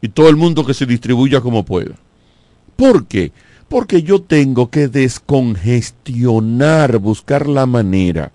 Y 0.00 0.08
todo 0.08 0.28
el 0.28 0.36
mundo 0.36 0.64
que 0.64 0.74
se 0.74 0.86
distribuya 0.86 1.40
como 1.40 1.64
pueda. 1.64 1.94
¿Por 2.76 3.06
qué? 3.06 3.32
Porque 3.68 4.02
yo 4.02 4.20
tengo 4.22 4.70
que 4.70 4.88
descongestionar, 4.88 6.98
buscar 6.98 7.48
la 7.48 7.66
manera 7.66 8.32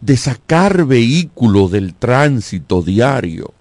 de 0.00 0.16
sacar 0.16 0.84
vehículos 0.84 1.72
del 1.72 1.94
tránsito 1.94 2.82
diario. 2.82 3.52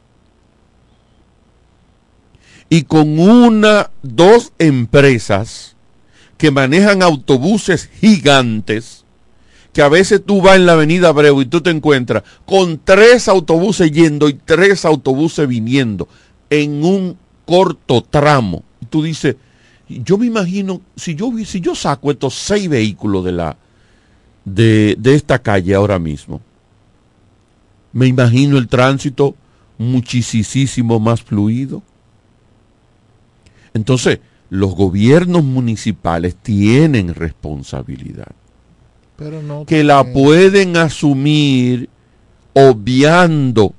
Y 2.69 2.83
con 2.83 3.19
una, 3.19 3.91
dos 4.03 4.51
empresas 4.59 5.75
que 6.37 6.51
manejan 6.51 7.01
autobuses 7.01 7.89
gigantes, 7.99 9.05
que 9.73 9.81
a 9.81 9.89
veces 9.89 10.21
tú 10.25 10.41
vas 10.41 10.55
en 10.55 10.65
la 10.65 10.73
avenida 10.73 11.09
Abreu 11.09 11.41
y 11.41 11.45
tú 11.45 11.61
te 11.61 11.69
encuentras 11.69 12.23
con 12.45 12.79
tres 12.83 13.27
autobuses 13.27 13.91
yendo 13.91 14.27
y 14.27 14.33
tres 14.33 14.85
autobuses 14.85 15.47
viniendo 15.47 16.07
en 16.49 16.83
un 16.83 17.17
corto 17.45 18.01
tramo. 18.01 18.63
Y 18.81 18.85
tú 18.87 19.03
dices, 19.03 19.35
yo 19.87 20.17
me 20.17 20.25
imagino, 20.25 20.81
si 20.95 21.15
yo, 21.15 21.31
si 21.45 21.61
yo 21.61 21.75
saco 21.75 22.11
estos 22.11 22.33
seis 22.33 22.67
vehículos 22.69 23.23
de, 23.23 23.31
la, 23.31 23.57
de, 24.45 24.95
de 24.99 25.15
esta 25.15 25.39
calle 25.39 25.73
ahora 25.73 25.99
mismo, 25.99 26.41
me 27.93 28.07
imagino 28.07 28.57
el 28.57 28.67
tránsito 28.67 29.35
muchísimo 29.77 30.99
más 30.99 31.21
fluido. 31.21 31.81
Entonces, 33.73 34.19
los 34.49 34.75
gobiernos 34.75 35.43
municipales 35.43 36.35
tienen 36.35 37.13
responsabilidad. 37.13 38.31
Pero 39.17 39.41
no 39.41 39.65
que 39.65 39.83
la 39.83 40.03
pueden 40.13 40.77
asumir 40.77 41.89
obviando 42.53 43.73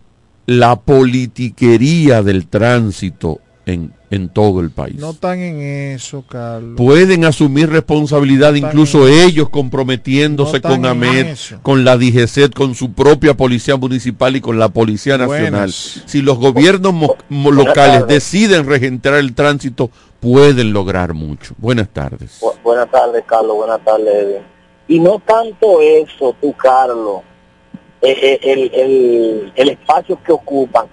la 0.46 0.76
politiquería 0.76 2.22
del 2.22 2.46
tránsito 2.46 3.40
en, 3.66 3.92
en 4.10 4.28
todo 4.30 4.60
el 4.60 4.70
país. 4.70 4.96
No 4.96 5.10
están 5.10 5.38
en 5.38 5.60
eso, 5.94 6.24
Carlos. 6.28 6.74
Pueden 6.76 7.24
asumir 7.24 7.68
responsabilidad, 7.70 8.52
No 8.52 8.56
incluso 8.58 9.06
ellos 9.06 9.48
comprometiéndose 9.50 10.60
No 10.60 10.68
con 10.68 10.86
AMED, 10.86 11.36
con 11.62 11.84
la 11.84 11.96
DGCET, 11.96 12.54
con 12.54 12.74
su 12.74 12.92
propia 12.92 13.34
policía 13.34 13.76
municipal 13.76 14.34
y 14.36 14.40
con 14.40 14.58
la 14.58 14.68
Policía 14.70 15.18
Nacional. 15.18 15.50
Buenas. 15.50 16.02
Si 16.06 16.22
los 16.22 16.38
gobiernos 16.38 16.92
mo- 16.94 17.16
mo- 17.28 17.50
locales 17.50 18.06
deciden 18.06 18.66
regentrar 18.66 19.16
el 19.18 19.34
tránsito, 19.34 19.90
pueden 20.20 20.72
lograr 20.72 21.14
mucho. 21.14 21.54
Buenas 21.58 21.88
tardes. 21.88 22.40
Bu- 22.40 22.54
buenas 22.62 22.90
tardes, 22.90 23.22
Carlos. 23.26 23.56
Buenas 23.56 23.84
tardes, 23.84 24.08
Edwin. 24.14 24.42
Y 24.88 25.00
no 25.00 25.18
tanto 25.18 25.80
eso, 25.82 26.34
tú, 26.40 26.54
Carlos, 26.54 27.20
eh, 28.00 28.16
eh, 28.22 28.40
el, 28.42 28.70
el, 28.74 29.52
el 29.54 29.68
espacio 29.68 30.18
que 30.24 30.32
ocupan, 30.32 30.86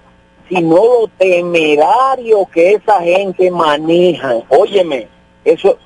sino 0.48 0.76
lo 0.76 1.08
temerario 1.18 2.46
que 2.52 2.72
esa 2.72 3.00
gente 3.00 3.50
maneja. 3.50 4.34
Óyeme, 4.48 5.08
eso, 5.44 5.76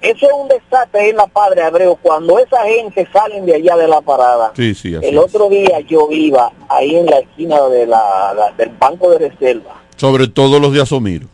Eso 0.00 0.26
es 0.26 0.32
un 0.32 0.46
desastre 0.48 1.10
en 1.10 1.16
la 1.16 1.26
Padre 1.26 1.62
Abreu. 1.62 1.96
Cuando 2.00 2.38
esa 2.38 2.62
gente 2.64 3.06
salen 3.12 3.44
de 3.46 3.56
allá 3.56 3.76
de 3.76 3.88
la 3.88 4.00
parada. 4.00 4.52
Sí, 4.54 4.72
sí, 4.74 4.94
así 4.94 5.06
El 5.08 5.14
es. 5.16 5.20
otro 5.24 5.48
día 5.48 5.80
yo 5.80 6.06
iba 6.10 6.52
ahí 6.68 6.94
en 6.94 7.06
la 7.06 7.18
esquina 7.18 7.60
de 7.68 7.84
la, 7.86 8.32
la- 8.34 8.52
del 8.52 8.68
Banco 8.78 9.10
de 9.10 9.28
Reserva. 9.28 9.74
Sobre 9.96 10.28
todo 10.28 10.60
los 10.60 10.72
de 10.72 10.82
Asomiro. 10.82 11.26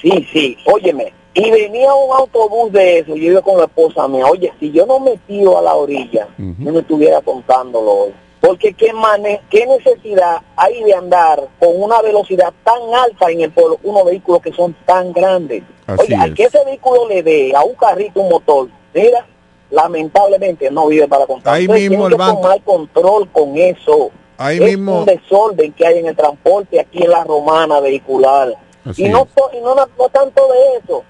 Sí, 0.00 0.26
sí, 0.32 0.56
óyeme. 0.66 1.12
Y 1.34 1.50
venía 1.50 1.92
un 1.94 2.14
autobús 2.16 2.70
de 2.72 2.98
eso, 2.98 3.16
yo 3.16 3.32
iba 3.32 3.40
con 3.40 3.56
la 3.58 3.64
esposa 3.64 4.06
mía. 4.06 4.26
Oye, 4.26 4.52
si 4.60 4.70
yo 4.70 4.84
no 4.86 5.00
me 5.00 5.16
tiro 5.26 5.58
a 5.58 5.62
la 5.62 5.74
orilla, 5.74 6.28
no 6.38 6.72
me 6.72 6.80
estuviera 6.80 7.20
contándolo 7.22 7.90
hoy. 7.90 8.12
Porque 8.42 8.74
qué, 8.74 8.92
mane 8.92 9.40
qué 9.50 9.64
necesidad 9.66 10.42
hay 10.56 10.82
de 10.82 10.92
andar 10.94 11.48
con 11.60 11.80
una 11.80 12.02
velocidad 12.02 12.52
tan 12.64 12.82
alta 12.92 13.30
en 13.30 13.40
el 13.42 13.52
pueblo, 13.52 13.78
unos 13.84 14.04
vehículos 14.04 14.42
que 14.42 14.52
son 14.52 14.74
tan 14.84 15.12
grandes. 15.12 15.62
Así 15.86 16.02
Oye, 16.12 16.16
a 16.16 16.26
es. 16.26 16.34
que 16.34 16.42
ese 16.44 16.62
vehículo 16.64 17.08
le 17.08 17.22
dé 17.22 17.54
a 17.54 17.62
un 17.62 17.74
carrito 17.76 18.20
un 18.20 18.28
motor, 18.30 18.68
mira, 18.92 19.24
lamentablemente 19.70 20.70
no 20.70 20.88
vive 20.88 21.06
para 21.08 21.24
contar. 21.26 21.54
Ahí 21.54 21.62
Entonces, 21.64 21.88
mismo 21.90 22.06
el 22.08 22.14
banco- 22.16 22.40
tomar 22.42 22.62
control 22.62 23.28
con 23.30 23.56
eso. 23.56 24.10
Ahí 24.38 24.56
es 24.56 24.62
mismo- 24.64 24.98
un 25.00 25.04
desorden 25.04 25.72
que 25.72 25.86
hay 25.86 25.98
en 25.98 26.06
el 26.06 26.16
transporte 26.16 26.80
aquí 26.80 27.04
en 27.04 27.10
la 27.10 27.22
romana 27.24 27.78
vehicular. 27.80 28.54
Así 28.84 29.04
y 29.04 29.08
no, 29.08 29.28
y 29.52 29.60
no, 29.60 29.74
no 29.76 30.08
tanto 30.10 30.48
de 30.48 30.78
eso. 30.82 31.04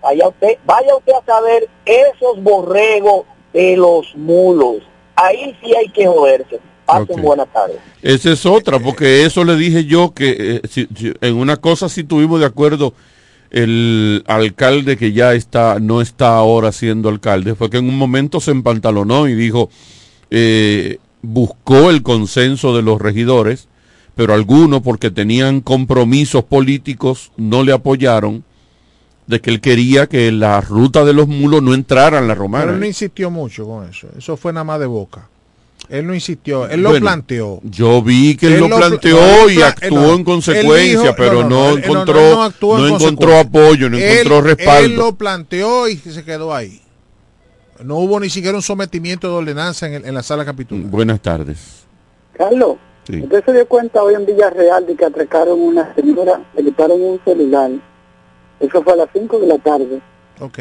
Vaya 0.00 0.28
usted, 0.28 0.58
vaya 0.64 0.94
usted 0.96 1.12
a 1.12 1.24
saber 1.24 1.68
esos 1.84 2.40
borregos 2.42 3.24
de 3.52 3.76
los 3.76 4.14
mulos. 4.14 4.76
Ahí 5.22 5.54
sí 5.62 5.72
hay 5.74 5.88
que 5.88 6.06
joderse. 6.06 6.58
Pasen 6.86 7.18
Ok. 7.18 7.22
buenas 7.22 7.52
tardes. 7.52 7.76
Esa 8.02 8.32
es 8.32 8.44
otra, 8.46 8.78
porque 8.80 9.24
eso 9.24 9.44
le 9.44 9.54
dije 9.56 9.84
yo 9.84 10.12
que 10.12 10.36
eh, 10.38 10.60
si- 10.68 10.88
si- 10.96 11.12
en 11.20 11.36
una 11.36 11.56
cosa 11.56 11.88
sí 11.88 12.02
tuvimos 12.04 12.40
de 12.40 12.46
acuerdo 12.46 12.94
el 13.50 14.22
alcalde 14.26 14.96
que 14.96 15.12
ya 15.12 15.34
está, 15.34 15.78
no 15.80 16.00
está 16.00 16.36
ahora 16.36 16.72
siendo 16.72 17.08
alcalde, 17.08 17.54
fue 17.54 17.68
que 17.70 17.78
en 17.78 17.88
un 17.88 17.98
momento 17.98 18.40
se 18.40 18.50
empantalonó 18.52 19.28
y 19.28 19.34
dijo, 19.34 19.70
eh, 20.30 20.98
buscó 21.22 21.90
el 21.90 22.02
consenso 22.02 22.74
de 22.76 22.82
los 22.82 23.00
regidores, 23.00 23.68
pero 24.14 24.34
algunos 24.34 24.82
porque 24.82 25.10
tenían 25.10 25.60
compromisos 25.60 26.44
políticos 26.44 27.32
no 27.36 27.62
le 27.64 27.72
apoyaron 27.72 28.44
de 29.30 29.40
que 29.40 29.50
él 29.50 29.60
quería 29.60 30.06
que 30.06 30.30
la 30.32 30.60
ruta 30.60 31.04
de 31.04 31.12
los 31.14 31.26
mulos 31.28 31.62
no 31.62 31.72
entrara 31.72 32.18
en 32.18 32.28
la 32.28 32.34
romana. 32.34 32.64
Pero 32.64 32.74
él 32.74 32.80
no 32.80 32.86
insistió 32.86 33.30
mucho 33.30 33.64
con 33.66 33.88
eso. 33.88 34.08
Eso 34.18 34.36
fue 34.36 34.52
nada 34.52 34.64
más 34.64 34.80
de 34.80 34.86
boca. 34.86 35.28
Él 35.88 36.06
no 36.06 36.14
insistió. 36.14 36.68
Él 36.68 36.82
lo 36.82 36.90
Bueno, 36.90 37.04
planteó. 37.04 37.60
Yo 37.64 38.02
vi 38.02 38.36
que 38.36 38.46
él, 38.48 38.52
Él 38.54 38.60
lo 38.60 38.76
planteó 38.76 39.48
y 39.50 39.62
actuó 39.62 39.90
no, 39.90 40.14
en 40.14 40.24
consecuencia, 40.24 41.00
dijo- 41.00 41.14
pero 41.16 41.42
no, 41.42 41.48
no, 41.48 41.48
no, 41.48 41.48
no, 41.48 41.68
él- 41.70 41.82
no, 41.86 41.94
no, 41.94 41.94
encontró, 41.94 42.78
no, 42.78 42.86
en 42.88 42.94
encontró 42.94 43.38
apoyo, 43.38 43.88
no 43.90 43.96
encontró 43.98 44.38
Él- 44.38 44.44
respaldo. 44.44 44.84
Él 44.86 44.94
lo 44.96 45.12
planteó 45.16 45.88
y 45.88 45.96
se 45.96 46.22
quedó 46.24 46.54
ahí. 46.54 46.80
No 47.82 47.96
hubo 47.96 48.20
ni 48.20 48.28
siquiera 48.28 48.56
un 48.56 48.62
sometimiento 48.62 49.26
de 49.28 49.34
ordenanza 49.34 49.86
en, 49.86 49.94
el- 49.94 50.04
en 50.04 50.14
la 50.14 50.22
sala 50.22 50.44
capitular. 50.44 50.84
Buenas 50.86 51.20
tardes. 51.20 51.84
Carlos, 52.36 52.76
Sí. 53.04 53.22
usted 53.22 53.42
se 53.44 53.52
dio 53.54 53.66
cuenta 53.66 54.02
hoy 54.02 54.14
en 54.14 54.26
Villarreal 54.26 54.86
de 54.86 54.94
que 54.94 55.04
atracaron 55.06 55.58
una 55.60 55.94
señora, 55.94 56.40
le 56.54 56.62
quitaron 56.62 57.00
un 57.00 57.20
celular. 57.24 57.70
Eso 58.60 58.82
fue 58.82 58.92
a 58.92 58.96
las 58.96 59.08
5 59.12 59.38
de 59.40 59.46
la 59.46 59.58
tarde. 59.58 60.00
Ok. 60.38 60.58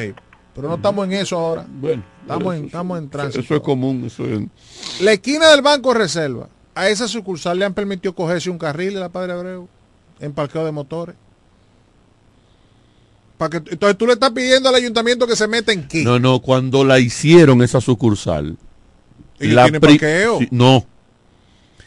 Pero 0.56 0.68
no 0.68 0.76
estamos 0.76 1.06
en 1.06 1.14
eso 1.14 1.38
ahora. 1.38 1.66
Bueno, 1.70 2.04
estamos 2.22 2.56
en, 2.56 2.66
estamos 2.66 2.98
en 2.98 3.10
tránsito. 3.10 3.40
Eso 3.42 3.56
es 3.56 3.62
común. 3.62 4.04
Eso 4.06 4.26
es- 4.26 4.42
La 5.02 5.14
esquina 5.14 5.50
del 5.52 5.62
Banco 5.62 5.94
Reserva. 5.94 6.50
A 6.76 6.90
esa 6.90 7.08
sucursal 7.08 7.60
le 7.60 7.66
han 7.66 7.74
permitido 7.74 8.14
cogerse 8.16 8.50
un 8.50 8.58
carril 8.58 8.94
de 8.94 9.00
la 9.00 9.10
Padre 9.10 9.34
Abreu 9.34 9.68
en 10.20 10.34
parqueo 10.34 10.66
de 10.66 10.72
motores. 10.72 11.16
Para 13.38 13.50
que, 13.62 13.72
entonces 13.72 13.98
tú 13.98 14.06
le 14.06 14.14
estás 14.14 14.32
pidiendo 14.32 14.68
al 14.70 14.76
ayuntamiento 14.76 15.26
que 15.26 15.36
se 15.36 15.48
meta 15.48 15.72
en 15.72 15.88
qué. 15.88 16.04
No, 16.04 16.20
no, 16.20 16.40
cuando 16.42 16.84
la 16.84 17.00
hicieron 17.00 17.62
esa 17.62 17.80
sucursal. 17.80 18.58
Ellos 19.40 19.56
la 19.56 19.64
tienen 19.64 19.82
parqueo. 19.82 20.40
sí, 20.40 20.48
no. 20.52 20.86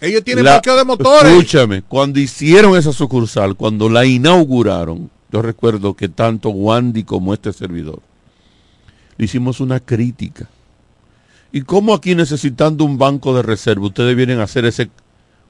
Ellos 0.01 0.25
tienen 0.25 0.45
La- 0.45 0.53
parqueo 0.55 0.77
de 0.77 0.85
motores. 0.85 1.31
Escúchame, 1.33 1.83
cuando 1.83 2.19
hicieron 2.19 2.77
esa 2.77 2.93
sucursal, 2.93 3.55
cuando 3.55 3.89
la 3.91 4.05
inauguraron, 4.07 5.11
yo 5.33 5.43
recuerdo 5.43 5.95
que 5.95 6.09
tanto 6.09 6.51
Wandy 6.51 7.05
como 7.05 7.33
este 7.35 7.53
servidor 7.53 8.01
le 9.17 9.25
hicimos 9.25 9.61
una 9.61 9.81
crítica. 9.81 10.49
¿Y 11.53 11.63
cómo 11.63 11.95
aquí 11.95 12.15
necesitando 12.15 12.85
un 12.85 12.99
banco 12.99 13.35
de 13.35 13.43
reserva 13.43 13.87
ustedes 13.87 14.15
vienen 14.17 14.41
a 14.41 14.45
hacer 14.45 14.65
ese 14.65 14.89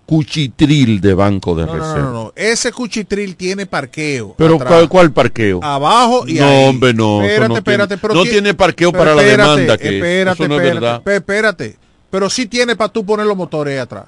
cuchitril 0.06 1.00
de 1.00 1.14
banco 1.14 1.54
de 1.54 1.66
No, 1.66 1.74
reserva? 1.74 1.96
no, 1.98 2.02
no, 2.04 2.12
no. 2.24 2.32
Ese 2.36 2.72
cuchitril 2.72 3.36
tiene 3.36 3.66
parqueo. 3.66 4.34
Pero. 4.36 4.58
¿cuál, 4.58 4.88
cuál 4.88 5.12
parqueo? 5.12 5.60
Abajo 5.62 6.24
y 6.26 6.34
no, 6.34 6.46
ahí. 6.46 6.68
hombre, 6.68 6.92
no. 6.94 7.22
Espérate, 7.22 7.48
no 7.48 7.56
espérate, 7.58 7.96
tiene, 7.98 8.14
no 8.14 8.22
ti- 8.24 8.30
tiene 8.30 8.54
parqueo 8.54 8.92
para 8.92 9.14
la 9.14 9.22
demanda 9.22 9.78
que 9.78 9.88
es. 9.88 9.94
espérate, 9.94 10.42
Eso 10.42 10.48
no 10.48 10.54
es 10.56 10.60
espérate, 10.60 10.80
verdad. 10.86 11.02
pe- 11.02 11.16
espérate. 11.16 11.76
Pero 12.10 12.28
sí 12.28 12.46
tiene 12.46 12.76
para 12.76 12.92
tú 12.92 13.06
poner 13.06 13.26
los 13.26 13.36
motores 13.36 13.72
ahí 13.72 13.78
atrás. 13.78 14.04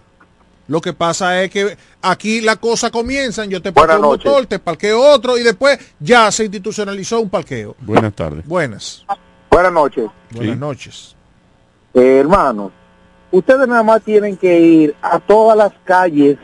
Lo 0.67 0.81
que 0.81 0.93
pasa 0.95 1.43
es 1.43 1.51
que 1.51 1.77
aquí 2.01 2.41
la 2.41 2.57
cosa 2.57 2.91
comienza, 2.91 3.45
yo 3.45 3.61
te 3.61 3.73
parqueo 3.73 3.97
un 3.97 4.03
motor, 4.03 4.47
te 4.47 4.59
parqueo 4.59 5.01
otro 5.01 5.37
y 5.37 5.43
después 5.43 5.79
ya 6.01 6.31
se 6.31 6.45
institucionalizó 6.45 7.21
un 7.21 7.29
parqueo. 7.29 7.77
Buenas 7.81 8.15
tardes. 8.15 8.47
Buenas. 8.47 9.05
Buenas 9.51 9.73
noches. 9.73 10.07
Buenas 10.31 10.59
noches. 10.59 11.17
Eh, 11.93 12.19
hermanos, 12.19 12.73
ustedes 13.31 13.69
nada 13.69 13.83
más 13.83 14.03
tienen 14.03 14.37
que 14.37 14.59
ir 14.59 14.97
a 15.03 15.21
todas 15.21 15.57
las 15.57 15.73
calles 15.85 16.39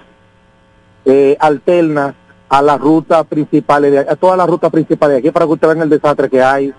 eh, 1.04 1.36
alternas 1.40 2.14
a 2.48 2.60
las 2.60 2.78
rutas 2.78 3.26
principales, 3.26 3.92
de, 3.92 3.98
a 4.00 4.16
todas 4.16 4.36
las 4.36 4.48
rutas 4.48 4.70
principales 4.70 5.14
de 5.14 5.18
aquí 5.20 5.30
para 5.30 5.46
que 5.46 5.52
ustedes 5.52 5.74
vean 5.74 5.84
el 5.84 5.90
desastre 5.90 6.28
que 6.28 6.42
hay. 6.42 6.74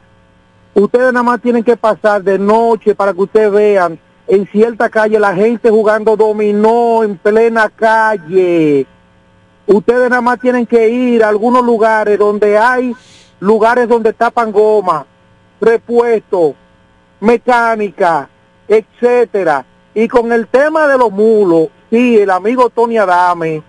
Ustedes 0.74 1.12
nada 1.12 1.24
más 1.24 1.42
tienen 1.42 1.64
que 1.64 1.76
pasar 1.76 2.22
de 2.22 2.38
noche 2.38 2.94
para 2.94 3.14
que 3.14 3.22
ustedes 3.22 3.52
vean 3.52 4.00
en 4.32 4.48
cierta 4.48 4.90
calle 4.90 5.20
la 5.20 5.36
gente 5.36 5.70
jugando 5.70 6.16
dominó 6.16 7.04
en 7.04 7.18
plena 7.18 7.70
calle. 7.70 8.88
Ustedes 9.68 10.10
nada 10.10 10.22
más 10.22 10.40
tienen 10.40 10.66
que 10.66 10.88
ir 10.88 11.22
a 11.22 11.28
algunos 11.28 11.66
lugares 11.66 12.18
donde 12.18 12.58
hay 12.58 12.96
lugares 13.42 13.90
donde 13.90 14.14
tapan 14.14 14.54
goma, 14.54 15.06
repuestos, 15.60 16.54
mecánica, 17.20 18.30
etcétera. 18.70 19.66
Y 19.94 20.08
con 20.08 20.32
el 20.32 20.48
tema 20.48 20.88
de 20.88 20.98
los 20.98 21.12
mulos, 21.12 21.68
sí, 21.90 22.18
el 22.18 22.30
amigo 22.30 22.70
Tony 22.70 23.00
Adame 23.00 23.62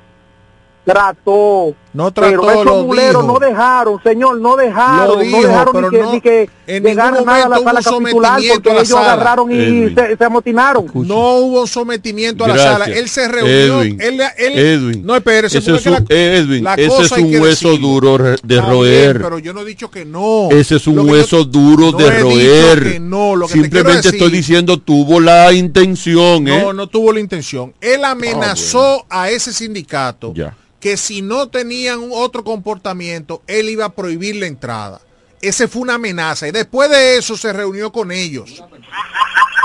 trató, 0.84 1.74
No 1.94 2.10
trató, 2.10 2.40
pero 2.40 2.94
esos 2.94 3.24
no 3.26 3.38
dejaron, 3.38 4.02
señor, 4.02 4.40
no 4.40 4.56
dejaron, 4.56 5.08
Lo 5.08 5.16
dijo, 5.22 5.36
no 5.42 5.46
dejaron 5.46 5.74
pero 5.74 5.90
ni 5.90 5.96
que, 5.98 6.02
no- 6.02 6.12
ni 6.14 6.20
que 6.22 6.50
en 6.66 6.82
llegara 6.84 7.10
ningún 7.10 7.26
nada 7.26 7.44
a 7.44 7.48
la 7.50 7.58
sala 7.58 7.82
capitular 7.82 8.40
porque 8.54 8.70
ellos 8.70 8.88
sala. 8.88 9.12
agarraron 9.12 9.52
y 9.52 9.54
Edwin. 9.56 9.94
se, 9.94 10.16
se 10.16 10.24
amotinaron. 10.24 10.86
No 10.94 11.36
hubo 11.36 11.66
sometimiento 11.66 12.44
a 12.44 12.48
la 12.48 12.54
Gracias. 12.54 12.72
sala. 12.78 12.84
Él 12.96 13.08
se 13.10 13.28
reunió. 13.28 13.82
Edwin, 13.82 14.00
él, 14.00 14.20
él- 14.38 14.58
Edwin. 14.58 15.04
no, 15.04 15.16
espérese. 15.16 15.58
Ese 15.58 15.74
es 15.76 15.84
un, 15.86 15.92
la- 15.92 16.04
Edwin, 16.08 16.64
la 16.64 16.74
ese 16.74 16.88
cosa 16.88 17.02
es 17.02 17.12
hay 17.12 17.22
un 17.24 17.30
que 17.30 17.40
hueso 17.40 17.68
decirlo. 17.68 17.88
duro 17.88 18.18
de 18.42 18.60
roer. 18.62 19.12
bien, 19.12 19.22
pero 19.22 19.38
yo 19.38 19.52
no 19.52 19.60
he 19.60 19.64
dicho 19.66 19.90
que 19.90 20.06
no. 20.06 20.48
Ese 20.50 20.76
es 20.76 20.86
un 20.86 20.96
Lo 20.96 21.02
que 21.02 21.08
yo- 21.08 21.14
hueso 21.14 21.44
duro 21.44 21.90
no 21.92 21.98
de 21.98 22.10
roer. 22.20 23.00
no, 23.02 23.36
lo 23.36 23.46
que 23.48 23.52
te 23.54 23.60
Simplemente 23.60 24.08
estoy 24.08 24.30
diciendo 24.30 24.78
tuvo 24.78 25.20
la 25.20 25.52
intención, 25.52 26.48
¿eh? 26.48 26.58
No, 26.62 26.72
no 26.72 26.86
tuvo 26.86 27.12
la 27.12 27.20
intención. 27.20 27.74
Él 27.82 28.02
amenazó 28.04 29.04
a 29.10 29.28
ese 29.30 29.52
sindicato 29.52 30.32
que 30.80 30.96
si 30.96 31.22
no 31.22 31.46
tenían 31.82 31.98
un 32.00 32.10
otro 32.14 32.44
comportamiento, 32.44 33.42
él 33.48 33.68
iba 33.68 33.86
a 33.86 33.88
prohibir 33.92 34.36
la 34.36 34.46
entrada. 34.46 35.00
Ese 35.40 35.66
fue 35.66 35.82
una 35.82 35.94
amenaza. 35.94 36.46
Y 36.46 36.52
después 36.52 36.88
de 36.88 37.16
eso 37.16 37.36
se 37.36 37.52
reunió 37.52 37.90
con 37.90 38.12
ellos. 38.12 38.62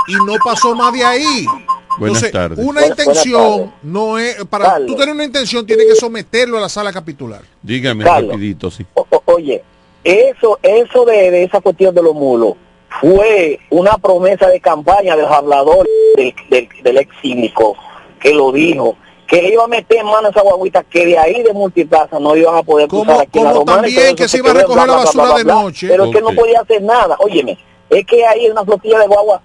Y 0.08 0.14
no 0.26 0.34
pasó 0.44 0.74
más 0.74 0.92
de 0.92 1.04
ahí. 1.04 1.46
Buenas 1.98 2.22
Entonces, 2.24 2.32
tardes. 2.32 2.58
una 2.58 2.80
Buenas- 2.80 2.88
buenas 2.96 2.98
intención 3.06 3.58
tardes. 3.58 3.74
no 3.84 4.18
es 4.18 4.44
para 4.46 4.64
Carlos. 4.64 4.86
tú 4.88 4.96
tener 4.96 5.14
una 5.14 5.24
intención 5.24 5.64
tienes 5.66 5.86
que 5.86 5.94
someterlo 5.96 6.58
a 6.58 6.60
la 6.62 6.68
sala 6.68 6.92
capitular. 6.92 7.42
Dígame 7.62 8.04
Carlos. 8.04 8.32
rapidito, 8.32 8.70
sí. 8.70 8.84
O- 8.94 9.06
o- 9.10 9.22
oye, 9.26 9.62
eso, 10.02 10.58
eso 10.62 11.04
de, 11.04 11.30
de 11.30 11.44
esa 11.44 11.60
cuestión 11.60 11.94
de 11.94 12.02
los 12.02 12.14
mulos 12.14 12.54
fue 13.00 13.60
una 13.70 13.96
promesa 13.98 14.48
de 14.48 14.60
campaña 14.60 15.14
del 15.16 15.26
hablador 15.26 15.86
del, 16.16 16.34
del, 16.50 16.68
del 16.82 16.98
ex 16.98 17.14
cínico 17.20 17.76
que 18.20 18.32
lo 18.34 18.50
dijo, 18.52 18.96
que 19.28 19.46
iba 19.52 19.62
a 19.62 19.68
meter 19.68 19.98
en 19.98 20.06
mano 20.06 20.30
esa 20.30 20.40
guaguita 20.40 20.82
que 20.84 21.04
de 21.04 21.18
ahí 21.18 21.42
de 21.42 21.52
multiplaza 21.52 22.18
no 22.18 22.34
iban 22.34 22.56
a 22.56 22.62
poder 22.62 22.88
Como- 22.88 23.04
cruzar 23.04 23.20
aquí 23.22 23.38
en 23.38 23.44
la 23.44 23.52
como 23.52 23.64
romana 23.66 23.88
y 23.88 23.94
también 23.94 24.16
que 24.16 24.22
se 24.22 24.28
se 24.30 24.38
iba 24.38 24.50
a 24.50 24.54
recoger 24.54 24.84
bla, 24.84 24.86
la 24.86 24.96
basura 25.04 25.24
bla, 25.26 25.36
de 25.36 25.44
bla, 25.44 25.54
bla. 25.54 25.62
noche. 25.64 25.86
Pero 25.88 26.04
es 26.06 26.12
que 26.14 26.20
no 26.22 26.30
podía 26.32 26.60
hacer 26.60 26.82
nada. 26.82 27.16
Óyeme, 27.20 27.58
es 27.90 28.06
que 28.06 28.26
hay 28.26 28.48
una 28.48 28.64
flotilla 28.64 28.98
de 29.00 29.06
guagua 29.06 29.42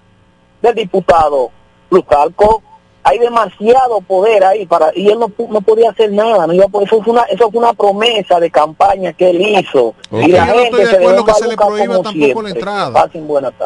del 0.62 0.74
diputado 0.74 1.50
Lucalco, 1.90 2.62
hay 3.06 3.18
demasiado 3.18 4.00
poder 4.00 4.42
ahí 4.44 4.64
para 4.66 4.90
y 4.96 5.08
él 5.08 5.18
no, 5.18 5.28
pu- 5.28 5.48
no 5.50 5.60
podía 5.60 5.90
hacer 5.90 6.10
nada, 6.10 6.46
no 6.46 6.54
iba 6.54 6.64
a 6.64 6.68
poder- 6.68 6.88
eso 6.88 7.02
fue 7.02 7.12
una 7.12 7.22
eso 7.24 7.50
fue 7.50 7.60
una 7.60 7.74
promesa 7.74 8.40
de 8.40 8.50
campaña 8.50 9.12
que 9.12 9.28
él 9.30 9.40
hizo 9.42 9.94
y 10.10 10.28
la 10.28 10.46
Yo 10.48 10.54
no 10.54 10.60
gente 10.60 10.64
estoy 10.64 10.80
de 10.80 10.86
se 10.90 10.96
acuerdo 10.96 11.24
que 11.26 11.34
se 11.34 11.48
le 11.48 11.56
prohíba 11.56 12.02
tampoco 12.02 12.42
la 12.42 12.48
entrada. 12.50 13.10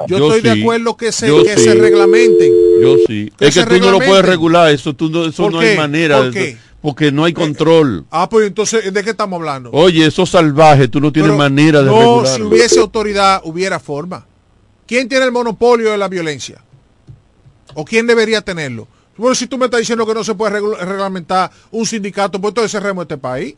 Yo, 0.08 0.18
Yo 0.18 0.26
estoy 0.34 0.40
de 0.42 0.60
acuerdo 0.60 0.96
que 0.96 1.12
se, 1.12 1.28
Yo 1.28 1.42
que 1.44 1.56
sí. 1.56 1.64
se 1.64 1.74
reglamenten. 1.74 2.52
Yo 2.82 2.96
sí. 3.06 3.32
Que 3.38 3.46
Es 3.46 3.54
que 3.54 3.64
tú 3.64 3.78
no 3.78 3.92
lo 3.92 3.98
puedes 3.98 4.24
regular, 4.24 4.70
eso, 4.70 4.92
tú 4.94 5.08
no, 5.08 5.24
eso 5.26 5.44
¿Por 5.44 5.52
no 5.52 5.60
qué? 5.60 5.70
hay 5.70 5.76
manera. 5.76 6.18
¿Por 6.18 6.32
qué? 6.32 6.56
porque 6.80 7.10
no 7.10 7.24
hay 7.24 7.32
control. 7.32 8.04
Ah, 8.10 8.28
pues 8.28 8.46
entonces, 8.46 8.92
¿de 8.94 9.02
qué 9.04 9.10
estamos 9.10 9.36
hablando? 9.38 9.70
Oye, 9.72 10.06
eso 10.06 10.24
salvaje, 10.24 10.86
tú 10.86 11.00
no 11.00 11.10
tienes 11.12 11.30
Pero 11.30 11.38
manera 11.38 11.80
de 11.80 11.86
No, 11.86 11.98
regularlo. 11.98 12.34
si 12.36 12.42
hubiese 12.42 12.78
autoridad, 12.78 13.40
hubiera 13.44 13.80
forma. 13.80 14.24
¿Quién 14.86 15.08
tiene 15.08 15.24
el 15.24 15.32
monopolio 15.32 15.90
de 15.90 15.98
la 15.98 16.06
violencia? 16.08 16.62
¿O 17.74 17.84
quién 17.84 18.06
debería 18.06 18.40
tenerlo? 18.42 18.86
Bueno, 19.18 19.34
si 19.34 19.46
tú 19.48 19.58
me 19.58 19.66
estás 19.66 19.80
diciendo 19.80 20.06
que 20.06 20.14
no 20.14 20.24
se 20.24 20.34
puede 20.34 20.60
reglamentar 20.60 21.50
un 21.72 21.84
sindicato, 21.84 22.40
pues 22.40 22.52
entonces 22.52 22.72
cerremos 22.72 23.02
este 23.02 23.18
país. 23.18 23.54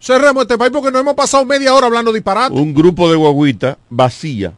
Cerremos 0.00 0.42
este 0.42 0.58
país 0.58 0.72
porque 0.72 0.90
nos 0.90 1.02
hemos 1.02 1.14
pasado 1.14 1.44
media 1.44 1.74
hora 1.74 1.86
hablando 1.86 2.12
disparate. 2.12 2.54
Un 2.54 2.74
grupo 2.74 3.10
de 3.10 3.16
guaguitas 3.16 3.76
vacía, 3.90 4.54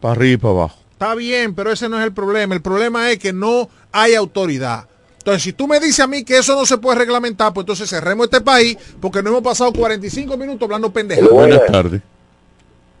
para 0.00 0.12
arriba 0.12 0.32
y 0.32 0.36
para 0.38 0.52
abajo. 0.52 0.78
Está 0.92 1.14
bien, 1.14 1.54
pero 1.54 1.70
ese 1.70 1.88
no 1.88 1.98
es 1.98 2.04
el 2.04 2.12
problema. 2.12 2.54
El 2.54 2.62
problema 2.62 3.10
es 3.10 3.18
que 3.18 3.32
no 3.32 3.68
hay 3.92 4.14
autoridad. 4.14 4.86
Entonces, 5.18 5.42
si 5.42 5.52
tú 5.52 5.66
me 5.66 5.80
dices 5.80 6.00
a 6.00 6.06
mí 6.06 6.22
que 6.22 6.38
eso 6.38 6.54
no 6.54 6.66
se 6.66 6.78
puede 6.78 6.98
reglamentar, 6.98 7.52
pues 7.52 7.64
entonces 7.64 7.88
cerremos 7.88 8.24
este 8.24 8.40
país 8.40 8.76
porque 9.00 9.22
no 9.22 9.30
hemos 9.30 9.42
pasado 9.42 9.72
45 9.72 10.36
minutos 10.36 10.62
hablando 10.62 10.92
pendejadas. 10.92 11.30
Buenas 11.30 11.66
tardes. 11.66 12.02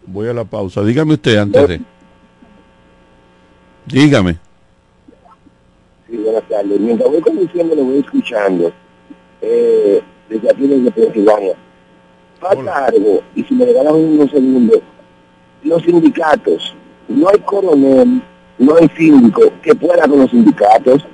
Voy 0.06 0.28
a 0.28 0.32
la 0.32 0.44
pausa. 0.44 0.82
Dígame 0.82 1.14
usted 1.14 1.36
antes 1.36 1.68
de. 1.68 1.80
Dígame. 3.86 4.38
Sí, 6.14 6.20
buenas 6.22 6.44
tardes. 6.48 6.78
Mientras 6.78 7.10
voy 7.10 7.20
conduciendo, 7.20 7.74
lo 7.74 7.82
voy 7.86 7.98
escuchando. 7.98 8.70
Eh, 9.42 10.00
desde 10.28 10.48
aquí, 10.48 10.66
desde 10.68 10.90
Pensilvania. 10.92 11.54
Falta 12.38 12.86
algo, 12.86 13.20
y 13.34 13.42
si 13.42 13.54
me 13.54 13.64
regalan 13.64 13.94
unos 13.94 14.30
segundos, 14.30 14.78
los 15.64 15.82
sindicatos, 15.82 16.74
no 17.08 17.28
hay 17.30 17.38
coronel, 17.40 18.22
no 18.58 18.76
hay 18.76 18.88
síndico 18.96 19.40
que 19.62 19.74
pueda 19.74 20.06
con 20.06 20.20
los 20.20 20.30
sindicatos, 20.30 21.04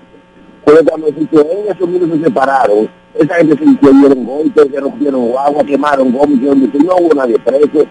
pero 0.67 0.85
cuando 0.85 1.07
se 1.09 1.21
en 1.21 1.69
esos 1.73 1.89
minutos 1.89 2.19
se 2.19 2.25
separaron, 2.25 2.91
esa 3.15 3.35
gente 3.37 3.57
se 3.57 3.65
dieron 3.93 4.25
golpes, 4.25 4.67
se 4.71 4.81
rompieron 4.81 5.29
guagua, 5.29 5.65
quemaron 5.65 6.13
todo, 6.13 6.79
no 6.79 6.97
hubo 6.97 7.15
nadie 7.15 7.39
preso. 7.39 7.87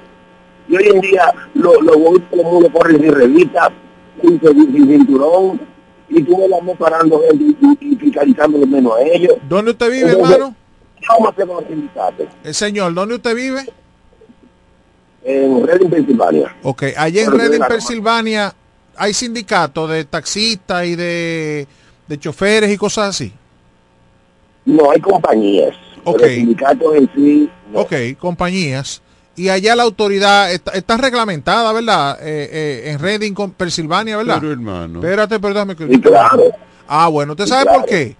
Y 0.67 0.75
hoy 0.75 0.83
en 0.93 1.01
día 1.01 1.33
los 1.55 1.81
lo 1.81 1.97
todo 2.29 2.41
el 2.41 2.43
mundo 2.43 2.69
corren 2.71 3.01
sin 3.01 3.11
revista, 3.13 3.71
sin- 4.21 4.39
sin 4.41 4.87
cinturón, 4.87 5.59
y 6.09 6.23
tú 6.23 6.37
la 6.49 6.59
voz 6.59 6.77
parando 6.77 7.21
y, 7.33 7.55
y, 7.61 7.77
y 7.91 7.95
fiscalizándolo 7.95 8.65
menos 8.67 8.93
a 8.97 9.01
ellos. 9.03 9.33
¿Dónde 9.47 9.71
usted 9.71 9.91
vive, 9.91 10.11
Entonces, 10.11 10.35
hermano? 10.35 10.55
¿Qué 10.99 11.05
vamos 11.09 11.27
a 11.27 11.31
hacer 11.31 11.47
con 11.47 11.55
los 11.57 11.65
sindicatos? 11.67 12.27
El 12.43 12.53
señor, 12.53 12.93
¿dónde 12.93 13.15
usted 13.15 13.35
vive? 13.35 13.61
En 15.23 15.65
Reading, 15.67 15.89
Pensilvania. 15.89 16.55
Ok, 16.63 16.83
allá 16.97 17.23
en 17.23 17.59
la- 17.59 17.67
Pensilvania, 17.67 18.53
hay 18.95 19.13
sindicatos 19.13 19.89
de 19.89 20.05
taxistas 20.05 20.85
y 20.85 20.95
de, 20.95 21.67
de 22.07 22.19
choferes 22.19 22.71
y 22.71 22.77
cosas 22.77 23.09
así. 23.09 23.31
No 24.65 24.91
hay 24.91 24.99
compañías. 24.99 25.75
Ok. 26.03 26.17
Pero 26.21 26.33
sindicatos 26.33 26.95
en 26.95 27.09
sí, 27.15 27.49
Ok, 27.73 27.93
compañías. 28.17 29.01
Y 29.35 29.49
allá 29.49 29.75
la 29.75 29.83
autoridad 29.83 30.51
está, 30.51 30.71
está 30.71 30.97
reglamentada, 30.97 31.71
¿verdad? 31.71 32.17
Eh, 32.21 32.49
eh, 32.51 32.91
en 32.91 32.99
Reading, 32.99 33.33
con 33.33 33.51
Pensilvania, 33.51 34.17
¿verdad? 34.17 34.37
Pero 34.41 34.51
hermano. 34.51 34.99
Espérate, 34.99 35.39
perdóname. 35.39 35.75
Que... 35.75 35.87
Sí, 35.87 36.01
claro. 36.01 36.43
Ah, 36.87 37.07
bueno, 37.07 37.33
¿usted 37.33 37.45
Sí, 37.45 37.49
sabe 37.51 37.63
claro. 37.63 37.79
por 37.79 37.89
qué? 37.89 38.15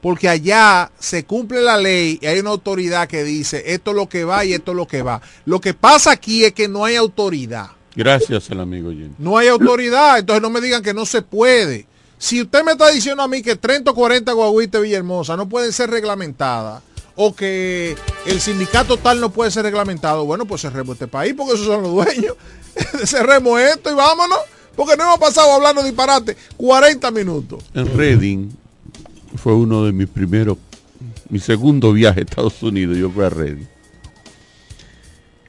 Porque 0.00 0.28
allá 0.28 0.90
se 0.98 1.24
cumple 1.24 1.60
la 1.60 1.76
ley 1.76 2.18
y 2.22 2.26
hay 2.26 2.38
una 2.40 2.50
autoridad 2.50 3.08
que 3.08 3.24
dice 3.24 3.62
esto 3.66 3.90
es 3.90 3.96
lo 3.96 4.08
que 4.08 4.24
va 4.24 4.44
y 4.44 4.52
esto 4.52 4.70
es 4.72 4.76
lo 4.76 4.86
que 4.86 5.02
va. 5.02 5.20
Lo 5.44 5.60
que 5.60 5.74
pasa 5.74 6.12
aquí 6.12 6.44
es 6.44 6.52
que 6.52 6.68
no 6.68 6.84
hay 6.84 6.96
autoridad. 6.96 7.68
Gracias 7.94 8.50
al 8.50 8.60
amigo 8.60 8.90
Jenny. 8.90 9.14
No 9.18 9.36
hay 9.38 9.48
autoridad, 9.48 10.18
entonces 10.18 10.40
no 10.42 10.50
me 10.50 10.60
digan 10.60 10.82
que 10.82 10.94
no 10.94 11.04
se 11.04 11.22
puede. 11.22 11.86
Si 12.16 12.40
usted 12.40 12.64
me 12.64 12.72
está 12.72 12.88
diciendo 12.90 13.22
a 13.22 13.28
mí 13.28 13.42
que 13.42 13.56
30 13.56 13.90
o 13.90 13.94
40 13.94 14.32
guaguitas 14.32 14.80
de 14.80 14.86
Villahermosa 14.86 15.36
no 15.36 15.48
pueden 15.48 15.72
ser 15.72 15.90
reglamentadas 15.90 16.82
o 17.20 17.34
que 17.34 17.96
el 18.26 18.40
sindicato 18.40 18.96
tal 18.96 19.20
no 19.20 19.30
puede 19.30 19.50
ser 19.50 19.64
reglamentado, 19.64 20.24
bueno, 20.24 20.46
pues 20.46 20.62
cerremos 20.62 20.94
este 20.94 21.08
país 21.08 21.34
porque 21.36 21.54
esos 21.54 21.66
son 21.66 21.82
los 21.82 21.92
dueños. 21.92 22.36
cerremos 23.04 23.60
esto 23.60 23.90
y 23.90 23.94
vámonos. 23.94 24.38
Porque 24.76 24.96
no 24.96 25.02
hemos 25.02 25.18
pasado 25.18 25.52
hablando 25.52 25.82
disparate 25.82 26.36
40 26.56 27.10
minutos. 27.10 27.64
En 27.74 27.98
Reading 27.98 28.50
fue 29.34 29.52
uno 29.52 29.84
de 29.84 29.92
mis 29.92 30.06
primeros, 30.06 30.56
mi 31.28 31.40
segundo 31.40 31.92
viaje 31.92 32.20
a 32.20 32.22
Estados 32.22 32.62
Unidos, 32.62 32.96
yo 32.96 33.10
fui 33.10 33.24
a 33.24 33.28
Reading. 33.28 33.66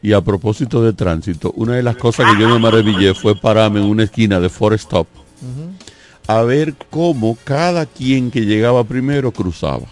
Y 0.02 0.14
a 0.14 0.22
propósito 0.22 0.82
de 0.82 0.94
tránsito, 0.94 1.52
una 1.56 1.76
de 1.76 1.84
las 1.84 1.96
cosas 1.96 2.34
que 2.34 2.42
yo 2.42 2.50
me 2.50 2.58
maravillé 2.58 3.14
fue 3.14 3.36
pararme 3.36 3.80
en 3.80 3.86
una 3.86 4.04
esquina 4.06 4.40
de 4.40 4.50
Forest 4.50 4.86
Stop 4.86 5.08
a 6.30 6.44
ver 6.44 6.76
cómo 6.92 7.38
cada 7.44 7.88
quien 7.88 8.30
que 8.30 8.42
llegaba 8.42 8.84
primero 8.84 9.32
cruzaba. 9.32 9.88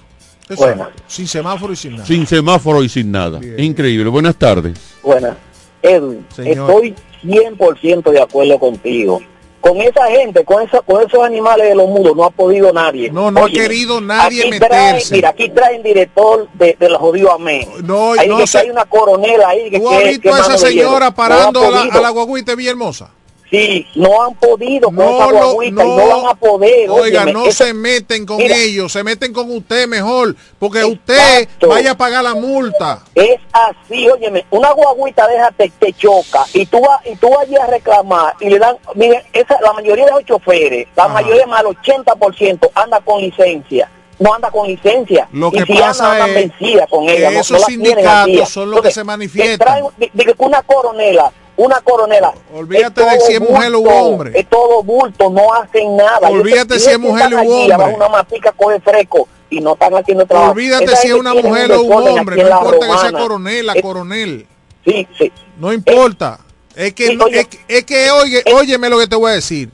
Eso, 0.50 0.64
Bueno. 0.64 0.88
Sin 1.08 1.28
semáforo 1.28 1.74
y 1.74 1.76
sin 1.76 1.94
nada. 1.94 2.06
Sin 2.06 2.26
semáforo 2.28 2.84
y 2.84 2.90
sin 2.90 3.12
nada. 3.12 3.40
Bien. 3.40 3.60
Increíble. 3.60 4.10
Buenas 4.10 4.36
tardes. 4.36 4.78
Buenas. 5.04 5.36
Edwin, 5.82 6.26
Señor. 6.36 6.70
estoy 6.70 6.96
100% 7.24 8.12
de 8.12 8.22
acuerdo 8.22 8.58
contigo. 8.60 9.22
Con 9.60 9.78
esa 9.82 10.06
gente, 10.08 10.46
con, 10.46 10.64
esa, 10.64 10.80
con 10.82 11.06
esos 11.06 11.22
animales 11.24 11.68
de 11.68 11.76
los 11.76 11.88
mundos, 11.90 12.16
no 12.16 12.24
ha 12.24 12.30
podido 12.30 12.72
nadie. 12.72 13.12
No, 13.12 13.32
no 13.32 13.46
ha 13.46 13.50
querido 13.50 14.00
nadie 14.00 14.42
aquí 14.48 14.50
traen- 14.60 14.94
meterse. 14.94 15.16
mira, 15.16 15.30
aquí 15.30 15.50
traen 15.50 15.84
director 15.84 16.48
de, 16.54 16.78
de 16.80 16.90
los 16.90 17.00
jodidos 17.00 17.32
amén. 17.36 17.68
No, 17.84 18.14
Hay, 18.14 18.30
no 18.30 18.38
que 18.38 18.48
sé. 18.48 18.60
hay 18.60 18.70
una 18.70 18.86
coronela 18.86 19.50
ahí 19.50 19.70
que 19.70 19.80
¿Tú 19.80 19.90
has 19.90 20.04
visto 20.06 20.22
que 20.22 20.30
a 20.30 20.40
esa 20.40 20.58
señora 20.58 21.08
No 21.08 21.16
parando 21.16 21.60
a 21.60 21.70
la, 21.72 21.80
podido. 21.82 21.98
a 21.98 22.02
la 22.02 22.10
guaguita 22.12 22.52
de 22.52 22.56
Villahermosa? 22.56 23.10
Sí, 23.50 23.88
no 23.96 24.24
han 24.24 24.36
podido 24.36 24.88
con 24.88 24.96
No 24.98 25.16
esa 25.24 25.32
lo- 25.32 25.54
guaguita 25.54 25.84
y 25.84 25.88
no- 25.88 25.96
no 25.98 26.08
van 26.22 26.26
a 26.32 26.36
poder. 26.36 26.90
Oiga, 26.90 27.22
óyeme, 27.24 27.32
no 27.34 27.46
eso- 27.46 27.64
se 27.64 27.74
meten 27.74 28.26
con 28.26 28.38
Mira. 28.38 28.58
ellos, 28.58 28.92
se 28.92 29.04
meten 29.06 29.32
con 29.32 29.50
usted 29.50 29.88
mejor, 29.88 30.36
porque 30.60 30.84
usted 30.84 31.48
vaya 31.66 31.92
a 31.92 31.98
pagar 31.98 32.24
la 32.26 32.36
multa. 32.36 33.04
Es 33.16 33.40
así, 33.54 34.08
óyeme, 34.10 34.46
una 34.52 34.72
guaguita 34.72 35.26
deja 35.28 35.52
te, 35.52 35.72
choca 35.94 36.46
y 36.54 36.66
tú 36.66 36.82
vas 36.82 37.00
y 37.06 37.16
tú 37.16 37.30
vas 37.30 37.40
allí 37.44 37.56
a 37.56 37.68
reclamar 37.68 38.34
y 38.42 38.50
le 38.50 38.60
dan, 38.60 38.76
mire, 38.96 39.24
esa, 39.32 39.58
la 39.62 39.72
mayoría 39.72 40.06
de 40.06 40.12
los 40.12 40.26
choferes, 40.26 40.88
la 40.98 41.06
Ajá. 41.06 41.14
mayoría 41.14 41.48
más 41.48 41.62
el 41.62 41.68
80% 41.68 42.70
anda 42.76 43.00
con 43.00 43.22
licencia, 43.22 43.90
no 44.20 44.34
anda 44.34 44.52
con 44.52 44.68
licencia. 44.68 45.28
Lo 45.32 45.48
y 45.48 45.52
que 45.52 45.66
si 45.74 45.80
pasa 45.80 46.12
anda, 46.12 46.28
es 46.28 46.34
vencida 46.34 46.86
con 46.88 47.06
que 47.08 47.16
ella. 47.18 47.32
no- 47.32 47.40
esos 47.40 47.62
no 47.62 47.66
sindicatos 47.66 48.50
son 48.50 48.72
los 48.72 48.82
que 48.82 48.92
se 48.92 49.06
manifiestan. 49.06 49.58
te 49.58 49.64
traen- 50.12 50.12
que 50.36 50.36
una 50.40 50.62
coronela, 50.64 51.32
una 51.58 51.82
coronela. 51.82 52.34
Olvídate 52.54 53.04
de 53.04 53.20
si 53.20 53.34
es 53.34 53.42
mujer 53.42 53.74
o 53.74 53.82
hombre. 53.82 54.32
Es 54.40 54.48
todo 54.50 54.82
bulto, 54.84 55.30
no 55.30 55.54
hacen 55.54 55.98
nada. 55.98 56.30
Olvídate 56.30 56.80
si 56.80 56.90
es 56.92 57.00
mujer 57.00 57.34
o 57.34 57.42
hombre. 57.42 57.96
una 57.96 58.08
matica 58.10 58.52
coge 58.54 58.80
fresco 58.80 59.28
y 59.50 59.60
no 59.60 59.74
están 59.74 59.94
haciendo 59.96 60.26
trabajo. 60.26 60.52
Olvídate 60.52 60.86
Esa 60.86 60.96
si 60.98 61.08
es 61.08 61.14
una 61.14 61.34
mujer 61.34 61.72
o 61.72 61.82
un 61.82 62.08
hombre, 62.08 62.36
no 62.44 62.48
importa 62.50 62.80
que 62.80 62.86
sea 62.86 62.96
romana. 63.12 63.20
coronel, 63.20 63.66
la 63.66 63.74
Es- 63.74 63.82
coronel. 63.82 64.48
Sí, 64.86 65.08
sí. 65.18 65.32
No 65.60 65.74
importa. 65.74 66.40
Es 66.76 66.94
que, 66.94 67.08
Sí, 67.08 67.16
no- 67.18 67.26
oye. 67.26 67.40
es, 67.42 67.48
que- 67.48 67.60
es 67.68 67.84
que, 67.86 68.12
oye, 68.12 68.44
óyeme 68.54 68.88
lo 68.90 69.00
que 69.00 69.08
te 69.08 69.16
voy 69.16 69.32
a 69.32 69.36
decir. 69.36 69.72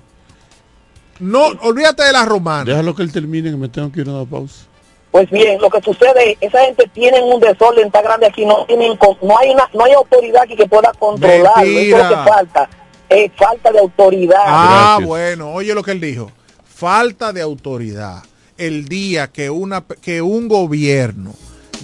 No, 1.20 1.48
olvídate 1.62 2.04
de 2.04 2.12
la 2.14 2.26
romana. 2.26 2.64
Déjalo 2.64 2.96
que 2.96 3.04
él 3.04 3.12
termine, 3.12 3.52
que 3.52 3.58
me 3.58 3.70
tengo 3.70 3.92
que 3.92 4.02
ir 4.02 4.08
a 4.08 4.12
una 4.12 4.30
pausa. 4.30 4.66
Pues 5.14 5.30
bien, 5.30 5.62
lo 5.62 5.70
que 5.70 5.80
sucede 5.82 6.32
es 6.32 6.38
esa 6.42 6.66
gente 6.66 6.90
tiene 6.92 7.22
un 7.22 7.40
desorden 7.40 7.90
tan 7.92 8.04
grande 8.04 8.26
aquí, 8.26 8.46
no 8.48 8.66
tienen, 8.66 8.98
no 9.22 9.38
hay 9.38 9.52
una, 9.52 9.70
no 9.74 9.86
hay 9.86 9.94
autoridad 9.94 10.42
aquí 10.42 10.56
que 10.56 10.66
pueda 10.68 10.92
controlarlo. 10.98 11.62
Eso 11.62 11.80
es 11.80 11.90
lo 11.92 11.98
Mentira. 11.98 12.10
que 12.10 12.30
falta, 12.32 12.70
es 13.10 13.32
falta 13.38 13.72
de 13.72 13.80
autoridad. 13.80 14.42
Ah, 14.44 14.86
Gracias. 14.98 15.08
bueno, 15.08 15.52
oye 15.54 15.76
lo 15.76 15.84
que 15.84 15.92
él 15.92 16.02
dijo. 16.02 16.32
Falta 16.66 17.32
de 17.32 17.42
autoridad. 17.44 18.24
El 18.58 18.86
día 18.88 19.28
que, 19.28 19.52
una, 19.52 19.84
que 20.02 20.24
un 20.24 20.48
gobierno 20.48 21.34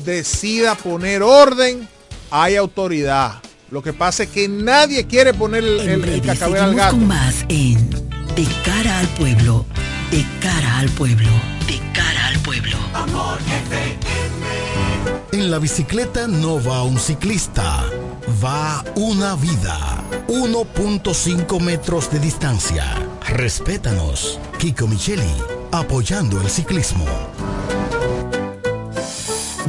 decida 0.04 0.74
poner 0.76 1.22
orden, 1.22 1.88
hay 2.32 2.56
autoridad. 2.56 3.34
Lo 3.70 3.84
que 3.84 3.94
pasa 3.94 4.24
es 4.24 4.30
que 4.30 4.48
nadie 4.48 5.06
quiere 5.06 5.36
poner 5.36 5.64
el, 5.64 5.80
el, 5.82 6.04
el 6.04 6.30
al 6.44 6.76
gato. 6.76 6.96
con 6.96 7.08
más 7.08 7.46
en 7.50 7.90
De 8.36 8.48
cara 8.66 8.98
al 9.00 9.08
pueblo, 9.10 9.66
de 10.10 10.26
cara 10.42 10.80
al 10.80 10.90
pueblo, 10.90 11.30
de 11.68 11.79
En 15.32 15.52
la 15.52 15.60
bicicleta 15.60 16.28
no 16.28 16.62
va 16.62 16.84
un 16.84 17.00
ciclista, 17.00 17.84
va 18.44 18.84
una 18.96 19.36
vida. 19.36 20.04
1.5 20.28 21.60
metros 21.62 22.12
de 22.12 22.20
distancia. 22.20 22.86
Respétanos. 23.28 24.40
Kiko 24.58 24.88
Micheli, 24.88 25.34
apoyando 25.72 26.42
el 26.42 26.50
ciclismo. 26.50 27.06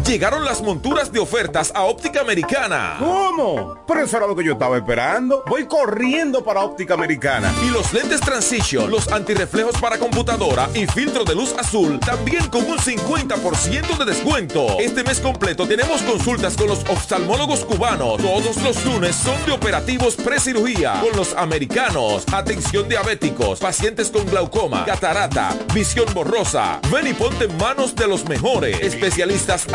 Llegaron 0.07 0.45
las 0.45 0.61
monturas 0.61 1.13
de 1.13 1.21
ofertas 1.21 1.73
a 1.75 1.85
Óptica 1.85 2.21
Americana. 2.21 2.97
¿Cómo? 2.99 3.77
Pero 3.87 4.03
eso 4.03 4.17
era 4.17 4.27
lo 4.27 4.35
que 4.35 4.45
yo 4.45 4.55
estaba 4.55 4.77
esperando. 4.77 5.45
Voy 5.47 5.67
corriendo 5.67 6.43
para 6.43 6.61
Óptica 6.61 6.95
Americana. 6.95 7.53
Y 7.65 7.71
los 7.71 7.93
lentes 7.93 8.21
Transition, 8.21 8.91
los 8.91 9.09
antirreflejos 9.13 9.81
para 9.81 9.99
computadora 9.99 10.69
y 10.75 10.87
filtro 10.87 11.25
de 11.25 11.35
luz 11.35 11.55
azul, 11.59 12.01
también 12.01 12.49
con 12.49 12.65
un 12.65 12.79
50% 12.79 13.99
de 13.99 14.05
descuento. 14.05 14.79
Este 14.79 15.05
mes 15.05 15.21
completo 15.21 15.67
tenemos 15.67 16.03
consultas 16.03 16.57
con 16.57 16.69
los 16.69 16.81
oftalmólogos 16.89 17.65
cubanos. 17.65 18.19
Todos 18.21 18.57
los 18.63 18.85
lunes 18.85 19.15
son 19.15 19.45
de 19.47 19.53
operativos 19.53 20.17
precirugía 20.17 21.01
con 21.01 21.17
los 21.17 21.35
americanos. 21.35 22.25
Atención 22.33 22.89
diabéticos, 22.89 23.61
pacientes 23.61 24.11
con 24.11 24.27
glaucoma, 24.27 24.85
catarata, 24.85 25.55
visión 25.75 26.07
borrosa. 26.15 26.81
Ven 26.93 27.07
y 27.07 27.13
ponte 27.13 27.45
en 27.45 27.57
manos 27.59 27.95
de 27.95 28.09
los 28.09 28.29
mejores 28.29 28.81
especialistas 28.81 29.67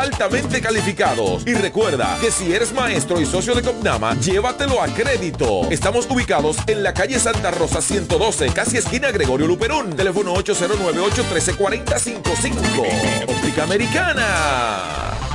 calificados. 0.62 1.44
Y 1.46 1.54
recuerda 1.54 2.18
que 2.22 2.32
si 2.32 2.54
eres 2.54 2.72
maestro 2.74 3.20
y 3.20 3.26
socio 3.26 3.54
de 3.54 3.62
Copnama, 3.62 4.18
llévatelo 4.20 4.82
a 4.82 4.88
crédito. 4.88 5.70
Estamos 5.70 6.08
ubicados 6.10 6.56
en 6.68 6.84
la 6.84 6.94
calle 6.94 7.20
Santa 7.20 7.52
Rosa 7.52 7.82
112, 7.82 8.54
casi 8.54 8.78
esquina 8.78 9.12
Gregorio 9.12 9.48
Luperón. 9.48 9.94
Teléfono 9.96 10.34
809-813-4055. 10.36 13.28
Óptica 13.28 13.64
Americana. 13.64 15.35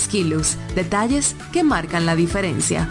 Skilus, 0.00 0.56
detalles 0.74 1.36
que 1.52 1.62
marcan 1.62 2.06
la 2.06 2.16
diferencia. 2.16 2.88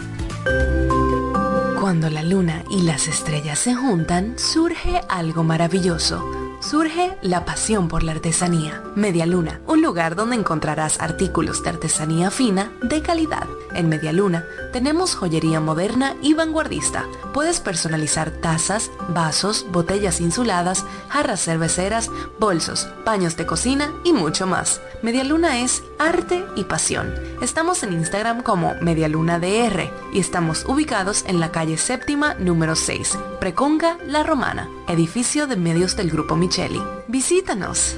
Cuando 1.80 2.10
la 2.10 2.22
luna 2.22 2.62
y 2.70 2.82
las 2.82 3.08
estrellas 3.08 3.58
se 3.58 3.74
juntan, 3.74 4.38
surge 4.38 5.00
algo 5.08 5.42
maravilloso. 5.42 6.40
Surge 6.60 7.16
la 7.22 7.46
pasión 7.46 7.88
por 7.88 8.02
la 8.02 8.12
artesanía. 8.12 8.82
Media 8.94 9.24
Luna, 9.24 9.62
un 9.66 9.80
lugar 9.80 10.14
donde 10.14 10.36
encontrarás 10.36 11.00
artículos 11.00 11.62
de 11.62 11.70
artesanía 11.70 12.30
fina 12.30 12.70
de 12.82 13.00
calidad. 13.00 13.48
En 13.72 13.88
Media 13.88 14.12
Luna 14.12 14.44
tenemos 14.70 15.14
joyería 15.14 15.58
moderna 15.60 16.16
y 16.20 16.34
vanguardista. 16.34 17.06
Puedes 17.32 17.60
personalizar 17.60 18.30
tazas, 18.30 18.90
vasos, 19.08 19.64
botellas 19.72 20.20
insuladas, 20.20 20.84
jarras 21.08 21.42
cerveceras, 21.42 22.10
bolsos, 22.38 22.88
paños 23.06 23.38
de 23.38 23.46
cocina 23.46 23.94
y 24.04 24.12
mucho 24.12 24.46
más. 24.46 24.82
Media 25.02 25.24
Luna 25.24 25.60
es 25.60 25.82
arte 26.00 26.44
y 26.56 26.64
pasión. 26.64 27.14
Estamos 27.42 27.82
en 27.82 27.92
Instagram 27.92 28.42
como 28.42 28.74
MedialunaDR 28.80 29.90
y 30.12 30.18
estamos 30.18 30.64
ubicados 30.66 31.24
en 31.28 31.38
la 31.38 31.52
calle 31.52 31.76
séptima 31.76 32.34
número 32.34 32.74
6, 32.74 33.18
Preconga 33.38 33.98
La 34.06 34.22
Romana, 34.22 34.68
edificio 34.88 35.46
de 35.46 35.56
medios 35.56 35.96
del 35.96 36.10
Grupo 36.10 36.34
Micheli. 36.34 36.82
Visítanos. 37.06 37.96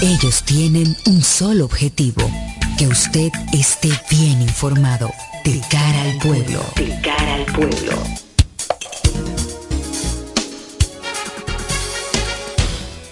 Ellos 0.00 0.42
tienen 0.44 0.96
un 1.06 1.22
solo 1.22 1.66
objetivo. 1.66 2.30
Que 2.78 2.86
usted 2.86 3.30
esté 3.52 3.90
bien 4.10 4.40
informado. 4.40 5.10
De 5.44 5.60
cara 5.70 6.02
al 6.02 6.18
pueblo. 6.18 6.64
De 6.76 6.98
cara 7.02 7.34
al 7.34 7.44
pueblo. 7.46 8.27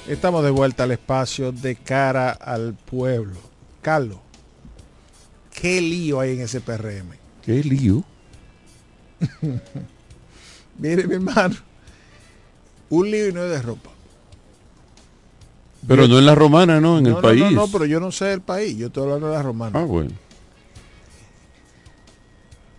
Estamos 0.09 0.45
de 0.45 0.51
vuelta 0.51 0.85
al 0.85 0.93
espacio 0.93 1.51
de 1.51 1.75
cara 1.75 2.31
al 2.31 2.75
pueblo. 2.75 3.39
Carlos, 3.83 4.19
¿qué 5.53 5.81
lío 5.81 6.21
hay 6.21 6.35
en 6.35 6.43
ese 6.43 6.61
PRM? 6.61 7.11
¿Qué 7.43 7.65
lío? 7.65 8.05
Mire, 10.79 11.09
mi 11.09 11.15
hermano, 11.15 11.57
un 12.91 13.11
lío 13.11 13.29
y 13.29 13.33
no 13.33 13.43
es 13.43 13.51
de 13.51 13.63
ropa. 13.63 13.91
Pero 15.89 16.07
no 16.07 16.19
en 16.19 16.27
la 16.27 16.35
romana, 16.35 16.81
¿no? 16.81 16.99
En 16.99 17.05
no, 17.05 17.09
el 17.09 17.15
no, 17.17 17.21
país. 17.23 17.41
No, 17.41 17.51
no, 17.51 17.69
pero 17.69 17.85
yo 17.85 17.99
no 17.99 18.13
sé 18.13 18.33
el 18.33 18.43
país, 18.43 18.77
yo 18.77 18.87
estoy 18.89 19.05
hablando 19.05 19.29
de 19.29 19.35
la 19.35 19.43
romana. 19.43 19.81
Ah, 19.81 19.85
bueno. 19.85 20.11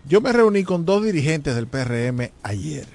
Yo 0.06 0.22
me 0.22 0.32
reuní 0.32 0.64
con 0.64 0.86
dos 0.86 1.04
dirigentes 1.04 1.54
del 1.54 1.66
PRM 1.66 2.30
ayer. 2.42 2.86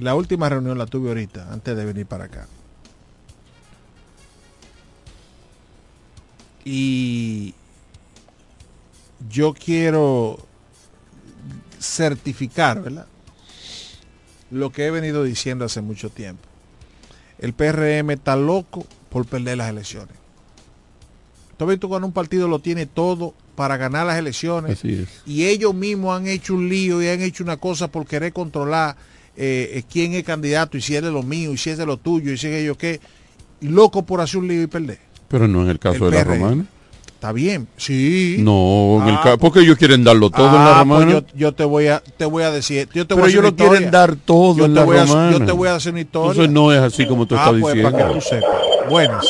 La 0.00 0.14
última 0.14 0.48
reunión 0.48 0.76
la 0.76 0.86
tuve 0.86 1.08
ahorita, 1.08 1.50
antes 1.52 1.76
de 1.76 1.84
venir 1.84 2.04
para 2.06 2.24
acá. 2.24 2.46
Y 6.72 7.52
yo 9.28 9.54
quiero 9.54 10.38
certificar, 11.80 12.80
¿verdad? 12.80 13.06
Lo 14.52 14.70
que 14.70 14.86
he 14.86 14.90
venido 14.92 15.24
diciendo 15.24 15.64
hace 15.64 15.80
mucho 15.80 16.10
tiempo. 16.10 16.42
El 17.40 17.54
PRM 17.54 18.12
está 18.12 18.36
loco 18.36 18.86
por 19.08 19.26
perder 19.26 19.58
las 19.58 19.68
elecciones. 19.68 20.14
Tú 21.56 21.64
has 21.64 21.70
visto 21.70 21.88
cuando 21.88 22.06
un 22.06 22.12
partido 22.12 22.46
lo 22.46 22.60
tiene 22.60 22.86
todo 22.86 23.34
para 23.56 23.76
ganar 23.76 24.06
las 24.06 24.16
elecciones 24.16 24.78
Así 24.78 25.02
es. 25.02 25.08
y 25.26 25.46
ellos 25.46 25.74
mismos 25.74 26.16
han 26.16 26.28
hecho 26.28 26.54
un 26.54 26.68
lío 26.68 27.02
y 27.02 27.08
han 27.08 27.20
hecho 27.20 27.42
una 27.42 27.56
cosa 27.56 27.88
por 27.88 28.06
querer 28.06 28.32
controlar 28.32 28.96
eh, 29.36 29.72
eh, 29.74 29.82
quién 29.90 30.14
es 30.14 30.22
candidato 30.22 30.78
y 30.78 30.80
si 30.80 30.94
es 30.94 31.02
de 31.02 31.10
lo 31.10 31.24
mío 31.24 31.52
y 31.52 31.58
si 31.58 31.70
es 31.70 31.78
de 31.78 31.84
lo 31.84 31.96
tuyo 31.96 32.32
y 32.32 32.38
si 32.38 32.46
es 32.46 32.64
yo 32.64 32.78
qué, 32.78 33.00
loco 33.60 34.06
por 34.06 34.20
hacer 34.20 34.38
un 34.38 34.46
lío 34.46 34.62
y 34.62 34.68
perder. 34.68 35.09
Pero 35.30 35.48
no 35.48 35.62
en 35.62 35.68
el 35.70 35.78
caso 35.78 36.06
El 36.06 36.10
de 36.10 36.18
la 36.18 36.24
romana. 36.24 36.64
Está 37.06 37.32
bien, 37.32 37.68
sí. 37.76 38.36
No, 38.40 38.98
en 39.02 39.08
el 39.10 39.14
Ah, 39.16 39.20
ca- 39.22 39.36
porque 39.36 39.60
ellos 39.60 39.76
quieren 39.76 40.02
darlo 40.02 40.30
todo 40.30 40.46
en 40.48 40.54
la 40.54 40.80
Ah, 40.80 40.84
pues 40.86 41.00
romana. 41.04 41.10
yo, 41.12 41.22
yo 41.36 41.52
te 41.52 41.64
voy 41.64 41.86
a 41.88 42.00
te 42.00 42.24
voy 42.24 42.42
a 42.44 42.50
decir, 42.50 42.88
yo 42.94 43.06
te 43.06 43.14
Pero 43.14 43.16
voy 43.16 43.24
a 43.24 43.26
hacer 43.26 43.40
ellos 43.40 43.50
lo 43.50 43.56
quieren 43.56 43.90
dar 43.90 44.16
todo 44.16 44.56
yo 44.56 44.64
en 44.64 44.72
te 44.74 44.80
la 44.80 44.86
voy 44.86 44.96
a- 44.96 45.04
romana. 45.04 45.32
yo 45.38 45.44
te 45.44 45.52
voy 45.52 45.68
a 45.68 45.74
hacer 45.76 45.92
una 45.92 46.00
historia. 46.00 46.30
Entonces 46.30 46.52
no 46.52 46.72
es 46.72 46.80
así 46.80 47.06
como 47.06 47.26
tú 47.26 47.34
ah, 47.36 47.38
estás 47.44 47.60
pues, 47.60 47.74
diciendo. 47.74 47.98
para 47.98 48.08
que 48.08 48.14
tú 48.14 48.20
sepas. 48.22 48.50
Buenas. 48.88 49.26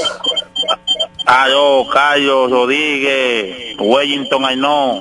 Aló, 1.27 1.85
Cayo, 1.93 2.49
Rodríguez, 2.49 3.77
Wellington, 3.81 4.45
ay 4.45 4.57
no. 4.57 5.01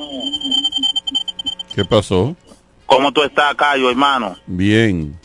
¿Qué 1.76 1.86
pasó? 1.86 2.36
¿Cómo 2.88 3.12
tú 3.12 3.22
estás, 3.24 3.54
Cayo, 3.56 3.90
hermano? 3.90 4.36
Bien. 4.48 5.16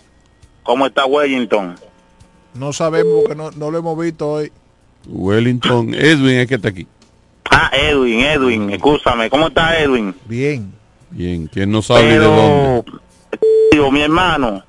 ¿Cómo 0.62 0.86
está 0.86 1.06
Wellington? 1.06 1.76
No 2.54 2.72
sabemos 2.72 3.22
porque 3.22 3.34
no, 3.34 3.50
no 3.52 3.70
lo 3.70 3.78
hemos 3.78 3.98
visto 3.98 4.30
hoy. 4.30 4.52
Wellington, 5.07 5.94
Edwin 5.94 6.38
es 6.38 6.46
que 6.46 6.55
está 6.55 6.68
aquí. 6.68 6.86
Ah, 7.50 7.70
Edwin, 7.72 8.20
Edwin, 8.20 8.70
escúchame. 8.70 9.30
¿Cómo 9.30 9.48
está 9.48 9.78
Edwin? 9.78 10.14
Bien. 10.26 10.72
Bien, 11.11 11.46
¿quién 11.46 11.70
no 11.70 11.80
sabe 11.80 12.18
de 12.18 12.18
dónde? 12.18 12.92
digo, 13.70 13.90
mi 13.92 14.00
hermano, 14.00 14.64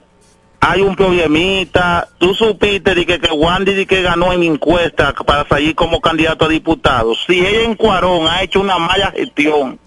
hay 0.60 0.82
un 0.82 0.96
problemita. 0.96 2.08
Tú 2.18 2.34
supiste 2.34 2.94
de 2.94 3.06
que, 3.06 3.20
que 3.20 3.32
Wandy 3.32 3.74
de 3.74 3.86
que 3.86 4.02
ganó 4.02 4.32
en 4.32 4.44
encuesta 4.44 5.14
para 5.14 5.48
salir 5.48 5.74
como 5.76 6.02
candidato 6.02 6.46
a 6.46 6.50
diputado. 6.50 7.14
Si 7.16 7.40
ella 7.40 7.64
en 7.64 7.76
Cuarón 7.76 8.28
ha 8.28 8.44
hecho 8.44 8.62
una 8.62 8.78
mala 8.78 9.12
gestión, 9.12 9.80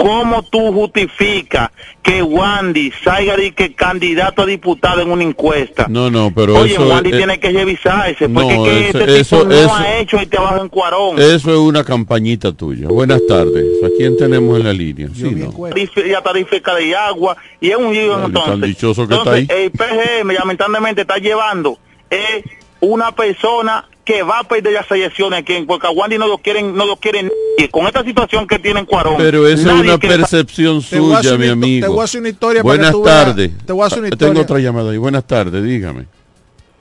¿cómo 0.00 0.42
tú 0.42 0.72
justificas 0.72 1.70
que 2.02 2.22
Wandy 2.22 2.90
salga 3.04 3.36
de 3.36 3.52
que 3.52 3.74
candidato 3.74 4.42
a 4.42 4.46
diputado 4.46 5.02
en 5.02 5.10
una 5.10 5.22
encuesta? 5.24 5.86
No, 5.90 6.10
no, 6.10 6.32
pero 6.34 6.56
Oye, 6.56 6.72
eso 6.72 6.88
Wandy 6.88 7.10
tiene 7.10 7.38
que 7.38 7.50
revisarse, 7.50 8.26
porque 8.28 8.56
no, 8.56 8.64
que 8.64 8.88
eso- 8.88 8.98
este 9.00 9.20
eso- 9.20 9.36
tipo 9.40 9.48
no 9.50 9.54
eso- 9.54 9.74
ha 9.74 9.98
hecho 9.98 10.16
este 10.16 10.28
trabajo 10.36 10.62
en 10.62 10.68
Cuarón. 10.70 11.18
eso 11.18 11.50
es 11.52 11.58
una 11.58 11.84
campañita 11.84 12.52
tuya. 12.52 12.88
Buenas 12.88 13.20
tardes. 13.28 13.64
¿A 13.84 13.88
quién 13.96 14.16
tenemos 14.16 14.58
en 14.58 14.64
la 14.64 14.72
línea? 14.72 15.08
Sí, 15.14 15.30
no. 15.32 15.50
Tarifa- 15.52 16.06
y 16.06 16.14
a 16.14 16.22
tarifa 16.22 16.74
de 16.74 16.96
agua 16.96 17.36
y 17.60 17.68
es 17.70 17.76
un 17.76 17.92
lío 17.92 18.16
Ay, 18.16 18.22
entonces. 18.26 18.50
tan 18.52 18.60
dichoso 18.62 19.06
que 19.06 19.14
Entonces, 19.14 19.42
está 19.42 19.54
ahí. 19.54 19.64
el 19.64 19.70
PGM 19.70 20.32
lamentablemente 20.32 21.02
está 21.02 21.18
llevando 21.18 21.78
es 22.08 22.44
una 22.80 23.12
persona 23.12 23.86
que 24.10 24.22
va 24.22 24.40
a 24.40 24.44
perder 24.44 24.72
las 24.72 24.90
elecciones 24.90 25.38
aquí, 25.40 25.62
porque 25.68 25.86
a 25.86 25.90
Wandy 25.90 26.18
no 26.18 26.26
lo 26.26 26.38
quieren, 26.38 26.74
no 26.74 26.84
lo 26.86 26.96
quieren 26.96 27.30
con 27.70 27.86
esta 27.86 28.02
situación 28.02 28.46
que 28.46 28.58
tienen 28.58 28.84
Cuarón. 28.86 29.14
Pero 29.18 29.46
esa 29.46 29.72
es 29.74 29.80
una 29.80 29.98
percepción 29.98 30.80
suya, 30.82 31.36
mi 31.36 31.48
amigo. 31.48 31.86
te 31.86 31.92
voy 31.92 32.00
a 32.00 32.04
hacer 32.04 32.20
una 32.20 32.30
historia 32.30 32.62
Buenas 32.62 32.94
tardes. 33.04 33.50
te 33.64 33.72
voy 33.72 33.82
a 33.84 33.86
hacer 33.86 33.98
una 34.00 34.08
Ah, 34.08 34.10
Tengo 34.10 34.32
historia. 34.32 34.42
otra 34.42 34.58
llamada 34.58 34.90
ahí. 34.90 34.96
Buenas 34.96 35.24
tardes, 35.24 35.62
dígame. 35.62 36.06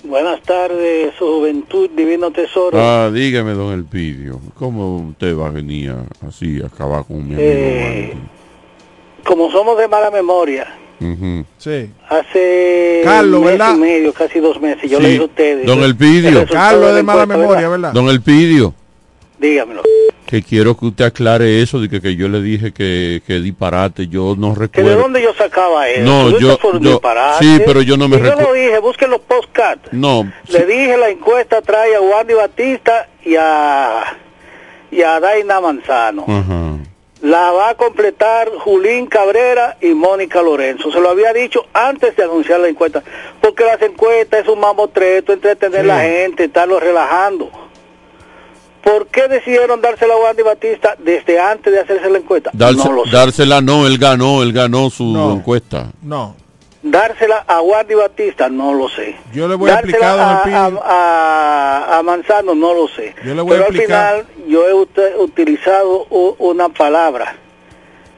Buenas 0.03 0.41
tardes, 0.43 1.13
su 1.19 1.25
juventud, 1.25 1.89
divino 1.95 2.31
tesoro. 2.31 2.79
Ah, 2.81 3.11
dígame, 3.13 3.51
don 3.51 3.73
Elpidio. 3.73 4.39
¿Cómo 4.55 4.97
usted 5.09 5.37
va 5.37 5.47
a 5.47 5.51
venir 5.51 5.93
así 6.27 6.61
a 6.63 6.67
acabar 6.67 7.03
con 7.05 7.17
mi 7.27 7.33
amigo 7.35 7.39
Eh, 7.41 8.13
como 9.25 9.51
somos 9.51 9.77
de 9.77 9.87
mala 9.87 10.09
memoria, 10.09 10.65
Sí. 11.57 11.89
hace 12.09 13.01
Carlos, 13.03 13.39
un 13.39 13.45
mes 13.45 13.57
¿verdad? 13.57 13.75
y 13.75 13.79
medio, 13.79 14.13
casi 14.13 14.39
dos 14.39 14.59
meses, 14.61 14.89
yo 14.89 14.97
Sí, 14.97 15.03
le 15.03 15.09
dije 15.09 15.21
a 15.21 15.25
ustedes. 15.25 15.65
Don 15.65 15.79
el 15.79 15.85
Elpidio. 15.85 16.45
Carlos 16.51 16.83
es 16.85 16.89
la 16.91 16.93
de 16.95 17.03
mala 17.03 17.25
memoria, 17.25 17.69
¿verdad? 17.69 17.93
Don 17.93 18.09
Elpidio, 18.09 18.73
Dígamelo. 19.39 19.81
que 20.25 20.43
quiero 20.43 20.75
que 20.77 20.85
usted 20.87 21.05
aclare 21.05 21.61
eso 21.61 21.79
de 21.79 21.87
que, 21.89 22.01
que 22.01 22.15
yo 22.15 22.27
le 22.27 22.41
dije 22.41 22.71
que, 22.73 23.21
que 23.25 23.39
disparate. 23.39 24.07
Yo 24.07 24.35
no 24.37 24.53
¿Que 24.53 24.59
de 24.59 24.67
recuerdo. 24.67 24.97
dónde 25.01 25.21
yo 25.23 25.33
sacaba 25.33 25.87
eso? 25.87 26.03
No, 26.03 26.37
yo- 26.37 26.57
fue 26.57 26.71
un 26.71 26.81
yo- 26.83 26.89
disparate. 26.91 27.45
sí, 27.45 27.61
pero 27.65 27.81
yo 27.81 27.95
no 27.95 28.07
me 28.09 28.17
Y 28.17 28.19
Yo 28.21 28.35
lo 28.35 28.53
dije, 28.53 28.79
busquen 28.79 29.09
los 29.09 29.21
postcards. 29.21 29.91
No, 29.93 30.29
Le 30.49 30.65
dije 30.65 30.97
la 30.97 31.09
encuesta 31.09 31.61
trae 31.61 31.95
a 31.95 32.01
Wandy 32.01 32.33
Batista 32.33 33.07
y 33.25 33.35
a, 33.39 34.03
y 34.91 35.01
a 35.01 35.19
Daina 35.21 35.61
Manzano. 35.61 36.25
Ajá. 36.27 36.77
La 37.21 37.51
va 37.51 37.69
a 37.71 37.75
completar 37.75 38.49
Julín 38.59 39.05
Cabrera 39.05 39.75
y 39.81 39.87
Mónica 39.89 40.41
Lorenzo. 40.41 40.89
Se 40.91 41.01
lo 41.01 41.09
había 41.09 41.33
dicho 41.33 41.65
antes 41.73 42.15
de 42.15 42.23
anunciar 42.23 42.61
la 42.61 42.69
encuesta. 42.69 43.03
Porque 43.41 43.65
las 43.65 43.81
encuestas 43.81 44.41
es 44.43 44.47
un 44.47 44.59
mamotreto, 44.61 45.33
entretener 45.33 45.83
Sí. 45.83 45.89
a 45.89 45.95
la 45.95 46.01
gente, 46.01 46.45
estarlo 46.45 46.79
relajando. 46.79 47.49
¿Por 48.81 49.07
qué 49.07 49.27
decidieron 49.27 49.81
dársela 49.81 50.13
a 50.13 50.17
Wandy 50.17 50.43
Batista 50.43 50.95
desde 50.97 51.37
antes 51.39 51.73
de 51.73 51.81
hacerse 51.81 52.09
la 52.09 52.19
encuesta? 52.19 52.51
Darse- 52.53 52.85
no 52.85 52.93
lo 52.93 53.03
sé. 53.03 53.11
dársela 53.11 53.59
no, 53.61 53.85
él 53.85 53.97
ganó, 53.97 54.41
él 54.41 54.53
ganó 54.53 54.89
su 54.89 55.03
No. 55.03 55.33
encuesta. 55.33 55.91
No. 56.01 56.35
Dársela 56.81 57.43
a 57.45 57.61
Wandy 57.61 57.93
Batista, 57.95 58.47
no 58.47 58.73
lo 58.73 58.87
sé. 58.87 59.15
Yo 59.33 59.47
le 59.49 59.55
voy 59.55 59.69
a 59.69 59.73
Dársela 59.75 59.97
explicar, 59.97 60.19
a, 60.19 60.37
Elpidio. 60.67 60.83
a- 60.83 61.77
a- 61.95 61.97
a 61.99 62.03
Manzano, 62.03 62.55
no 62.55 62.73
lo 62.73 62.87
sé. 62.87 63.13
Yo 63.25 63.35
le 63.35 63.41
voy 63.41 63.51
a 63.57 63.57
Pero 63.57 63.63
explicar. 63.69 64.13
al 64.15 64.25
final 64.25 64.47
yo 64.47 64.67
he 64.69 64.73
ut- 64.73 65.17
utilizado 65.19 66.05
una 66.39 66.69
palabra, 66.69 67.35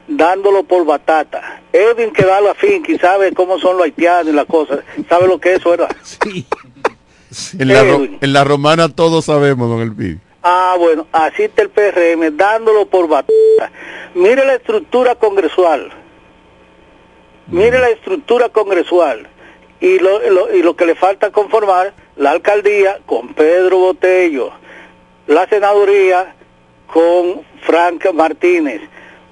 dándolo 0.06 0.62
por 0.62 0.84
batata. 0.84 1.60
Edwin 1.72 2.12
que 2.12 2.22
da 2.24 2.40
la 2.40 2.54
finca 2.54 2.92
y 2.92 2.98
sabe 2.98 3.32
cómo 3.32 3.58
son 3.58 3.76
los 3.78 3.84
haitianos 3.86 4.28
y 4.32 4.36
las 4.36 4.46
cosas, 4.46 4.80
sabe 5.08 5.26
lo 5.26 5.38
que 5.40 5.54
es 5.54 5.64
¿verdad? 5.64 5.88
Sí. 7.30 7.56
En 7.58 7.68
la, 7.68 7.80
en 7.80 8.32
la 8.34 8.44
romana 8.44 8.90
todos 8.90 9.24
sabemos, 9.24 9.66
don 9.70 9.80
Elpidio. 9.80 10.18
Ah, 10.42 10.74
bueno, 10.78 11.06
así 11.12 11.44
está 11.44 11.62
el 11.62 11.70
PRM, 11.70 12.36
dándolo 12.36 12.84
por 12.86 13.08
batata. 13.08 13.32
Mire 14.14 14.44
la 14.44 14.54
estructura 14.56 15.14
congresual. 15.14 15.90
Mire 17.48 17.78
la 17.78 17.90
estructura 17.90 18.48
congresual. 18.48 19.28
Y 19.80 19.98
lo, 19.98 20.54
y 20.54 20.62
lo 20.62 20.76
que 20.76 20.86
le 20.86 20.94
falta 20.94 21.32
conformar, 21.32 21.92
la 22.16 22.30
alcaldía 22.30 23.00
con 23.04 23.34
Pedro 23.34 23.78
Botello, 23.78 24.52
la 25.26 25.48
senaduría 25.48 26.34
con 26.86 27.42
Frank 27.62 28.12
Martínez. 28.12 28.80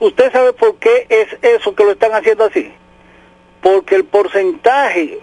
¿Usted 0.01 0.33
sabe 0.33 0.53
por 0.53 0.77
qué 0.77 1.07
es 1.09 1.29
eso 1.43 1.75
que 1.75 1.85
lo 1.85 1.93
están 1.93 2.15
haciendo 2.15 2.45
así? 2.45 2.73
Porque 3.61 3.95
el 3.95 4.05
porcentaje 4.05 5.21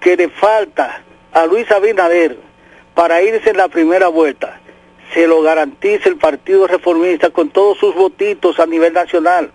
que 0.00 0.16
le 0.16 0.28
falta 0.28 1.02
a 1.32 1.46
Luis 1.46 1.70
Abinader 1.70 2.36
para 2.94 3.22
irse 3.22 3.50
en 3.50 3.58
la 3.58 3.68
primera 3.68 4.08
vuelta 4.08 4.60
se 5.12 5.28
lo 5.28 5.42
garantiza 5.42 6.08
el 6.08 6.16
Partido 6.16 6.66
Reformista 6.66 7.30
con 7.30 7.50
todos 7.50 7.78
sus 7.78 7.94
votitos 7.94 8.58
a 8.58 8.66
nivel 8.66 8.92
nacional. 8.92 9.52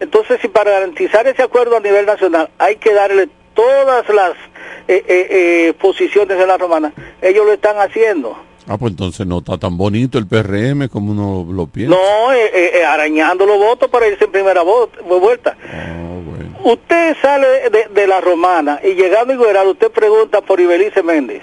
Entonces, 0.00 0.38
si 0.40 0.48
para 0.48 0.70
garantizar 0.70 1.26
ese 1.26 1.42
acuerdo 1.42 1.76
a 1.76 1.80
nivel 1.80 2.06
nacional 2.06 2.50
hay 2.58 2.76
que 2.76 2.92
darle 2.92 3.28
todas 3.54 4.08
las 4.08 4.32
eh, 4.86 5.04
eh, 5.06 5.26
eh, 5.30 5.74
posiciones 5.80 6.38
de 6.38 6.46
la 6.46 6.56
romana, 6.56 6.92
ellos 7.20 7.44
lo 7.44 7.52
están 7.52 7.76
haciendo. 7.78 8.36
Ah, 8.70 8.76
pues 8.76 8.92
entonces 8.92 9.26
no 9.26 9.38
está 9.38 9.56
tan 9.56 9.78
bonito 9.78 10.18
el 10.18 10.26
PRM 10.26 10.88
como 10.88 11.12
uno 11.12 11.50
lo 11.50 11.66
piensa. 11.66 11.96
No, 11.96 12.32
eh, 12.32 12.50
eh, 12.52 12.70
eh, 12.74 12.84
arañando 12.84 13.46
los 13.46 13.56
votos 13.56 13.88
para 13.88 14.06
irse 14.06 14.26
en 14.26 14.30
primera 14.30 14.62
vuelta. 14.62 15.56
Usted 16.62 17.16
sale 17.22 17.70
de, 17.70 17.86
de 17.90 18.06
la 18.06 18.20
romana 18.20 18.78
y 18.84 18.92
llegando 18.94 19.32
a 19.32 19.36
Igueral, 19.36 19.68
usted 19.68 19.90
pregunta 19.90 20.42
por 20.42 20.60
Ibelice 20.60 21.02
Méndez. 21.02 21.42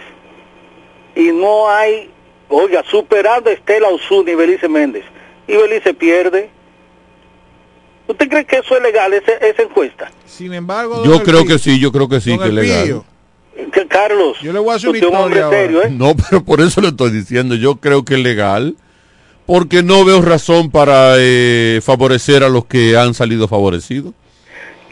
Y 1.16 1.32
no 1.32 1.68
hay, 1.70 2.12
oiga, 2.50 2.84
superando 2.84 3.50
a 3.50 3.54
Estela 3.54 3.88
Osuna 3.88 4.30
y 4.30 4.34
Ibelice 4.34 4.68
Méndez. 4.68 5.04
Ibelice 5.48 5.96
pierde. 5.96 6.52
¿Usted 8.08 8.30
cree 8.30 8.46
que 8.46 8.58
eso 8.58 8.76
es 8.78 8.84
legal, 8.84 9.14
ese- 9.14 9.38
esa 9.42 9.64
encuesta? 9.64 10.12
Sin 10.26 10.54
embargo, 10.54 11.04
Yo 11.06 11.24
creo 11.24 11.46
que 11.46 11.58
sí, 11.58 11.80
yo 11.80 11.92
creo 11.92 12.08
que 12.08 12.22
sí, 12.22 12.30
don 12.32 12.40
que 12.40 12.46
es 12.48 12.54
legal. 12.54 13.04
Que, 13.72 13.88
Carlos, 13.88 14.38
Yo 14.42 14.52
le 14.54 14.60
voy 14.60 14.72
a 14.72 14.76
hacer 14.76 14.90
usted 14.90 15.08
un 15.08 15.16
hombre 15.16 15.42
serio, 15.50 15.82
¿eh? 15.84 15.90
No, 15.90 16.14
pero 16.30 16.44
por 16.44 16.62
eso 16.62 16.82
le 16.82 16.90
estoy 16.90 17.10
diciendo, 17.12 17.56
yo 17.56 17.78
creo 17.78 18.04
que 18.06 18.16
es 18.16 18.20
legal, 18.20 18.76
porque 19.46 19.82
no 19.82 20.04
veo 20.06 20.22
razón 20.22 20.70
para 20.72 21.16
eh, 21.18 21.80
favorecer 21.84 22.44
a 22.44 22.50
los 22.50 22.66
que 22.66 22.98
han 22.98 23.14
salido 23.14 23.48
favorecidos. 23.48 24.14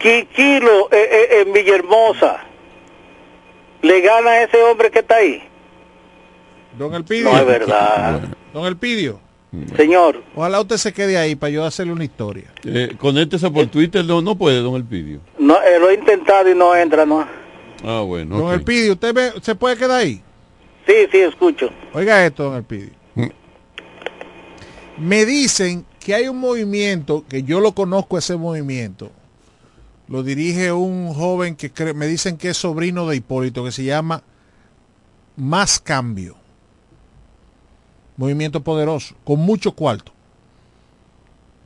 Quiquilo 0.02 0.90
eh, 0.92 1.10
eh, 1.12 1.44
en 1.46 1.54
Villahermosa, 1.54 2.38
¿le 3.82 4.02
gana 4.02 4.30
a 4.32 4.44
ese 4.44 4.62
hombre 4.64 4.90
que 4.92 5.00
está 5.00 5.16
ahí? 5.18 5.44
Don 6.78 6.94
Elpidio. 6.96 7.32
No 7.32 7.38
es 7.38 7.46
verdad. 7.46 8.22
Don 8.54 8.66
Elpidio. 8.66 9.20
Señor. 9.76 10.24
Ojalá 10.36 10.62
usted 10.62 10.78
se 10.78 10.94
quede 10.94 11.18
ahí 11.18 11.36
para 11.36 11.52
yo 11.52 11.64
hacerle 11.64 11.94
una 11.94 12.04
historia. 12.04 12.46
Eh, 12.64 12.96
conéctese 12.98 13.50
por 13.52 13.68
Twitter, 13.68 14.04
no, 14.04 14.22
no 14.22 14.36
puede, 14.36 14.62
don 14.62 14.76
Elpidio. 14.76 15.20
No, 15.38 15.56
eh, 15.62 15.80
lo 15.80 15.90
he 15.90 15.96
intentado 15.96 16.50
y 16.50 16.56
no 16.56 16.76
entra, 16.76 17.06
¿no? 17.06 17.28
Ah, 17.84 18.02
bueno. 18.02 18.38
Don 18.38 18.48
ok. 18.48 18.54
Elpidio, 18.54 18.94
¿usted 18.94 19.14
ve- 19.14 19.34
se 19.42 19.54
puede 19.54 19.78
quedar 19.78 20.00
ahí? 20.00 20.22
Sí, 20.88 20.94
sí, 21.12 21.18
escucho. 21.20 21.70
Oiga 21.94 22.26
esto, 22.26 22.46
don 22.46 22.56
Elpidio. 22.56 22.90
Mm. 23.16 23.28
Me 24.98 25.26
dicen 25.26 25.86
que 26.00 26.14
hay 26.16 26.28
un 26.28 26.38
movimiento, 26.40 27.24
que 27.28 27.44
yo 27.44 27.60
lo 27.60 27.74
conozco 27.74 28.18
ese 28.18 28.36
movimiento, 28.36 29.12
lo 30.08 30.24
dirige 30.24 30.72
un 30.72 31.14
joven 31.14 31.56
que 31.56 31.72
me 31.94 32.08
dicen 32.08 32.38
que 32.38 32.50
es 32.50 32.58
sobrino 32.58 33.08
de 33.08 33.16
Hipólito, 33.18 33.64
que 33.64 33.72
se 33.72 33.84
llama 33.84 34.24
Más 35.36 35.80
Cambio. 35.80 36.36
Movimiento 38.18 38.64
poderoso, 38.64 39.16
con 39.24 39.40
mucho 39.40 39.74
cuarto. 39.74 40.12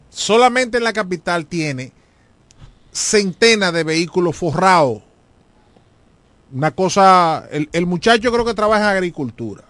Solamente 0.10 0.78
en 0.78 0.84
la 0.84 0.94
capital 0.94 1.46
tiene 1.46 1.92
centenas 2.92 3.74
de 3.74 3.84
vehículos 3.84 4.36
forrados. 4.36 5.02
Una 6.52 6.72
cosa, 6.72 7.48
el, 7.52 7.70
el 7.74 7.86
muchacho 7.86 8.32
creo 8.32 8.46
que 8.46 8.54
trabaja 8.54 8.92
en 8.92 8.98
agricultura. 8.98 9.64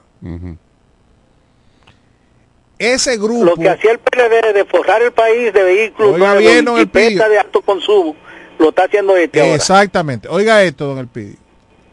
Ese 2.78 3.18
grupo... 3.18 3.45
Lo 3.45 3.56
que 3.56 3.70
hacía 3.70 3.91
el 3.91 3.99
PLD 3.99 4.54
de 4.54 4.66
forrar 4.66 5.02
el 5.02 5.12
país 5.12 5.52
de 5.52 5.64
vehículos 5.64 6.14
Oiga 6.14 6.28
nuevos 6.28 6.40
bien, 6.40 6.66
don 6.66 6.78
jipetas 6.78 7.30
de 7.30 7.40
alto 7.40 7.62
consumo, 7.62 8.16
lo 8.60 8.70
está 8.70 8.84
haciendo 8.84 9.18
este 9.18 9.41
ahora. 9.41 9.56
Exactamente. 9.56 10.28
Oiga 10.30 10.64
esto, 10.64 10.86
don 10.86 10.99
Elpidio. 10.99 11.38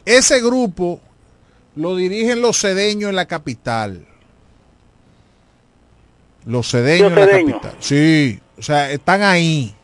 Ese 0.04 0.40
grupo 0.42 1.00
lo 1.74 1.96
dirigen 1.96 2.42
los 2.42 2.60
cedeños 2.60 3.08
en 3.08 3.16
la 3.16 3.26
capital. 3.26 4.06
Los 6.46 6.70
cedeños 6.70 7.10
en 7.12 7.14
la 7.18 7.26
cedeños? 7.26 7.52
capital. 7.60 7.76
Sí, 7.80 8.38
o 8.58 8.62
sea, 8.62 8.90
están 8.90 9.22
ahí. 9.22 9.74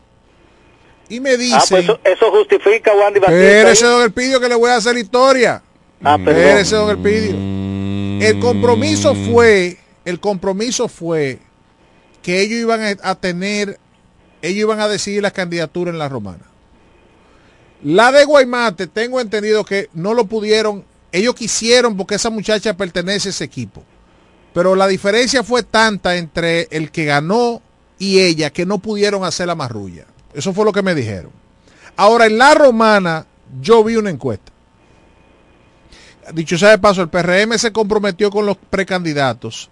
Y 1.09 1.19
me 1.19 1.31
Ah, 1.31 1.37
dicen, 1.37 1.59
pues 1.69 1.83
eso, 1.83 1.99
eso 2.03 2.31
justifica 2.31 2.93
Wandy 2.95 3.19
Batista. 3.19 3.87
don 3.87 4.03
Elpidio, 4.03 4.39
que 4.39 4.47
le 4.47 4.55
voy 4.55 4.69
a 4.71 4.75
hacer 4.77 4.97
historia. 4.97 5.61
Ah, 6.03 6.17
perdón. 6.17 6.41
Espérese, 6.41 6.75
don 6.75 6.89
Elpidio. 6.89 7.35
El 8.27 8.39
compromiso 8.39 9.13
fue, 9.15 9.77
el 10.05 10.19
compromiso 10.19 10.87
fue 10.87 11.39
que 12.21 12.41
ellos 12.41 12.59
iban 12.59 12.81
a- 12.81 13.09
a 13.09 13.15
tener, 13.15 13.79
ellos 14.41 14.59
iban 14.61 14.79
a 14.79 14.87
decidir 14.87 15.21
las 15.23 15.33
candidaturas 15.33 15.91
en 15.93 15.99
la 15.99 16.07
romana. 16.07 16.45
La 17.83 18.11
de 18.11 18.23
Guaymate, 18.25 18.85
tengo 18.87 19.19
entendido 19.19 19.65
que 19.65 19.89
no 19.93 20.13
lo 20.13 20.25
pudieron, 20.25 20.85
ellos 21.11 21.33
quisieron 21.35 21.97
porque 21.97 22.15
esa 22.15 22.29
muchacha 22.29 22.77
pertenece 22.77 23.29
a 23.29 23.31
ese 23.31 23.43
equipo. 23.43 23.83
Pero 24.53 24.75
la 24.75 24.87
diferencia 24.87 25.43
fue 25.43 25.63
tanta 25.63 26.17
entre 26.17 26.67
el 26.71 26.91
que 26.91 27.05
ganó 27.05 27.61
y 27.97 28.19
ella 28.19 28.49
que 28.49 28.65
no 28.65 28.79
pudieron 28.79 29.23
hacer 29.23 29.47
la 29.47 29.55
marrulla. 29.55 30.05
Eso 30.33 30.53
fue 30.53 30.65
lo 30.65 30.73
que 30.73 30.81
me 30.81 30.95
dijeron. 30.95 31.31
Ahora, 31.95 32.25
en 32.25 32.37
la 32.37 32.53
romana, 32.53 33.25
yo 33.61 33.83
vi 33.83 33.95
una 33.95 34.09
encuesta. 34.09 34.51
Dicho 36.33 36.57
sea 36.57 36.69
de 36.69 36.79
paso, 36.79 37.01
el 37.01 37.09
PRM 37.09 37.57
se 37.57 37.71
comprometió 37.71 38.29
con 38.31 38.45
los 38.45 38.57
precandidatos 38.57 39.69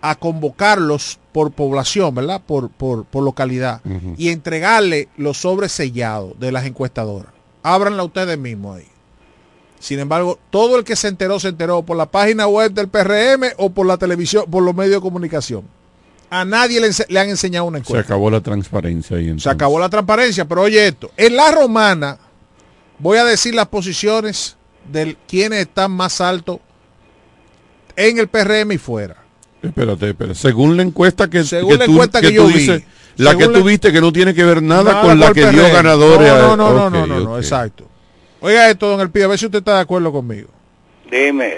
a 0.00 0.14
convocarlos 0.14 1.18
por 1.32 1.52
población, 1.52 2.14
¿verdad? 2.14 2.40
Por, 2.44 2.70
por, 2.70 3.04
por 3.04 3.24
localidad. 3.24 3.80
Y 4.16 4.30
entregarle 4.30 5.08
los 5.16 5.38
sobres 5.38 5.72
sellados 5.72 6.38
de 6.38 6.52
las 6.52 6.64
encuestadoras. 6.64 7.32
Ábranla 7.62 8.04
ustedes 8.04 8.38
mismos 8.38 8.78
ahí. 8.78 8.88
Sin 9.78 9.98
embargo, 10.00 10.38
todo 10.50 10.78
el 10.78 10.84
que 10.84 10.96
se 10.96 11.08
enteró, 11.08 11.38
se 11.38 11.48
enteró 11.48 11.82
por 11.82 11.96
la 11.96 12.06
página 12.06 12.46
web 12.46 12.72
del 12.72 12.88
PRM 12.88 13.52
o 13.58 13.70
por 13.70 13.86
la 13.86 13.96
televisión, 13.98 14.44
por 14.50 14.62
los 14.62 14.74
medios 14.74 14.94
de 14.96 15.00
comunicación. 15.00 15.62
A 16.30 16.44
nadie 16.44 16.80
le, 16.80 17.18
han 17.18 17.28
enseñado 17.28 17.66
una 17.66 17.78
Se 17.78 17.82
encuesta. 17.82 18.04
acabó 18.14 18.30
la 18.30 18.40
transparencia 18.40 19.16
ahí 19.16 19.38
Se 19.38 19.48
acabó 19.48 19.78
la 19.78 19.88
transparencia, 19.88 20.44
pero 20.44 20.62
oye 20.62 20.88
esto, 20.88 21.10
en 21.16 21.36
la 21.36 21.52
romana 21.52 22.18
voy 22.98 23.18
a 23.18 23.24
decir 23.24 23.54
las 23.54 23.66
posiciones 23.68 24.56
de 24.90 25.16
quienes 25.28 25.60
están 25.60 25.92
más 25.92 26.20
altos 26.20 26.58
en 27.94 28.18
el 28.18 28.28
PRM 28.28 28.72
y 28.72 28.78
fuera. 28.78 29.16
Espérate, 29.62 30.10
espérate. 30.10 30.34
Según 30.38 30.76
la 30.76 30.82
encuesta 30.82 31.28
que, 31.30 31.44
Según 31.44 31.72
que 31.72 31.78
la 31.78 31.84
tú, 31.86 31.92
encuesta 31.92 32.20
que 32.20 32.32
yo 32.32 32.46
vi. 32.46 32.66
la 32.66 33.30
Según 33.30 33.38
que 33.38 33.46
la- 33.48 33.58
tú 33.58 33.64
viste 33.64 33.92
que 33.92 34.00
no 34.00 34.12
tiene 34.12 34.34
que 34.34 34.44
ver 34.44 34.62
nada, 34.62 34.84
Nada 34.84 35.02
con 35.02 35.18
la 35.20 35.32
que 35.32 35.46
dio 35.50 35.62
ganadores. 35.72 36.28
No, 36.28 36.52
a- 36.52 36.56
no, 36.56 36.56
no, 36.56 36.72
no, 36.72 36.86
ok, 36.86 36.92
no, 36.92 37.06
no, 37.06 37.20
no, 37.20 37.38
exacto. 37.38 37.88
Oiga 38.40 38.70
esto, 38.70 38.88
don 38.88 39.00
Elpidio, 39.00 39.26
a 39.26 39.30
ver 39.30 39.38
si 39.38 39.46
usted 39.46 39.58
está 39.58 39.74
de 39.76 39.80
acuerdo 39.80 40.12
conmigo. 40.12 40.48
Dime. 41.10 41.54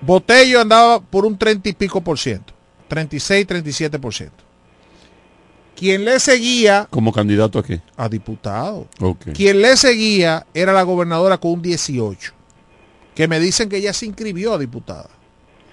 Botello 0.00 0.60
andaba 0.60 1.00
por 1.00 1.24
un 1.26 1.36
30 1.36 1.68
y 1.68 1.72
pico 1.74 2.00
por 2.00 2.18
ciento. 2.18 2.52
36, 2.88 3.46
37 3.46 3.98
por 3.98 4.12
ciento. 4.14 4.42
Quien 5.76 6.04
le 6.04 6.18
seguía 6.20 6.86
Como 6.90 7.12
candidato 7.12 7.58
aquí. 7.58 7.80
a 7.96 8.08
diputado. 8.08 8.86
Ok. 9.00 9.28
Quien 9.34 9.62
le 9.62 9.76
seguía 9.76 10.46
era 10.52 10.72
la 10.72 10.82
gobernadora 10.82 11.38
con 11.38 11.52
un 11.52 11.62
18. 11.62 12.32
Que 13.14 13.28
me 13.28 13.38
dicen 13.40 13.68
que 13.68 13.76
ella 13.78 13.92
se 13.92 14.06
inscribió 14.06 14.54
a 14.54 14.58
diputada. 14.58 15.08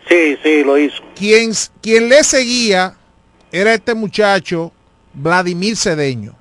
Sí, 0.07 0.37
sí, 0.43 0.63
lo 0.63 0.77
hizo. 0.77 1.01
Quien, 1.15 1.51
quien 1.81 2.07
le 2.09 2.23
seguía 2.23 2.95
era 3.51 3.73
este 3.73 3.93
muchacho, 3.95 4.71
Vladimir 5.13 5.75
Cedeño, 5.75 6.35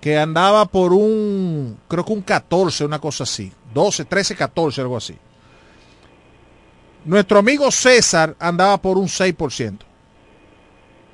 que 0.00 0.16
andaba 0.18 0.66
por 0.66 0.92
un, 0.92 1.78
creo 1.88 2.04
que 2.04 2.12
un 2.12 2.22
14, 2.22 2.84
una 2.84 2.98
cosa 2.98 3.24
así. 3.24 3.52
12, 3.74 4.04
13, 4.04 4.36
14, 4.36 4.80
algo 4.80 4.96
así. 4.96 5.16
Nuestro 7.04 7.38
amigo 7.38 7.70
César 7.70 8.34
andaba 8.38 8.76
por 8.80 8.98
un 8.98 9.06
6%. 9.06 9.78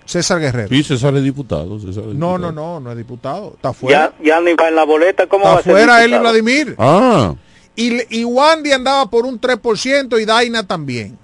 César 0.07 0.39
Guerrero. 0.39 0.69
Sí, 0.69 0.83
se 0.83 0.99
sale 0.99 1.23
diputado. 1.23 1.65
No, 1.67 1.79
diputado. 1.79 2.15
no, 2.39 2.53
no, 2.53 2.81
no 2.81 2.91
es 2.91 2.97
diputado. 2.97 3.53
Está 3.57 3.73
fuera. 3.73 4.13
Ya, 4.19 4.25
ya 4.37 4.41
ni 4.41 4.53
va 4.55 4.69
en 4.69 4.77
la 4.77 4.85
boleta, 4.85 5.27
¿cómo 5.27 5.45
va 5.45 5.51
Está 5.53 5.61
a 5.61 5.63
ser 5.63 5.73
fuera 5.73 6.05
él 6.05 6.13
y? 6.13 6.19
Vladimir. 6.19 6.75
Ah, 6.79 7.35
Y, 7.75 8.21
y 8.21 8.25
Wandy 8.25 8.73
andaba 8.73 9.09
por 9.09 9.25
un 9.25 9.41
3% 9.41 10.21
y 10.21 10.25
Daina 10.27 10.67
también. 10.67 11.19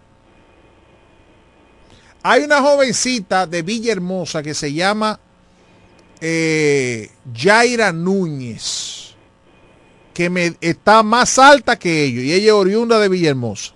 Hay 2.23 2.43
una 2.43 2.61
jovencita 2.63 3.47
de 3.47 3.63
Villahermosa 3.63 4.43
que 4.43 4.55
se 4.55 4.73
llama 4.73 5.19
eh, 6.21 7.11
Yaira 7.33 7.93
Núñez, 7.93 9.15
que 10.13 10.31
me, 10.31 10.55
está 10.61 11.03
más 11.03 11.39
alta 11.39 11.79
que 11.79 12.05
ellos 12.05 12.25
y 12.25 12.33
ella 12.33 12.49
es 12.49 12.53
oriunda 12.53 12.99
de 12.99 13.09
Villahermosa. 13.09 13.73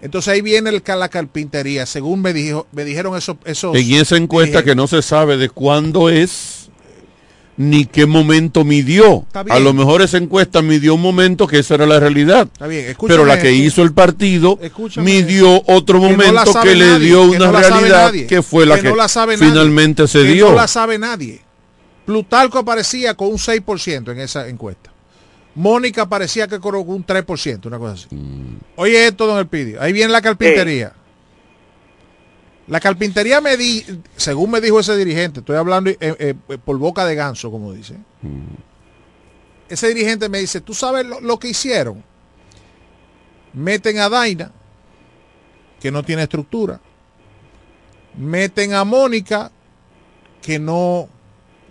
Entonces 0.00 0.34
ahí 0.34 0.42
viene 0.42 0.70
el, 0.70 0.82
la 0.84 1.08
carpintería, 1.08 1.86
según 1.86 2.22
me, 2.22 2.32
dijo, 2.32 2.66
me 2.72 2.84
dijeron 2.84 3.16
esos... 3.16 3.36
esos 3.44 3.76
en 3.76 3.92
esa 3.92 4.16
encuesta 4.16 4.64
que 4.64 4.74
no 4.74 4.88
se 4.88 5.00
sabe 5.00 5.36
de 5.36 5.48
cuándo 5.48 6.10
es 6.10 6.62
ni 7.56 7.84
qué 7.84 8.06
momento 8.06 8.64
midió. 8.64 9.26
A 9.32 9.58
lo 9.60 9.72
mejor 9.72 10.02
esa 10.02 10.16
encuesta 10.16 10.62
midió 10.62 10.94
un 10.94 11.02
momento 11.02 11.46
que 11.46 11.58
esa 11.58 11.74
era 11.74 11.86
la 11.86 12.00
realidad. 12.00 12.48
Está 12.52 12.66
bien, 12.66 12.96
Pero 13.06 13.24
la 13.24 13.38
que 13.38 13.52
hizo 13.52 13.82
el 13.82 13.92
partido 13.92 14.58
midió 14.96 15.62
otro 15.66 16.00
Que 16.00 16.16
no 16.16 16.32
la 16.32 16.44
momento 16.44 16.60
que 16.62 16.74
le 16.74 16.86
nadie, 16.86 17.06
dio 17.06 17.30
que 17.30 17.36
una 17.36 17.46
no 17.46 17.52
realidad 17.52 18.06
nadie, 18.06 18.26
que 18.26 18.42
fue 18.42 18.66
la 18.66 18.76
que 18.76 18.82
que, 18.82 18.88
no 18.88 18.96
la 18.96 19.08
sabe 19.08 19.36
nadie, 19.36 19.50
finalmente 19.50 20.08
se 20.08 20.24
dio. 20.24 20.50
No 20.50 20.56
la 20.56 20.66
sabe 20.66 20.98
nadie. 20.98 21.40
Plutarco 22.04 22.58
aparecía 22.58 23.14
con 23.14 23.28
un 23.28 23.38
6% 23.38 24.12
en 24.12 24.20
esa 24.20 24.48
encuesta. 24.48 24.92
Mónica 25.54 26.08
parecía 26.08 26.48
que 26.48 26.58
con 26.58 26.74
un 26.74 27.04
3%, 27.04 27.66
una 27.66 27.78
cosa 27.78 27.94
así. 27.94 28.14
Mm. 28.14 28.58
Oye 28.76 29.06
esto, 29.06 29.26
don 29.26 29.38
Elpidio. 29.38 29.80
Ahí 29.80 29.92
viene 29.92 30.12
la 30.12 30.22
carpintería. 30.22 30.94
La 32.68 32.80
carpintería 32.80 33.40
me 33.40 33.56
di, 33.56 33.84
según 34.16 34.50
me 34.50 34.60
dijo 34.60 34.80
ese 34.80 34.96
dirigente, 34.96 35.40
estoy 35.40 35.56
hablando 35.56 35.90
eh, 35.90 35.98
eh, 36.00 36.34
por 36.64 36.78
boca 36.78 37.04
de 37.04 37.14
ganso, 37.14 37.50
como 37.50 37.72
dice. 37.72 37.96
Ese 39.68 39.88
dirigente 39.88 40.28
me 40.28 40.38
dice, 40.38 40.60
¿tú 40.60 40.72
sabes 40.72 41.04
lo, 41.04 41.20
lo 41.20 41.38
que 41.38 41.48
hicieron? 41.48 42.02
Meten 43.52 43.98
a 43.98 44.08
Daina, 44.08 44.52
que 45.80 45.90
no 45.90 46.02
tiene 46.02 46.22
estructura. 46.22 46.80
Meten 48.16 48.74
a 48.74 48.84
Mónica, 48.84 49.50
que 50.40 50.58
no, 50.58 51.08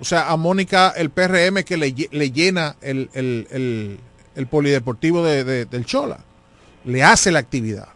o 0.01 0.03
sea, 0.05 0.29
a 0.31 0.35
Mónica 0.35 0.89
el 0.97 1.11
PRM 1.11 1.63
que 1.63 1.77
le, 1.77 1.95
le 2.11 2.31
llena 2.31 2.75
el, 2.81 3.09
el- 3.13 3.47
el- 3.51 3.99
el 4.35 4.47
polideportivo 4.47 5.23
de- 5.23 5.43
de- 5.43 5.65
del 5.65 5.85
Chola. 5.85 6.19
Le 6.85 7.03
hace 7.03 7.31
la 7.31 7.39
actividad. 7.39 7.87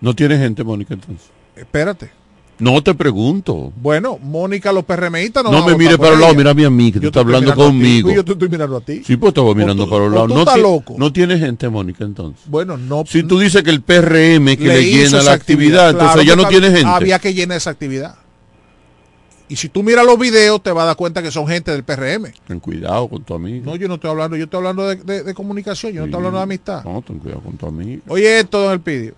No 0.00 0.14
tiene 0.14 0.36
gente, 0.38 0.62
Mónica, 0.64 0.94
entonces. 0.94 1.28
Espérate. 1.56 2.10
No 2.58 2.80
te 2.82 2.94
pregunto. 2.94 3.72
Bueno, 3.76 4.18
Mónica 4.22 4.72
los 4.72 4.84
PRMistas 4.84 5.42
no 5.42 5.50
No, 5.50 5.66
me 5.66 5.76
mire 5.76 5.96
para 5.98 6.14
el 6.14 6.20
lado, 6.20 6.34
mira 6.34 6.50
a 6.50 6.54
mi 6.54 6.64
amiga, 6.64 7.00
tú 7.00 7.06
estás 7.06 7.22
hablando 7.24 7.50
ti, 7.52 7.56
conmigo. 7.56 8.12
Yo 8.12 8.24
te 8.24 8.32
estoy 8.32 8.48
mirando 8.48 8.76
a 8.76 8.80
ti. 8.80 9.02
Sí, 9.04 9.16
pues 9.16 9.30
estaba 9.30 9.52
mirando 9.54 9.84
tú- 9.84 9.90
para 9.90 10.04
el 10.04 10.12
lado. 10.12 10.28
No, 10.28 10.40
estás 10.40 10.54
ti- 10.56 10.60
loco. 10.60 10.94
no 10.98 11.12
tiene 11.12 11.38
gente, 11.38 11.68
Mónica, 11.68 12.04
entonces. 12.04 12.42
Bueno, 12.46 12.76
no. 12.76 13.04
Si 13.06 13.22
tú 13.24 13.38
dices 13.40 13.62
que 13.62 13.70
el 13.70 13.80
PRM 13.82 14.56
que 14.56 14.64
le 14.68 14.84
llena 14.84 15.22
la 15.22 15.32
actividad, 15.32 15.90
entonces 15.90 16.22
Claro, 16.22 16.28
ya 16.28 16.36
no 16.36 16.48
tiene 16.48 16.66
gente. 16.70 16.86
Había 16.86 17.18
que 17.18 17.34
llenar 17.34 17.56
esa 17.56 17.70
actividad. 17.70 18.16
Y 19.52 19.56
si 19.56 19.68
tú 19.68 19.82
miras 19.82 20.06
los 20.06 20.18
videos, 20.18 20.62
te 20.62 20.72
vas 20.72 20.84
a 20.84 20.86
dar 20.86 20.96
cuenta 20.96 21.22
que 21.22 21.30
son 21.30 21.46
gente 21.46 21.72
del 21.72 21.84
PRM. 21.84 22.32
Ten 22.48 22.58
cuidado 22.58 23.06
con 23.06 23.22
tu 23.22 23.34
amigo. 23.34 23.66
No, 23.66 23.76
yo 23.76 23.86
no 23.86 23.96
estoy 23.96 24.08
hablando, 24.08 24.34
yo 24.34 24.44
estoy 24.44 24.56
hablando 24.56 24.88
de, 24.88 24.96
de- 24.96 25.22
de 25.24 25.34
comunicación, 25.34 25.92
yo 25.92 26.00
no 26.00 26.04
estoy 26.06 26.16
hablando 26.16 26.38
de 26.38 26.42
amistad. 26.44 26.82
No, 26.84 27.02
ten 27.02 27.18
cuidado 27.18 27.42
con 27.42 27.58
tu 27.58 27.66
amigo. 27.66 28.00
Oye 28.08 28.38
esto, 28.40 28.58
don 28.62 28.72
Elpidio. 28.72 29.12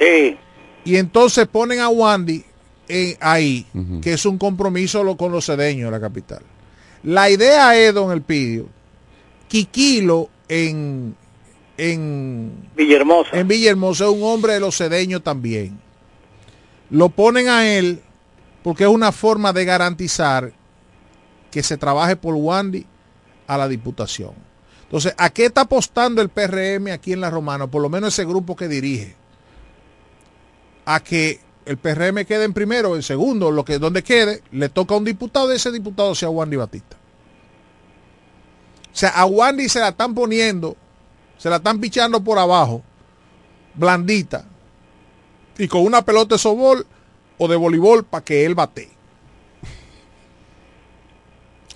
Sí. 0.00 0.38
Y 0.86 0.96
entonces 0.96 1.46
ponen 1.46 1.80
a 1.80 1.88
Wandy 1.90 2.42
en- 2.88 3.16
ahí, 3.20 3.66
que 4.00 4.14
es 4.14 4.24
un 4.24 4.38
compromiso 4.38 5.04
lo- 5.04 5.18
con 5.18 5.30
los 5.30 5.44
cedeños 5.44 5.88
de 5.88 5.90
la 5.90 6.00
capital. 6.00 6.40
La 7.02 7.28
idea 7.28 7.76
es, 7.78 7.92
don 7.92 8.10
Elpidio, 8.12 8.68
Quiquilo 9.48 10.30
en, 10.48 11.14
en 11.76 12.50
Villahermosa. 12.74 13.38
En 13.38 13.46
Villahermosa 13.46 14.04
es 14.06 14.10
un 14.10 14.22
hombre 14.22 14.54
de 14.54 14.60
los 14.60 14.74
cedeños 14.74 15.22
también. 15.22 15.78
Lo 16.88 17.10
ponen 17.10 17.48
a 17.48 17.68
él 17.68 18.00
porque 18.66 18.82
es 18.82 18.90
una 18.90 19.12
forma 19.12 19.52
de 19.52 19.64
garantizar 19.64 20.52
que 21.52 21.62
se 21.62 21.76
trabaje 21.76 22.16
por 22.16 22.34
Wandy 22.34 22.84
a 23.46 23.56
la 23.56 23.68
diputación. 23.68 24.32
Entonces, 24.82 25.14
¿a 25.16 25.30
qué 25.30 25.44
está 25.44 25.60
apostando 25.60 26.20
el 26.20 26.30
PRM 26.30 26.88
aquí 26.88 27.12
en 27.12 27.20
La 27.20 27.30
Romana? 27.30 27.68
Por 27.68 27.80
lo 27.80 27.88
menos 27.88 28.12
ese 28.12 28.24
grupo 28.24 28.56
que 28.56 28.66
dirige. 28.66 29.14
a 30.84 30.98
que 30.98 31.38
el 31.64 31.76
PRM 31.76 32.24
quede 32.24 32.42
en 32.42 32.52
primero 32.52 32.96
en 32.96 33.04
segundo, 33.04 33.52
lo 33.52 33.64
que 33.64 33.78
donde 33.78 34.02
quede, 34.02 34.42
le 34.50 34.68
toca 34.68 34.94
a 34.94 34.98
un 34.98 35.04
diputado 35.04 35.52
y 35.52 35.56
ese 35.56 35.70
diputado 35.70 36.12
sea 36.16 36.28
Wandy 36.28 36.56
Batista. 36.56 36.96
O 38.92 38.96
sea, 38.96 39.10
a 39.10 39.26
Wandy 39.26 39.68
se 39.68 39.78
la 39.78 39.90
están 39.90 40.12
poniendo, 40.12 40.76
se 41.38 41.48
la 41.48 41.58
están 41.58 41.78
pichando 41.78 42.20
por 42.20 42.36
abajo, 42.36 42.82
blandita, 43.76 44.44
y 45.56 45.68
con 45.68 45.82
una 45.82 46.02
pelota 46.04 46.34
de 46.34 46.40
sobol 46.40 46.84
o 47.38 47.48
de 47.48 47.56
voleibol 47.56 48.04
para 48.04 48.24
que 48.24 48.44
él 48.44 48.54
bate. 48.54 48.90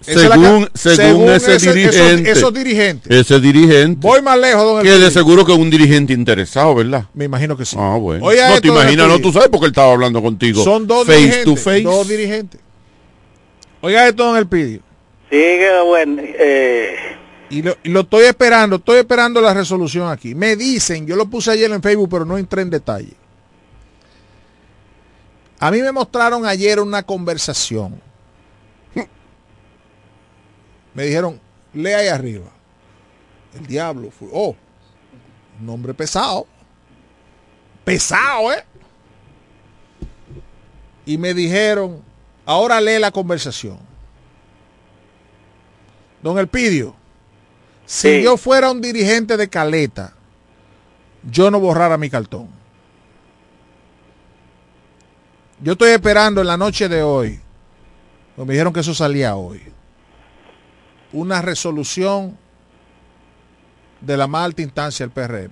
Esa 0.06 0.12
es 0.12 0.30
Según, 0.30 0.68
según, 0.74 1.28
ese, 1.30 1.56
esos- 1.56 1.74
dirigente. 1.74 2.30
Esos, 2.30 2.54
dirigentes. 2.54 3.12
Ese 3.18 3.38
dirigente. 3.38 3.98
Voy 4.00 4.22
más 4.22 4.38
lejos, 4.38 4.62
don 4.64 4.82
Que 4.82 4.92
de 4.92 5.10
seguro 5.10 5.44
que 5.44 5.52
es 5.52 5.58
un 5.58 5.68
dirigente 5.68 6.14
interesado, 6.14 6.74
¿verdad? 6.74 7.04
Me 7.12 7.26
imagino 7.26 7.54
que 7.54 7.66
sí. 7.66 7.76
Ah, 7.78 7.98
bueno. 8.00 8.24
No 8.26 8.60
te 8.60 8.68
imaginas, 8.68 9.08
no, 9.08 9.18
tú 9.18 9.30
sabes 9.30 9.48
porque 9.50 9.66
él 9.66 9.72
estaba 9.72 9.92
hablando 9.92 10.22
contigo. 10.22 10.64
Son 10.64 10.86
dos 10.86 11.06
face 11.06 11.18
dirigentes. 11.18 11.44
to 11.44 11.56
face. 11.56 11.82
Dos 11.82 12.08
dirigentes. 12.08 12.60
Oiga 13.82 14.08
esto, 14.08 14.24
don 14.24 14.36
Elpidio. 14.38 14.80
Sigue, 15.28 15.68
bueno, 15.86 16.22
eh, 16.24 16.96
Y 17.50 17.62
lo, 17.62 17.76
y 17.84 17.90
lo 17.90 18.00
estoy 18.00 18.24
esperando, 18.24 18.76
estoy 18.76 18.98
esperando 18.98 19.40
la 19.42 19.52
resolución 19.54 20.08
aquí. 20.10 20.34
Me 20.34 20.56
dicen, 20.56 21.06
yo 21.06 21.14
lo 21.14 21.26
puse 21.26 21.50
ayer 21.50 21.70
en 21.70 21.82
Facebook, 21.82 22.08
pero 22.10 22.24
no 22.24 22.38
entré 22.38 22.62
en 22.62 22.70
detalle. 22.70 23.12
A 25.60 25.70
mí 25.70 25.82
me 25.82 25.92
mostraron 25.92 26.46
ayer 26.46 26.80
una 26.80 27.02
conversación. 27.02 28.00
Me 30.94 31.04
dijeron, 31.04 31.38
lea 31.74 31.98
ahí 31.98 32.08
arriba. 32.08 32.50
El 33.54 33.66
diablo 33.66 34.10
fue, 34.10 34.28
oh, 34.32 34.56
un 35.60 35.66
nombre 35.66 35.92
pesado. 35.92 36.46
Pesado, 37.84 38.52
¿eh? 38.52 38.64
Y 41.04 41.18
me 41.18 41.34
dijeron, 41.34 42.02
ahora 42.46 42.80
lee 42.80 42.98
la 42.98 43.10
conversación. 43.10 43.78
Don 46.22 46.38
Elpidio, 46.38 46.94
si 47.84 48.22
yo 48.22 48.36
fuera 48.36 48.70
un 48.70 48.80
dirigente 48.80 49.36
de 49.36 49.48
Caleta, 49.48 50.14
yo 51.30 51.50
no 51.50 51.60
borrara 51.60 51.98
mi 51.98 52.08
cartón. 52.08 52.59
Yo 55.62 55.72
estoy 55.72 55.90
esperando 55.90 56.40
en 56.40 56.46
la 56.46 56.56
noche 56.56 56.88
de 56.88 57.02
hoy, 57.02 57.38
pues 58.36 58.46
me 58.48 58.54
dijeron 58.54 58.72
que 58.72 58.80
eso 58.80 58.94
salía 58.94 59.36
hoy, 59.36 59.60
una 61.12 61.42
resolución 61.42 62.36
de 64.00 64.16
la 64.16 64.26
más 64.26 64.46
alta 64.46 64.62
instancia 64.62 65.06
del 65.06 65.12
PRM. 65.12 65.50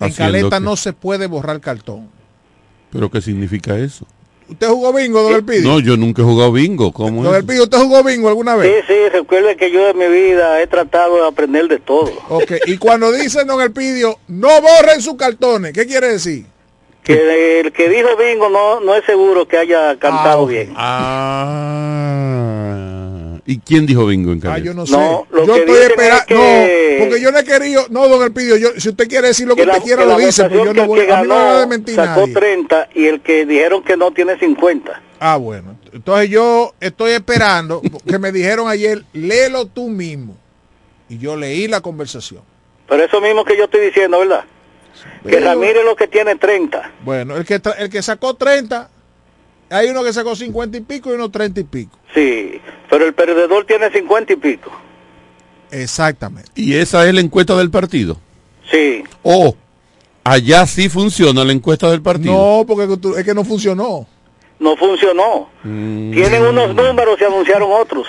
En 0.00 0.10
Haciendo 0.10 0.16
Caleta 0.32 0.58
que- 0.58 0.64
no 0.64 0.76
se 0.76 0.92
puede 0.92 1.26
borrar 1.26 1.60
cartón. 1.60 2.10
¿Pero 2.92 3.10
qué 3.10 3.20
significa 3.22 3.76
eso? 3.78 4.06
¿Usted 4.46 4.68
jugó 4.68 4.92
bingo, 4.92 5.22
don 5.22 5.32
Elpidio? 5.32 5.62
No, 5.66 5.80
yo 5.80 5.96
nunca 5.96 6.20
he 6.20 6.24
jugado 6.24 6.52
bingo. 6.52 6.92
¿Cómo 6.92 7.22
Don 7.22 7.32
es? 7.32 7.40
Elpidio, 7.40 7.62
¿usted 7.62 7.78
jugó 7.78 8.04
bingo 8.04 8.28
alguna 8.28 8.52
sí, 8.56 8.58
vez? 8.60 8.84
sí, 8.86 8.92
recuerde 9.10 9.56
que 9.56 9.72
yo 9.72 9.88
en 9.88 9.96
mi 9.96 10.06
vida 10.06 10.60
he 10.60 10.66
tratado 10.66 11.16
de 11.16 11.26
aprender 11.26 11.66
de 11.66 11.78
todo. 11.78 12.12
Ok, 12.28 12.52
y 12.66 12.76
cuando 12.76 13.10
dicen 13.10 13.46
don 13.46 13.62
Elpidio, 13.62 14.18
no 14.28 14.48
borren 14.60 15.00
sus 15.00 15.14
cartones, 15.14 15.72
¿qué 15.72 15.86
quiere 15.86 16.08
decir? 16.08 16.44
Que 17.04 17.60
el 17.60 17.72
que 17.72 17.88
dijo 17.90 18.16
bingo 18.16 18.48
no, 18.48 18.80
no 18.80 18.94
es 18.94 19.04
seguro 19.04 19.46
que 19.46 19.58
haya 19.58 19.96
cantado 19.98 20.42
ok. 20.42 20.48
bien. 20.50 20.72
Ah. 22.34 23.38
¿Y 23.46 23.58
quién 23.58 23.84
dijo 23.84 24.06
bingo 24.06 24.32
en 24.32 24.38
Ah, 24.38 24.42
Caleta? 24.42 24.64
yo 24.64 24.72
no 24.74 24.86
sé. 24.86 24.92
No, 24.96 25.26
lo 25.30 25.44
yo 25.46 25.54
que 25.54 25.60
estoy 25.60 25.76
esperando. 25.82 26.22
es 26.22 26.26
que- 26.26 26.96
No, 26.98 27.04
porque 27.04 27.20
yo 27.20 27.30
no 27.30 27.38
he 27.38 27.44
querido. 27.44 27.86
No, 27.90 28.08
don 28.08 28.22
Elpidio, 28.22 28.56
yo, 28.56 28.70
si 28.78 28.88
usted 28.88 29.06
quiere 29.06 29.28
decir 29.28 29.46
lo 29.46 29.54
que, 29.54 29.62
Que 29.62 29.66
la, 29.66 29.72
usted 29.74 29.84
quiera, 29.84 30.02
que 30.02 30.08
lo 30.08 30.18
la 30.18 30.24
dice, 30.26 30.44
pero 30.44 30.64
yo 30.64 30.72
no 30.72 30.86
voy 30.86 31.00
que 31.06 31.12
a 31.12 31.22
mí 31.22 31.28
no 31.28 31.34
me 31.34 31.40
va 31.40 31.40
a 31.40 31.44
ganó 31.52 31.58
desmentir 31.60 31.94
sacó 31.94 32.20
nadie. 32.20 32.32
30 32.34 32.88
y 32.94 33.06
el 33.06 33.20
que 33.20 33.44
dijeron 33.44 33.82
que 33.82 33.96
no 33.98 34.10
tiene 34.12 34.38
50. 34.38 35.02
Ah, 35.20 35.36
bueno. 35.36 35.76
Entonces 35.92 36.30
yo 36.30 36.72
estoy 36.80 37.12
esperando, 37.12 37.82
que 38.06 38.18
me 38.18 38.32
dijeron 38.32 38.66
ayer, 38.68 39.04
léelo 39.12 39.66
tú 39.66 39.88
mismo. 39.90 40.36
Y 41.10 41.18
yo 41.18 41.36
leí 41.36 41.68
la 41.68 41.82
conversación. 41.82 42.40
Pero 42.88 43.04
eso 43.04 43.20
mismo 43.20 43.44
que 43.44 43.56
yo 43.58 43.64
estoy 43.64 43.80
diciendo, 43.82 44.18
¿verdad? 44.20 44.44
Que 45.26 45.40
Ramírez 45.40 45.78
es 45.78 45.84
lo 45.84 45.96
que 45.96 46.06
tiene 46.06 46.36
30. 46.36 46.92
Bueno, 47.04 47.36
el 47.36 47.44
que, 47.44 47.60
el 47.78 47.90
que 47.90 48.02
sacó 48.02 48.34
30, 48.34 48.90
hay 49.70 49.88
uno 49.88 50.04
que 50.04 50.12
sacó 50.12 50.36
50 50.36 50.76
y 50.78 50.80
pico 50.82 51.10
y 51.10 51.14
uno 51.14 51.30
30 51.30 51.60
y 51.60 51.64
pico. 51.64 51.98
Sí, 52.14 52.60
pero 52.88 53.06
el 53.06 53.14
perdedor 53.14 53.64
tiene 53.66 53.90
50 53.90 54.32
y 54.32 54.36
pico. 54.36 54.70
Exactamente. 55.70 56.50
¿Y 56.54 56.74
esa 56.74 57.06
es 57.06 57.14
la 57.14 57.20
encuesta 57.20 57.56
del 57.56 57.70
partido? 57.70 58.18
Sí. 58.70 59.02
¿O 59.22 59.56
allá 60.22 60.66
sí 60.66 60.88
funciona 60.88 61.44
la 61.44 61.52
encuesta 61.52 61.90
del 61.90 62.02
partido? 62.02 62.32
No, 62.32 62.64
porque 62.66 63.18
es 63.18 63.24
que 63.24 63.34
no 63.34 63.44
funcionó. 63.44 64.06
No 64.58 64.76
funcionó. 64.76 65.48
Mm. 65.64 66.12
Tienen 66.12 66.42
unos 66.42 66.74
números 66.74 67.18
y 67.20 67.24
anunciaron 67.24 67.70
otros. 67.72 68.06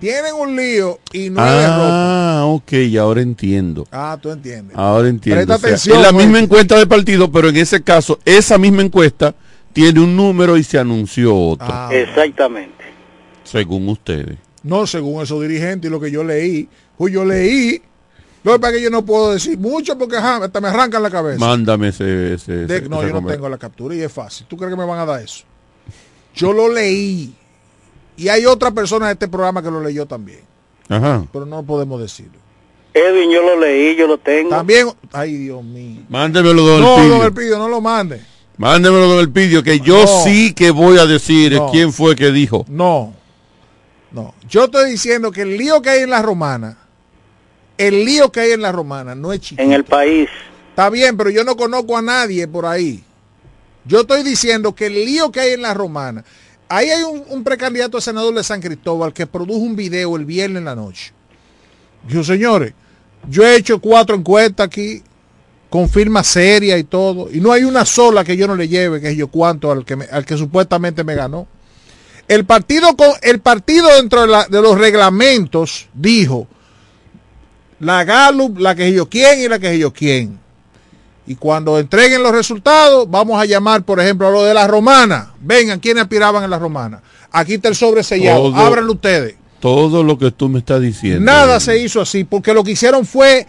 Tienen 0.00 0.34
un 0.34 0.54
lío 0.54 0.98
y 1.12 1.30
no. 1.30 1.40
Ah, 1.42 2.42
ok, 2.46 2.72
ahora 3.00 3.22
entiendo. 3.22 3.86
Ah, 3.90 4.18
tú 4.20 4.30
entiendes. 4.30 4.76
Ahora 4.76 5.08
entiendo. 5.08 5.38
Presta 5.46 5.54
O 5.54 5.58
sea, 5.58 5.68
atención, 5.68 5.96
es 5.98 6.02
la 6.04 6.12
misma 6.12 6.38
encuesta 6.38 6.78
de 6.78 6.86
partido, 6.86 7.30
pero 7.32 7.48
en 7.48 7.56
ese 7.56 7.82
caso, 7.82 8.18
esa 8.24 8.58
misma 8.58 8.82
encuesta 8.82 9.34
tiene 9.72 10.00
un 10.00 10.14
número 10.14 10.56
y 10.56 10.64
se 10.64 10.78
anunció 10.78 11.34
otro, 11.34 11.66
Ah, 11.70 11.88
Exactamente. 11.92 12.84
según 13.44 13.88
ustedes. 13.88 14.36
No, 14.62 14.86
según 14.86 15.22
esos 15.22 15.40
dirigentes 15.40 15.88
y 15.88 15.92
lo 15.92 16.00
que 16.00 16.10
yo 16.10 16.22
leí. 16.24 16.68
Pues 16.98 17.12
yo 17.12 17.24
leí. 17.24 17.80
Lo 18.42 18.52
que 18.52 18.58
pasa 18.58 18.72
es 18.72 18.78
que 18.78 18.84
yo 18.84 18.90
no 18.90 19.04
puedo 19.04 19.32
decir 19.32 19.58
mucho 19.58 19.96
porque 19.98 20.16
ajá, 20.16 20.36
hasta 20.44 20.60
me 20.60 20.68
arrancan 20.68 21.02
la 21.02 21.10
cabeza. 21.10 21.38
Mándame 21.40 21.88
ese... 21.88 22.34
ese- 22.34 22.66
De- 22.66 22.76
ese- 22.78 22.88
no, 22.88 23.02
yo 23.02 23.20
no 23.20 23.26
tengo 23.26 23.48
la 23.48 23.58
captura 23.58 23.94
y 23.94 24.02
es 24.02 24.12
fácil. 24.12 24.46
¿Tú 24.48 24.56
crees 24.56 24.72
que 24.72 24.78
me 24.78 24.84
van 24.86 24.98
a 25.00 25.06
dar 25.06 25.22
eso? 25.22 25.44
Yo 26.34 26.52
lo 26.52 26.68
leí. 26.72 27.34
Y 28.16 28.28
hay 28.28 28.46
otra 28.46 28.70
persona 28.70 29.06
de 29.06 29.12
este 29.14 29.28
programa 29.28 29.62
que 29.62 29.70
lo 29.70 29.80
leyó 29.82 30.06
también. 30.06 30.40
Ajá. 30.88 31.24
Pero 31.32 31.46
no 31.46 31.62
podemos 31.62 32.00
decirlo. 32.00 32.38
Edwin, 32.94 33.30
yo 33.30 33.42
lo 33.42 33.60
leí, 33.60 33.94
yo 33.96 34.06
lo 34.06 34.16
tengo. 34.16 34.50
También, 34.50 34.88
ay 35.12 35.34
Dios 35.36 35.62
mío. 35.62 36.02
Mándemelo, 36.08 36.62
don 36.62 36.80
No, 36.80 36.96
Elpidio. 36.96 37.14
don 37.16 37.26
Elpidio, 37.26 37.58
no 37.58 37.68
lo 37.68 37.80
mande. 37.80 38.22
Mándemelo, 38.56 39.06
don 39.06 39.18
Elpidio, 39.20 39.62
que 39.62 39.80
yo 39.80 40.00
No. 40.00 40.06
sí 40.24 40.54
que 40.54 40.70
voy 40.70 40.96
a 40.98 41.04
decir 41.04 41.52
No. 41.52 41.70
quién 41.70 41.92
fue 41.92 42.16
que 42.16 42.30
dijo. 42.32 42.64
No. 42.68 43.12
No. 44.12 44.34
Yo 44.48 44.64
estoy 44.64 44.90
diciendo 44.90 45.30
que 45.30 45.42
el 45.42 45.58
lío 45.58 45.82
que 45.82 45.90
hay 45.90 46.02
en 46.04 46.10
la 46.10 46.22
romana, 46.22 46.78
el 47.76 48.04
lío 48.06 48.32
que 48.32 48.40
hay 48.40 48.52
en 48.52 48.62
la 48.62 48.72
romana 48.72 49.14
no 49.14 49.30
es 49.32 49.40
chiquito. 49.40 49.62
En 49.62 49.72
el 49.72 49.84
país. 49.84 50.30
Está 50.70 50.88
bien, 50.88 51.18
pero 51.18 51.28
yo 51.28 51.44
no 51.44 51.54
conozco 51.56 51.98
a 51.98 52.02
nadie 52.02 52.48
por 52.48 52.64
ahí. 52.64 53.02
Yo 53.84 54.00
estoy 54.00 54.22
diciendo 54.22 54.74
que 54.74 54.86
el 54.86 54.94
lío 54.94 55.30
que 55.30 55.40
hay 55.40 55.52
en 55.52 55.62
la 55.62 55.74
romana, 55.74 56.24
ahí 56.68 56.90
hay 56.90 57.02
un, 57.02 57.44
precandidato 57.44 57.98
a 57.98 58.00
senador 58.00 58.34
de 58.34 58.44
San 58.44 58.60
Cristóbal 58.60 59.12
que 59.12 59.26
produjo 59.26 59.58
un 59.58 59.76
video 59.76 60.16
el 60.16 60.24
viernes 60.24 60.58
en 60.58 60.64
la 60.64 60.74
noche. 60.74 61.12
Dijo, 62.08 62.22
señores, 62.24 62.72
yo 63.28 63.44
he 63.44 63.56
hecho 63.56 63.80
cuatro 63.80 64.16
encuestas 64.16 64.66
aquí 64.66 65.02
con 65.68 65.88
firma 65.88 66.22
seria 66.22 66.78
y 66.78 66.84
todo, 66.84 67.28
y 67.30 67.40
no 67.40 67.52
hay 67.52 67.64
una 67.64 67.84
sola 67.84 68.24
que 68.24 68.36
yo 68.36 68.46
no 68.46 68.54
le 68.54 68.68
lleve, 68.68 69.00
que 69.00 69.16
yo 69.16 69.28
cuánto 69.28 69.70
al 69.70 69.84
que, 69.84 69.98
al 70.10 70.24
que 70.24 70.36
supuestamente 70.36 71.02
me 71.04 71.14
ganó. 71.14 71.46
El 72.28 72.44
partido, 72.44 72.96
con, 72.96 73.10
el 73.22 73.40
partido 73.40 73.88
dentro 73.96 74.26
de, 74.26 74.44
de 74.48 74.62
los 74.62 74.78
reglamentos 74.78 75.88
dijo, 75.92 76.46
la 77.80 78.04
Gallup, 78.04 78.58
la 78.58 78.74
que 78.74 78.92
yo 78.92 79.08
quién 79.08 79.40
y 79.40 79.48
la 79.48 79.58
que 79.58 79.78
yo 79.78 79.92
quién. 79.92 80.45
Y 81.26 81.34
cuando 81.34 81.78
entreguen 81.78 82.22
los 82.22 82.32
resultados, 82.32 83.10
vamos 83.10 83.40
a 83.40 83.44
llamar, 83.44 83.82
por 83.82 84.00
ejemplo, 84.00 84.28
a 84.28 84.30
lo 84.30 84.44
de 84.44 84.54
la 84.54 84.66
romana. 84.66 85.32
Vengan, 85.40 85.80
¿quiénes 85.80 86.02
aspiraban 86.04 86.44
en 86.44 86.50
la 86.50 86.58
romana? 86.58 87.02
Aquí 87.32 87.54
está 87.54 87.68
el 87.68 87.74
sobre 87.74 88.02
sellado. 88.04 88.50
Todo- 88.52 88.56
Ábranlo 88.56 88.92
ustedes. 88.92 89.34
Todo 89.58 90.04
lo 90.04 90.16
que 90.18 90.30
tú 90.30 90.48
me 90.48 90.60
estás 90.60 90.80
diciendo. 90.80 91.20
Nada 91.24 91.58
se 91.58 91.78
hizo 91.78 92.00
así, 92.00 92.24
porque 92.24 92.54
lo 92.54 92.62
que 92.62 92.72
hicieron 92.72 93.04
fue 93.04 93.46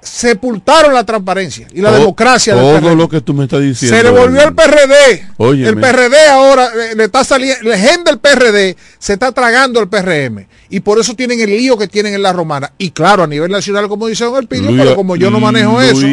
sepultaron 0.00 0.92
la 0.94 1.04
transparencia 1.06 1.68
y 1.72 1.80
la 1.80 1.92
democracia 1.92 2.54
del 2.56 2.64
Todo 2.64 2.80
PRD. 2.80 2.96
lo 2.96 3.08
que 3.08 3.20
tú 3.20 3.34
me 3.34 3.44
estás 3.44 3.60
diciendo. 3.60 3.96
Se 3.96 4.02
le 4.02 4.10
volvió 4.10 4.42
el 4.42 4.52
PRD. 4.52 5.28
Óyeme. 5.36 5.68
El 5.68 5.76
PRD 5.78 6.26
ahora 6.28 6.66
eh, 6.66 6.96
le 6.96 7.04
está 7.04 7.22
saliendo, 7.22 7.68
la 7.70 7.78
gente 7.78 8.10
del 8.10 8.18
PRD 8.18 8.76
se 8.98 9.12
está 9.12 9.30
tragando 9.30 9.78
el 9.78 9.88
PRM. 9.88 10.48
Y 10.70 10.80
por 10.80 10.98
eso 10.98 11.14
tienen 11.14 11.38
el 11.40 11.50
lío 11.50 11.78
que 11.78 11.86
tienen 11.86 12.14
en 12.14 12.22
la 12.22 12.32
romana. 12.32 12.72
Y 12.78 12.90
claro, 12.90 13.22
a 13.22 13.26
nivel 13.28 13.50
nacional, 13.52 13.88
como 13.88 14.08
dice 14.08 14.24
Don 14.24 14.44
Luis- 14.50 14.76
pero 14.76 14.96
como 14.96 15.14
yo 15.14 15.30
no 15.30 15.38
manejo 15.38 15.80
eso. 15.80 16.04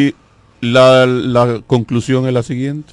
La, 0.60 1.06
la 1.06 1.62
conclusión 1.66 2.26
es 2.26 2.32
la 2.34 2.42
siguiente. 2.42 2.92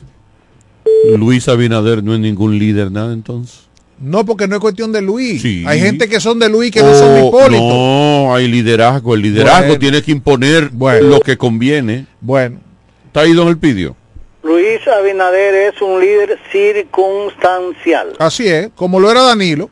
Luis 1.18 1.48
Abinader 1.50 2.04
no 2.04 2.14
es 2.14 2.20
ningún 2.20 2.58
líder, 2.58 2.92
nada 2.92 3.14
entonces. 3.14 3.68
No, 4.00 4.26
porque 4.26 4.48
no 4.48 4.56
es 4.56 4.62
cuestión 4.62 4.92
de 4.92 5.02
Luis. 5.02 5.42
Sí. 5.42 5.64
Hay 5.68 5.80
gente 5.80 6.08
que 6.08 6.20
son 6.20 6.38
de 6.40 6.50
Luis 6.50 6.72
que 6.72 6.82
no 6.82 6.94
son 6.94 7.14
de 7.16 7.22
Oh, 7.22 7.28
Hipólito. 7.28 7.64
No, 7.64 8.36
hay 8.36 8.48
liderazgo. 8.48 9.16
El 9.16 9.22
liderazgo 9.24 9.66
Bueno. 9.68 9.80
tiene 9.80 10.02
que 10.04 10.12
imponer 10.12 10.70
Bueno. 10.72 11.08
lo 11.08 11.20
que 11.20 11.36
conviene. 11.38 12.06
Bueno. 12.22 12.60
¿Está 13.08 13.22
ahí, 13.22 13.34
don 13.34 13.48
Elpidio? 13.48 13.96
Luis 14.44 14.80
Abinader 14.88 15.74
es 15.74 15.82
un 15.82 16.00
líder 16.00 16.38
circunstancial. 16.52 18.14
Así 18.20 18.48
es, 18.48 18.70
como 18.76 19.00
lo 19.00 19.10
era 19.12 19.22
Danilo. 19.24 19.70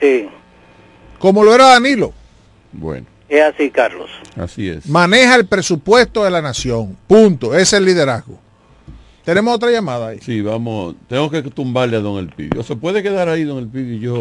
Sí. 0.00 0.26
Como 1.18 1.44
lo 1.44 1.54
era 1.54 1.66
Danilo. 1.66 2.12
Bueno. 2.72 3.06
Es 3.30 3.42
así, 3.42 3.70
Carlos. 3.70 4.10
Así 4.36 4.68
es. 4.68 4.86
Maneja 4.88 5.36
el 5.36 5.46
presupuesto 5.46 6.24
de 6.24 6.30
la 6.30 6.42
nación. 6.42 6.96
Punto. 7.06 7.52
Ese 7.54 7.62
es 7.62 7.72
el 7.74 7.84
liderazgo. 7.86 8.38
Tenemos 9.24 9.54
otra 9.54 9.70
llamada 9.70 10.08
ahí. 10.08 10.18
Sí, 10.20 10.40
vamos. 10.42 10.96
Tengo 11.08 11.30
que 11.30 11.40
tumbarle 11.42 11.96
a 11.98 12.00
Don 12.00 12.18
Elpidio. 12.18 12.62
¿Se 12.64 12.74
puede 12.74 13.02
quedar 13.02 13.28
ahí, 13.28 13.44
Don 13.44 13.58
Elpidio 13.58 13.94
y 13.94 14.00
yo? 14.00 14.14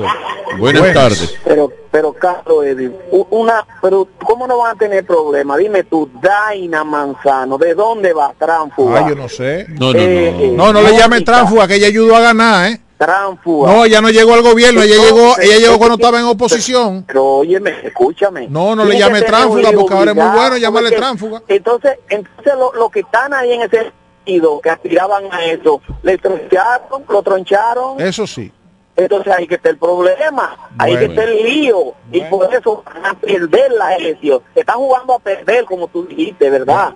Buenas 0.60 0.82
Buenas. 0.82 0.94
tardes. 0.94 1.36
Pero, 1.44 1.72
pero 1.90 2.14
Carlos 2.14 2.66
Edwin, 2.66 2.94
u- 3.12 3.26
una, 3.32 3.66
pero 3.82 4.08
¿cómo 4.24 4.46
no 4.46 4.58
van 4.60 4.76
a 4.76 4.80
tener 4.80 5.06
problema? 5.06 5.58
Dime 5.58 5.84
tú, 5.86 6.10
Daina 6.22 6.84
Manzano, 6.84 7.58
¿de 7.58 7.74
dónde 7.74 8.14
va 8.14 8.34
Tránfuga? 8.38 9.06
Ah, 9.06 9.10
yo 9.10 9.16
no 9.16 9.30
sé. 9.30 9.66
No, 9.70 9.94
no, 9.94 10.00
Eh, 10.00 10.54
No, 10.56 10.72
no 10.74 10.82
le 10.82 10.96
llame 10.98 11.22
tránfuga, 11.22 11.68
que 11.68 11.76
ella 11.76 11.88
ayudó 11.88 12.16
a 12.16 12.20
ganar, 12.20 12.72
¿eh? 12.72 12.82
Tránfuga. 13.00 13.72
No, 13.72 13.86
ella 13.86 14.02
no 14.02 14.10
llegó 14.10 14.34
al 14.34 14.42
gobierno, 14.42 14.82
ella 14.82 14.96
Entonces, 14.96 15.16
llegó, 15.16 15.40
ella 15.40 15.58
llegó 15.58 15.78
cuando 15.78 15.96
estaba 15.96 16.20
en 16.20 16.26
oposición. 16.26 17.06
Pero 17.08 17.26
óyeme, 17.26 17.74
escúchame. 17.84 18.48
No, 18.50 18.76
no 18.76 18.84
le 18.84 19.00
llame 19.00 19.22
tránfuga, 19.22 19.72
porque 19.72 19.94
ahora 19.94 20.12
es 20.12 20.18
muy 20.18 20.28
bueno 20.38 20.58
llamarle 20.58 20.90
porque- 20.90 21.02
tránfuga. 21.02 21.42
Entonces, 21.48 21.98
entonces 22.10 22.54
lo, 22.56 22.74
lo 22.74 22.90
que 22.90 23.00
están 23.00 23.34
ahí 23.34 23.54
en 23.54 23.62
ese 23.62 23.94
sentido, 24.26 24.60
que 24.60 24.70
aspiraban 24.70 25.24
a 25.32 25.46
eso, 25.46 25.82
le 26.04 26.18
troncharon, 26.18 27.06
lo 27.08 27.24
troncharon. 27.24 28.02
Eso 28.02 28.28
sí. 28.28 28.52
Entonces 28.98 29.32
ahí 29.34 29.48
que 29.48 29.56
está 29.56 29.70
el 29.70 29.78
problema, 29.78 30.58
ahí 30.78 30.92
que 30.98 31.08
Bueno. 31.08 31.22
está 31.22 31.24
el 31.32 31.42
lío, 31.42 31.94
y 32.12 32.20
por 32.26 32.54
eso 32.54 32.84
van 32.86 33.06
a 33.06 33.14
perder 33.14 33.72
la 33.72 33.96
elección. 33.96 34.42
Están 34.54 34.76
jugando 34.76 35.14
a 35.14 35.20
perder, 35.20 35.64
como 35.64 35.88
tú 35.88 36.06
dijiste, 36.06 36.50
¿verdad? 36.50 36.94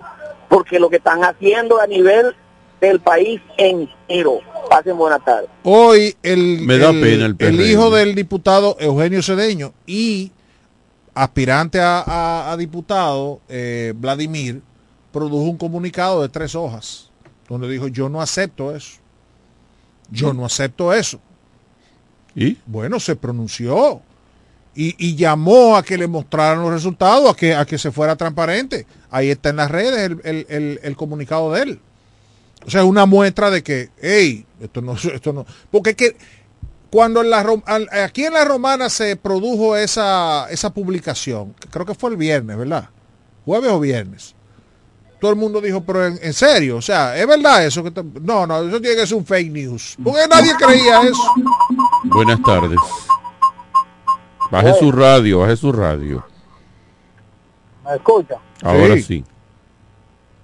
Porque 0.50 0.78
lo 0.78 0.90
que 0.90 0.96
están 0.96 1.24
haciendo 1.24 1.80
a 1.80 1.86
nivel 1.86 2.36
del 2.88 3.00
país 3.00 3.40
entero. 3.56 4.40
Pasen 4.70 4.96
buenas 4.96 5.24
tardes. 5.24 5.48
Hoy 5.62 6.16
el, 6.22 6.60
Me 6.62 6.78
da 6.78 6.90
pena 6.92 7.26
el 7.38 7.60
hijo 7.60 7.90
del 7.90 8.14
diputado 8.14 8.76
Eugenio 8.80 9.22
Cedeño 9.22 9.72
y 9.86 10.32
aspirante 11.14 11.80
a, 11.80 12.00
a- 12.00 12.52
a 12.52 12.56
diputado 12.56 13.40
eh, 13.48 13.92
Vladimir 13.96 14.62
produjo 15.12 15.44
un 15.44 15.56
comunicado 15.56 16.22
de 16.22 16.28
tres 16.28 16.54
hojas 16.54 17.10
donde 17.48 17.68
dijo 17.68 17.88
yo 17.88 18.08
no 18.08 18.20
acepto 18.20 18.74
eso. 18.74 18.98
Yo 20.10 20.32
no 20.32 20.44
acepto 20.44 20.92
eso. 20.92 21.18
¿Y? 22.34 22.58
Bueno, 22.66 22.98
se 23.00 23.14
pronunció 23.16 24.00
y, 24.74 24.94
y 24.98 25.14
llamó 25.14 25.76
a 25.76 25.82
que 25.84 25.96
le 25.96 26.06
mostraran 26.08 26.62
los 26.62 26.70
resultados, 26.72 27.30
a 27.30 27.34
que, 27.36 27.54
a 27.54 27.64
que 27.64 27.78
se 27.78 27.92
fuera 27.92 28.16
transparente. 28.16 28.86
Ahí 29.10 29.30
está 29.30 29.50
en 29.50 29.56
las 29.56 29.70
redes 29.70 30.00
el, 30.10 30.20
el- 30.24 30.46
el- 30.48 30.80
el 30.82 30.96
comunicado 30.96 31.52
de 31.52 31.62
él. 31.62 31.80
O 32.66 32.70
sea, 32.70 32.84
una 32.84 33.04
muestra 33.06 33.50
de 33.50 33.62
que, 33.62 33.90
hey, 34.00 34.46
esto 34.60 34.80
no, 34.80 34.94
esto 35.14 35.32
no. 35.32 35.44
Porque 35.70 35.90
es 35.90 35.96
que 35.96 36.16
cuando 36.90 37.22
en 37.22 37.30
la, 37.30 37.44
aquí 38.04 38.24
en 38.24 38.32
la 38.34 38.44
Romana 38.44 38.88
se 38.88 39.16
produjo 39.16 39.76
esa, 39.76 40.46
esa 40.50 40.70
publicación, 40.72 41.54
creo 41.70 41.84
que 41.84 41.94
fue 41.94 42.10
el 42.10 42.16
viernes, 42.16 42.56
¿verdad? 42.56 42.88
Jueves 43.44 43.70
o 43.72 43.80
viernes. 43.80 44.34
Todo 45.20 45.32
el 45.32 45.36
mundo 45.38 45.60
dijo, 45.60 45.82
pero 45.82 46.06
en, 46.06 46.18
en 46.22 46.32
serio, 46.34 46.76
o 46.76 46.82
sea, 46.82 47.16
¿es 47.18 47.26
verdad 47.26 47.64
eso? 47.64 47.82
que 47.82 47.90
te- 47.90 48.02
No, 48.20 48.46
no, 48.46 48.62
eso 48.68 48.80
tiene 48.80 48.96
que 48.96 49.06
ser 49.06 49.16
un 49.16 49.24
fake 49.24 49.50
news. 49.50 49.96
Porque 50.02 50.20
nadie 50.30 50.52
creía 50.56 51.00
eso. 51.02 51.34
Buenas 52.04 52.40
tardes. 52.42 52.78
Baje 54.50 54.74
su 54.78 54.92
radio, 54.92 55.40
baje 55.40 55.56
su 55.56 55.72
radio. 55.72 56.24
¿Me 57.84 57.94
escucha? 57.96 58.36
Ahora 58.62 58.96
sí. 59.00 59.24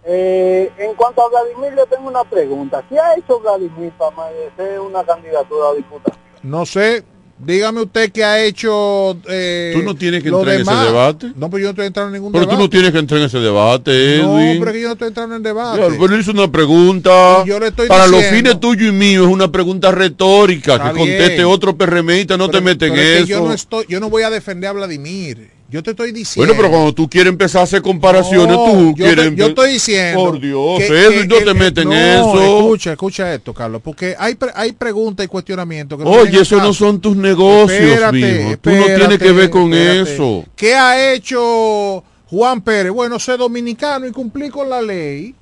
Eh, 0.04 0.70
en 0.78 0.94
cuanto 0.94 1.22
a 1.22 1.28
Vladimir, 1.28 1.72
le 1.74 1.86
tengo 1.86 2.08
una 2.08 2.24
pregunta. 2.24 2.82
¿Qué 2.88 2.98
ha 2.98 3.14
hecho 3.16 3.38
Vladimir 3.40 3.92
para 3.98 4.30
merecer 4.30 4.80
una 4.80 5.04
candidatura 5.04 5.68
a 5.72 5.74
diputado? 5.74 6.16
No 6.42 6.64
sé, 6.64 7.04
dígame 7.38 7.82
usted 7.82 8.10
qué 8.10 8.24
ha 8.24 8.42
hecho. 8.42 9.14
eh, 9.28 9.72
Tú 9.76 9.82
no 9.82 9.94
tienes 9.94 10.22
que 10.22 10.30
lo 10.30 10.38
entrar 10.38 10.56
en 10.56 10.62
ese 10.62 10.74
debate. 10.74 11.32
No, 11.36 11.50
pero 11.50 11.58
yo 11.58 11.64
no 11.66 11.70
estoy 11.72 11.86
entrando 11.86 12.08
en 12.08 12.12
ningún 12.14 12.32
Pero 12.32 12.44
tú 12.44 12.50
debate. 12.52 12.64
no 12.64 12.70
tienes 12.70 12.92
que 12.92 12.98
entrar 12.98 13.20
en 13.20 13.26
ese 13.26 13.38
debate, 13.40 14.18
No, 14.22 14.36
pero 14.58 14.72
que 14.72 14.80
yo 14.80 14.86
no 14.88 14.92
estoy 14.94 15.08
entrando 15.08 15.36
en 15.36 15.42
debate. 15.42 15.80
Ya, 15.82 15.88
Pero 15.98 16.14
él 16.14 16.20
hizo 16.20 16.30
una 16.30 16.50
pregunta. 16.50 17.44
Yo 17.44 17.60
le 17.60 17.68
estoy 17.68 17.88
Para 17.88 18.06
los 18.06 18.24
fines 18.24 18.58
tuyos 18.58 18.88
y 18.88 18.92
míos 18.92 19.26
es 19.26 19.32
una 19.32 19.52
pregunta 19.52 19.90
retórica. 19.92 20.76
Está 20.76 20.92
que 20.92 20.98
conteste 20.98 21.44
otro 21.44 21.76
PRMista, 21.76 22.38
no 22.38 22.46
te 22.46 22.52
Pero- 22.52 22.64
metes 22.64 22.88
en 22.88 22.94
pero 22.94 23.06
es 23.06 23.16
que 23.26 23.32
eso. 23.34 23.40
Yo 23.42 23.46
no, 23.48 23.52
estoy, 23.52 23.84
yo 23.86 24.00
no 24.00 24.08
voy 24.08 24.22
a 24.22 24.30
defender 24.30 24.70
a 24.70 24.72
Vladimir. 24.72 25.59
Yo 25.70 25.82
te 25.84 25.90
estoy 25.92 26.10
diciendo. 26.10 26.52
Bueno, 26.52 26.60
pero 26.60 26.70
cuando 26.74 26.92
tú 26.92 27.08
quieres 27.08 27.30
empezar 27.32 27.60
a 27.60 27.64
hacer 27.64 27.80
comparaciones, 27.80 28.56
No, 28.56 28.64
tú 28.72 28.88
yo, 28.88 28.94
quieres... 29.04 29.30
te- 29.30 29.36
yo 29.36 29.46
estoy 29.46 29.70
diciendo. 29.72 30.24
Por 30.24 30.40
Dios, 30.40 30.78
que- 30.78 31.26
no 31.28 31.36
que- 31.38 31.44
te 31.44 31.54
metes 31.54 31.84
en 31.84 31.90
no, 31.90 31.94
eso. 31.94 32.58
Escucha, 32.58 32.90
escucha 32.92 33.34
esto, 33.34 33.54
Carlos, 33.54 33.80
porque 33.84 34.16
hay, 34.18 34.36
hay 34.54 34.72
preguntas 34.72 35.24
y 35.24 35.28
cuestionamientos. 35.28 35.96
Que 35.98 36.04
no 36.04 36.10
Oye, 36.10 36.22
vienen 36.24 36.42
eso 36.42 36.56
al 36.56 36.62
no 36.62 36.68
caso. 36.70 36.84
son 36.86 37.00
tus 37.00 37.16
negocios, 37.16 37.80
Espérate. 37.80 38.58
Tú 38.60 38.70
no 38.70 38.84
tienes 38.84 39.18
que 39.18 39.32
ver 39.32 39.48
con 39.50 39.72
espérate. 39.72 40.12
eso. 40.14 40.44
¿Qué 40.56 40.74
ha 40.74 41.12
hecho 41.12 42.02
Juan 42.28 42.60
Pérez? 42.62 42.90
Bueno, 42.92 43.18
ser 43.20 43.38
dominicano 43.38 44.06
y 44.08 44.10
cumplir 44.12 44.50
con 44.50 44.68
la 44.68 44.82
ley. 44.82 45.34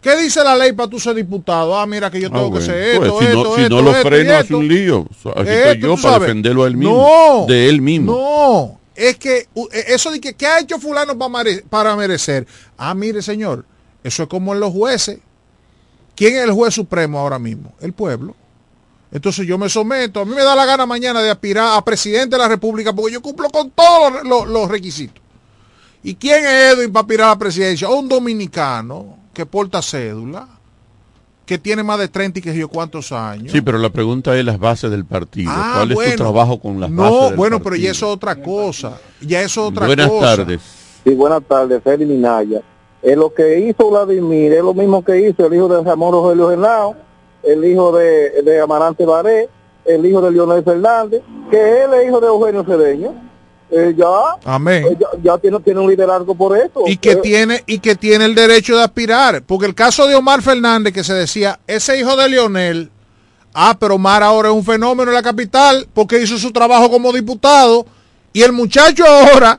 ¿Qué 0.00 0.16
dice 0.16 0.42
la 0.42 0.56
ley 0.56 0.72
para 0.72 0.88
tú 0.88 0.98
ser 0.98 1.14
diputado? 1.14 1.78
Ah, 1.78 1.86
mira 1.86 2.10
que 2.10 2.18
yo 2.20 2.28
Ah, 2.28 2.30
tengo 2.32 2.48
bueno. 2.50 2.66
que 2.66 2.72
ser 2.72 2.82
esto, 2.82 3.00
Pues, 3.00 3.28
si 3.28 3.34
no, 3.34 3.40
esto, 3.42 3.54
si 3.56 3.62
esto, 3.62 3.74
no 3.76 3.82
lo 3.82 3.90
esto 3.94 4.08
freno, 4.08 4.34
hace 4.34 4.54
un 4.54 4.66
lío. 4.66 5.00
Aquí 5.00 5.40
estoy 5.50 5.54
Esto, 5.74 5.74
yo 5.74 5.88
para 5.96 6.02
sabes. 6.02 6.20
defenderlo 6.22 6.64
a 6.64 6.66
él 6.68 6.76
mismo. 6.78 7.06
No, 7.40 7.46
de 7.46 7.68
él 7.68 7.82
mismo. 7.82 8.12
No, 8.12 8.79
es 9.08 9.16
que 9.18 9.38
eh, 9.38 9.84
eso 9.88 10.10
de 10.10 10.20
que 10.20 10.34
¿qué 10.34 10.46
ha 10.46 10.60
hecho 10.60 10.78
fulano 10.78 11.16
para, 11.18 11.30
mere- 11.30 11.62
para 11.68 11.96
merecer? 11.96 12.46
Ah, 12.76 12.94
mire, 12.94 13.22
señor, 13.22 13.64
eso 14.04 14.22
es 14.24 14.28
como 14.28 14.52
en 14.54 14.60
los 14.60 14.72
jueces. 14.72 15.18
¿Quién 16.14 16.36
es 16.36 16.42
el 16.44 16.52
juez 16.52 16.74
supremo 16.74 17.18
ahora 17.18 17.38
mismo? 17.38 17.72
El 17.80 17.92
pueblo. 17.94 18.36
Entonces 19.12 19.46
yo 19.46 19.58
me 19.58 19.68
someto, 19.68 20.20
a 20.20 20.24
mí 20.24 20.34
me 20.34 20.44
da 20.44 20.54
la 20.54 20.66
gana 20.66 20.86
mañana 20.86 21.20
de 21.22 21.30
aspirar 21.30 21.76
a 21.76 21.84
presidente 21.84 22.36
de 22.36 22.42
la 22.42 22.48
República 22.48 22.92
porque 22.92 23.12
yo 23.14 23.22
cumplo 23.22 23.48
con 23.50 23.70
todos 23.70 24.22
los 24.24 24.68
requisitos. 24.68 25.20
¿Y 26.02 26.14
quién 26.14 26.44
es 26.44 26.74
Edwin 26.74 26.92
para 26.92 27.00
aspirar 27.02 27.26
a 27.26 27.30
la 27.32 27.38
presidencia? 27.38 27.88
Un 27.88 28.08
dominicano 28.08 29.18
que 29.34 29.46
porta 29.46 29.82
cédula, 29.82 30.46
que 31.50 31.58
tiene 31.58 31.82
más 31.82 31.98
de 31.98 32.06
30 32.06 32.38
y 32.38 32.42
que 32.42 32.54
yo 32.56 32.68
cuántos 32.68 33.10
años. 33.10 33.50
Sí, 33.50 33.60
pero 33.60 33.76
la 33.76 33.90
pregunta 33.90 34.38
es 34.38 34.44
las 34.44 34.56
bases 34.56 34.88
del 34.88 35.04
partido. 35.04 35.50
Ah, 35.52 35.72
¿Cuál 35.78 35.90
es 35.90 35.94
bueno. 35.96 36.10
tu 36.12 36.16
trabajo 36.18 36.60
con 36.60 36.78
las 36.78 36.94
bases 36.94 37.12
No, 37.30 37.36
bueno, 37.36 37.58
pero 37.58 37.70
partido? 37.70 37.84
ya 37.86 37.90
eso 37.90 38.06
es 38.06 38.12
otra 38.14 38.36
cosa. 38.40 39.00
Ya 39.20 39.40
eso 39.42 39.62
es 39.64 39.72
otra 39.72 39.86
Buenas 39.86 40.08
cosa. 40.08 40.36
tardes. 40.36 40.60
Sí, 41.02 41.12
buenas 41.12 41.42
tardes, 41.42 41.82
Félix 41.82 42.08
Minaya. 42.08 42.60
Eh, 43.02 43.16
lo 43.16 43.34
que 43.34 43.58
hizo 43.68 43.90
Vladimir 43.90 44.52
es 44.52 44.62
lo 44.62 44.74
mismo 44.74 45.04
que 45.04 45.28
hizo 45.28 45.44
el 45.44 45.52
hijo 45.54 45.66
de 45.66 45.82
Ramón 45.82 46.12
Rogelio 46.12 46.50
Genao, 46.50 46.94
el 47.42 47.64
hijo 47.64 47.90
de, 47.98 48.42
de 48.42 48.60
Amarante 48.60 49.04
Baré, 49.04 49.48
el 49.84 50.06
hijo 50.06 50.20
de 50.20 50.30
Leonel 50.30 50.62
Fernández, 50.62 51.20
que 51.50 51.82
él 51.82 51.90
es 51.94 52.06
hijo 52.06 52.20
de 52.20 52.28
Eugenio 52.28 52.62
Cedeño. 52.62 53.12
Eh, 53.72 53.94
ya, 53.96 54.06
Amén. 54.44 54.84
eh, 54.84 54.96
ya, 54.98 55.06
ya 55.22 55.38
tiene, 55.38 55.60
tiene 55.60 55.80
un 55.80 55.88
liderazgo 55.90 56.34
por 56.34 56.56
eso. 56.56 56.82
y 56.86 56.96
que 56.96 57.12
Eh, 57.12 57.16
tiene 57.16 57.62
y 57.66 57.78
que 57.78 57.94
tiene 57.94 58.24
el 58.24 58.34
derecho 58.34 58.76
de 58.76 58.82
aspirar 58.82 59.42
porque 59.44 59.66
el 59.66 59.74
caso 59.74 60.06
de 60.08 60.14
Omar 60.16 60.42
Fernández 60.42 60.92
que 60.92 61.04
se 61.04 61.14
decía 61.14 61.60
ese 61.66 61.98
hijo 61.98 62.16
de 62.16 62.28
Leonel 62.28 62.90
ah 63.54 63.76
pero 63.78 63.94
Omar 63.94 64.22
ahora 64.22 64.48
es 64.48 64.54
un 64.54 64.64
fenómeno 64.64 65.10
en 65.10 65.14
la 65.14 65.22
capital 65.22 65.86
porque 65.94 66.20
hizo 66.20 66.36
su 66.38 66.50
trabajo 66.50 66.90
como 66.90 67.12
diputado 67.12 67.86
y 68.32 68.42
el 68.42 68.52
muchacho 68.52 69.04
ahora 69.06 69.58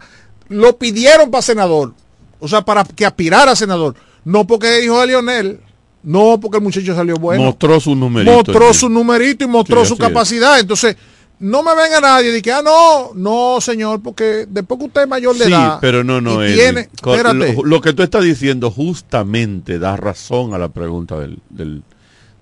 lo 0.50 0.78
pidieron 0.78 1.32
para 1.32 1.42
senador 1.42 1.94
o 2.40 2.48
sea 2.48 2.62
para 2.64 2.84
que 2.84 3.06
aspirara 3.06 3.52
a 3.52 3.56
senador 3.56 3.96
no 4.26 4.46
porque 4.46 4.80
es 4.80 4.86
hijo 4.86 5.00
de 5.00 5.08
Leonel 5.08 5.60
no 6.04 6.38
porque 6.42 6.58
el 6.58 6.64
muchacho 6.64 6.94
salió 6.96 7.16
bueno 7.16 7.44
Mostró 7.46 7.80
su 7.80 7.96
numerito. 7.96 8.32
mostró 8.34 8.74
su 8.74 8.90
numerito 8.90 9.46
y 9.46 9.48
mostró 9.48 9.84
Sí, 9.84 9.90
su 9.90 9.98
capacidad. 9.98 10.60
Entonces, 10.60 10.96
no 11.42 11.64
me 11.64 11.76
venga 11.76 12.00
nadie 12.00 12.38
y 12.38 12.42
que, 12.42 12.52
ah, 12.52 12.62
no, 12.64 13.12
no, 13.16 13.60
señor, 13.60 14.02
porque 14.02 14.46
después 14.48 14.80
que 14.80 14.86
usted 14.86 15.02
es 15.02 15.08
mayor 15.08 15.36
de 15.36 15.46
Sí, 15.46 15.52
edad. 15.52 15.80
pero 15.82 16.04
no, 16.04 16.22
no, 16.22 16.42
Edwin. 16.44 16.56
tiene, 16.56 16.80
espérate, 16.82 17.54
Lo, 17.56 17.64
lo 17.64 17.82
que 17.82 17.94
tú 17.94 18.04
estás 18.04 18.24
diciendo 18.24 18.72
justamente 18.72 19.80
da 19.80 19.98
razón 19.98 20.54
a 20.54 20.58
la 20.58 20.70
pregunta 20.70 21.20
del, 21.20 21.40
del, 21.50 21.82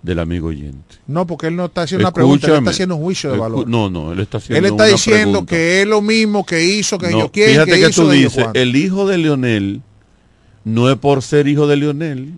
del 0.04 0.20
amigo 0.20 0.48
oyente. 0.50 0.98
no, 1.08 1.26
porque 1.26 1.48
él 1.48 1.56
no 1.56 1.66
está 1.66 1.84
haciendo 1.84 2.06
una 2.08 2.14
pregunta, 2.14 2.36
él 2.48 2.52
Escúchame. 2.54 2.58
está 2.60 2.72
haciendo 2.72 2.96
un 2.98 3.04
juicio 3.04 3.32
de 3.32 3.38
valor. 3.38 3.68
No, 3.68 3.90
no, 3.90 4.12
él 4.12 4.20
está 4.20 4.38
haciendo 4.38 4.60
él 4.60 4.66
está 4.74 4.84
una 4.84 4.92
diciendo 4.92 5.32
pregunta. 5.32 5.50
que 5.56 5.82
es 5.82 5.88
lo 5.88 6.02
mismo 6.02 6.46
que 6.46 6.64
hizo, 6.66 6.98
que 6.98 7.10
No, 7.10 7.20
yo 7.20 7.32
quiero, 7.32 7.52
fíjate 7.54 7.72
que, 7.72 7.80
que, 7.82 7.90
hizo 7.90 8.04
tú 8.04 8.10
dices, 8.12 8.46
el 8.54 8.76
hijo 8.76 9.08
de 9.08 9.18
Leonel 9.18 9.82
no 10.66 10.90
es 10.92 10.98
por 10.98 11.22
ser 11.22 11.48
hijo 11.48 11.68
de 11.68 11.78
Leonel, 11.78 12.34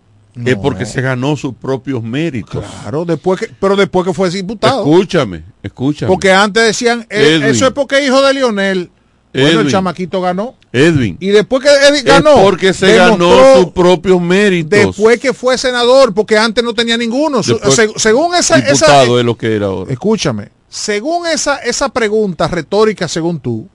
es 0.45 0.56
porque 0.56 0.86
se 0.86 1.02
ganó 1.02 1.36
sus 1.36 1.53
propios 1.56 2.02
méritos. 2.03 2.64
Claro, 2.82 3.03
después 3.06 3.40
que, 3.40 3.49
pero 3.60 3.76
después 3.76 4.06
que 4.06 4.14
fue 4.14 4.30
diputado. 4.30 4.82
Escúchame, 4.84 5.44
escúchame. 5.62 6.08
Porque 6.10 6.32
antes 6.32 6.64
decían, 6.64 7.06
eh, 7.10 7.36
Edwin. 7.36 7.44
eso 7.48 7.66
es 7.68 7.74
porque 7.74 7.99
es 7.99 8.08
hijo 8.08 8.22
de 8.22 8.34
Leonel. 8.34 8.90
Bueno, 9.34 9.48
el 9.49 9.56
Edwin. 9.60 9.68
chamaquito 9.70 10.20
ganó. 10.22 10.56
Edwin, 10.74 11.18
Y 11.20 11.28
después 11.28 11.64
que 11.64 11.70
Edwin 11.70 11.95
es 11.95 12.03
ganó, 12.06 12.36
porque 12.44 12.74
se 12.74 12.95
ganó 12.95 13.56
sus 13.58 13.72
propios 13.72 14.22
méritos. 14.22 14.70
Después 14.98 15.20
que 15.20 15.34
fue 15.34 15.58
senador, 15.58 16.14
porque 16.14 16.38
antes 16.38 16.64
no 16.64 16.74
tenía 16.74 16.98
ninguno. 16.98 17.41
Después, 17.41 17.91
según 17.98 18.36
esa, 18.36 18.58
esa- 18.60 18.72
diputado 18.72 19.20
es 19.20 19.26
lo 19.26 19.36
que 19.38 19.56
era 19.56 19.66
ahora. 19.68 19.91
escúchame, 19.91 20.49
según 20.70 21.28
esa, 21.28 21.58
esa 21.58 21.90
pregunta 21.90 22.48
retórica, 22.48 23.08
según 23.10 23.40
tú, 23.41 23.68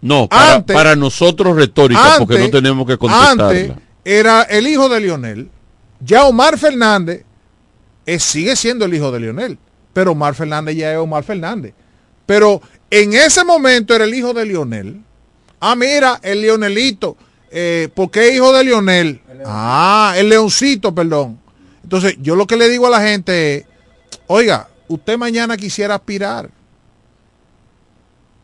No, 0.00 0.28
para, 0.28 0.54
antes- 0.56 0.74
para 0.74 0.94
nosotros 0.96 1.56
retórica, 1.56 2.16
porque 2.18 2.38
no 2.38 2.50
tenemos 2.50 2.86
que 2.86 2.96
contestarla. 2.96 3.48
antes 3.48 3.72
era 4.16 4.42
el 4.42 4.66
hijo 4.66 4.88
de 4.88 5.00
Lionel. 5.00 5.50
Ya 6.00 6.24
Omar 6.24 6.56
Fernández 6.58 7.24
es- 8.06 8.22
sigue 8.22 8.56
siendo 8.56 8.84
el 8.86 8.94
hijo 8.94 9.12
de 9.12 9.20
Lionel, 9.20 9.58
pero 9.92 10.12
Omar 10.12 10.34
Fernández 10.34 10.76
ya 10.76 10.92
es 10.92 10.98
Omar 10.98 11.24
Fernández. 11.24 11.74
Pero 12.24 12.62
en 12.90 13.12
ese 13.12 13.44
momento 13.44 13.94
era 13.94 14.04
el 14.04 14.14
hijo 14.14 14.32
de 14.32 14.44
Lionel 14.46 15.02
Ah, 15.60 15.74
mira, 15.74 16.20
el 16.22 16.40
Leonelito. 16.40 17.16
Eh, 17.50 17.88
¿Por 17.92 18.10
qué 18.12 18.32
hijo 18.34 18.52
de 18.52 18.62
Leonel? 18.62 19.20
Ah, 19.44 20.14
el 20.16 20.28
leoncito, 20.28 20.94
perdón. 20.94 21.40
Entonces, 21.82 22.14
yo 22.20 22.36
lo 22.36 22.46
que 22.46 22.56
le 22.56 22.68
digo 22.68 22.86
a 22.86 22.90
la 22.90 23.00
gente 23.00 23.56
es, 23.56 23.64
oiga, 24.28 24.68
usted 24.86 25.18
mañana 25.18 25.56
quisiera 25.56 25.96
aspirar. 25.96 26.48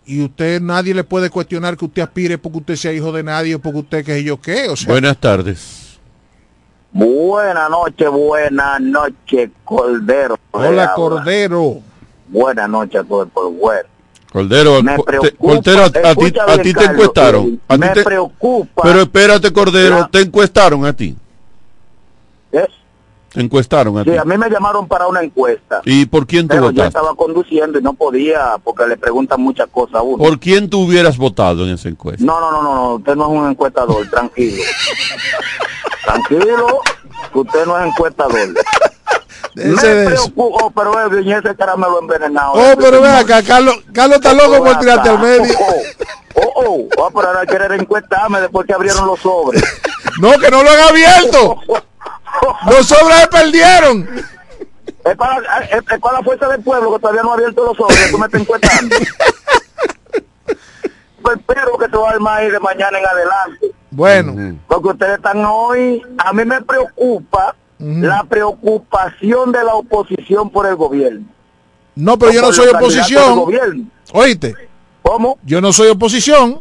Y 0.07 0.23
usted, 0.23 0.61
nadie 0.61 0.93
le 0.95 1.03
puede 1.05 1.31
cuestionar 1.31 1.77
que 1.77 1.85
usted 1.87 2.03
aspire 2.03 2.37
porque 2.39 2.59
usted 2.59 2.77
sea 2.77 2.93
hijo 2.93 3.11
de 3.13 3.23
nadie 3.23 3.55
o 3.55 3.59
porque 3.59 3.79
usted 3.79 4.05
que 4.05 4.23
yo 4.23 4.41
qué. 4.41 4.69
O 4.69 4.77
sea, 4.77 4.91
Buenas 4.93 5.17
tardes. 5.19 5.99
Buenas 6.93 7.69
noches, 7.71 8.09
buenas 8.11 8.81
noches, 8.81 9.51
Cordero. 9.65 10.39
hola, 10.53 10.93
Cordero. 10.95 11.79
Buenas 12.29 12.69
noches 12.69 13.01
a 13.01 13.05
todo 13.05 13.23
el 13.25 13.29
pueblo. 13.31 13.89
Cordero, 14.33 14.83
Me 14.83 14.97
te- 14.97 15.03
preocupa- 15.03 15.37
Cordero, 15.39 15.83
a, 15.83 15.87
a 16.11 16.15
ti, 16.15 16.35
a 16.47 16.59
ti 16.63 16.75
te 16.75 16.85
encuestaron. 16.85 17.61
A 17.69 17.77
me 17.77 17.89
te- 17.91 18.03
preocupa. 18.05 18.83
Pero 18.83 19.01
espérate, 19.03 19.53
Cordero, 19.53 20.01
la- 20.01 20.09
te 20.09 20.21
encuestaron 20.21 20.85
a 20.85 20.93
ti. 20.93 21.17
¿Eh? 22.53 22.67
Te 23.35 23.41
encuestaron 23.41 23.99
a 23.99 24.05
ti. 24.05 24.11
Sí, 24.11 24.17
a 24.17 24.25
mí 24.25 24.39
me 24.39 24.49
llamaron 24.49 24.87
para 24.87 25.09
una 25.09 25.21
encuesta. 25.21 25.81
¿Y 25.85 26.07
por 26.07 26.25
quién 26.25 26.47
tú 26.47 26.55
Pero 26.55 26.71
yo 26.71 26.71
votaste? 26.71 26.99
estaba 26.99 27.15
conduciendo 27.17 27.81
y 27.81 27.83
no 27.83 27.93
podía 27.95 28.59
porque 28.63 28.87
le 28.87 28.97
preguntan 28.97 29.41
muchas 29.41 29.67
cosas 29.73 29.97
a 29.97 30.03
uno. 30.03 30.19
¿Por 30.19 30.39
quién 30.39 30.71
tú 30.71 30.83
hubieras 30.83 31.19
votado 31.19 31.65
en 31.65 31.75
esa 31.75 31.89
encuesta? 31.89 32.25
No, 32.25 32.39
no, 32.39 32.53
no, 32.53 32.63
no, 32.63 32.75
no, 32.75 32.95
usted 32.95 33.17
no 33.17 33.25
es 33.25 33.41
un 33.41 33.51
encuestador, 33.51 34.09
tranquilo. 34.09 34.63
tranquilo, 36.05 36.81
que 37.33 37.39
usted 37.41 37.67
no 37.67 37.81
es 37.81 37.87
encuestador. 37.87 38.49
Me 39.57 40.07
preocupa, 40.07 40.65
oh, 40.65 40.71
pero 40.71 41.19
eh, 41.19 41.39
ese 41.39 41.55
caramelo 41.57 42.01
envenenado. 42.01 42.53
Oh, 42.55 42.77
pero 42.77 43.01
ve 43.01 43.09
acá, 43.09 43.43
Carlos, 43.43 43.77
Carlos 43.93 44.17
está 44.17 44.33
loco 44.33 44.65
por 44.65 44.79
tirarte 44.79 45.09
al 45.09 45.21
medio. 45.21 45.55
Oh, 46.35 46.53
oh, 46.57 46.89
oh, 46.99 47.11
pero 47.15 47.29
ahora 47.29 47.47
querer 47.47 47.73
encuestarme 47.73 48.41
después 48.41 48.67
que 48.67 48.75
abrieron 48.75 49.07
los 49.07 49.19
sobres. 49.21 49.63
No, 50.21 50.31
que 50.39 50.49
no 50.49 50.63
lo 50.63 50.71
han 50.71 50.81
abierto. 50.91 51.57
Los 52.69 52.87
sobres 52.87 53.19
se 53.21 53.27
perdieron. 53.29 54.09
Es 55.05 55.17
para, 55.17 55.65
es, 55.65 55.83
es 55.91 56.01
para 56.01 56.19
la 56.19 56.25
fuerza 56.25 56.49
del 56.49 56.63
pueblo 56.63 56.95
que 56.95 56.99
todavía 57.01 57.23
no 57.23 57.31
ha 57.33 57.35
abierto 57.35 57.65
los 57.65 57.77
sobres, 57.77 58.11
tú 58.11 58.19
me 58.19 58.27
estás 58.27 58.41
encuestando. 58.41 58.97
Pues 61.23 61.39
espero 61.39 61.79
que 61.79 61.89
te 61.89 61.97
va 61.97 62.11
a 62.11 62.13
armar 62.13 62.41
ahí 62.43 62.51
de 62.51 62.61
mañana 62.61 62.99
en 62.99 63.07
adelante. 63.07 63.73
Bueno, 63.91 64.59
Porque 64.69 64.89
ustedes 64.89 65.17
están 65.17 65.43
hoy, 65.43 66.03
a 66.19 66.35
mí 66.35 66.45
me 66.45 66.61
preocupa 66.61 67.57
la 67.79 68.25
preocupación 68.25 69.51
de 69.51 69.65
la 69.65 69.75
oposición 69.75 70.51
por 70.51 70.67
el 70.67 70.77
gobierno. 70.77 71.25
no, 71.95 72.19
pero 72.19 72.31
yo 72.31 72.43
no 72.43 72.53
soy 72.53 72.69
oposición. 72.69 73.91
Oíste. 74.13 74.55
¿Cómo? 75.01 75.39
Yo 75.45 75.63
no 75.63 75.73
soy 75.73 75.89
oposición. 75.89 76.61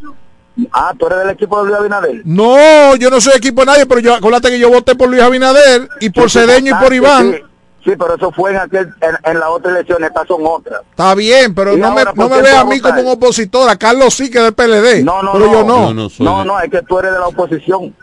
Ah, 0.72 0.94
tú 0.98 1.08
eres 1.08 1.20
del 1.20 1.30
equipo 1.32 1.60
de 1.64 1.66
Luis 1.70 1.80
Abinader. 1.80 2.22
No, 2.26 2.96
yo 2.96 3.10
no 3.10 3.20
soy 3.20 3.34
equipo 3.36 3.62
de 3.62 3.66
nadie, 3.68 3.86
pero 3.86 4.00
yo, 4.02 4.14
acuérdate 4.14 4.50
que 4.50 4.60
yo 4.60 4.70
voté 4.70 4.96
por 4.96 5.10
Luis 5.10 5.22
Abinader 5.22 5.90
y 6.00 6.10
por 6.12 6.30
Sí, 6.30 6.40
Cedeño 6.40 6.76
y 6.78 6.84
por 6.84 6.94
Iván. 6.94 7.32
Sí, 7.34 7.40
sí, 7.86 7.92
pero 7.98 8.16
eso 8.16 8.32
fue 8.32 8.52
en 8.52 8.58
aquel, 8.58 8.94
en, 9.02 9.32
en 9.32 9.40
la 9.40 9.50
otra 9.50 9.72
elección, 9.72 10.04
estas 10.04 10.28
son 10.28 10.42
otras. 10.46 10.82
Está 10.92 11.16
bien, 11.16 11.56
pero 11.56 11.74
¿Y 11.76 11.80
no 11.80 11.92
me, 11.94 12.04
no 12.04 12.14
me 12.14 12.30
quién 12.30 12.44
vea 12.44 12.62
tú 12.62 12.68
a 12.68 12.70
mí 12.70 12.80
como 12.80 13.02
un 13.02 13.08
opositor. 13.08 13.68
A 13.70 13.76
Carlos 13.78 14.14
sí 14.14 14.30
que 14.30 14.38
es 14.38 14.44
del 14.44 14.54
PLD. 14.54 15.04
No, 15.04 15.24
no, 15.24 15.34
pero 15.34 15.46
no. 15.48 15.52
yo 15.54 15.64
no. 15.64 15.88
Yo 15.88 15.94
no 15.96 16.10
soy 16.10 16.26
No, 16.26 16.46
no, 16.46 16.60
es 16.60 16.70
que 16.70 16.82
tú 16.84 17.00
eres 17.00 17.14
de 17.14 17.20
la 17.20 17.28
oposición. 17.28 17.96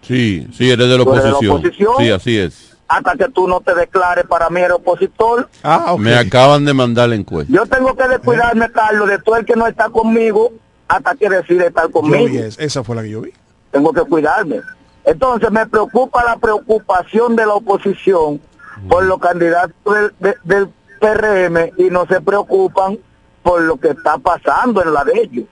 Sí, 0.00 0.48
sí, 0.56 0.70
eres 0.70 0.88
de 0.88 0.96
la 0.96 1.04
¿Tú 1.04 1.12
eres 1.12 1.24
de 1.24 1.30
la 1.30 1.36
oposición. 1.36 1.56
oposición? 1.58 1.94
Sí, 1.98 2.10
así 2.10 2.38
es. 2.38 2.76
Hasta 2.88 3.16
que 3.16 3.28
tú 3.28 3.46
no 3.46 3.60
te 3.60 3.74
declares 3.74 4.24
para 4.26 4.48
mí 4.48 4.60
eres 4.62 4.76
opositor. 4.76 5.46
Ah. 5.62 5.94
Me 5.98 6.14
acaban 6.14 6.64
de 6.64 6.72
mandar 6.72 7.10
la 7.10 7.16
encuesta. 7.16 7.52
Yo 7.52 7.66
tengo 7.66 7.94
que 7.94 8.08
descuidarme, 8.08 8.72
Carlos, 8.72 9.08
de 9.10 9.18
todo 9.18 9.36
el 9.36 9.44
que 9.44 9.54
no 9.56 9.66
está 9.66 9.90
conmigo 9.90 10.52
hasta 10.88 11.14
que 11.14 11.28
decide 11.28 11.66
estar 11.68 11.84
Yo 11.86 11.92
conmigo. 11.92 12.26
vi 12.26 12.38
esa, 12.38 12.62
esa 12.62 12.82
fue 12.84 12.96
la 12.96 13.02
que 13.02 13.10
yo 13.10 13.20
vi. 13.20 13.30
Tengo 13.70 13.92
que 13.92 14.00
cuidarme. 14.02 14.60
Entonces 15.04 15.50
me 15.50 15.66
preocupa 15.66 16.24
la 16.24 16.36
preocupación 16.38 17.36
de 17.36 17.46
la 17.46 17.54
oposición 17.54 18.40
por 18.88 19.04
los 19.04 19.18
candidatos 19.18 19.74
del, 19.94 20.12
de- 20.20 20.36
del 20.44 20.68
PRM 21.00 21.72
y 21.78 21.90
no 21.90 22.06
se 22.06 22.20
preocupan 22.20 22.98
por 23.42 23.60
lo 23.62 23.76
que 23.76 23.88
está 23.90 24.18
pasando 24.18 24.82
en 24.82 24.92
la 24.92 25.04
de 25.04 25.12
ellos. 25.20 25.44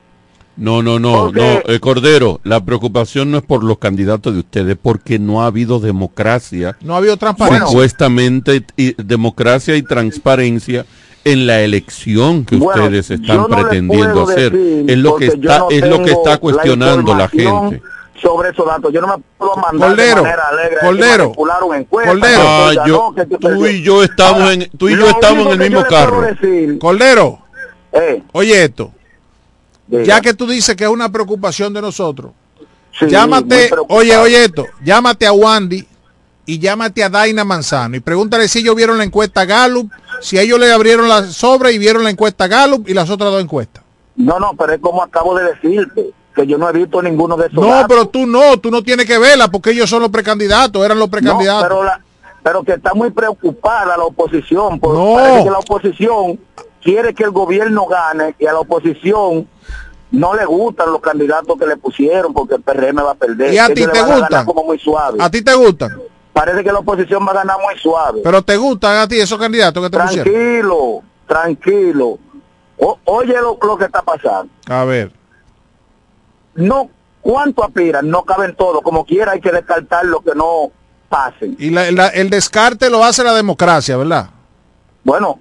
No, 0.57 0.83
no, 0.83 0.99
no, 0.99 1.25
Porque- 1.27 1.63
no, 1.67 1.73
eh, 1.75 1.81
Cordero, 1.81 2.41
la 2.43 2.65
preocupación 2.65 3.31
no 3.31 3.37
es 3.39 3.45
por 3.45 3.63
los 3.63 3.77
candidatos 3.79 4.33
de 4.33 4.41
ustedes, 4.41 4.77
porque 4.81 5.19
no 5.19 5.43
ha 5.43 5.47
habido 5.47 5.81
democracia, 5.81 6.77
No 6.81 6.95
ha 6.95 6.99
habido 6.99 7.17
transparencia. 7.19 7.67
supuestamente 7.67 8.65
y- 8.77 8.95
democracia 9.03 9.77
y 9.77 9.83
transparencia 9.83 10.87
en 11.27 11.45
la 11.47 11.61
elección 11.61 12.45
que 12.45 12.55
Bueno, 12.57 12.85
ustedes 12.85 13.11
están 13.11 13.37
no 13.39 13.49
pretendiendo 13.49 14.23
hacer. 14.23 14.53
decir, 14.53 14.85
Es 14.91 14.97
lo 14.99 15.17
que 15.17 15.27
está, 15.27 15.59
no 15.59 15.71
es 15.71 15.89
lo 15.89 16.03
que 16.05 16.13
está 16.13 16.39
cuestionando 16.39 17.15
la, 17.17 17.27
gente. 17.29 17.83
Sobre 18.23 18.51
esos 18.51 18.65
datos, 18.65 18.93
yo 18.93 19.01
no 19.01 19.09
me 19.09 19.23
puedo 19.37 19.57
mandar 19.57 19.89
Cordero, 19.91 20.17
de 20.17 20.23
manera 20.23 20.43
alegre 20.49 20.77
Cordero, 20.81 21.33
encuesta, 21.75 22.13
Cordero. 22.13 22.41
Ah, 22.41 23.13
que- 23.17 23.27
que 23.29 23.37
tú 23.39 23.67
y 23.67 23.83
yo 23.83 24.03
estamos 24.05 24.41
Ahora, 24.41 24.53
en, 24.55 24.71
tú 24.79 24.89
y 24.89 24.97
yo 24.97 25.09
estamos 25.09 25.47
en 25.47 25.53
el 25.53 25.59
mismo 25.71 25.85
carro. 25.85 26.21
decir, 26.23 26.79
Cordero, 26.79 27.41
eh, 27.93 28.23
oye 28.33 28.65
esto. 28.65 28.93
diga, 29.89 30.05
Ya 30.05 30.21
que 30.21 30.33
tú 30.33 30.47
dices 30.47 30.77
que 30.77 30.85
es 30.85 30.91
una 30.91 31.11
preocupación 31.11 31.75
de 31.75 31.83
nosotros, 31.83 32.31
sí, 32.99 33.07
llámate, 33.09 33.69
oye, 33.89 34.17
oye 34.17 34.45
esto, 34.45 34.65
llámate 34.83 35.27
a 35.27 35.33
Wandy 35.33 35.87
y 36.47 36.59
llámate 36.59 37.03
a 37.05 37.09
Daina 37.11 37.45
Manzano 37.45 37.97
y 37.97 38.01
pregúntale 38.01 38.49
si 38.49 38.61
ellos 38.61 38.75
vieron 38.77 38.99
la 38.99 39.05
encuesta 39.05 39.45
Gallup, 39.45 39.91
si 40.21 40.39
ellos 40.39 40.59
le 40.59 40.73
abrieron 40.73 41.09
la 41.09 41.25
sobre 41.25 41.73
y 41.73 41.79
vieron 41.79 42.05
la 42.05 42.11
encuesta 42.11 42.47
Gallup 42.47 42.89
y 42.89 42.95
las 42.95 43.11
otras 43.11 43.31
dos 43.33 43.43
encuestas. 43.43 43.83
No, 44.15 44.39
no, 44.39 44.53
pero 44.57 44.73
es 44.73 44.81
como 44.81 45.03
acabo 45.03 45.37
de 45.37 45.45
decirte, 45.53 46.11
que 46.35 46.47
yo 46.47 46.57
no 46.59 46.69
he 46.69 46.73
visto 46.73 47.03
ninguno 47.03 47.37
de 47.37 47.47
esos 47.49 47.59
No, 47.61 47.67
datos. 47.67 47.87
pero 47.89 48.09
tú 48.09 48.27
no, 48.27 48.59
tú 48.59 48.71
no 48.71 48.83
tienes 48.83 49.07
que 49.07 49.19
verla 49.19 49.49
porque 49.49 49.71
ellos 49.73 49.91
son 49.91 50.03
los 50.03 50.11
precandidatos, 50.11 50.85
eran 50.85 50.99
los 50.99 51.09
No, 51.09 51.11
precandidatos. 51.11 51.63
pero, 51.65 51.83
la- 51.85 52.01
pero 52.43 52.63
que 52.63 52.73
está 52.75 52.95
muy 52.95 53.11
preocupada 53.11 53.97
la 53.97 54.05
oposición, 54.05 54.79
porque 54.79 54.99
No. 54.99 55.15
parece 55.15 55.45
que 55.45 55.51
la 55.51 55.59
oposición 55.59 56.39
quiere 56.83 57.13
que 57.15 57.25
el 57.25 57.31
gobierno 57.33 57.87
gane 57.87 58.35
y 58.39 58.47
a 58.47 58.53
la 58.53 58.61
oposición 58.61 59.49
no 60.13 60.35
le 60.35 60.45
gustan 60.45 60.93
los 60.93 61.01
candidatos 61.01 61.59
que 61.59 61.67
le 61.67 61.77
pusieron 61.77 62.33
porque 62.33 62.55
el 62.55 62.63
PRM 62.63 63.03
va 63.05 63.11
a 63.11 63.15
perder. 63.17 63.53
¿Y 63.53 63.59
a 63.59 63.67
ti 63.67 63.85
te 63.87 64.03
gustan? 64.03 64.47
como 64.47 64.63
muy 64.63 64.79
suave. 64.79 65.19
¿A 65.21 65.29
ti 65.31 65.43
te 65.43 65.53
gustan? 65.55 65.91
Parece 66.37 66.63
que 66.63 66.71
la 66.71 66.81
oposición 66.81 67.27
va 67.27 67.31
a 67.31 67.35
ganar 67.37 67.57
muy 67.65 67.79
suave. 67.81 68.21
Pero 68.23 68.43
te 68.43 68.59
gustan 68.59 68.99
a 68.99 69.09
ti 69.09 69.19
esos 69.19 69.39
candidatos 69.39 69.83
que 69.83 69.89
te 69.89 69.99
pusieron. 69.99 70.25
tranquilo, 70.31 71.03
tranquilo. 71.27 72.19
O- 72.77 72.99
oye 73.07 73.33
lo, 73.41 73.59
lo 73.63 73.79
que 73.79 73.87
está 73.87 74.03
pasando. 74.03 74.53
A 74.69 74.85
ver. 74.85 75.11
No, 76.55 76.91
¿cuánto 77.23 77.65
aspiran? 77.65 78.11
No 78.11 78.23
caben 78.25 78.55
todos. 78.55 78.83
Como 78.83 79.07
quiera 79.07 79.33
hay 79.33 79.41
que 79.41 79.51
descartar 79.51 80.05
lo 80.05 80.21
que 80.21 80.35
no 80.35 80.71
pasen. 81.09 81.57
Y 81.59 81.71
la- 81.71 81.91
la- 81.91 82.09
el 82.09 82.29
descarte 82.29 82.91
lo 82.91 83.03
hace 83.03 83.25
la 83.25 83.33
democracia, 83.33 83.97
¿verdad? 83.97 84.29
Bueno, 85.05 85.39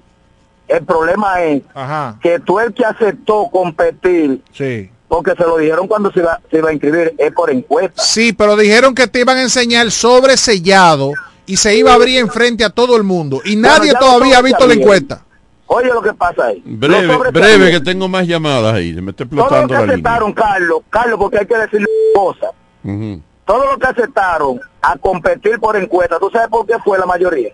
el 0.69 0.85
problema 0.85 1.41
es 1.41 1.61
Ajá. 1.73 2.17
que 2.21 2.39
tú 2.39 2.57
el 2.59 2.73
que 2.73 2.85
aceptó 2.85 3.49
competir, 3.51 4.41
Sí. 4.53 4.89
Porque 5.07 5.31
se 5.35 5.43
lo 5.43 5.57
dijeron 5.57 5.87
cuando 5.87 6.11
se 6.11 6.19
iba, 6.19 6.39
se 6.49 6.57
iba 6.57 6.69
a 6.69 6.73
inscribir, 6.73 7.13
es 7.17 7.31
por 7.33 7.49
encuesta. 7.51 8.01
Sí, 8.01 8.33
pero 8.33 8.55
dijeron 8.57 8.95
que 8.95 9.07
te 9.07 9.19
iban 9.19 9.37
a 9.37 9.41
enseñar 9.43 9.91
sobre 9.91 10.35
sellado 10.37 11.11
y 11.45 11.57
se 11.57 11.75
iba 11.75 11.91
a 11.91 11.95
abrir 11.95 12.19
enfrente 12.19 12.63
a 12.65 12.69
todo 12.69 12.95
el 12.97 13.03
mundo. 13.03 13.41
Y 13.45 13.55
nadie 13.55 13.93
todavía 13.99 14.39
ha 14.39 14.41
visto 14.41 14.65
la 14.67 14.73
encuesta. 14.73 15.21
Oye 15.67 15.87
lo 15.87 16.01
que 16.01 16.13
pasa 16.13 16.45
ahí. 16.47 16.61
Breve, 16.63 17.31
breve, 17.31 17.71
que 17.71 17.79
tengo 17.81 18.07
más 18.07 18.27
llamadas 18.27 18.75
ahí, 18.75 18.93
se 18.93 19.01
me 19.01 19.11
está 19.11 19.25
Todo 19.25 19.35
lo 19.35 19.41
explotando 19.41 19.67
que 19.67 19.73
la 19.73 19.79
línea. 19.81 19.93
aceptaron, 19.95 20.33
Carlos, 20.33 20.79
Carlos, 20.89 21.19
porque 21.19 21.39
hay 21.39 21.45
que 21.47 21.57
decirle 21.57 21.87
cosas. 22.13 22.51
Ujú. 22.83 23.21
Todo 23.45 23.71
lo 23.71 23.77
que 23.79 23.87
aceptaron 23.87 24.59
a 24.81 24.95
competir 24.97 25.59
por 25.59 25.75
encuesta, 25.75 26.17
¿tú 26.19 26.29
sabes 26.31 26.49
por 26.49 26.65
qué 26.67 26.73
fue 26.83 26.97
la 26.99 27.05
mayoría? 27.07 27.49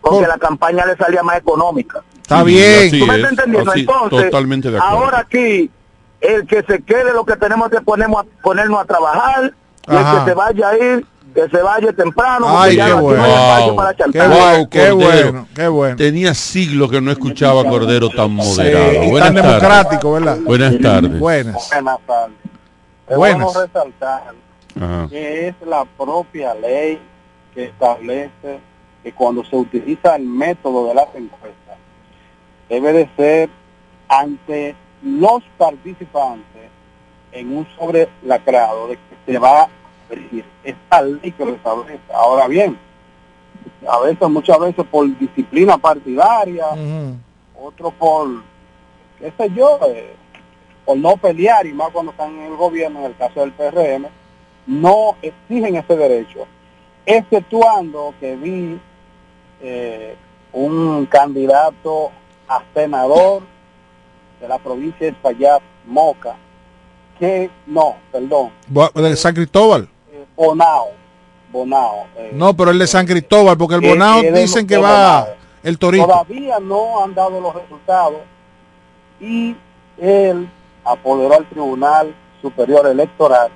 Porque 0.00 0.20
¿Por? 0.20 0.28
la 0.28 0.38
campaña 0.38 0.84
le 0.86 0.96
salía 0.96 1.22
más 1.22 1.38
económica. 1.38 2.02
Está 2.22 2.40
Sí, 2.40 2.46
bien. 2.46 2.90
¿Tú 2.90 3.06
me 3.06 3.14
es, 3.14 3.18
estás 3.18 3.30
entendiendo? 3.30 3.70
así, 3.70 3.80
Entonces, 3.80 4.24
totalmente 4.30 4.70
de 4.70 4.78
acuerdo. 4.78 4.96
ahora 4.96 5.18
aquí, 5.20 5.70
el 6.20 6.46
que 6.46 6.62
se 6.62 6.82
quede 6.82 7.12
lo 7.12 7.24
que 7.24 7.36
tenemos 7.36 7.70
que 7.70 7.80
ponemos 7.80 8.22
a, 8.24 8.42
ponernos 8.42 8.80
a 8.80 8.84
trabajar, 8.84 9.52
y 9.86 9.94
el 9.94 10.04
que 10.04 10.24
se 10.30 10.34
vaya 10.34 10.68
a 10.68 10.76
ir, 10.76 11.06
que 11.34 11.48
se 11.48 11.62
vaya 11.62 11.92
temprano, 11.92 12.46
Ay, 12.58 12.76
qué 12.76 12.86
no 12.88 13.02
bueno. 13.02 13.22
Wow. 13.24 13.76
para 13.76 13.94
Qué, 13.94 14.04
bueno, 14.10 14.68
qué 14.70 14.90
bueno, 14.90 15.48
qué 15.54 15.68
bueno. 15.68 15.96
Tenía 15.96 16.34
siglos 16.34 16.90
que 16.90 17.00
no 17.00 17.10
escuchaba 17.12 17.60
a 17.62 17.64
Cordero 17.64 18.08
tan 18.10 18.32
moderado. 18.32 18.90
Sí, 18.90 18.96
y 19.06 19.10
Buenas 19.10 19.28
tan 19.28 19.34
tardes. 19.36 19.60
democrático, 19.60 20.12
¿verdad? 20.12 20.38
Buenas 20.44 20.78
tardes. 20.80 21.18
Buenas. 21.20 21.70
Buenas 21.70 21.98
tardes. 22.06 22.36
Es 23.08 23.16
Buenas. 23.16 23.54
resaltar 23.54 24.22
Ajá. 24.80 25.06
que 25.08 25.48
es 25.48 25.54
la 25.66 25.84
propia 25.84 26.54
ley 26.54 27.00
que 27.54 27.64
establece 27.64 28.60
que 29.02 29.12
cuando 29.12 29.44
se 29.44 29.56
utiliza 29.56 30.16
el 30.16 30.24
método 30.24 30.88
de 30.88 30.94
las 30.94 31.06
encuestas 31.14 31.76
debe 32.68 32.92
de 32.92 33.10
ser 33.16 33.50
ante 34.08 34.74
los 35.02 35.42
participantes 35.56 36.70
en 37.32 37.56
un 37.56 37.66
sobre 37.76 38.08
lacrado 38.22 38.88
de 38.88 38.96
que 38.96 39.32
se 39.32 39.38
va 39.38 39.62
a 39.62 39.68
abrir 40.06 40.44
esta 40.64 41.02
ley 41.02 41.32
que 41.32 41.44
lo 41.44 41.52
establece. 41.52 42.00
Ahora 42.12 42.48
bien, 42.48 42.78
a 43.88 44.00
veces, 44.00 44.28
muchas 44.28 44.58
veces 44.58 44.84
por 44.90 45.06
disciplina 45.18 45.78
partidaria, 45.78 46.66
otro 47.54 47.90
por, 47.90 48.28
qué 49.18 49.32
sé 49.36 49.50
yo, 49.54 49.78
eh, 49.88 50.14
por 50.84 50.96
no 50.96 51.16
pelear, 51.16 51.66
y 51.66 51.72
más 51.72 51.90
cuando 51.90 52.12
están 52.12 52.30
en 52.38 52.52
el 52.52 52.56
gobierno, 52.56 53.00
en 53.00 53.06
el 53.06 53.16
caso 53.16 53.40
del 53.40 53.52
PRM, 53.52 54.06
no 54.66 55.16
exigen 55.22 55.76
ese 55.76 55.96
derecho, 55.96 56.46
exceptuando 57.06 58.14
que 58.20 58.36
vi 58.36 58.80
eh, 59.60 60.16
un 60.52 61.06
candidato 61.06 62.10
a 62.48 62.62
senador 62.74 63.42
de 64.40 64.48
la 64.48 64.58
provincia 64.58 64.98
de 65.06 65.08
Espaillat, 65.08 65.60
Moca, 65.86 66.36
que, 67.18 67.50
no, 67.66 67.96
perdón, 68.12 68.50
De 68.94 69.16
San 69.16 69.34
Cristóbal. 69.34 69.88
eh, 70.12 70.24
Bonao, 70.36 70.88
Bonao. 71.50 72.06
eh, 72.16 72.30
No, 72.34 72.54
pero 72.54 72.70
el 72.70 72.78
de 72.78 72.86
San 72.86 73.06
Cristóbal, 73.06 73.56
porque 73.56 73.74
el 73.76 73.80
Bonao 73.80 74.22
dicen 74.22 74.66
que 74.66 74.76
va 74.76 75.20
Bonao. 75.22 75.34
el 75.64 75.78
Torito. 75.78 76.06
Todavía 76.06 76.58
no 76.60 77.02
han 77.02 77.14
dado 77.14 77.40
los 77.40 77.54
resultados 77.54 78.20
y 79.20 79.56
él 79.98 80.48
apoderó 80.84 81.34
al 81.34 81.46
Tribunal 81.48 82.14
Superior 82.40 82.86
Electoral 82.86 83.50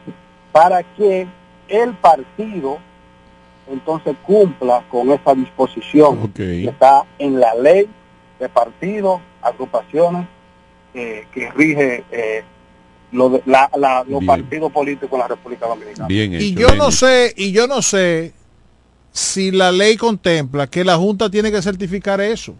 para 0.50 0.82
que 0.82 1.26
el 1.68 1.94
partido 1.94 2.78
entonces 3.70 4.16
cumpla 4.26 4.82
con 4.90 5.10
esa 5.12 5.34
disposición 5.34 6.28
que 6.32 6.64
está 6.64 7.04
en 7.18 7.38
la 7.38 7.54
ley 7.54 7.88
de 8.40 8.48
partidos, 8.48 9.20
agrupaciones 9.40 10.26
eh, 10.94 11.26
que 11.32 11.50
rige 11.52 12.04
eh, 12.10 12.42
lo 13.12 13.30
de- 13.30 13.42
la- 13.46 13.70
la- 13.76 14.00
los 14.08 14.20
Bien. 14.20 14.26
partidos 14.26 14.72
políticos 14.72 15.10
en 15.12 15.18
la 15.18 15.28
República 15.28 15.66
Dominicana. 15.66 16.06
Bien 16.08 16.32
Y 16.34 16.54
yo 16.54 16.66
bien 16.68 16.78
no 16.78 16.88
hecho. 16.88 16.96
sé, 16.96 17.34
y 17.36 17.52
yo 17.52 17.66
no 17.66 17.82
sé 17.82 18.32
si 19.12 19.50
la 19.50 19.70
ley 19.72 19.96
contempla 19.96 20.66
que 20.66 20.84
la 20.84 20.96
Junta 20.96 21.28
tiene 21.30 21.50
que 21.52 21.60
certificar 21.62 22.20
eso. 22.20 22.54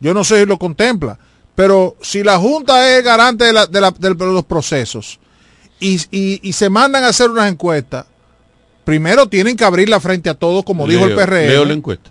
Yo 0.00 0.12
no 0.14 0.24
sé 0.24 0.40
si 0.40 0.46
lo 0.46 0.58
contempla, 0.58 1.18
pero 1.54 1.96
si 2.00 2.22
la 2.24 2.38
Junta 2.38 2.96
es 2.96 3.04
garante 3.04 3.44
de, 3.44 3.52
la- 3.52 3.66
de 3.66 3.80
la- 3.80 3.90
de 3.92 4.14
los 4.14 4.44
procesos 4.44 5.20
y, 5.78 6.00
y- 6.10 6.40
y 6.42 6.52
se 6.52 6.68
mandan 6.68 7.04
a 7.04 7.08
hacer 7.08 7.30
unas 7.30 7.50
encuestas, 7.50 8.06
primero 8.84 9.26
tienen 9.28 9.56
que 9.56 9.64
abrirla 9.64 10.00
frente 10.00 10.28
a 10.28 10.34
todos, 10.34 10.64
como 10.64 10.86
dijo 10.88 11.04
el 11.06 11.14
PRM. 11.14 11.46
Leo 11.48 11.64
la 11.64 11.72
encuesta. 11.74 12.10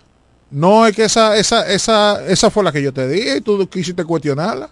No, 0.49 0.85
es 0.85 0.95
que 0.95 1.03
esa, 1.05 1.37
esa, 1.37 1.69
esa, 1.71 2.25
esa 2.27 2.49
fue 2.49 2.63
la 2.63 2.71
que 2.71 2.81
yo 2.81 2.93
te 2.93 3.07
dije 3.07 3.37
y 3.37 3.41
tú 3.41 3.67
quisiste 3.69 4.03
cuestionarla. 4.05 4.69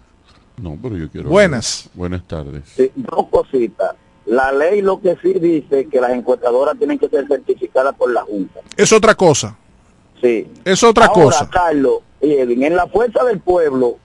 No, 0.62 0.78
pero 0.82 0.98
yo 0.98 1.10
quiero. 1.10 1.30
Buenas. 1.30 1.90
Buenas 1.94 2.24
tardes. 2.24 2.64
Sí, 2.76 2.92
dos 2.96 3.28
cositas. 3.30 3.96
La 4.26 4.52
ley 4.52 4.82
lo 4.82 5.00
que 5.02 5.18
sí 5.22 5.34
dice 5.34 5.88
que 5.88 6.00
las 6.00 6.12
encuestadoras 6.12 6.78
tienen 6.78 7.00
que 7.00 7.10
ser 7.10 7.28
certificadas 7.28 7.96
por 7.96 8.12
la 8.12 8.22
Junta. 8.22 8.60
Es 8.78 8.92
otra 8.94 9.16
cosa. 9.16 9.58
Sí. 10.22 10.48
Es 10.66 10.84
otra 10.84 11.06
Ahora, 11.06 11.24
cosa. 11.24 11.50
Carlos 11.50 12.00
y 12.22 12.34
Edwin, 12.34 12.64
en 12.64 12.76
la 12.76 12.88
fuerza 12.88 13.24
del 13.24 13.40
pueblo, 13.40 13.98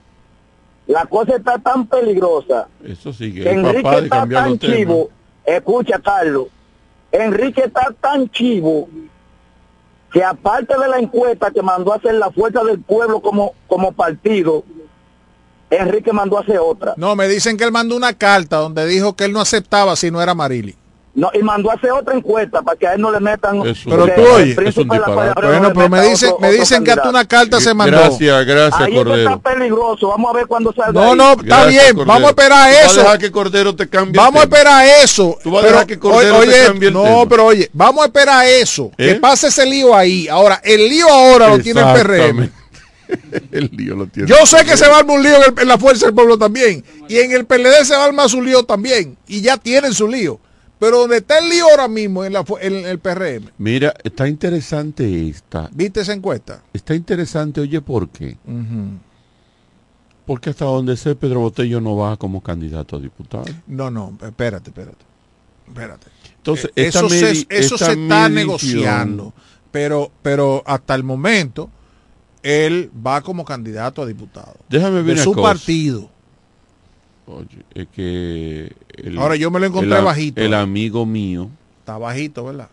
la 0.87 1.05
cosa 1.05 1.35
está 1.35 1.57
tan 1.57 1.87
peligrosa 1.87 2.67
Eso 2.83 3.11
sí, 3.11 3.33
que 3.33 3.49
Enrique 3.49 3.81
papá 3.81 3.97
de 3.97 4.03
está 4.03 4.27
tan 4.27 4.59
chivo. 4.59 5.09
Escucha, 5.45 5.99
Carlos. 5.99 6.47
Enrique 7.11 7.63
está 7.65 7.93
tan 7.99 8.29
chivo 8.29 8.89
que 10.11 10.23
aparte 10.23 10.77
de 10.79 10.87
la 10.87 10.97
encuesta 10.97 11.51
que 11.51 11.61
mandó 11.61 11.91
a 11.91 11.97
hacer 11.97 12.15
la 12.15 12.31
fuerza 12.31 12.63
del 12.63 12.79
pueblo 12.79 13.21
como, 13.21 13.53
como 13.67 13.91
partido, 13.91 14.63
Enrique 15.69 16.13
mandó 16.13 16.37
a 16.37 16.41
hacer 16.41 16.59
otra. 16.59 16.93
No, 16.97 17.15
me 17.15 17.27
dicen 17.27 17.57
que 17.57 17.63
él 17.63 17.71
mandó 17.71 17.95
una 17.95 18.13
carta 18.13 18.57
donde 18.57 18.85
dijo 18.85 19.15
que 19.15 19.25
él 19.25 19.33
no 19.33 19.41
aceptaba 19.41 19.95
si 19.95 20.11
no 20.11 20.21
era 20.21 20.33
Marili. 20.33 20.75
No, 21.15 21.29
y 21.33 21.41
mandó 21.41 21.71
a 21.71 21.75
hacer 21.75 21.91
otra 21.93 22.13
encuesta 22.13 22.61
para 22.61 22.77
que 22.77 22.85
a 22.85 22.93
él 22.95 22.99
no 22.99 23.09
le 23.09 23.21
metan. 23.21 23.61
Pero 23.85 24.05
que 24.05 24.11
tú 24.11 24.21
príncipe 24.53 24.67
Es 24.67 24.77
un 24.77 24.89
disparate. 24.89 25.47
Bueno, 25.47 25.71
pero 25.73 25.89
me 25.89 26.01
dicen, 26.09 26.29
otro- 26.31 26.41
me 26.41 26.47
otro 26.49 26.59
dicen 26.59 26.83
que 26.83 26.91
hasta 26.91 27.09
una 27.09 27.25
carta 27.25 27.61
se 27.61 27.73
mandó. 27.73 27.97
Gracias, 27.97 28.45
gracias, 28.45 28.81
Ahí 28.81 28.91
que 28.91 28.97
Cordero. 28.97 29.29
está 29.35 29.49
peligroso. 29.53 30.09
Vamos 30.09 30.29
a 30.29 30.33
ver 30.37 30.45
cuando 30.47 30.73
salga. 30.73 30.91
No, 30.91 31.11
ahí. 31.11 31.17
no, 31.17 31.31
está 31.41 31.65
bien. 31.67 31.95
Vamos 32.05 32.23
a 32.25 32.27
esperar 32.31 32.69
Tú 32.69 32.75
vas 32.83 32.91
eso. 32.91 32.99
a 32.99 33.03
dejar 33.03 33.19
que 33.19 33.31
Cordero 33.31 33.73
te 33.77 33.87
cambie 33.87 34.11
el 34.11 34.25
Vamos 34.25 34.41
a 34.41 34.43
esperar 34.43 34.85
eso. 35.05 35.37
Tú 35.41 35.51
vas 35.51 35.59
a 35.59 35.61
Pero, 35.61 35.71
dejar 35.71 35.87
que 35.87 35.99
Cordero 35.99 36.37
oye, 36.37 36.51
te 36.51 36.65
cambie 36.67 36.87
el 36.89 36.93
no, 36.93 37.03
tema. 37.03 37.25
pero 37.29 37.45
oye, 37.45 37.69
vamos 37.71 38.03
a 38.03 38.07
esperar 38.07 38.45
eso. 38.47 38.91
Que 38.97 39.11
¿Eh? 39.11 39.15
pase 39.15 39.47
ese 39.47 39.65
lío 39.65 39.95
ahí. 39.95 40.27
Ahora, 40.27 40.59
el 40.65 40.89
lío 40.89 41.07
ahora 41.07 41.47
lo 41.47 41.59
tiene 41.59 41.79
el 41.79 41.93
PRM. 41.93 42.51
El 43.51 43.69
lío 43.73 43.95
lo 43.95 44.07
tiene. 44.07 44.29
Yo 44.29 44.45
sé 44.45 44.63
que 44.65 44.75
se 44.77 44.87
va 44.87 44.97
a 44.97 44.99
armar 44.99 45.17
un 45.17 45.23
lío 45.23 45.35
en, 45.35 45.43
el- 45.53 45.59
en 45.61 45.67
la 45.67 45.77
fuerza 45.77 46.05
del 46.07 46.15
pueblo 46.15 46.37
también. 46.37 46.83
Y 47.07 47.17
en 47.17 47.31
el 47.31 47.45
PLD 47.45 47.83
se 47.83 47.95
va 47.95 48.03
a 48.03 48.05
armar 48.07 48.29
su 48.29 48.41
lío 48.41 48.63
también. 48.63 49.17
Y 49.27 49.41
ya 49.41 49.57
tienen 49.57 49.93
su 49.93 50.07
lío. 50.07 50.39
Pero 50.79 50.99
donde 50.99 51.17
está 51.17 51.39
el 51.39 51.47
lío 51.49 51.69
ahora 51.69 51.87
mismo 51.87 52.25
en, 52.25 52.33
la, 52.33 52.43
fu- 52.43 52.57
en 52.59 52.73
el 52.85 52.99
PRM. 52.99 53.49
Mira, 53.57 53.93
está 54.03 54.27
interesante 54.27 55.29
esta. 55.29 55.69
¿Viste 55.73 56.01
esa 56.01 56.11
encuesta? 56.13 56.61
Está 56.73 56.93
interesante, 56.93 57.61
oye, 57.61 57.79
¿por 57.81 58.09
qué? 58.09 58.37
Porque 60.25 60.49
hasta 60.49 60.65
donde 60.65 60.97
sé 60.97 61.15
Pedro 61.15 61.41
Botello 61.41 61.79
no 61.81 61.95
va 61.95 62.17
como 62.17 62.41
candidato 62.41 62.95
a 62.97 62.99
diputado. 62.99 63.45
No, 63.67 63.91
no, 63.91 64.17
espérate, 64.23 64.71
espérate. 64.71 65.05
Espérate. 65.67 66.07
Entonces, 66.37 66.71
Eh, 66.75 66.87
eso 66.87 67.09
se, 67.09 67.45
eso 67.49 67.77
se 67.77 67.91
está 67.93 68.27
negociando. 68.29 69.33
Pero, 69.71 70.11
pero 70.21 70.63
hasta 70.65 70.95
el 70.95 71.03
momento, 71.03 71.69
él 72.45 72.91
va 73.05 73.21
como 73.21 73.43
candidato 73.43 74.03
a 74.03 74.05
diputado. 74.05 74.55
Déjame 74.69 75.01
ver 75.01 75.17
de 75.17 75.23
su 75.23 75.33
cosa. 75.33 75.47
partido. 75.53 76.09
Oye, 77.25 77.65
es 77.73 77.87
que... 77.87 78.71
el- 78.97 79.17
Ahora, 79.17 79.35
yo 79.35 79.49
me 79.49 79.59
lo 79.59 79.65
encontré 79.65 79.97
el 79.97 80.03
bajito. 80.05 80.39
El 80.39 80.53
amigo 80.53 81.05
mío, 81.07 81.49
Está 81.79 81.97
bajito, 81.97 82.45
¿verdad? 82.45 82.69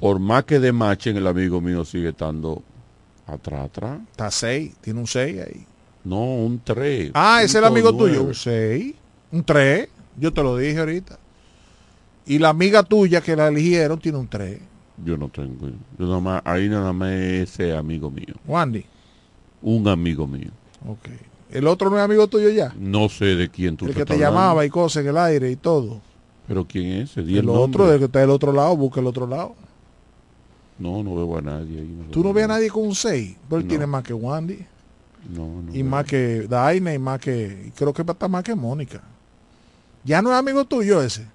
por 0.00 0.18
más 0.18 0.44
que 0.44 0.58
de 0.58 0.72
machen, 0.72 1.16
el 1.16 1.26
amigo 1.26 1.60
mío 1.60 1.84
sigue 1.84 2.10
estando 2.10 2.62
atrás, 3.26 3.66
atrás. 3.66 4.00
Está 4.10 4.30
6, 4.30 4.72
tiene 4.80 5.00
un 5.00 5.06
6 5.06 5.40
ahí. 5.46 5.66
No, 6.04 6.18
un 6.36 6.60
3. 6.62 7.10
Ah, 7.14 7.38
ese 7.42 7.46
es 7.46 7.54
el 7.56 7.64
amigo 7.64 7.94
tuyo. 7.96 8.22
Un 8.22 8.34
6, 8.34 8.94
un 9.32 9.44
3. 9.44 9.88
Yo 10.18 10.32
te 10.32 10.42
lo 10.42 10.56
dije 10.56 10.78
ahorita. 10.78 11.18
Y 12.26 12.38
la 12.38 12.50
amiga 12.50 12.82
tuya 12.82 13.20
que 13.22 13.36
la 13.36 13.48
eligieron 13.48 13.98
tiene 13.98 14.18
un 14.18 14.28
3. 14.28 14.60
Yo 15.04 15.16
no 15.16 15.28
tengo. 15.28 15.68
Yo 15.98 16.06
nada 16.06 16.20
más, 16.20 16.42
ahí 16.44 16.68
nada 16.68 16.92
más 16.92 17.10
es 17.12 17.50
ese 17.50 17.76
amigo 17.76 18.10
mío. 18.10 18.34
Wandy. 18.46 18.84
Un 19.62 19.88
amigo 19.88 20.26
mío. 20.26 20.50
Ok. 20.86 21.08
El 21.50 21.66
otro 21.66 21.88
no 21.90 21.96
es 21.96 22.02
amigo 22.02 22.26
tuyo 22.26 22.50
ya. 22.50 22.74
No 22.78 23.08
sé 23.08 23.24
de 23.36 23.48
quién 23.48 23.76
tú 23.76 23.86
el 23.86 23.94
que 23.94 24.04
te 24.04 24.12
hablando. 24.14 24.24
llamaba 24.38 24.66
y 24.66 24.70
cosas 24.70 25.02
en 25.02 25.10
el 25.10 25.16
aire 25.18 25.50
y 25.50 25.56
todo. 25.56 26.00
Pero 26.46 26.66
quién 26.66 26.92
es 27.02 27.10
ese? 27.12 27.22
Di 27.22 27.38
El 27.38 27.48
otro, 27.48 27.90
el 27.92 27.98
que 27.98 28.04
está 28.06 28.20
del 28.20 28.30
otro 28.30 28.52
lado, 28.52 28.76
busca 28.76 29.00
el 29.00 29.06
otro 29.06 29.26
lado. 29.26 29.54
No, 30.78 31.02
no 31.02 31.14
veo 31.14 31.38
a 31.38 31.42
nadie 31.42 31.78
ahí. 31.80 31.86
No, 32.06 32.10
Tú 32.10 32.22
no 32.22 32.32
ves 32.32 32.44
a 32.44 32.48
nadie 32.48 32.68
con 32.68 32.82
un 32.86 32.94
6. 32.94 33.36
Pero 33.48 33.58
él 33.60 33.64
No. 33.64 33.68
tiene 33.68 33.86
más 33.86 34.02
que 34.02 34.12
Wandy. 34.12 34.58
no, 35.34 35.62
no 35.62 35.70
y 35.74 35.82
veo. 35.82 35.90
más 35.90 36.04
que 36.04 36.42
Daina 36.48 36.92
y 36.92 36.98
más 36.98 37.20
que. 37.20 37.64
y 37.68 37.70
creo 37.70 37.92
que 37.92 38.02
está 38.02 38.28
más 38.28 38.42
que 38.44 38.54
Mónica. 38.54 39.00
Ya 40.04 40.20
no 40.20 40.30
es 40.32 40.36
amigo 40.36 40.64
tuyo 40.64 41.02
ese. 41.02 41.26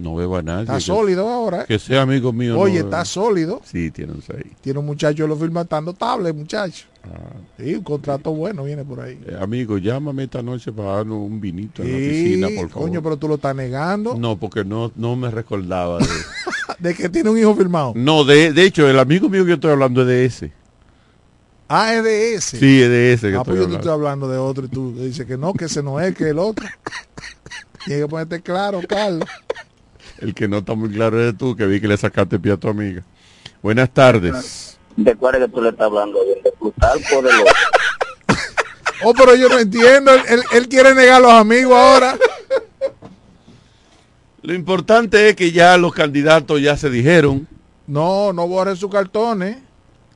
No 0.00 0.14
veo 0.14 0.34
a 0.36 0.42
nadie. 0.42 0.62
Está 0.62 0.74
que- 0.76 0.80
sólido 0.80 1.28
ahora. 1.28 1.62
¿eh? 1.62 1.64
Que 1.68 1.78
sea 1.78 2.02
amigo 2.02 2.32
mío. 2.32 2.58
Oye, 2.58 2.78
está 2.80 3.04
sólido. 3.04 3.60
Sí, 3.64 3.90
tiene 3.90 4.12
un 4.12 4.22
6. 4.22 4.44
Tiene 4.60 4.78
un 4.78 4.86
muchacho 4.86 5.26
lo 5.26 5.36
firmatando 5.36 5.92
tablet, 5.92 6.34
muchacho. 6.34 6.86
Ah. 7.04 7.32
Sí, 7.58 7.74
un 7.74 7.82
contrato 7.82 8.32
bueno 8.32 8.64
viene 8.64 8.84
por 8.84 9.00
ahí. 9.00 9.18
Eh, 9.26 9.36
amigo, 9.40 9.78
llámame 9.78 10.24
esta 10.24 10.42
noche 10.42 10.72
para 10.72 10.96
darnos 10.96 11.18
un 11.18 11.40
vinito 11.40 11.82
en 11.82 11.92
la 11.92 11.98
Sí, 11.98 12.04
oficina, 12.06 12.48
por 12.60 12.68
favor. 12.70 12.88
coño, 12.88 13.02
pero 13.02 13.16
tú 13.16 13.28
lo 13.28 13.34
estás 13.36 13.54
negando 13.56 14.14
No, 14.16 14.38
porque 14.38 14.64
no, 14.64 14.92
no 14.96 15.16
me 15.16 15.30
recordaba 15.30 15.98
de 15.98 16.06
de 16.90 16.94
que 16.94 17.08
tiene 17.08 17.30
un 17.30 17.38
hijo 17.38 17.54
firmado. 17.54 17.92
No, 17.94 18.24
de, 18.24 18.52
de 18.52 18.64
hecho, 18.64 18.88
el 18.88 18.98
amigo 18.98 19.28
mío 19.28 19.44
que 19.44 19.48
yo 19.50 19.54
estoy 19.54 19.70
hablando 19.72 20.02
es 20.02 20.06
de 20.08 20.24
ese. 20.24 20.52
Ah, 21.68 21.94
es 21.94 22.02
de 22.04 22.34
ese. 22.34 22.58
Sí, 22.58 22.82
es 22.82 22.88
de 22.88 23.12
ese 23.12 23.30
que 23.30 23.36
ah, 23.36 23.44
pues 23.44 23.58
yo 23.60 23.68
te 23.68 23.74
estoy 23.76 23.92
hablando 23.92 24.28
de 24.28 24.38
otro 24.38 24.64
y 24.64 24.68
tú 24.68 24.92
dices 24.94 25.24
que 25.26 25.36
no, 25.38 25.52
que 25.54 25.66
ese 25.66 25.82
no 25.82 26.00
es, 26.00 26.14
que 26.16 26.28
el 26.30 26.38
otro. 26.38 26.66
Tienes 27.86 28.04
que 28.04 28.08
ponerte 28.10 28.40
claro, 28.42 28.80
Carlos. 28.88 29.26
El 30.20 30.34
que 30.34 30.48
no 30.48 30.58
está 30.58 30.74
muy 30.74 30.90
claro 30.90 31.20
eres 31.20 31.36
tú, 31.38 31.56
que 31.56 31.66
vi 31.66 31.80
que 31.80 31.88
le 31.88 31.96
sacaste 31.96 32.38
pie 32.38 32.52
a 32.52 32.56
tu 32.56 32.68
amiga. 32.68 33.02
Buenas 33.62 33.90
tardes. 33.92 34.78
¿De 34.96 35.14
cuál 35.16 35.36
es 35.36 35.42
que 35.42 35.48
tú 35.48 35.62
le 35.62 35.70
estás 35.70 35.86
hablando? 35.86 36.18
¿Bien? 36.24 36.38
¿De 36.42 36.52
Plutarco 36.52 37.18
o 37.18 37.22
de 37.22 37.32
los? 37.32 37.44
Oh, 39.02 39.14
pero 39.14 39.34
yo 39.34 39.48
no 39.48 39.58
entiendo. 39.58 40.12
Él, 40.12 40.20
él- 40.28 40.42
él 40.52 40.68
quiere 40.68 40.94
negar 40.94 41.14
a 41.16 41.20
los 41.20 41.32
amigos 41.32 41.72
ahora. 41.74 42.18
Lo 44.42 44.52
importante 44.52 45.30
es 45.30 45.36
que 45.36 45.52
ya 45.52 45.78
los 45.78 45.94
candidatos 45.94 46.60
ya 46.60 46.76
se 46.76 46.90
dijeron 46.90 47.48
No, 47.86 48.34
no 48.34 48.46
borren 48.46 48.76
sus 48.76 48.90
cartones. 48.90 49.56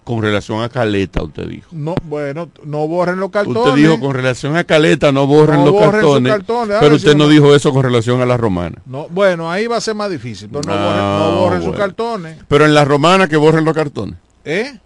Con 0.05 0.23
relación 0.23 0.63
a 0.63 0.69
Caleta, 0.69 1.23
usted 1.23 1.47
dijo. 1.49 1.67
No, 1.73 1.95
bueno, 2.05 2.49
no 2.65 2.87
borren 2.87 3.19
los 3.19 3.31
cartones. 3.31 3.63
Usted 3.63 3.75
dijo 3.75 3.99
con 3.99 4.13
relación 4.15 4.57
a 4.57 4.65
Caleta 4.65 5.11
no 5.13 5.27
borren 5.27 5.61
No 5.61 5.65
los 5.65 5.73
borren 5.73 5.91
sus 5.93 6.01
cartones, 6.01 6.33
cartones. 6.33 6.77
Pero 6.81 6.95
usted 6.97 7.17
no 7.17 7.25
no- 7.25 7.31
dijo 7.31 7.55
eso 7.55 7.73
con 7.73 7.83
relación 7.83 8.21
a 8.21 8.27
la 8.27 8.37
romana. 8.37 8.77
No, 8.87 9.09
bueno, 9.09 9.51
ahí 9.51 9.67
va 9.67 9.79
a 9.79 9.81
ser 9.81 9.95
más 9.95 10.11
difícil. 10.11 10.49
Pero 10.53 10.63
no, 10.67 10.73
Ah, 10.75 10.85
borren, 10.85 11.35
no 11.35 11.41
borren 11.41 11.59
sus 11.61 11.69
bueno. 11.69 11.79
cartones. 11.85 12.37
Pero 12.47 12.65
en 12.67 12.75
la 12.75 12.85
romana 12.85 13.27
que 13.29 13.37
borren 13.37 13.65
los 13.65 13.75
cartones. 13.75 14.17
¿Eh? 14.45 14.79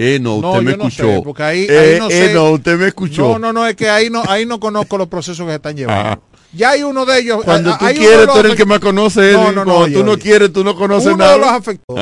Eh, 0.00 0.18
no, 0.20 0.40
No, 0.40 0.50
usted 0.52 0.62
me 0.62 0.70
yo 0.72 0.76
no 0.76 0.84
escuchó. 0.88 1.08
sé, 1.08 1.22
porque 1.24 1.42
ahí- 1.42 1.66
eh, 1.68 1.78
ahí 1.94 1.98
no 1.98 2.06
eh, 2.08 2.28
sé. 2.28 2.34
no, 2.34 2.50
usted 2.52 2.78
me 2.78 2.86
escuchó. 2.86 3.22
No, 3.32 3.38
no, 3.38 3.52
no, 3.52 3.66
es 3.66 3.74
que 3.74 3.88
ahí 3.88 4.10
no, 4.10 4.22
ahí 4.28 4.46
no 4.46 4.60
conozco 4.60 4.96
los 4.96 5.08
procesos 5.08 5.44
que 5.44 5.50
se 5.52 5.56
están 5.56 5.76
llevando. 5.76 6.10
Ah. 6.10 6.18
Ya 6.52 6.70
hay 6.70 6.82
uno 6.82 7.04
de 7.04 7.18
ellos. 7.20 7.42
Cuando 7.44 7.76
tú 7.76 7.84
quieres, 7.84 8.26
tú 8.26 8.38
eres 8.38 8.52
el 8.52 8.56
que 8.56 8.64
más 8.64 8.78
conoce, 8.78 9.32
No, 9.32 9.52
no, 9.52 9.64
no, 9.66 9.74
Cuando 9.74 9.98
tú 9.98 10.04
no 10.06 10.16
quieres, 10.16 10.50
tú 10.50 10.64
no 10.64 10.74
conoces 10.76 11.08
Uno 11.08 11.18
nada. 11.18 11.32
de 11.34 11.38
los 11.40 11.48
afectados. 11.48 12.00